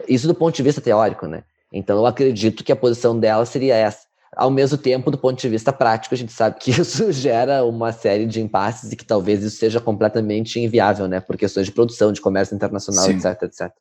Isso 0.08 0.26
do 0.26 0.34
ponto 0.34 0.54
de 0.54 0.62
vista 0.62 0.80
teórico, 0.80 1.26
né? 1.26 1.44
Então 1.72 1.98
eu 1.98 2.06
acredito 2.06 2.62
que 2.62 2.70
a 2.70 2.76
posição 2.76 3.18
dela 3.18 3.44
seria 3.44 3.74
essa. 3.74 4.06
Ao 4.36 4.50
mesmo 4.50 4.76
tempo, 4.76 5.10
do 5.10 5.18
ponto 5.18 5.40
de 5.40 5.48
vista 5.48 5.72
prático, 5.72 6.14
a 6.14 6.18
gente 6.18 6.32
sabe 6.32 6.58
que 6.60 6.70
isso 6.80 7.10
gera 7.10 7.64
uma 7.64 7.92
série 7.92 8.26
de 8.26 8.40
impasses 8.40 8.92
e 8.92 8.96
que 8.96 9.04
talvez 9.04 9.42
isso 9.42 9.56
seja 9.56 9.80
completamente 9.80 10.60
inviável, 10.60 11.08
né? 11.08 11.20
Por 11.20 11.36
questões 11.36 11.66
de 11.66 11.72
produção, 11.72 12.12
de 12.12 12.20
comércio 12.20 12.54
internacional, 12.54 13.04
Sim. 13.04 13.16
etc, 13.16 13.42
etc. 13.42 13.72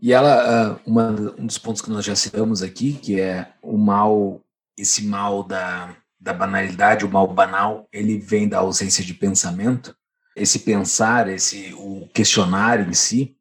E 0.00 0.12
ela, 0.12 0.72
ah, 0.72 0.80
uma, 0.86 1.10
um 1.38 1.46
dos 1.46 1.58
pontos 1.58 1.82
que 1.82 1.90
nós 1.90 2.04
já 2.04 2.16
citamos 2.16 2.62
aqui, 2.62 2.94
que 2.94 3.20
é 3.20 3.52
o 3.62 3.76
mal, 3.76 4.40
esse 4.76 5.04
mal 5.04 5.42
da, 5.42 5.94
da 6.18 6.32
banalidade, 6.32 7.04
o 7.04 7.10
mal 7.10 7.28
banal, 7.28 7.86
ele 7.92 8.18
vem 8.18 8.48
da 8.48 8.58
ausência 8.58 9.04
de 9.04 9.12
pensamento. 9.12 9.94
Esse 10.34 10.60
pensar, 10.60 11.28
esse 11.28 11.74
o 11.74 12.08
questionário 12.14 12.88
em 12.88 12.94
si, 12.94 13.36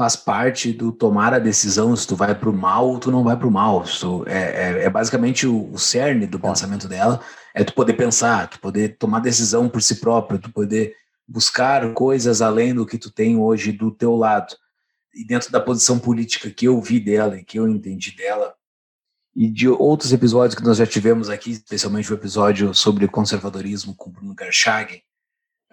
faz 0.00 0.16
parte 0.16 0.72
do 0.72 0.90
tomar 0.90 1.34
a 1.34 1.38
decisão 1.38 1.94
se 1.94 2.06
tu 2.06 2.16
vai 2.16 2.34
para 2.34 2.48
o 2.48 2.54
mal 2.54 2.88
ou 2.88 2.98
tu 2.98 3.10
não 3.10 3.22
vai 3.22 3.36
para 3.36 3.46
o 3.46 3.50
mal. 3.50 3.82
Isso 3.84 4.24
é, 4.26 4.38
é, 4.38 4.84
é 4.84 4.90
basicamente 4.90 5.46
o, 5.46 5.70
o 5.70 5.78
cerne 5.78 6.26
do 6.26 6.40
pensamento 6.40 6.88
dela, 6.88 7.20
é 7.54 7.62
tu 7.62 7.74
poder 7.74 7.92
pensar, 7.92 8.48
tu 8.48 8.58
poder 8.60 8.96
tomar 8.96 9.20
decisão 9.20 9.68
por 9.68 9.82
si 9.82 9.96
próprio, 9.96 10.38
tu 10.38 10.50
poder 10.50 10.94
buscar 11.28 11.92
coisas 11.92 12.40
além 12.40 12.74
do 12.74 12.86
que 12.86 12.96
tu 12.96 13.10
tem 13.10 13.36
hoje 13.36 13.72
do 13.72 13.90
teu 13.90 14.16
lado. 14.16 14.56
E 15.14 15.24
dentro 15.24 15.50
da 15.50 15.60
posição 15.60 15.98
política 15.98 16.50
que 16.50 16.66
eu 16.66 16.80
vi 16.80 17.00
dela 17.00 17.36
e 17.38 17.44
que 17.44 17.58
eu 17.58 17.68
entendi 17.68 18.12
dela, 18.12 18.54
e 19.34 19.48
de 19.48 19.68
outros 19.68 20.12
episódios 20.12 20.54
que 20.54 20.64
nós 20.64 20.76
já 20.76 20.86
tivemos 20.86 21.28
aqui, 21.28 21.52
especialmente 21.52 22.12
o 22.12 22.14
episódio 22.14 22.74
sobre 22.74 23.06
conservadorismo 23.08 23.94
com 23.94 24.10
Bruno 24.10 24.34
Garchag, 24.34 25.02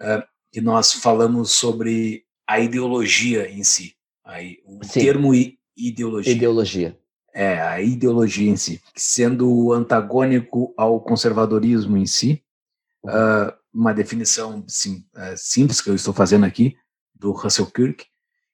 uh, 0.00 0.22
que 0.52 0.60
nós 0.60 0.92
falamos 0.92 1.52
sobre 1.52 2.24
a 2.46 2.58
ideologia 2.60 3.50
em 3.50 3.62
si. 3.62 3.94
Aí, 4.24 4.58
o 4.64 4.84
Sim. 4.84 5.00
termo 5.00 5.32
ideologia. 5.78 6.32
Ideologia. 6.32 6.98
É, 7.32 7.60
a 7.60 7.80
ideologia 7.80 8.50
em 8.50 8.56
si, 8.56 8.82
sendo 8.96 9.72
antagônico 9.72 10.74
ao 10.76 11.00
conservadorismo 11.00 11.96
em 11.96 12.06
si. 12.06 12.42
Ah, 13.06 13.56
uma 13.72 13.94
definição 13.94 14.64
sim, 14.66 15.04
ah, 15.14 15.36
simples 15.36 15.80
que 15.80 15.88
eu 15.88 15.94
estou 15.94 16.12
fazendo 16.12 16.44
aqui, 16.44 16.76
do 17.14 17.30
Russell 17.30 17.66
Kirk, 17.66 18.06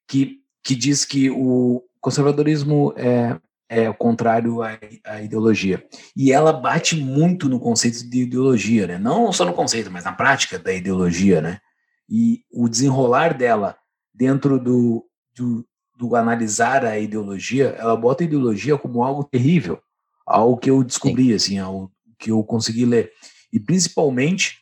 que, 0.06 0.43
que 0.64 0.74
diz 0.74 1.04
que 1.04 1.30
o 1.30 1.84
conservadorismo 2.00 2.94
é, 2.96 3.38
é 3.68 3.88
o 3.88 3.94
contrário 3.94 4.62
à, 4.62 4.78
à 5.04 5.22
ideologia. 5.22 5.84
E 6.16 6.32
ela 6.32 6.52
bate 6.52 6.96
muito 6.96 7.48
no 7.48 7.60
conceito 7.60 8.08
de 8.08 8.22
ideologia, 8.22 8.86
né? 8.86 8.98
não 8.98 9.30
só 9.30 9.44
no 9.44 9.52
conceito, 9.52 9.90
mas 9.90 10.04
na 10.04 10.12
prática 10.12 10.58
da 10.58 10.72
ideologia. 10.72 11.42
Né? 11.42 11.60
E 12.08 12.42
o 12.50 12.68
desenrolar 12.68 13.36
dela 13.36 13.76
dentro 14.12 14.58
do, 14.58 15.04
do, 15.36 15.66
do 15.98 16.16
analisar 16.16 16.84
a 16.84 16.98
ideologia, 16.98 17.76
ela 17.78 17.96
bota 17.96 18.24
a 18.24 18.26
ideologia 18.26 18.78
como 18.78 19.04
algo 19.04 19.24
terrível, 19.24 19.80
algo 20.26 20.56
que 20.56 20.70
eu 20.70 20.82
descobri, 20.82 21.34
assim, 21.34 21.58
algo 21.58 21.92
que 22.18 22.30
eu 22.30 22.42
consegui 22.42 22.86
ler. 22.86 23.12
E 23.52 23.60
principalmente 23.60 24.60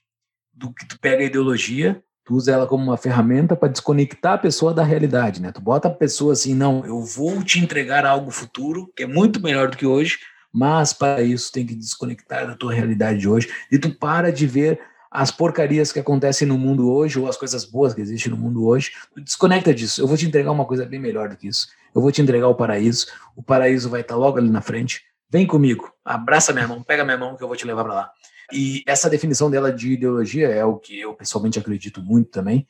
do 0.52 0.72
que 0.72 0.86
tu 0.86 0.98
pega 0.98 1.22
a 1.22 1.26
ideologia, 1.26 2.02
tu 2.24 2.34
usa 2.34 2.52
ela 2.52 2.66
como 2.66 2.84
uma 2.84 2.96
ferramenta 2.96 3.56
para 3.56 3.68
desconectar 3.68 4.34
a 4.34 4.38
pessoa 4.38 4.72
da 4.72 4.84
realidade, 4.84 5.40
né? 5.40 5.50
Tu 5.52 5.60
bota 5.60 5.88
a 5.88 5.90
pessoa 5.90 6.32
assim, 6.32 6.54
não, 6.54 6.84
eu 6.86 7.00
vou 7.02 7.42
te 7.42 7.58
entregar 7.58 8.06
algo 8.06 8.30
futuro 8.30 8.90
que 8.96 9.02
é 9.02 9.06
muito 9.06 9.42
melhor 9.42 9.68
do 9.68 9.76
que 9.76 9.86
hoje, 9.86 10.18
mas 10.52 10.92
para 10.92 11.22
isso 11.22 11.50
tem 11.50 11.66
que 11.66 11.74
desconectar 11.74 12.46
da 12.46 12.54
tua 12.54 12.72
realidade 12.72 13.18
de 13.18 13.28
hoje 13.28 13.52
e 13.70 13.78
tu 13.78 13.90
para 13.90 14.30
de 14.30 14.46
ver 14.46 14.80
as 15.10 15.30
porcarias 15.30 15.92
que 15.92 16.00
acontecem 16.00 16.48
no 16.48 16.56
mundo 16.56 16.90
hoje 16.90 17.18
ou 17.18 17.28
as 17.28 17.36
coisas 17.36 17.66
boas 17.66 17.92
que 17.92 18.00
existem 18.00 18.32
no 18.32 18.38
mundo 18.38 18.66
hoje, 18.66 18.92
tu 19.14 19.20
desconecta 19.20 19.74
disso. 19.74 20.00
Eu 20.00 20.06
vou 20.06 20.16
te 20.16 20.24
entregar 20.24 20.50
uma 20.50 20.64
coisa 20.64 20.86
bem 20.86 20.98
melhor 20.98 21.28
do 21.28 21.36
que 21.36 21.48
isso. 21.48 21.68
Eu 21.94 22.00
vou 22.00 22.10
te 22.10 22.22
entregar 22.22 22.48
o 22.48 22.54
paraíso. 22.54 23.06
O 23.36 23.42
paraíso 23.42 23.90
vai 23.90 24.00
estar 24.00 24.16
logo 24.16 24.38
ali 24.38 24.48
na 24.48 24.62
frente. 24.62 25.02
Vem 25.30 25.46
comigo, 25.46 25.92
abraça 26.02 26.52
minha 26.52 26.66
mão, 26.66 26.82
pega 26.82 27.04
minha 27.04 27.18
mão 27.18 27.36
que 27.36 27.42
eu 27.42 27.48
vou 27.48 27.56
te 27.56 27.66
levar 27.66 27.84
para 27.84 27.94
lá. 27.94 28.10
E 28.52 28.82
essa 28.86 29.10
definição 29.10 29.50
dela 29.50 29.72
de 29.72 29.92
ideologia 29.92 30.48
é 30.48 30.64
o 30.64 30.76
que 30.76 31.00
eu 31.00 31.14
pessoalmente 31.14 31.58
acredito 31.58 32.02
muito 32.02 32.30
também. 32.30 32.66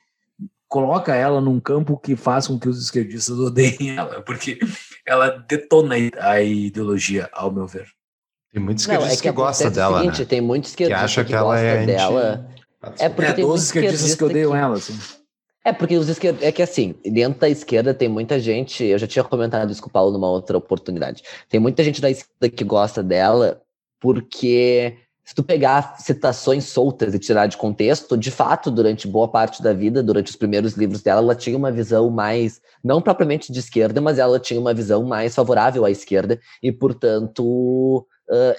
Coloca 0.68 1.14
ela 1.14 1.40
num 1.40 1.60
campo 1.60 1.98
que 1.98 2.16
faz 2.16 2.46
com 2.46 2.58
que 2.58 2.68
os 2.68 2.82
esquerdistas 2.82 3.38
odeiem 3.38 3.96
ela, 3.96 4.22
porque 4.22 4.58
ela 5.06 5.28
detona 5.28 5.94
a 6.18 6.40
ideologia, 6.40 7.28
ao 7.32 7.52
meu 7.52 7.66
ver. 7.66 7.88
Tem 8.52 8.62
muitos 8.62 8.86
Não, 8.86 8.94
esquerdistas 8.94 9.18
é 9.18 9.22
que, 9.22 9.28
que, 9.28 9.34
gostam 9.34 9.66
acontece 9.66 9.74
dela, 9.74 10.00
seguinte, 10.00 10.20
né? 10.20 10.24
tem 10.26 10.40
muitos 10.40 10.74
Que 10.74 10.84
esquerdistas 10.84 11.04
acha 11.04 11.24
que, 11.24 11.30
que 11.30 11.34
ela 11.34 11.58
é 11.58 11.62
gostam 11.62 11.82
anti... 11.82 11.86
dela. 11.86 12.48
É 12.98 13.08
porque 13.08 13.30
É, 13.30 13.34
tem 13.34 13.44
12 13.44 13.46
muitos 13.46 13.64
esquerdistas 13.64 14.14
que 14.14 14.24
odeiam 14.24 14.56
ela, 14.56 14.76
assim. 14.76 14.98
É, 15.64 15.72
porque 15.72 15.96
os 15.96 16.08
esquer... 16.08 16.36
é 16.40 16.50
que 16.50 16.62
assim, 16.62 16.94
dentro 17.04 17.40
da 17.40 17.48
esquerda 17.48 17.94
tem 17.94 18.08
muita 18.08 18.38
gente, 18.40 18.84
eu 18.84 18.98
já 18.98 19.06
tinha 19.06 19.22
comentado 19.22 19.70
isso 19.70 19.80
com 19.80 19.88
o 19.88 19.92
Paulo 19.92 20.12
numa 20.12 20.28
outra 20.28 20.58
oportunidade. 20.58 21.22
Tem 21.48 21.60
muita 21.60 21.84
gente 21.84 22.00
da 22.00 22.10
esquerda 22.10 22.48
que 22.48 22.64
gosta 22.64 23.02
dela 23.02 23.62
porque 24.00 24.96
se 25.32 25.36
tu 25.36 25.42
pegar 25.42 25.96
citações 25.98 26.64
soltas 26.64 27.14
e 27.14 27.18
tirar 27.18 27.46
de 27.46 27.56
contexto, 27.56 28.18
de 28.18 28.30
fato, 28.30 28.70
durante 28.70 29.08
boa 29.08 29.26
parte 29.26 29.62
da 29.62 29.72
vida, 29.72 30.02
durante 30.02 30.28
os 30.28 30.36
primeiros 30.36 30.74
livros 30.74 31.00
dela, 31.00 31.22
ela 31.22 31.34
tinha 31.34 31.56
uma 31.56 31.72
visão 31.72 32.10
mais, 32.10 32.60
não 32.84 33.00
propriamente 33.00 33.50
de 33.50 33.58
esquerda, 33.58 33.98
mas 33.98 34.18
ela 34.18 34.38
tinha 34.38 34.60
uma 34.60 34.74
visão 34.74 35.02
mais 35.04 35.34
favorável 35.34 35.86
à 35.86 35.90
esquerda. 35.90 36.38
E, 36.62 36.70
portanto, 36.70 38.06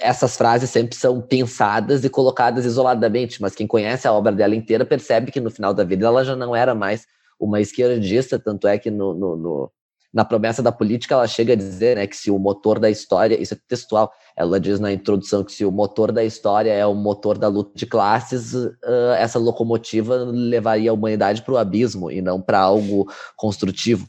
essas 0.00 0.36
frases 0.36 0.68
sempre 0.68 0.96
são 0.96 1.20
pensadas 1.20 2.04
e 2.04 2.10
colocadas 2.10 2.64
isoladamente, 2.64 3.40
mas 3.40 3.54
quem 3.54 3.68
conhece 3.68 4.08
a 4.08 4.12
obra 4.12 4.32
dela 4.32 4.56
inteira 4.56 4.84
percebe 4.84 5.30
que 5.30 5.40
no 5.40 5.52
final 5.52 5.72
da 5.72 5.84
vida 5.84 6.04
ela 6.04 6.24
já 6.24 6.34
não 6.34 6.56
era 6.56 6.74
mais 6.74 7.06
uma 7.38 7.60
esquerdista, 7.60 8.36
tanto 8.36 8.66
é 8.66 8.80
que 8.80 8.90
no, 8.90 9.14
no, 9.14 9.36
no, 9.36 9.72
na 10.14 10.24
promessa 10.24 10.62
da 10.62 10.70
política 10.70 11.14
ela 11.14 11.26
chega 11.26 11.54
a 11.54 11.56
dizer 11.56 11.96
né, 11.96 12.06
que 12.06 12.16
se 12.16 12.30
o 12.30 12.38
motor 12.38 12.78
da 12.78 12.88
história, 12.88 13.40
isso 13.40 13.52
é 13.52 13.58
textual, 13.66 14.12
ela 14.36 14.60
diz 14.60 14.78
na 14.78 14.92
introdução 14.92 15.42
que 15.42 15.50
se 15.50 15.64
o 15.64 15.72
motor 15.72 16.12
da 16.12 16.22
história 16.22 16.70
é 16.70 16.86
o 16.86 16.94
motor 16.94 17.36
da 17.36 17.48
luta 17.48 17.72
de 17.74 17.84
classes, 17.84 18.54
uh, 18.54 19.12
essa 19.18 19.40
locomotiva 19.40 20.14
levaria 20.16 20.92
a 20.92 20.94
humanidade 20.94 21.42
para 21.42 21.54
o 21.54 21.58
abismo 21.58 22.12
e 22.12 22.22
não 22.22 22.40
para 22.40 22.60
algo 22.60 23.12
construtivo. 23.36 24.08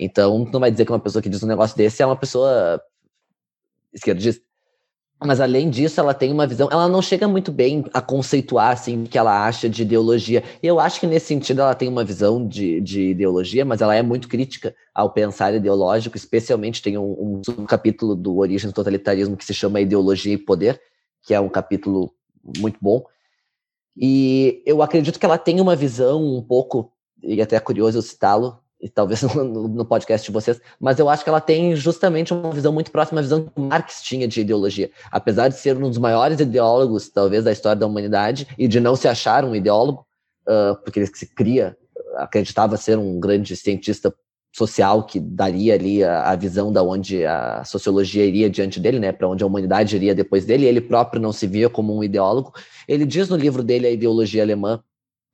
Então, 0.00 0.48
não 0.50 0.58
vai 0.58 0.70
dizer 0.70 0.86
que 0.86 0.92
uma 0.92 0.98
pessoa 0.98 1.20
que 1.20 1.28
diz 1.28 1.42
um 1.42 1.46
negócio 1.46 1.76
desse 1.76 2.02
é 2.02 2.06
uma 2.06 2.16
pessoa 2.16 2.80
esquerdista. 3.92 4.42
Mas 5.24 5.40
além 5.40 5.70
disso, 5.70 6.00
ela 6.00 6.14
tem 6.14 6.32
uma 6.32 6.46
visão, 6.46 6.68
ela 6.70 6.88
não 6.88 7.00
chega 7.00 7.28
muito 7.28 7.52
bem 7.52 7.84
a 7.92 8.00
conceituar 8.00 8.72
assim 8.72 9.04
o 9.04 9.06
que 9.06 9.18
ela 9.18 9.46
acha 9.46 9.68
de 9.68 9.82
ideologia. 9.82 10.42
Eu 10.62 10.80
acho 10.80 11.00
que 11.00 11.06
nesse 11.06 11.26
sentido 11.26 11.60
ela 11.60 11.74
tem 11.74 11.88
uma 11.88 12.04
visão 12.04 12.46
de, 12.46 12.80
de 12.80 13.10
ideologia, 13.10 13.64
mas 13.64 13.80
ela 13.80 13.94
é 13.94 14.02
muito 14.02 14.28
crítica 14.28 14.74
ao 14.94 15.10
pensar 15.10 15.54
ideológico, 15.54 16.16
especialmente 16.16 16.82
tem 16.82 16.98
um, 16.98 17.40
um 17.58 17.66
capítulo 17.66 18.14
do 18.14 18.38
Origem 18.38 18.70
do 18.70 18.74
Totalitarismo 18.74 19.36
que 19.36 19.44
se 19.44 19.54
chama 19.54 19.80
Ideologia 19.80 20.34
e 20.34 20.38
Poder, 20.38 20.80
que 21.22 21.34
é 21.34 21.40
um 21.40 21.48
capítulo 21.48 22.12
muito 22.58 22.78
bom. 22.80 23.04
E 23.96 24.62
eu 24.64 24.82
acredito 24.82 25.18
que 25.18 25.26
ela 25.26 25.38
tem 25.38 25.60
uma 25.60 25.76
visão 25.76 26.24
um 26.24 26.42
pouco, 26.42 26.92
e 27.22 27.40
até 27.42 27.56
é 27.56 27.60
curioso 27.60 28.00
citá-lo, 28.02 28.61
e 28.82 28.88
talvez 28.88 29.22
no, 29.32 29.84
podcast 29.84 30.26
de 30.26 30.32
vocês, 30.32 30.60
mas 30.80 30.98
eu 30.98 31.08
acho 31.08 31.22
que 31.22 31.30
ela 31.30 31.40
tem 31.40 31.76
justamente 31.76 32.34
uma 32.34 32.50
visão 32.50 32.72
muito 32.72 32.90
próxima 32.90 33.20
à 33.20 33.22
visão 33.22 33.44
que 33.44 33.60
Marx 33.60 34.02
tinha 34.02 34.26
de 34.26 34.40
ideologia. 34.40 34.90
Apesar 35.10 35.48
de 35.48 35.56
ser 35.56 35.76
um 35.76 35.88
dos 35.88 35.98
maiores 35.98 36.40
ideólogos, 36.40 37.08
talvez, 37.08 37.44
da 37.44 37.52
história 37.52 37.78
da 37.78 37.86
humanidade, 37.86 38.48
e 38.58 38.66
de 38.66 38.80
não 38.80 38.96
se 38.96 39.06
achar 39.06 39.44
um 39.44 39.54
ideólogo, 39.54 40.04
uh, 40.48 40.76
porque 40.82 40.98
ele 40.98 41.06
se 41.06 41.26
cria, 41.26 41.76
acreditava 42.16 42.76
ser 42.76 42.98
um 42.98 43.20
grande 43.20 43.54
cientista 43.54 44.12
social 44.54 45.04
que 45.04 45.18
daria 45.18 45.74
ali 45.74 46.04
a, 46.04 46.24
a 46.24 46.36
visão 46.36 46.72
da 46.72 46.82
onde 46.82 47.24
a 47.24 47.64
sociologia 47.64 48.26
iria 48.26 48.50
diante 48.50 48.80
dele, 48.80 48.98
né, 48.98 49.12
para 49.12 49.28
onde 49.28 49.42
a 49.44 49.46
humanidade 49.46 49.94
iria 49.96 50.14
depois 50.14 50.44
dele, 50.44 50.66
ele 50.66 50.80
próprio 50.80 51.22
não 51.22 51.32
se 51.32 51.46
via 51.46 51.70
como 51.70 51.96
um 51.96 52.04
ideólogo. 52.04 52.52
Ele 52.86 53.06
diz 53.06 53.28
no 53.28 53.36
livro 53.36 53.62
dele, 53.62 53.86
A 53.86 53.90
Ideologia 53.90 54.42
Alemã, 54.42 54.82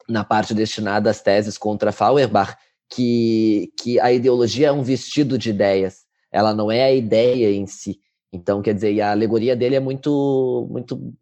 na 0.08 0.22
parte 0.22 0.54
destinada 0.54 1.10
às 1.10 1.20
teses 1.20 1.58
contra 1.58 1.90
Feuerbach, 1.90 2.56
que, 2.90 3.72
que 3.78 4.00
a 4.00 4.12
ideologia 4.12 4.68
é 4.68 4.72
um 4.72 4.82
vestido 4.82 5.38
de 5.38 5.50
ideias, 5.50 6.06
ela 6.30 6.54
não 6.54 6.70
é 6.70 6.84
a 6.84 6.92
ideia 6.92 7.50
em 7.50 7.66
si. 7.66 8.00
Então, 8.32 8.60
quer 8.60 8.74
dizer, 8.74 9.00
a 9.00 9.12
alegoria 9.12 9.56
dele 9.56 9.76
é 9.76 9.80
muito, 9.80 10.66
muito 10.70 11.14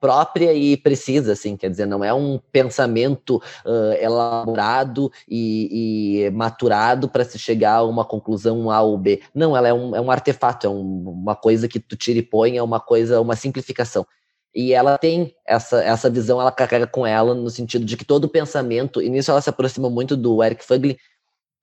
própria 0.00 0.52
e 0.52 0.76
precisa, 0.76 1.32
assim, 1.32 1.56
quer 1.56 1.70
dizer, 1.70 1.86
não 1.86 2.04
é 2.04 2.12
um 2.12 2.38
pensamento 2.52 3.36
uh, 3.64 3.92
elaborado 4.00 5.10
e, 5.28 6.24
e 6.26 6.30
maturado 6.30 7.08
para 7.08 7.24
se 7.24 7.38
chegar 7.38 7.76
a 7.76 7.84
uma 7.84 8.04
conclusão 8.04 8.70
A 8.70 8.80
ou 8.80 8.96
B. 8.96 9.20
Não, 9.34 9.56
ela 9.56 9.68
é 9.68 9.74
um, 9.74 9.94
é 9.94 10.00
um 10.00 10.10
artefato, 10.10 10.66
é 10.66 10.70
um, 10.70 11.08
uma 11.08 11.34
coisa 11.36 11.68
que 11.68 11.80
tu 11.80 11.96
tira 11.96 12.18
e 12.18 12.22
põe, 12.22 12.56
é 12.56 12.62
uma 12.62 12.80
coisa, 12.80 13.20
uma 13.20 13.36
simplificação. 13.36 14.06
E 14.54 14.72
ela 14.72 14.96
tem 14.98 15.34
essa, 15.46 15.82
essa 15.82 16.08
visão, 16.10 16.40
ela 16.40 16.50
carrega 16.50 16.86
com 16.86 17.06
ela 17.06 17.34
no 17.34 17.50
sentido 17.50 17.84
de 17.84 17.96
que 17.96 18.04
todo 18.04 18.28
pensamento, 18.28 19.00
e 19.02 19.08
nisso 19.08 19.30
ela 19.30 19.40
se 19.40 19.50
aproxima 19.50 19.90
muito 19.90 20.16
do 20.16 20.42
Eric 20.42 20.64
Fugly, 20.64 20.98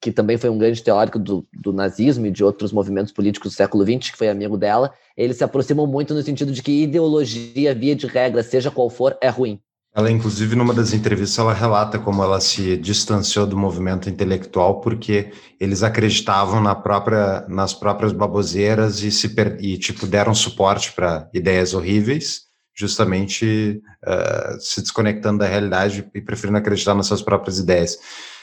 que 0.02 0.12
também 0.12 0.38
foi 0.38 0.50
um 0.50 0.58
grande 0.58 0.84
teórico 0.84 1.18
do, 1.18 1.48
do 1.52 1.74
nazismo 1.74 2.28
e 2.28 2.32
de 2.32 2.44
outros 2.44 2.72
movimentos 2.72 3.12
políticos 3.12 3.54
do 3.54 3.56
século 3.56 3.84
XX, 3.84 4.12
que 4.12 4.18
foi 4.18 4.30
amigo 4.30 4.58
dela, 4.58 4.94
eles 5.18 5.38
se 5.38 5.44
aproximam 5.44 5.88
muito 5.88 6.14
no 6.14 6.22
sentido 6.22 6.52
de 6.52 6.62
que 6.62 6.84
ideologia, 6.84 7.74
via 7.74 7.96
de 7.96 8.06
regra, 8.06 8.44
seja 8.44 8.70
qual 8.70 8.90
for, 8.90 9.18
é 9.20 9.30
ruim. 9.30 9.60
Ela, 9.98 10.12
inclusive, 10.12 10.58
numa 10.58 10.74
das 10.74 10.94
entrevistas, 10.94 11.40
ela 11.40 11.54
relata 11.54 11.98
como 11.98 12.22
ela 12.22 12.42
se 12.42 12.76
distanciou 12.76 13.48
do 13.48 13.58
movimento 13.58 14.10
intelectual 14.10 14.82
porque 14.82 15.32
eles 15.58 15.84
acreditavam 15.84 16.62
na 16.62 16.76
própria, 16.76 17.46
nas 17.48 17.74
próprias 17.74 18.12
baboseiras 18.12 19.02
e, 19.02 19.10
se 19.10 19.34
e 19.62 19.78
tipo, 19.78 20.06
deram 20.06 20.36
suporte 20.36 20.92
para 20.92 21.30
ideias 21.34 21.74
horríveis 21.74 22.45
justamente 22.76 23.82
uh, 24.06 24.60
se 24.60 24.82
desconectando 24.82 25.40
da 25.40 25.48
realidade 25.48 26.10
e 26.14 26.22
preferindo 26.22 26.58
acreditar 26.58 26.94
nas 26.94 27.08
suas 27.08 27.22
próprias 27.22 27.58
ideias. 27.58 27.98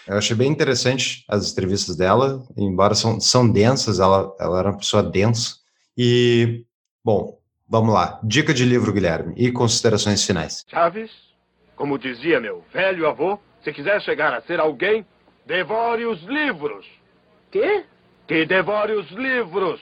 Eu 0.07 0.17
achei 0.17 0.35
bem 0.35 0.51
interessante 0.51 1.25
as 1.29 1.53
entrevistas 1.53 1.97
dela, 1.97 2.43
embora 2.57 2.95
são, 2.95 3.21
são 3.21 3.49
densas, 3.49 4.01
ela, 4.01 4.35
ela 4.41 4.59
era 4.59 4.71
uma 4.71 4.79
pessoa 4.79 5.03
densa. 5.03 5.57
E, 5.97 6.65
bom, 7.05 7.39
vamos 7.69 7.95
lá. 7.95 8.19
Dica 8.25 8.53
de 8.53 8.65
livro, 8.65 8.93
Guilherme, 8.93 9.35
e 9.37 9.53
considerações 9.53 10.25
finais. 10.25 10.65
Chaves, 10.69 11.11
como 11.77 11.99
dizia 11.99 12.41
meu 12.41 12.65
velho 12.73 13.07
avô, 13.07 13.39
se 13.63 13.73
quiser 13.73 14.01
chegar 14.03 14.35
a 14.35 14.43
ser 14.43 14.59
alguém, 14.59 15.07
devore 15.47 16.05
os 16.07 16.21
livros. 16.23 16.87
Quê? 17.51 17.85
Que 18.27 18.45
devore 18.47 18.95
os 18.95 19.09
livros. 19.11 19.81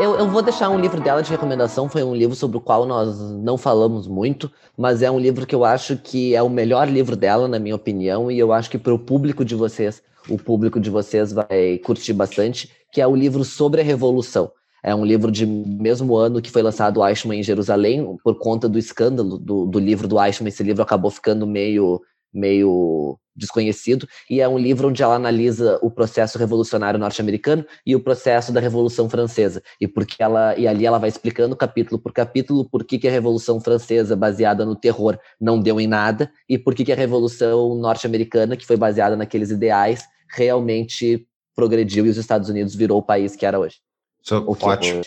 Eu, 0.00 0.14
eu 0.16 0.26
vou 0.26 0.40
deixar 0.40 0.70
um 0.70 0.80
livro 0.80 0.98
dela 0.98 1.22
de 1.22 1.30
recomendação. 1.30 1.86
Foi 1.86 2.02
um 2.02 2.14
livro 2.14 2.34
sobre 2.34 2.56
o 2.56 2.60
qual 2.60 2.86
nós 2.86 3.20
não 3.20 3.58
falamos 3.58 4.08
muito, 4.08 4.50
mas 4.74 5.02
é 5.02 5.10
um 5.10 5.18
livro 5.18 5.46
que 5.46 5.54
eu 5.54 5.62
acho 5.62 5.94
que 5.98 6.34
é 6.34 6.42
o 6.42 6.48
melhor 6.48 6.88
livro 6.88 7.14
dela, 7.14 7.46
na 7.46 7.58
minha 7.58 7.76
opinião, 7.76 8.30
e 8.30 8.38
eu 8.38 8.50
acho 8.50 8.70
que 8.70 8.78
para 8.78 8.94
o 8.94 8.98
público 8.98 9.44
de 9.44 9.54
vocês, 9.54 10.02
o 10.26 10.38
público 10.38 10.80
de 10.80 10.88
vocês 10.88 11.32
vai 11.32 11.76
curtir 11.84 12.14
bastante, 12.14 12.70
que 12.90 13.02
é 13.02 13.06
o 13.06 13.14
livro 13.14 13.44
sobre 13.44 13.82
a 13.82 13.84
Revolução. 13.84 14.50
É 14.82 14.94
um 14.94 15.04
livro 15.04 15.30
de 15.30 15.44
mesmo 15.44 16.16
ano 16.16 16.40
que 16.40 16.50
foi 16.50 16.62
lançado 16.62 17.06
Eichmann 17.06 17.40
em 17.40 17.42
Jerusalém, 17.42 18.16
por 18.24 18.38
conta 18.38 18.70
do 18.70 18.78
escândalo 18.78 19.36
do, 19.36 19.66
do 19.66 19.78
livro 19.78 20.08
do 20.08 20.18
Eichmann. 20.18 20.48
Esse 20.48 20.62
livro 20.62 20.82
acabou 20.82 21.10
ficando 21.10 21.46
meio, 21.46 22.00
meio 22.32 23.18
desconhecido, 23.40 24.06
e 24.28 24.40
é 24.40 24.48
um 24.48 24.58
livro 24.58 24.88
onde 24.88 25.02
ela 25.02 25.16
analisa 25.16 25.78
o 25.82 25.90
processo 25.90 26.38
revolucionário 26.38 27.00
norte-americano 27.00 27.64
e 27.84 27.96
o 27.96 28.00
processo 28.00 28.52
da 28.52 28.60
Revolução 28.60 29.08
Francesa, 29.08 29.62
e 29.80 29.88
porque 29.88 30.22
ela 30.22 30.56
e 30.56 30.68
ali 30.68 30.86
ela 30.86 30.98
vai 30.98 31.08
explicando 31.08 31.56
capítulo 31.56 31.98
por 31.98 32.12
capítulo 32.12 32.68
por 32.68 32.84
que, 32.84 32.98
que 32.98 33.08
a 33.08 33.10
Revolução 33.10 33.60
Francesa, 33.60 34.14
baseada 34.14 34.64
no 34.64 34.76
terror, 34.76 35.18
não 35.40 35.58
deu 35.60 35.80
em 35.80 35.86
nada, 35.86 36.30
e 36.48 36.58
por 36.58 36.74
que, 36.74 36.84
que 36.84 36.92
a 36.92 36.96
Revolução 36.96 37.74
norte-americana, 37.74 38.56
que 38.56 38.66
foi 38.66 38.76
baseada 38.76 39.16
naqueles 39.16 39.50
ideais, 39.50 40.04
realmente 40.28 41.26
progrediu 41.54 42.06
e 42.06 42.10
os 42.10 42.16
Estados 42.16 42.48
Unidos 42.48 42.74
virou 42.74 42.98
o 42.98 43.02
país 43.02 43.34
que 43.34 43.44
era 43.44 43.58
hoje. 43.58 43.76
So, 44.22 44.34
é 44.34 44.64
ótimo. 44.66 45.02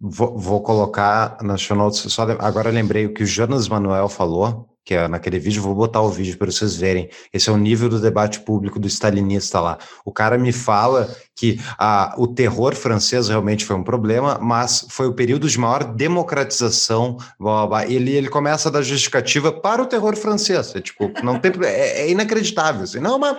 Vou, 0.00 0.36
vou 0.36 0.62
colocar 0.62 1.38
na 1.42 1.56
show 1.56 1.76
notes. 1.76 2.00
Só 2.12 2.22
agora 2.38 2.70
lembrei 2.70 3.06
o 3.06 3.14
que 3.14 3.22
o 3.22 3.26
Jonas 3.26 3.68
Manuel 3.68 4.08
falou, 4.08 4.68
que 4.84 4.94
é 4.94 5.08
naquele 5.08 5.38
vídeo. 5.38 5.62
Vou 5.62 5.74
botar 5.74 6.02
o 6.02 6.10
vídeo 6.10 6.36
para 6.36 6.50
vocês 6.50 6.76
verem. 6.76 7.08
Esse 7.32 7.48
é 7.48 7.52
o 7.52 7.56
nível 7.56 7.88
do 7.88 8.00
debate 8.00 8.40
público 8.40 8.78
do 8.78 8.86
stalinista 8.86 9.60
lá. 9.60 9.78
O 10.04 10.12
cara 10.12 10.36
me 10.36 10.52
fala 10.52 11.14
que 11.34 11.58
ah, 11.78 12.14
o 12.18 12.26
terror 12.26 12.74
francês 12.74 13.28
realmente 13.28 13.64
foi 13.64 13.74
um 13.76 13.82
problema, 13.82 14.38
mas 14.40 14.86
foi 14.90 15.06
o 15.06 15.14
período 15.14 15.48
de 15.48 15.58
maior 15.58 15.84
democratização. 15.84 17.16
blá, 17.38 17.66
blá, 17.66 17.66
blá. 17.66 17.86
Ele, 17.86 18.12
ele 18.12 18.28
começa 18.28 18.68
a 18.68 18.72
dar 18.72 18.82
justificativa 18.82 19.50
para 19.50 19.82
o 19.82 19.86
terror 19.86 20.14
francês. 20.16 20.74
É 20.74 20.80
tipo, 20.80 21.10
não 21.22 21.38
tem, 21.38 21.52
é, 21.64 22.02
é 22.02 22.10
inacreditável. 22.10 22.82
Assim. 22.82 23.00
Não, 23.00 23.18
mas 23.18 23.36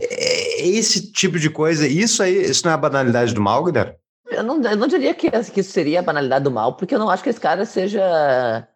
é 0.00 0.66
esse 0.68 1.12
tipo 1.12 1.38
de 1.38 1.50
coisa. 1.50 1.86
Isso 1.86 2.22
aí, 2.22 2.50
isso 2.50 2.64
não 2.64 2.70
é 2.70 2.74
a 2.74 2.78
banalidade 2.78 3.34
do 3.34 3.40
mal, 3.40 3.64
Guilherme? 3.64 3.94
Eu 4.28 4.42
não, 4.42 4.60
eu 4.62 4.76
não 4.76 4.88
diria 4.88 5.14
que, 5.14 5.30
que 5.30 5.60
isso 5.60 5.72
seria 5.72 6.00
a 6.00 6.02
banalidade 6.02 6.44
do 6.44 6.50
mal, 6.50 6.74
porque 6.76 6.94
eu 6.94 6.98
não 6.98 7.08
acho 7.08 7.22
que 7.22 7.30
esse 7.30 7.40
cara 7.40 7.64
seja. 7.64 8.66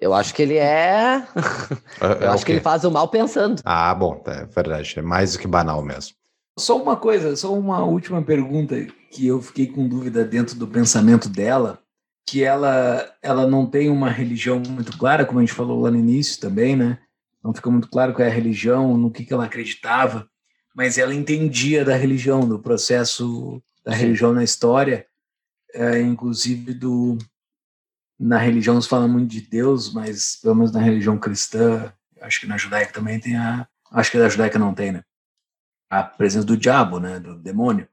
Eu 0.00 0.14
acho 0.14 0.34
que 0.34 0.42
ele 0.42 0.56
é. 0.56 0.60
É- 0.60 1.24
é 2.22 2.24
Eu 2.24 2.28
o 2.28 2.32
acho 2.32 2.44
que 2.44 2.52
ele 2.52 2.60
faz 2.60 2.84
o 2.84 2.90
mal 2.90 3.08
pensando. 3.08 3.60
Ah, 3.64 3.94
bom, 3.94 4.22
é 4.26 4.44
verdade. 4.44 4.94
É 4.96 5.02
mais 5.02 5.32
do 5.32 5.38
que 5.38 5.46
banal 5.48 5.82
mesmo. 5.82 6.14
Só 6.58 6.80
uma 6.80 6.96
coisa, 6.96 7.36
só 7.36 7.54
uma 7.54 7.84
última 7.84 8.20
pergunta 8.22 8.74
que 9.12 9.26
eu 9.26 9.40
fiquei 9.40 9.66
com 9.66 9.88
dúvida 9.88 10.24
dentro 10.24 10.56
do 10.56 10.66
pensamento 10.66 11.28
dela, 11.28 11.78
que 12.28 12.42
ela 12.42 13.08
ela 13.22 13.46
não 13.46 13.64
tem 13.64 13.88
uma 13.88 14.10
religião 14.10 14.60
muito 14.68 14.96
clara, 14.98 15.24
como 15.24 15.38
a 15.38 15.42
gente 15.42 15.54
falou 15.54 15.80
lá 15.80 15.90
no 15.90 15.98
início 15.98 16.40
também, 16.40 16.76
né? 16.76 16.98
Não 17.42 17.54
fica 17.54 17.70
muito 17.70 17.88
claro 17.88 18.12
qual 18.12 18.26
é 18.26 18.30
a 18.30 18.34
religião, 18.34 18.96
no 18.96 19.10
que, 19.10 19.24
que 19.24 19.32
ela 19.32 19.44
acreditava, 19.44 20.28
mas 20.74 20.98
ela 20.98 21.14
entendia 21.14 21.84
da 21.84 21.96
religião, 21.96 22.40
do 22.40 22.58
processo 22.58 23.62
da 23.84 23.92
religião 23.94 24.32
na 24.32 24.44
história, 24.44 25.06
é, 25.72 26.00
inclusive 26.00 26.74
do 26.74 27.16
na 28.18 28.38
religião 28.38 28.80
se 28.80 28.88
fala 28.88 29.06
muito 29.06 29.30
de 29.30 29.40
Deus, 29.40 29.92
mas 29.92 30.36
pelo 30.42 30.54
menos 30.54 30.72
na 30.72 30.80
religião 30.80 31.18
cristã, 31.18 31.92
acho 32.20 32.40
que 32.40 32.46
na 32.46 32.58
judaica 32.58 32.92
também 32.92 33.20
tem 33.20 33.36
a, 33.36 33.66
acho 33.92 34.10
que 34.10 34.18
na 34.18 34.28
judaica 34.28 34.58
não 34.58 34.74
tem, 34.74 34.92
né? 34.92 35.02
a 35.88 36.02
presença 36.02 36.46
do 36.46 36.56
diabo, 36.56 37.00
né, 37.00 37.18
do 37.18 37.34
demônio 37.34 37.88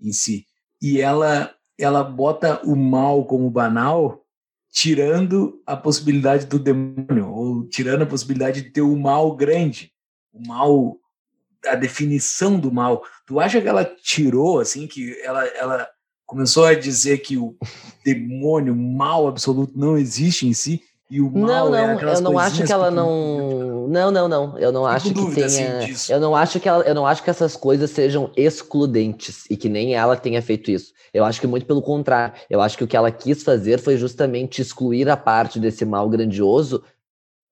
em 0.00 0.12
si. 0.12 0.46
E 0.80 1.00
ela 1.00 1.52
ela 1.78 2.02
bota 2.02 2.62
o 2.64 2.74
mal 2.74 3.26
como 3.26 3.50
banal, 3.50 4.24
tirando 4.72 5.62
a 5.66 5.76
possibilidade 5.76 6.46
do 6.46 6.58
demônio 6.58 7.28
ou 7.28 7.68
tirando 7.68 8.02
a 8.02 8.06
possibilidade 8.06 8.62
de 8.62 8.70
ter 8.70 8.80
o 8.80 8.96
mal 8.96 9.36
grande, 9.36 9.92
o 10.32 10.46
mal 10.46 10.98
a 11.66 11.74
definição 11.74 12.58
do 12.58 12.72
mal. 12.72 13.04
Tu 13.26 13.38
acha 13.38 13.60
que 13.60 13.68
ela 13.68 13.84
tirou 13.84 14.58
assim 14.60 14.86
que 14.86 15.20
ela 15.20 15.44
ela 15.48 15.88
começou 16.26 16.64
a 16.64 16.74
dizer 16.74 17.18
que 17.18 17.36
o 17.36 17.56
demônio, 18.04 18.72
o 18.72 18.76
mal 18.76 19.28
absoluto 19.28 19.72
não 19.78 19.96
existe 19.96 20.46
em 20.46 20.52
si 20.52 20.82
e 21.08 21.20
o 21.20 21.30
mal 21.30 21.70
Não, 21.70 21.74
é 21.74 21.86
não, 21.86 21.94
aquelas 21.94 22.18
eu 22.18 22.24
não 22.24 22.38
acho 22.38 22.64
que 22.64 22.72
ela 22.72 22.90
não. 22.90 23.86
Não, 23.86 24.10
não, 24.10 24.28
não. 24.28 24.58
Eu 24.58 24.72
não 24.72 24.82
Fico 24.82 24.96
acho 24.96 25.14
que 25.14 25.34
tenha. 25.34 25.78
assim, 25.78 26.12
eu 26.12 26.20
não 26.20 26.34
acho 26.34 26.58
que 26.58 26.68
ela, 26.68 26.82
eu 26.82 26.94
não 26.94 27.06
acho 27.06 27.22
que 27.22 27.30
essas 27.30 27.56
coisas 27.56 27.90
sejam 27.90 28.30
excludentes 28.36 29.44
e 29.48 29.56
que 29.56 29.68
nem 29.68 29.94
ela 29.94 30.16
tenha 30.16 30.42
feito 30.42 30.70
isso. 30.70 30.92
Eu 31.14 31.24
acho 31.24 31.40
que 31.40 31.46
muito 31.46 31.64
pelo 31.64 31.80
contrário. 31.80 32.34
Eu 32.50 32.60
acho 32.60 32.76
que 32.76 32.82
o 32.82 32.88
que 32.88 32.96
ela 32.96 33.12
quis 33.12 33.44
fazer 33.44 33.78
foi 33.78 33.96
justamente 33.96 34.60
excluir 34.60 35.08
a 35.08 35.16
parte 35.16 35.60
desse 35.60 35.84
mal 35.84 36.08
grandioso 36.08 36.82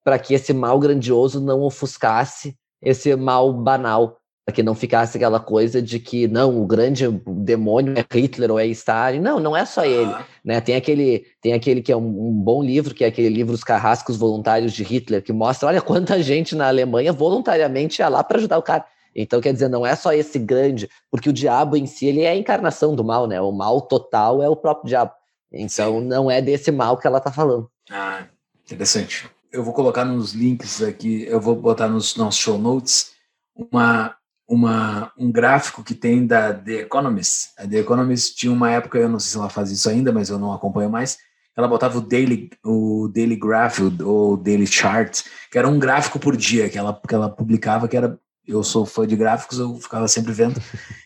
para 0.02 0.18
que 0.18 0.34
esse 0.34 0.52
mal 0.52 0.78
grandioso 0.80 1.40
não 1.40 1.62
ofuscasse 1.62 2.56
esse 2.82 3.14
mal 3.16 3.52
banal, 3.52 4.18
para 4.44 4.54
que 4.54 4.62
não 4.62 4.74
ficasse 4.74 5.16
aquela 5.16 5.40
coisa 5.40 5.80
de 5.80 5.98
que 5.98 6.28
não, 6.28 6.60
o 6.60 6.66
grande 6.66 7.08
demônio 7.26 7.94
é 7.96 8.04
Hitler 8.14 8.50
ou 8.50 8.58
é 8.58 8.66
Stalin. 8.66 9.18
Não, 9.18 9.40
não 9.40 9.56
é 9.56 9.64
só 9.64 9.84
ele 9.84 10.12
Ah, 10.12 10.26
né? 10.44 10.60
Tem 10.60 10.76
aquele, 10.76 11.24
tem 11.40 11.54
aquele 11.54 11.80
que 11.80 11.90
é 11.90 11.96
um, 11.96 12.28
um 12.28 12.32
bom 12.32 12.62
livro, 12.62 12.94
que 12.94 13.04
é 13.04 13.06
aquele 13.06 13.30
livro 13.30 13.54
Os 13.54 13.64
Carrascos 13.64 14.18
Voluntários 14.18 14.74
de 14.74 14.84
Hitler, 14.84 15.22
que 15.22 15.32
mostra, 15.32 15.68
olha 15.68 15.80
quanta 15.80 16.22
gente 16.22 16.54
na 16.54 16.68
Alemanha 16.68 17.12
voluntariamente 17.12 18.00
ia 18.00 18.08
lá 18.08 18.22
para 18.22 18.36
ajudar 18.36 18.58
o 18.58 18.62
cara. 18.62 18.84
Então, 19.16 19.40
quer 19.40 19.52
dizer, 19.52 19.68
não 19.68 19.86
é 19.86 19.94
só 19.94 20.12
esse 20.12 20.38
grande, 20.38 20.90
porque 21.10 21.28
o 21.28 21.32
diabo 21.32 21.76
em 21.76 21.86
si, 21.86 22.06
ele 22.06 22.22
é 22.22 22.30
a 22.30 22.36
encarnação 22.36 22.94
do 22.94 23.04
mal, 23.04 23.26
né? 23.26 23.40
O 23.40 23.52
mal 23.52 23.80
total 23.80 24.42
é 24.42 24.48
o 24.48 24.56
próprio 24.56 24.88
diabo. 24.88 25.12
Então, 25.52 26.00
não 26.00 26.30
é 26.30 26.42
desse 26.42 26.70
mal 26.72 26.98
que 26.98 27.06
ela 27.06 27.20
tá 27.20 27.30
falando. 27.30 27.70
Ah, 27.90 28.26
interessante. 28.64 29.30
Eu 29.52 29.62
vou 29.62 29.72
colocar 29.72 30.04
nos 30.04 30.32
links 30.32 30.82
aqui, 30.82 31.24
eu 31.28 31.40
vou 31.40 31.54
botar 31.54 31.86
nos 31.86 32.16
nossos 32.16 32.40
show 32.40 32.58
notes 32.58 33.12
uma, 33.54 34.16
uma, 34.48 35.12
um 35.16 35.30
gráfico 35.32 35.82
que 35.82 35.94
tem 35.94 36.26
da 36.26 36.52
The 36.52 36.82
Economist. 36.82 37.50
A 37.58 37.66
The 37.66 37.78
Economist 37.78 38.36
tinha 38.36 38.52
uma 38.52 38.70
época, 38.70 38.98
eu 38.98 39.08
não 39.08 39.18
sei 39.18 39.32
se 39.32 39.38
ela 39.38 39.48
faz 39.48 39.70
isso 39.70 39.88
ainda, 39.88 40.12
mas 40.12 40.28
eu 40.28 40.38
não 40.38 40.52
acompanho 40.52 40.90
mais. 40.90 41.18
Ela 41.56 41.68
botava 41.68 41.98
o 41.98 42.00
daily, 42.00 42.50
o 42.64 43.08
daily 43.08 43.36
graph 43.36 43.78
ou 44.04 44.36
daily 44.36 44.66
chart, 44.66 45.22
que 45.50 45.58
era 45.58 45.68
um 45.68 45.78
gráfico 45.78 46.18
por 46.18 46.36
dia 46.36 46.68
que 46.68 46.76
ela, 46.76 47.00
que 47.06 47.14
ela 47.14 47.30
publicava, 47.30 47.88
que 47.88 47.96
era. 47.96 48.18
Eu 48.46 48.62
sou 48.62 48.84
fã 48.84 49.06
de 49.06 49.16
gráficos, 49.16 49.58
eu 49.58 49.74
ficava 49.76 50.06
sempre 50.06 50.32
vendo. 50.32 50.60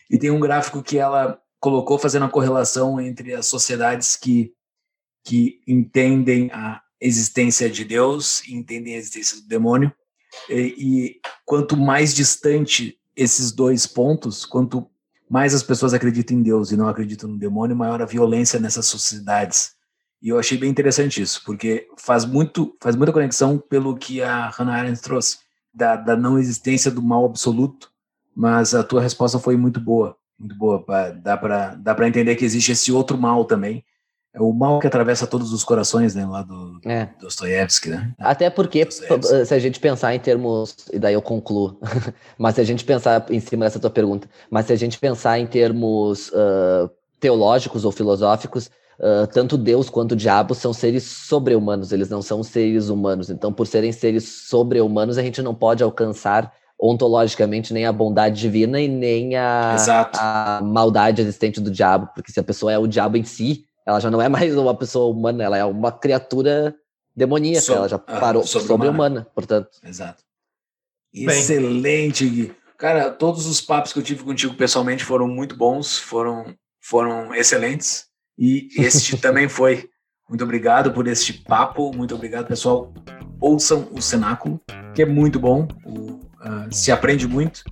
E 0.09 0.17
tem 0.17 0.29
um 0.29 0.41
gráfico 0.41 0.83
que 0.83 0.97
ela 0.97 1.39
colocou 1.59 1.97
fazendo 1.97 2.25
a 2.25 2.29
correlação 2.29 2.99
entre 2.99 3.33
as 3.33 3.45
sociedades 3.45 4.17
que, 4.17 4.51
que 5.23 5.61
entendem 5.65 6.49
a 6.51 6.81
existência 6.99 7.69
de 7.69 7.85
Deus, 7.85 8.45
entendem 8.49 8.95
a 8.95 8.97
existência 8.97 9.37
do 9.37 9.47
demônio, 9.47 9.93
e, 10.49 10.75
e 10.77 11.19
quanto 11.45 11.77
mais 11.77 12.13
distante 12.13 12.98
esses 13.19 13.51
dois 13.51 13.85
pontos, 13.85 14.45
quanto 14.45 14.89
mais 15.29 15.53
as 15.53 15.61
pessoas 15.61 15.93
acreditam 15.93 16.37
em 16.37 16.41
Deus 16.41 16.71
e 16.71 16.77
não 16.77 16.87
acreditam 16.87 17.29
no 17.29 17.37
demônio, 17.37 17.75
maior 17.75 18.01
a 18.01 18.05
violência 18.05 18.59
nessas 18.59 18.85
sociedades. 18.85 19.73
E 20.21 20.29
eu 20.29 20.39
achei 20.39 20.57
bem 20.57 20.69
interessante 20.69 21.21
isso, 21.21 21.43
porque 21.45 21.87
faz 21.97 22.25
muito 22.25 22.75
faz 22.81 22.95
muita 22.95 23.13
conexão 23.13 23.57
pelo 23.57 23.95
que 23.95 24.21
a 24.21 24.49
Hannah 24.49 24.75
Arendt 24.75 25.01
trouxe, 25.01 25.37
da, 25.73 25.95
da 25.95 26.15
não 26.15 26.39
existência 26.39 26.89
do 26.89 27.01
mal 27.01 27.25
absoluto, 27.25 27.91
mas 28.35 28.73
a 28.73 28.83
tua 28.83 29.01
resposta 29.01 29.37
foi 29.37 29.55
muito 29.55 29.79
boa, 29.79 30.17
muito 30.37 30.55
boa, 30.55 30.83
dá 31.21 31.37
para 31.37 31.75
dá 31.75 31.93
para 31.93 32.07
entender 32.07 32.35
que 32.35 32.45
existe 32.45 32.71
esse 32.71 32.91
outro 32.91 33.17
mal 33.17 33.45
também, 33.45 33.83
é 34.33 34.41
o 34.41 34.53
mal 34.53 34.79
que 34.79 34.87
atravessa 34.87 35.25
todos 35.25 35.51
os 35.51 35.63
corações, 35.63 36.13
né, 36.13 36.25
lá 36.25 36.43
do 36.43 36.79
É. 36.85 37.09
Dostoiévski, 37.19 37.89
né? 37.89 38.13
Até 38.19 38.49
porque, 38.49 38.87
se 38.89 39.53
a 39.53 39.59
gente 39.59 39.79
pensar 39.79 40.13
em 40.13 40.19
termos, 40.19 40.75
e 40.93 40.99
daí 40.99 41.13
eu 41.13 41.21
concluo, 41.21 41.79
mas 42.37 42.55
se 42.55 42.61
a 42.61 42.63
gente 42.63 42.85
pensar 42.85 43.25
em 43.29 43.39
cima 43.39 43.65
dessa 43.65 43.79
tua 43.79 43.89
pergunta, 43.89 44.29
mas 44.49 44.67
se 44.67 44.73
a 44.73 44.75
gente 44.75 44.99
pensar 44.99 45.39
em 45.39 45.47
termos 45.47 46.31
ah, 46.33 46.89
teológicos 47.19 47.85
ou 47.85 47.91
filosóficos, 47.91 48.69
ah, 49.01 49.27
tanto 49.31 49.57
Deus 49.57 49.89
quanto 49.89 50.11
o 50.11 50.15
diabo 50.15 50.53
são 50.53 50.73
seres 50.73 51.03
sobre-humanos, 51.03 51.91
eles 51.91 52.09
não 52.09 52.21
são 52.21 52.43
seres 52.43 52.89
humanos. 52.89 53.29
Então, 53.31 53.51
por 53.51 53.65
serem 53.65 53.91
seres 53.91 54.47
sobre-humanos, 54.47 55.17
a 55.17 55.23
gente 55.23 55.41
não 55.41 55.55
pode 55.55 55.83
alcançar 55.83 56.53
ontologicamente 56.79 57.73
nem 57.73 57.85
a 57.85 57.91
bondade 57.91 58.39
divina 58.39 58.79
e 58.79 58.87
nem 58.87 59.35
a, 59.35 59.75
a 60.17 60.61
maldade 60.63 61.21
existente 61.21 61.59
do 61.59 61.69
diabo, 61.69 62.09
porque 62.15 62.31
se 62.31 62.39
a 62.39 62.43
pessoa 62.43 62.71
é 62.71 62.77
o 62.77 62.87
diabo 62.87 63.17
em 63.17 63.23
si, 63.23 63.65
ela 63.85 63.99
já 63.99 64.09
não 64.11 64.21
é 64.21 64.29
mais 64.29 64.55
uma 64.55 64.75
pessoa 64.75 65.11
humana, 65.13 65.43
ela 65.43 65.57
é 65.57 65.65
uma 65.65 65.91
criatura 65.91 66.75
demoníaca, 67.15 67.61
Sob- 67.61 67.77
ela 67.79 67.89
já 67.89 67.95
ah, 67.95 68.19
parou 68.19 68.45
sobre-humana. 68.45 68.67
sobre-humana, 68.85 69.27
portanto. 69.33 69.69
Exato. 69.83 70.23
Excelente, 71.13 72.27
Gui. 72.27 72.55
Cara, 72.77 73.09
todos 73.11 73.45
os 73.45 73.59
papos 73.59 73.91
que 73.91 73.99
eu 73.99 74.03
tive 74.03 74.23
contigo 74.23 74.53
pessoalmente 74.55 75.03
foram 75.03 75.27
muito 75.27 75.55
bons, 75.57 75.97
foram, 75.97 76.55
foram 76.79 77.33
excelentes. 77.35 78.05
E 78.37 78.69
este 78.77 79.17
também 79.19 79.49
foi. 79.49 79.89
Muito 80.29 80.43
obrigado 80.43 80.93
por 80.93 81.07
este 81.07 81.33
papo. 81.33 81.91
Muito 81.93 82.15
obrigado, 82.15 82.47
pessoal. 82.47 82.93
Ouçam 83.41 83.89
o 83.91 84.01
Cenáculo, 84.01 84.61
que 84.95 85.01
é 85.01 85.05
muito 85.05 85.39
bom. 85.39 85.67
O, 85.85 86.21
ah, 86.39 86.67
se 86.71 86.91
aprende 86.91 87.27
muito. 87.27 87.63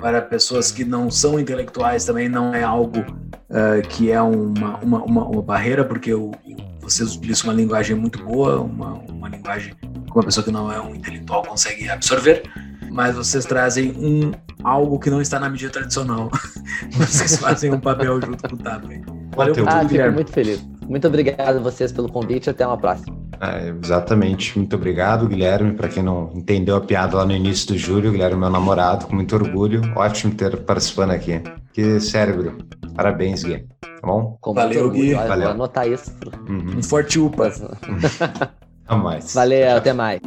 Para 0.00 0.22
pessoas 0.22 0.70
que 0.70 0.84
não 0.84 1.10
são 1.10 1.38
intelectuais 1.40 2.04
também 2.04 2.28
não 2.28 2.54
é 2.54 2.62
algo 2.62 3.04
ah, 3.50 3.80
que 3.88 4.10
é 4.10 4.20
uma, 4.20 4.78
uma, 4.78 5.02
uma, 5.04 5.24
uma 5.24 5.42
barreira, 5.42 5.84
porque 5.84 6.12
o, 6.12 6.32
vocês 6.80 7.16
utilizam 7.16 7.50
uma 7.50 7.54
linguagem 7.54 7.96
muito 7.96 8.22
boa, 8.24 8.60
uma, 8.60 8.94
uma 9.08 9.28
linguagem 9.28 9.74
que 9.74 10.12
uma 10.12 10.24
pessoa 10.24 10.44
que 10.44 10.50
não 10.50 10.70
é 10.70 10.80
um 10.80 10.94
intelectual 10.94 11.44
consegue 11.44 11.88
absorver, 11.88 12.42
mas 12.90 13.14
vocês 13.14 13.44
trazem 13.44 13.92
um 13.92 14.32
algo 14.64 14.98
que 14.98 15.10
não 15.10 15.20
está 15.20 15.38
na 15.38 15.48
mídia 15.48 15.70
tradicional. 15.70 16.30
vocês 16.92 17.36
fazem 17.36 17.72
um 17.72 17.80
papel 17.80 18.20
junto 18.20 18.48
com 18.48 18.54
o 18.56 18.58
TAP. 18.58 18.84
Valeu. 19.36 19.54
Ah, 19.68 19.84
Guilherme. 19.84 20.14
muito 20.14 20.32
feliz. 20.32 20.60
Muito 20.86 21.06
obrigado 21.06 21.56
a 21.56 21.60
vocês 21.60 21.92
pelo 21.92 22.10
convite. 22.10 22.50
Até 22.50 22.66
uma 22.66 22.76
próxima. 22.76 23.15
É, 23.40 23.68
exatamente. 23.82 24.58
Muito 24.58 24.76
obrigado, 24.76 25.28
Guilherme. 25.28 25.72
Para 25.74 25.88
quem 25.88 26.02
não 26.02 26.32
entendeu 26.34 26.76
a 26.76 26.80
piada 26.80 27.16
lá 27.16 27.24
no 27.24 27.32
início 27.32 27.68
do 27.68 27.78
Júlio, 27.78 28.12
Guilherme 28.12 28.36
é 28.36 28.40
meu 28.40 28.50
namorado, 28.50 29.06
com 29.06 29.14
muito 29.14 29.34
orgulho. 29.34 29.80
Ótimo 29.94 30.34
ter 30.34 30.56
participando 30.64 31.10
aqui. 31.10 31.42
Que 31.72 32.00
cérebro. 32.00 32.56
Parabéns, 32.94 33.44
Gui. 33.44 33.66
Tá 33.80 33.88
bom? 34.02 34.36
Com 34.40 34.54
Valeu. 34.54 34.90
Gui. 34.90 35.14
Valeu. 35.14 35.42
Vou 35.42 35.50
anotar 35.50 35.88
isso. 35.88 36.10
Uhum. 36.48 36.78
Um 36.78 36.82
forte 36.82 37.18
upa. 37.18 37.52
A 38.88 38.96
mais. 38.96 39.34
Valeu, 39.34 39.76
até 39.76 39.92
mais. 39.92 40.20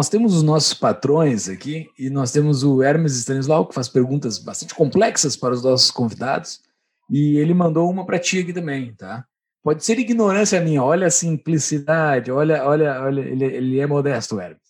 Nós 0.00 0.08
temos 0.08 0.34
os 0.34 0.42
nossos 0.42 0.72
patrões 0.72 1.46
aqui 1.46 1.90
e 1.98 2.08
nós 2.08 2.32
temos 2.32 2.64
o 2.64 2.82
Hermes 2.82 3.18
Stanislau, 3.18 3.66
que 3.66 3.74
faz 3.74 3.86
perguntas 3.86 4.38
bastante 4.38 4.74
complexas 4.74 5.36
para 5.36 5.52
os 5.52 5.62
nossos 5.62 5.90
convidados. 5.90 6.62
E 7.10 7.36
ele 7.36 7.52
mandou 7.52 7.90
uma 7.90 8.06
para 8.06 8.18
ti 8.18 8.38
aqui 8.38 8.50
também, 8.50 8.94
tá? 8.94 9.26
Pode 9.62 9.84
ser 9.84 9.98
ignorância 9.98 10.58
minha, 10.58 10.82
olha 10.82 11.08
a 11.08 11.10
simplicidade, 11.10 12.32
olha, 12.32 12.64
olha, 12.64 12.98
olha, 13.02 13.20
ele, 13.20 13.44
ele 13.44 13.78
é 13.78 13.86
modesto, 13.86 14.40
Hermes. 14.40 14.62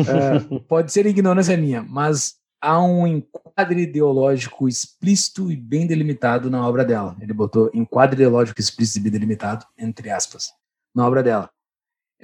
Ah, 0.00 0.58
pode 0.66 0.90
ser 0.90 1.06
ignorância 1.06 1.56
minha, 1.56 1.80
mas 1.80 2.34
há 2.60 2.82
um 2.82 3.06
enquadre 3.06 3.82
ideológico 3.82 4.66
explícito 4.66 5.48
e 5.52 5.54
bem 5.54 5.86
delimitado 5.86 6.50
na 6.50 6.66
obra 6.66 6.84
dela. 6.84 7.16
Ele 7.20 7.32
botou 7.32 7.70
enquadre 7.72 8.16
ideológico 8.16 8.60
explícito 8.60 8.98
e 8.98 9.02
bem 9.02 9.12
delimitado, 9.12 9.64
entre 9.78 10.10
aspas, 10.10 10.48
na 10.92 11.06
obra 11.06 11.22
dela. 11.22 11.48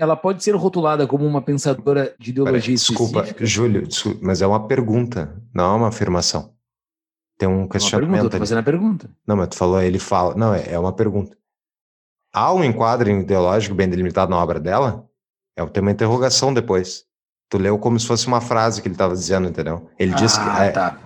Ela 0.02 0.16
pode 0.16 0.42
ser 0.42 0.56
rotulada 0.56 1.06
como 1.06 1.24
uma 1.24 1.40
pensadora 1.40 2.12
de 2.18 2.30
ideologia 2.30 2.74
desculpa, 2.74 3.20
específica. 3.20 3.46
Júlio, 3.46 3.86
mas 4.20 4.42
é 4.42 4.46
uma 4.48 4.66
pergunta, 4.66 5.40
não 5.54 5.74
é 5.74 5.76
uma 5.76 5.88
afirmação. 5.88 6.52
Tem 7.38 7.48
um 7.48 7.52
É 7.52 7.54
uma 7.54 7.68
pergunta, 7.68 7.76
eu 7.76 7.80
questionamento 7.80 8.38
fazendo 8.38 8.58
a 8.58 8.62
pergunta. 8.64 9.10
Não, 9.24 9.36
mas 9.36 9.46
tu 9.50 9.56
falou, 9.56 9.80
ele 9.80 10.00
fala. 10.00 10.34
Não, 10.34 10.52
é, 10.52 10.72
é 10.72 10.76
uma 10.76 10.92
pergunta. 10.92 11.36
Há 12.32 12.52
um 12.52 12.64
enquadro 12.64 13.08
ideológico 13.08 13.76
bem 13.76 13.88
delimitado 13.88 14.28
na 14.28 14.38
obra 14.38 14.58
dela? 14.58 15.08
É, 15.56 15.64
tem 15.66 15.80
uma 15.80 15.92
interrogação 15.92 16.52
depois. 16.52 17.04
Tu 17.48 17.56
leu 17.56 17.78
como 17.78 18.00
se 18.00 18.04
fosse 18.04 18.26
uma 18.26 18.40
frase 18.40 18.82
que 18.82 18.88
ele 18.88 18.96
estava 18.96 19.14
dizendo, 19.14 19.48
entendeu? 19.48 19.88
Ele 19.96 20.14
disse 20.14 20.36
que. 20.36 20.48
ah, 20.48 20.64
é, 20.64 20.70
tá. 20.72 20.98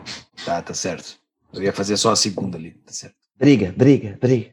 Tá, 0.43 0.63
tá 0.63 0.73
certo. 0.73 1.19
Eu 1.53 1.63
ia 1.63 1.73
fazer 1.75 1.99
só 1.99 2.13
a 2.13 2.17
segunda 2.17 2.57
ali, 2.57 2.71
tá 2.71 2.95
certo. 2.95 3.17
Briga, 3.39 3.75
briga, 3.77 4.17
briga. 4.19 4.53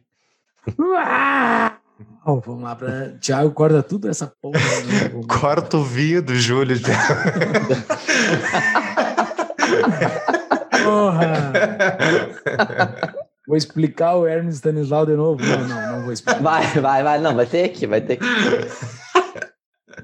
Uau! 2.26 2.42
vamos 2.46 2.64
lá 2.64 2.76
pra. 2.76 3.18
Tiago, 3.20 3.52
corta 3.52 3.84
tudo 3.84 4.10
essa 4.10 4.32
porra. 4.42 4.60
né? 4.60 5.10
Vamos- 5.12 5.28
Corta 5.40 5.78
o 5.78 5.84
vinho 5.84 6.22
do 6.22 6.36
Júlio. 6.36 6.78
Porra! 10.84 11.52
Vou 13.48 13.58
explicar 13.58 14.16
o 14.16 14.26
Hermes 14.26 14.56
Stanislau 14.56 15.06
de 15.06 15.16
novo? 15.16 15.44
Não, 15.44 15.68
não, 15.68 15.92
não 15.98 16.04
vou 16.04 16.14
explicar. 16.14 16.42
Vai, 16.42 16.66
vai, 16.80 17.04
vai. 17.04 17.20
Não, 17.20 17.36
vai 17.36 17.46
ter 17.46 17.70
que, 17.70 17.86
vai 17.86 18.02
ter 18.02 18.18
que. 18.18 18.26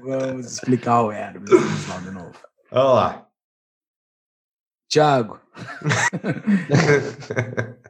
Vamos 0.00 0.46
explicar 0.54 1.02
o 1.02 1.12
Hermes 1.12 1.50
Stanislau 1.50 2.00
de 2.00 2.10
novo. 2.10 2.32
Olha 2.72 2.82
lá. 2.84 3.26
Tiago, 4.88 5.38